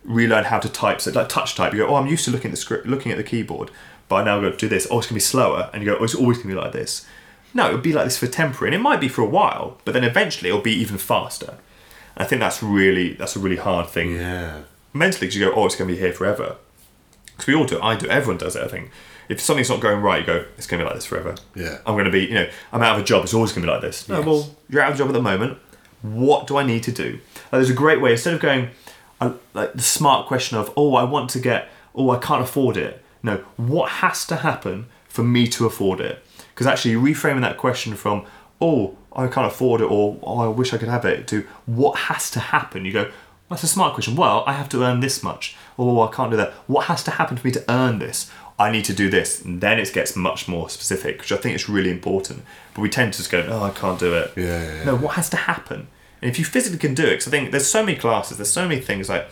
relearn 0.03 0.45
how 0.45 0.59
to 0.59 0.69
type 0.69 1.01
so 1.01 1.11
like 1.11 1.29
touch 1.29 1.55
type 1.55 1.73
you 1.73 1.79
go 1.79 1.87
oh 1.87 1.95
i'm 1.95 2.07
used 2.07 2.23
to 2.25 2.31
looking 2.31 2.49
at 2.49 2.51
the 2.51 2.57
script 2.57 2.87
looking 2.87 3.11
at 3.11 3.17
the 3.17 3.23
keyboard 3.23 3.69
but 4.07 4.15
i 4.15 4.23
now 4.23 4.39
go 4.39 4.49
to 4.49 4.57
do 4.57 4.67
this. 4.67 4.87
Oh 4.89 4.97
it's 4.99 5.07
going 5.07 5.09
to 5.09 5.13
be 5.15 5.19
slower. 5.19 5.69
And 5.71 5.83
you 5.83 5.89
go 5.89 5.97
oh 5.99 6.03
it's 6.03 6.15
always 6.15 6.37
going 6.37 6.49
to 6.49 6.55
be 6.55 6.59
like 6.59 6.71
this. 6.71 7.05
No 7.53 7.67
it'll 7.67 7.79
be 7.79 7.93
like 7.93 8.05
this 8.05 8.17
for 8.17 8.27
temporary 8.27 8.69
and 8.69 8.79
it 8.79 8.83
might 8.83 9.01
be 9.01 9.07
for 9.07 9.21
a 9.21 9.31
while 9.37 9.77
but 9.85 9.93
then 9.93 10.03
eventually 10.03 10.49
it'll 10.49 10.61
be 10.61 10.73
even 10.73 10.97
faster. 10.97 11.51
And 12.15 12.23
i 12.23 12.25
think 12.25 12.39
that's 12.39 12.61
really 12.63 13.13
that's 13.13 13.35
a 13.35 13.39
really 13.39 13.57
hard 13.57 13.87
thing. 13.87 14.15
Yeah. 14.15 14.61
mentally 14.93 15.27
because 15.27 15.35
you 15.35 15.45
go 15.45 15.53
oh 15.55 15.65
it's 15.65 15.75
going 15.75 15.87
to 15.89 15.93
be 15.95 15.99
here 15.99 16.13
forever. 16.13 16.55
Because 17.25 17.47
we 17.47 17.55
all 17.55 17.65
do 17.65 17.77
it 17.77 17.83
i 17.83 17.95
do 17.95 18.05
it, 18.05 18.11
everyone 18.11 18.37
does 18.37 18.55
it 18.55 18.63
i 18.63 18.67
think 18.67 18.91
if 19.29 19.39
something's 19.39 19.69
not 19.69 19.79
going 19.79 20.01
right 20.01 20.21
you 20.21 20.25
go 20.25 20.45
it's 20.57 20.67
going 20.67 20.79
to 20.79 20.83
be 20.83 20.87
like 20.87 20.95
this 20.95 21.05
forever 21.05 21.35
Yeah. 21.55 21.77
i'm 21.85 21.93
going 21.95 22.05
to 22.05 22.11
be 22.11 22.25
you 22.25 22.33
know 22.33 22.49
i'm 22.73 22.81
out 22.81 22.97
of 22.97 23.03
a 23.03 23.05
job 23.05 23.23
it's 23.23 23.33
always 23.33 23.51
going 23.51 23.61
to 23.61 23.67
be 23.67 23.71
like 23.71 23.81
this 23.81 24.09
no 24.09 24.17
Yes. 24.17 24.25
well 24.25 24.55
you're 24.69 24.81
out 24.81 24.89
of 24.89 24.95
a 24.95 24.97
job 24.97 25.07
at 25.07 25.13
the 25.13 25.21
moment 25.21 25.57
what 26.01 26.47
do 26.47 26.57
i 26.57 26.63
need 26.63 26.83
to 26.83 26.91
do 26.91 27.13
like, 27.13 27.51
there's 27.51 27.69
a 27.69 27.73
great 27.73 28.01
way 28.01 28.11
instead 28.11 28.33
of 28.33 28.39
going 28.39 28.69
uh, 29.21 29.33
like 29.53 29.73
the 29.73 29.81
smart 29.81 30.27
question 30.27 30.57
of 30.57 30.71
oh 30.77 30.95
i 30.95 31.03
want 31.03 31.29
to 31.29 31.39
get 31.39 31.69
oh 31.95 32.09
i 32.09 32.17
can't 32.17 32.41
afford 32.41 32.75
it 32.77 33.03
No, 33.21 33.37
what 33.57 33.89
has 34.03 34.25
to 34.27 34.37
happen 34.37 34.85
for 35.09 35.23
me 35.23 35.45
to 35.55 35.65
afford 35.65 35.99
it? 35.99 36.23
Because 36.53 36.67
actually, 36.67 36.95
reframing 36.95 37.41
that 37.41 37.57
question 37.57 37.95
from, 37.95 38.25
oh, 38.61 38.95
I 39.11 39.27
can't 39.27 39.45
afford 39.53 39.81
it, 39.81 39.89
or 39.91 40.17
oh, 40.23 40.39
I 40.39 40.47
wish 40.47 40.73
I 40.73 40.77
could 40.77 40.87
have 40.87 41.03
it, 41.03 41.27
to 41.31 41.37
what 41.65 41.93
has 42.07 42.31
to 42.31 42.39
happen? 42.39 42.85
You 42.85 42.93
go, 42.93 43.05
that's 43.49 43.63
a 43.63 43.67
smart 43.67 43.93
question. 43.95 44.15
Well, 44.15 44.43
I 44.47 44.53
have 44.53 44.69
to 44.69 44.83
earn 44.83 45.01
this 45.01 45.21
much. 45.21 45.57
Oh, 45.77 45.99
I 46.07 46.09
can't 46.15 46.31
do 46.31 46.37
that. 46.37 46.53
What 46.67 46.85
has 46.85 47.03
to 47.03 47.11
happen 47.11 47.35
for 47.35 47.45
me 47.47 47.51
to 47.59 47.63
earn 47.67 47.99
this? 47.99 48.31
I 48.59 48.69
need 48.71 48.85
to 48.85 48.93
do 48.93 49.09
this. 49.09 49.41
And 49.43 49.61
then 49.61 49.79
it 49.79 49.91
gets 49.93 50.15
much 50.15 50.47
more 50.47 50.69
specific, 50.69 51.19
which 51.21 51.31
I 51.31 51.37
think 51.37 51.55
is 51.55 51.69
really 51.69 51.89
important. 51.89 52.43
But 52.73 52.81
we 52.81 52.89
tend 52.89 53.13
to 53.13 53.17
just 53.17 53.31
go, 53.31 53.45
oh, 53.49 53.63
I 53.63 53.69
can't 53.71 53.97
do 53.99 54.13
it. 54.13 54.33
Yeah, 54.35 54.43
yeah, 54.43 54.75
yeah. 54.75 54.83
No, 54.83 54.95
what 54.97 55.15
has 55.15 55.29
to 55.31 55.37
happen? 55.37 55.87
And 56.21 56.29
if 56.29 56.37
you 56.37 56.43
physically 56.45 56.77
can 56.77 56.93
do 56.93 57.03
it, 57.05 57.11
because 57.11 57.27
I 57.27 57.31
think 57.31 57.51
there's 57.51 57.67
so 57.69 57.83
many 57.85 57.97
classes, 57.97 58.37
there's 58.37 58.51
so 58.51 58.67
many 58.67 58.81
things 58.81 59.07
like 59.07 59.27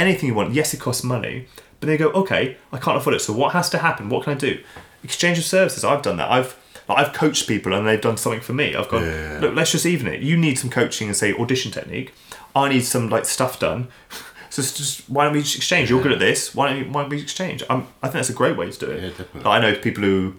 anything 0.00 0.28
you 0.28 0.34
want. 0.34 0.52
Yes, 0.52 0.74
it 0.74 0.80
costs 0.80 1.04
money, 1.04 1.46
but 1.78 1.86
they 1.86 1.96
go, 1.96 2.08
okay, 2.10 2.56
I 2.72 2.78
can't 2.78 2.96
afford 2.96 3.14
it. 3.14 3.20
So 3.20 3.32
what 3.32 3.52
has 3.52 3.70
to 3.70 3.78
happen? 3.78 4.08
What 4.08 4.24
can 4.24 4.32
I 4.32 4.36
do? 4.36 4.60
Exchange 5.04 5.38
of 5.38 5.44
services. 5.44 5.84
I've 5.84 6.02
done 6.02 6.16
that. 6.16 6.30
I've 6.30 6.56
like, 6.88 6.98
I've 6.98 7.12
coached 7.14 7.46
people 7.46 7.72
and 7.72 7.86
they've 7.86 8.00
done 8.00 8.16
something 8.16 8.40
for 8.42 8.52
me. 8.52 8.74
I've 8.74 8.88
gone, 8.88 9.04
Yeah. 9.04 9.38
look, 9.40 9.54
let's 9.54 9.70
just 9.72 9.86
even 9.86 10.06
it. 10.08 10.20
You 10.20 10.36
need 10.36 10.58
some 10.58 10.68
coaching 10.70 11.06
and 11.08 11.16
say 11.16 11.32
audition 11.32 11.70
technique. 11.70 12.12
I 12.56 12.68
need 12.68 12.82
some 12.82 13.08
like 13.08 13.24
stuff 13.24 13.58
done. 13.60 13.88
So 14.54 14.62
just 14.62 15.08
why 15.10 15.24
don't 15.24 15.32
we 15.32 15.40
just 15.42 15.56
exchange? 15.56 15.90
You're 15.90 16.02
good 16.02 16.12
at 16.12 16.18
this. 16.20 16.54
Why 16.54 16.68
don't, 16.68 16.78
you, 16.78 16.84
why 16.92 17.02
don't 17.02 17.10
we 17.10 17.20
exchange? 17.20 17.62
Um, 17.68 17.88
I 18.02 18.06
think 18.06 18.14
that's 18.14 18.30
a 18.30 18.34
great 18.34 18.56
way 18.56 18.70
to 18.70 18.78
do 18.78 18.90
it. 18.90 19.02
Yeah, 19.02 19.08
definitely. 19.08 19.40
Like, 19.42 19.46
I 19.46 19.60
know 19.60 19.74
people 19.78 20.04
who 20.04 20.34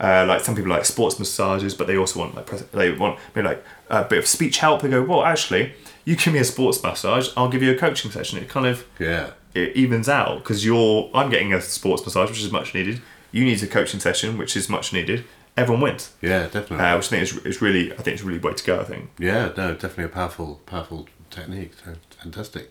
uh, 0.00 0.24
like 0.26 0.40
some 0.42 0.54
people 0.54 0.70
like 0.70 0.84
sports 0.86 1.18
massages, 1.18 1.74
but 1.74 1.86
they 1.86 1.96
also 1.96 2.20
want 2.20 2.34
like 2.34 2.46
pres- 2.46 2.62
they 2.72 2.92
want 2.92 3.18
maybe 3.34 3.46
like 3.48 3.62
a 3.90 4.04
bit 4.04 4.18
of 4.20 4.26
speech 4.26 4.58
help. 4.58 4.80
They 4.82 4.88
go, 4.88 5.02
well, 5.02 5.22
actually, 5.24 5.72
you 6.06 6.16
give 6.16 6.32
me 6.32 6.38
a 6.38 6.44
sports 6.44 6.82
massage, 6.82 7.28
I'll 7.36 7.48
give 7.50 7.62
you 7.62 7.72
a 7.72 7.76
coaching 7.78 8.10
session. 8.10 8.38
It 8.38 8.48
kind 8.48 8.66
of 8.66 8.86
Yeah. 8.98 9.30
it 9.54 9.76
evens 9.76 10.08
out 10.08 10.38
because 10.38 10.64
you're 10.64 11.10
I'm 11.12 11.28
getting 11.30 11.52
a 11.52 11.60
sports 11.60 12.02
massage, 12.06 12.30
which 12.30 12.40
is 12.42 12.50
much 12.50 12.74
needed. 12.74 13.02
You 13.32 13.44
need 13.44 13.62
a 13.62 13.66
coaching 13.66 14.00
session, 14.00 14.38
which 14.38 14.56
is 14.56 14.70
much 14.70 14.94
needed. 14.94 15.24
Everyone 15.58 15.82
wins, 15.82 16.12
Yeah, 16.22 16.44
definitely. 16.44 16.78
uh, 16.78 16.96
which 16.96 17.06
I 17.06 17.08
think 17.10 17.22
is, 17.24 17.36
is 17.44 17.60
really 17.60 17.92
I 17.92 17.96
think 17.96 18.14
it's 18.14 18.22
a 18.22 18.26
really 18.26 18.38
way 18.38 18.54
to 18.54 18.64
go. 18.64 18.80
I 18.80 18.84
think. 18.84 19.10
Yeah, 19.18 19.50
no, 19.56 19.72
definitely 19.74 20.04
a 20.04 20.08
powerful, 20.08 20.60
powerful 20.64 21.06
technique. 21.28 21.72
So 21.84 21.94
fantastic. 22.22 22.70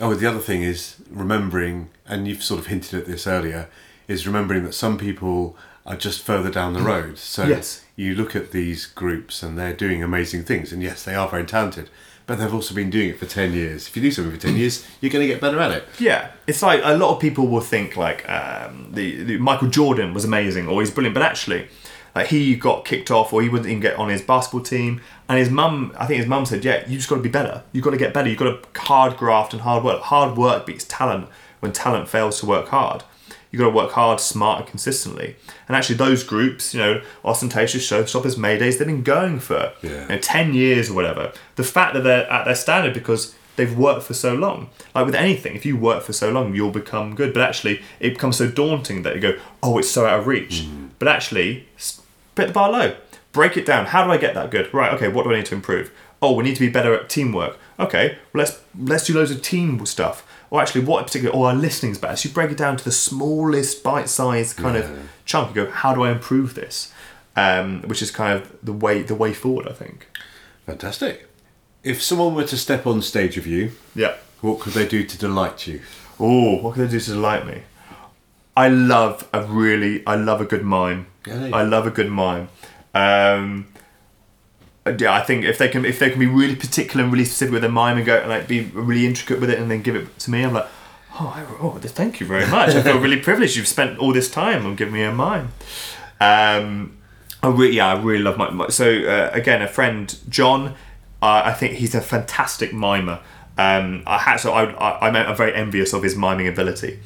Oh, 0.00 0.14
the 0.14 0.26
other 0.26 0.38
thing 0.38 0.62
is 0.62 0.96
remembering, 1.10 1.90
and 2.06 2.26
you've 2.26 2.42
sort 2.42 2.60
of 2.60 2.66
hinted 2.66 2.98
at 3.00 3.06
this 3.06 3.26
earlier, 3.26 3.68
is 4.08 4.26
remembering 4.26 4.64
that 4.64 4.72
some 4.74 4.98
people 4.98 5.56
are 5.86 5.96
just 5.96 6.22
further 6.22 6.50
down 6.50 6.72
the 6.72 6.80
road. 6.80 7.18
So 7.18 7.44
Yes. 7.44 7.84
you 7.96 8.14
look 8.14 8.34
at 8.36 8.50
these 8.52 8.86
groups 8.86 9.42
and 9.42 9.58
they're 9.58 9.72
doing 9.72 10.02
amazing 10.02 10.44
things, 10.44 10.72
and 10.72 10.82
yes, 10.82 11.02
they 11.04 11.14
are 11.14 11.28
very 11.28 11.44
talented, 11.44 11.88
but 12.26 12.38
they've 12.38 12.52
also 12.52 12.74
been 12.74 12.90
doing 12.90 13.10
it 13.10 13.18
for 13.18 13.26
10 13.26 13.52
years. 13.52 13.88
If 13.88 13.96
you 13.96 14.02
do 14.02 14.10
something 14.10 14.32
for 14.34 14.40
10 14.40 14.56
years, 14.56 14.86
you're 15.00 15.10
going 15.10 15.26
to 15.26 15.32
get 15.32 15.40
better 15.40 15.58
at 15.58 15.70
it. 15.72 15.88
Yeah, 15.98 16.30
it's 16.46 16.62
like 16.62 16.80
a 16.84 16.96
lot 16.96 17.14
of 17.14 17.20
people 17.20 17.46
will 17.48 17.60
think 17.60 17.96
like 17.96 18.28
um, 18.28 18.88
the, 18.92 19.22
the 19.24 19.38
Michael 19.38 19.68
Jordan 19.68 20.14
was 20.14 20.24
amazing 20.24 20.68
or 20.68 20.80
he's 20.80 20.90
brilliant, 20.90 21.14
but 21.14 21.22
actually, 21.22 21.68
like 22.14 22.28
he 22.28 22.56
got 22.56 22.84
kicked 22.84 23.10
off 23.10 23.32
or 23.32 23.40
he 23.42 23.48
wouldn't 23.48 23.68
even 23.68 23.80
get 23.80 23.96
on 23.96 24.08
his 24.08 24.22
basketball 24.22 24.62
team. 24.62 25.00
And 25.30 25.38
his 25.38 25.48
mum, 25.48 25.94
I 25.96 26.06
think 26.06 26.18
his 26.18 26.26
mum 26.26 26.44
said, 26.44 26.64
"Yeah, 26.64 26.82
you 26.88 26.96
just 26.96 27.08
got 27.08 27.14
to 27.16 27.22
be 27.22 27.28
better. 27.28 27.62
You've 27.72 27.84
got 27.84 27.92
to 27.92 27.96
get 27.96 28.12
better. 28.12 28.28
You've 28.28 28.38
got 28.40 28.74
to 28.74 28.80
hard 28.80 29.16
graft 29.16 29.52
and 29.52 29.62
hard 29.62 29.84
work. 29.84 30.02
Hard 30.02 30.36
work 30.36 30.66
beats 30.66 30.84
talent 30.88 31.28
when 31.60 31.72
talent 31.72 32.08
fails 32.08 32.40
to 32.40 32.46
work 32.46 32.68
hard." 32.68 33.04
You've 33.52 33.60
got 33.60 33.66
to 33.66 33.76
work 33.76 33.92
hard, 33.92 34.18
smart, 34.20 34.60
and 34.60 34.68
consistently. 34.68 35.36
And 35.68 35.76
actually, 35.76 35.96
those 35.96 36.24
groups, 36.24 36.74
you 36.74 36.80
know, 36.80 37.02
Austentatious 37.24 37.88
showstoppers, 37.88 38.36
Maydays, 38.36 38.78
they've 38.78 38.86
been 38.86 39.02
going 39.02 39.38
for 39.40 39.72
Yeah. 39.82 40.02
you 40.02 40.08
know, 40.08 40.18
10 40.18 40.52
years 40.54 40.90
or 40.90 40.94
whatever. 40.94 41.32
The 41.56 41.64
fact 41.64 41.94
that 41.94 42.02
they're 42.02 42.28
at 42.30 42.44
their 42.44 42.54
standard 42.56 42.92
because 42.94 43.34
they've 43.56 43.76
worked 43.76 44.04
for 44.04 44.14
so 44.14 44.34
long. 44.34 44.68
Like 44.94 45.06
with 45.06 45.14
anything, 45.14 45.54
if 45.56 45.64
you 45.66 45.76
work 45.76 46.02
for 46.02 46.12
so 46.12 46.30
long, 46.30 46.54
you'll 46.56 46.70
become 46.70 47.14
good. 47.14 47.32
But 47.32 47.42
actually, 47.42 47.82
it 48.00 48.14
becomes 48.14 48.36
so 48.36 48.48
daunting 48.48 49.02
that 49.02 49.14
you 49.14 49.20
go, 49.20 49.34
oh, 49.62 49.78
it's 49.78 49.90
so 49.90 50.06
out 50.06 50.20
of 50.20 50.26
reach. 50.26 50.62
Mm. 50.62 50.90
But 51.00 51.06
actually, 51.08 51.68
put 52.34 52.48
the 52.48 52.52
bar 52.52 52.70
low. 52.70 52.94
Break 53.32 53.56
it 53.56 53.64
down. 53.64 53.86
How 53.86 54.04
do 54.04 54.10
I 54.10 54.16
get 54.16 54.34
that 54.34 54.50
good? 54.50 54.72
Right, 54.74 54.92
okay, 54.94 55.08
what 55.08 55.24
do 55.24 55.32
I 55.32 55.36
need 55.36 55.46
to 55.46 55.54
improve? 55.54 55.92
Oh, 56.22 56.32
we 56.34 56.44
need 56.44 56.54
to 56.56 56.60
be 56.60 56.68
better 56.68 56.92
at 56.94 57.08
teamwork. 57.08 57.56
Okay, 57.78 58.18
well, 58.32 58.44
let's 58.44 58.60
let's 58.78 59.06
do 59.06 59.14
loads 59.14 59.30
of 59.30 59.40
team 59.42 59.84
stuff. 59.86 60.26
Or 60.50 60.60
actually, 60.60 60.84
what 60.84 61.06
particular? 61.06 61.34
Oh, 61.34 61.44
our 61.44 61.54
listening's 61.54 61.96
better. 61.98 62.16
So 62.16 62.28
you 62.28 62.34
break 62.34 62.50
it 62.50 62.56
down 62.58 62.76
to 62.76 62.84
the 62.84 62.90
smallest 62.92 63.84
bite-sized 63.84 64.56
kind 64.56 64.76
of 64.76 65.08
chunk. 65.24 65.54
You 65.54 65.64
go, 65.66 65.70
how 65.70 65.94
do 65.94 66.02
I 66.02 66.10
improve 66.10 66.54
this? 66.54 66.92
Um, 67.36 67.82
which 67.82 68.02
is 68.02 68.10
kind 68.10 68.32
of 68.36 68.56
the 68.62 68.72
way 68.72 69.02
the 69.02 69.14
way 69.14 69.32
forward, 69.32 69.68
I 69.68 69.72
think. 69.72 70.08
Fantastic. 70.66 71.28
If 71.84 72.02
someone 72.02 72.34
were 72.34 72.44
to 72.44 72.56
step 72.56 72.86
on 72.86 73.00
stage 73.00 73.36
with 73.36 73.46
you, 73.46 73.72
Yeah. 73.94 74.16
what 74.40 74.58
could 74.60 74.72
they 74.74 74.86
do 74.86 75.04
to 75.04 75.16
delight 75.18 75.66
you? 75.66 75.80
Oh, 76.18 76.56
what 76.60 76.74
can 76.74 76.84
they 76.84 76.90
do 76.90 77.00
to 77.00 77.10
delight 77.12 77.46
me? 77.46 77.62
I 78.56 78.68
love 78.68 79.26
a 79.32 79.42
really, 79.44 80.04
I 80.06 80.16
love 80.16 80.40
a 80.40 80.44
good 80.44 80.64
mime. 80.64 81.06
Yeah. 81.26 81.50
I 81.52 81.62
love 81.62 81.86
a 81.86 81.90
good 81.90 82.10
mime. 82.10 82.48
Um, 82.94 83.68
yeah, 84.98 85.12
I 85.12 85.22
think 85.22 85.44
if 85.44 85.58
they 85.58 85.68
can, 85.68 85.84
if 85.84 85.98
they 85.98 86.10
can 86.10 86.18
be 86.18 86.26
really 86.26 86.56
particular 86.56 87.04
and 87.04 87.12
really 87.12 87.24
specific 87.24 87.52
with 87.52 87.62
their 87.62 87.70
mime 87.70 87.96
and 87.96 88.06
go 88.06 88.16
and 88.16 88.28
like 88.28 88.48
be 88.48 88.62
really 88.72 89.06
intricate 89.06 89.40
with 89.40 89.50
it 89.50 89.58
and 89.58 89.70
then 89.70 89.82
give 89.82 89.94
it 89.94 90.18
to 90.20 90.30
me, 90.30 90.42
I'm 90.42 90.54
like, 90.54 90.66
oh, 91.14 91.58
oh, 91.60 91.78
thank 91.80 92.20
you 92.20 92.26
very 92.26 92.46
much. 92.50 92.70
I 92.70 92.82
feel 92.82 92.98
really 92.98 93.20
privileged. 93.20 93.56
You've 93.56 93.68
spent 93.68 93.98
all 93.98 94.12
this 94.12 94.30
time 94.30 94.66
on 94.66 94.76
giving 94.76 94.94
me 94.94 95.02
a 95.02 95.12
mime. 95.12 95.52
Um, 96.20 96.96
I 97.42 97.48
really, 97.48 97.76
yeah, 97.76 97.94
I 97.94 98.00
really 98.00 98.22
love 98.22 98.36
my. 98.36 98.50
my 98.50 98.68
so 98.68 98.86
uh, 98.86 99.30
again, 99.32 99.62
a 99.62 99.68
friend, 99.68 100.18
John. 100.28 100.74
Uh, 101.22 101.42
I 101.44 101.52
think 101.52 101.74
he's 101.74 101.94
a 101.94 102.00
fantastic 102.00 102.72
mimer. 102.72 103.20
Um, 103.58 104.02
I 104.06 104.18
had 104.18 104.36
so 104.36 104.52
I, 104.52 104.70
I 104.70 105.08
I'm, 105.08 105.16
I'm 105.16 105.36
very 105.36 105.54
envious 105.54 105.92
of 105.92 106.02
his 106.02 106.16
miming 106.16 106.48
ability. 106.48 106.98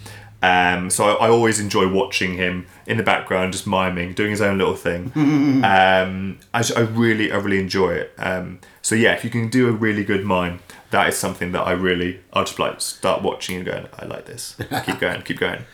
Um, 0.44 0.90
so 0.90 1.06
I, 1.06 1.26
I 1.26 1.30
always 1.30 1.58
enjoy 1.58 1.88
watching 1.90 2.34
him 2.34 2.66
in 2.86 2.98
the 2.98 3.02
background, 3.02 3.54
just 3.54 3.66
miming, 3.66 4.12
doing 4.12 4.30
his 4.30 4.42
own 4.42 4.58
little 4.58 4.76
thing. 4.76 5.10
um, 5.16 6.38
I, 6.52 6.62
I 6.76 6.80
really, 6.80 7.32
I 7.32 7.36
really 7.36 7.58
enjoy 7.58 7.94
it. 7.94 8.12
Um, 8.18 8.60
so 8.82 8.94
yeah, 8.94 9.14
if 9.14 9.24
you 9.24 9.30
can 9.30 9.48
do 9.48 9.68
a 9.68 9.72
really 9.72 10.04
good 10.04 10.22
mime, 10.22 10.60
that 10.90 11.08
is 11.08 11.16
something 11.16 11.52
that 11.52 11.62
I 11.62 11.72
really, 11.72 12.20
I'll 12.34 12.44
just 12.44 12.58
like 12.58 12.82
start 12.82 13.22
watching 13.22 13.56
and 13.56 13.64
going, 13.64 13.86
I 13.98 14.04
like 14.04 14.26
this. 14.26 14.54
keep 14.84 14.98
going, 14.98 15.22
keep 15.22 15.38
going. 15.38 15.64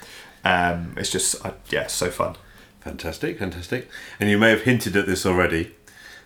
Um, 0.44 0.94
it's 0.96 1.10
just, 1.10 1.44
I, 1.44 1.54
yeah, 1.70 1.88
so 1.88 2.08
fun. 2.08 2.36
Fantastic, 2.78 3.40
fantastic. 3.40 3.88
And 4.20 4.30
you 4.30 4.38
may 4.38 4.50
have 4.50 4.62
hinted 4.62 4.96
at 4.96 5.06
this 5.06 5.26
already, 5.26 5.74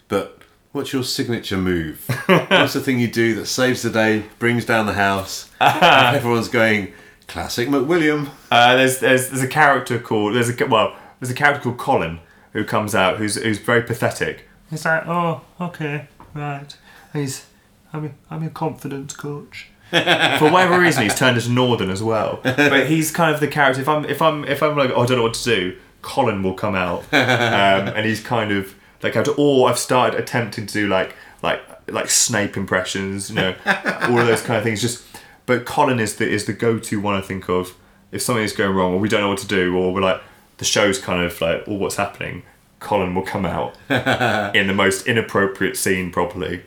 but 0.08 0.42
what's 0.72 0.92
your 0.92 1.02
signature 1.02 1.56
move? 1.56 2.04
what's 2.26 2.74
the 2.74 2.80
thing 2.80 2.98
you 2.98 3.10
do 3.10 3.34
that 3.36 3.46
saves 3.46 3.80
the 3.80 3.90
day, 3.90 4.24
brings 4.38 4.66
down 4.66 4.84
the 4.84 4.92
house, 4.92 5.50
everyone's 5.62 6.48
going, 6.48 6.92
classic 7.34 7.68
McWilliam? 7.68 8.30
Uh, 8.48 8.76
there's 8.76 9.00
there's 9.00 9.28
there's 9.28 9.42
a 9.42 9.48
character 9.48 9.98
called 9.98 10.36
there's 10.36 10.48
a 10.48 10.66
well 10.66 10.96
there's 11.18 11.32
a 11.32 11.34
character 11.34 11.64
called 11.64 11.78
Colin 11.78 12.20
who 12.52 12.62
comes 12.64 12.94
out 12.94 13.16
who's 13.16 13.34
who's 13.34 13.58
very 13.58 13.82
pathetic. 13.82 14.48
He's 14.70 14.84
like, 14.84 15.04
oh, 15.08 15.40
okay, 15.60 16.06
right. 16.32 16.76
He's 17.12 17.46
I'm 17.92 18.04
a, 18.06 18.10
I'm 18.30 18.44
a 18.44 18.50
confidence 18.50 19.16
coach. 19.16 19.68
For 19.90 20.50
whatever 20.50 20.78
reason, 20.78 21.02
he's 21.02 21.16
turned 21.16 21.36
into 21.36 21.50
Northern 21.50 21.90
as 21.90 22.02
well. 22.02 22.38
But 22.42 22.86
he's 22.86 23.10
kind 23.10 23.34
of 23.34 23.40
the 23.40 23.48
character. 23.48 23.82
If 23.82 23.88
I'm 23.88 24.04
if 24.04 24.22
I'm 24.22 24.44
if 24.44 24.62
I'm 24.62 24.76
like 24.76 24.90
oh, 24.90 25.02
I 25.02 25.06
don't 25.06 25.16
know 25.16 25.24
what 25.24 25.34
to 25.34 25.44
do, 25.44 25.76
Colin 26.02 26.40
will 26.44 26.54
come 26.54 26.76
out, 26.76 27.00
um, 27.12 27.88
and 27.96 28.06
he's 28.06 28.20
kind 28.20 28.52
of 28.52 28.76
like 29.02 29.12
character. 29.12 29.34
Or 29.36 29.68
I've 29.68 29.78
started 29.78 30.20
attempting 30.20 30.66
to 30.66 30.72
do 30.72 30.86
like 30.86 31.16
like 31.42 31.60
like 31.88 32.10
Snape 32.10 32.56
impressions, 32.56 33.28
you 33.28 33.36
know, 33.36 33.54
all 33.66 34.20
of 34.20 34.26
those 34.28 34.40
kind 34.40 34.56
of 34.56 34.62
things. 34.62 34.80
Just 34.80 35.02
but 35.46 35.64
Colin 35.64 36.00
is 36.00 36.16
the 36.16 36.28
is 36.28 36.46
the 36.46 36.52
go 36.52 36.78
to 36.78 37.00
one 37.00 37.14
I 37.14 37.20
think 37.20 37.48
of 37.48 37.74
if 38.12 38.22
something 38.22 38.44
is 38.44 38.52
going 38.52 38.74
wrong 38.74 38.94
or 38.94 38.98
we 38.98 39.08
don't 39.08 39.20
know 39.20 39.28
what 39.28 39.38
to 39.38 39.46
do 39.46 39.76
or 39.76 39.92
we're 39.92 40.00
like 40.00 40.22
the 40.58 40.64
show's 40.64 40.98
kind 40.98 41.22
of 41.22 41.40
like 41.40 41.64
oh 41.66 41.74
what's 41.74 41.96
happening. 41.96 42.42
Colin 42.80 43.14
will 43.14 43.22
come 43.22 43.46
out 43.46 43.76
in 44.54 44.66
the 44.66 44.74
most 44.74 45.06
inappropriate 45.06 45.76
scene 45.76 46.10
probably 46.10 46.62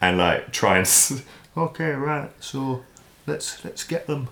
and 0.00 0.16
like 0.16 0.50
try 0.50 0.78
and 0.78 1.22
okay 1.56 1.90
right 1.90 2.30
so 2.40 2.84
let's 3.26 3.62
let's 3.64 3.84
get 3.84 4.06
them 4.06 4.28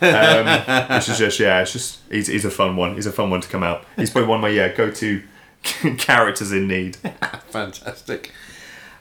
um, 0.00 0.46
which 0.94 1.08
is 1.08 1.18
just 1.18 1.38
yeah 1.38 1.60
it's 1.60 1.72
just 1.72 2.00
he's, 2.10 2.26
he's 2.26 2.44
a 2.46 2.50
fun 2.50 2.74
one 2.76 2.94
he's 2.94 3.06
a 3.06 3.12
fun 3.12 3.28
one 3.28 3.40
to 3.40 3.48
come 3.48 3.62
out 3.62 3.84
he's 3.96 4.10
probably 4.10 4.28
one 4.28 4.38
of 4.38 4.42
my 4.42 4.48
yeah 4.48 4.68
go-to 4.68 5.22
characters 5.98 6.52
in 6.52 6.66
need 6.66 6.96
Fantastic. 7.50 8.32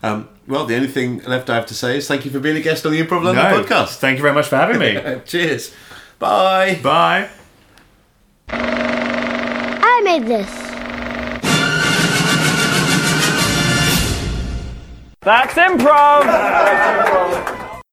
Um, 0.03 0.27
well, 0.47 0.65
the 0.65 0.75
only 0.75 0.87
thing 0.87 1.19
left 1.23 1.49
I 1.49 1.55
have 1.55 1.67
to 1.67 1.73
say 1.75 1.97
is 1.97 2.07
thank 2.07 2.25
you 2.25 2.31
for 2.31 2.39
being 2.39 2.57
a 2.57 2.61
guest 2.61 2.85
on 2.85 2.91
the 2.91 3.01
Improv 3.01 3.23
London 3.23 3.35
No, 3.35 3.63
podcast. 3.63 3.97
thank 3.97 4.17
you 4.17 4.21
very 4.23 4.33
much 4.33 4.47
for 4.47 4.55
having 4.57 4.79
me 4.79 4.99
Cheers. 5.25 5.73
Bye. 6.19 6.79
bye 6.83 7.29
I 8.49 10.01
made 10.03 10.25
this. 10.25 10.49
That's 15.23 15.53
improv! 15.53 16.25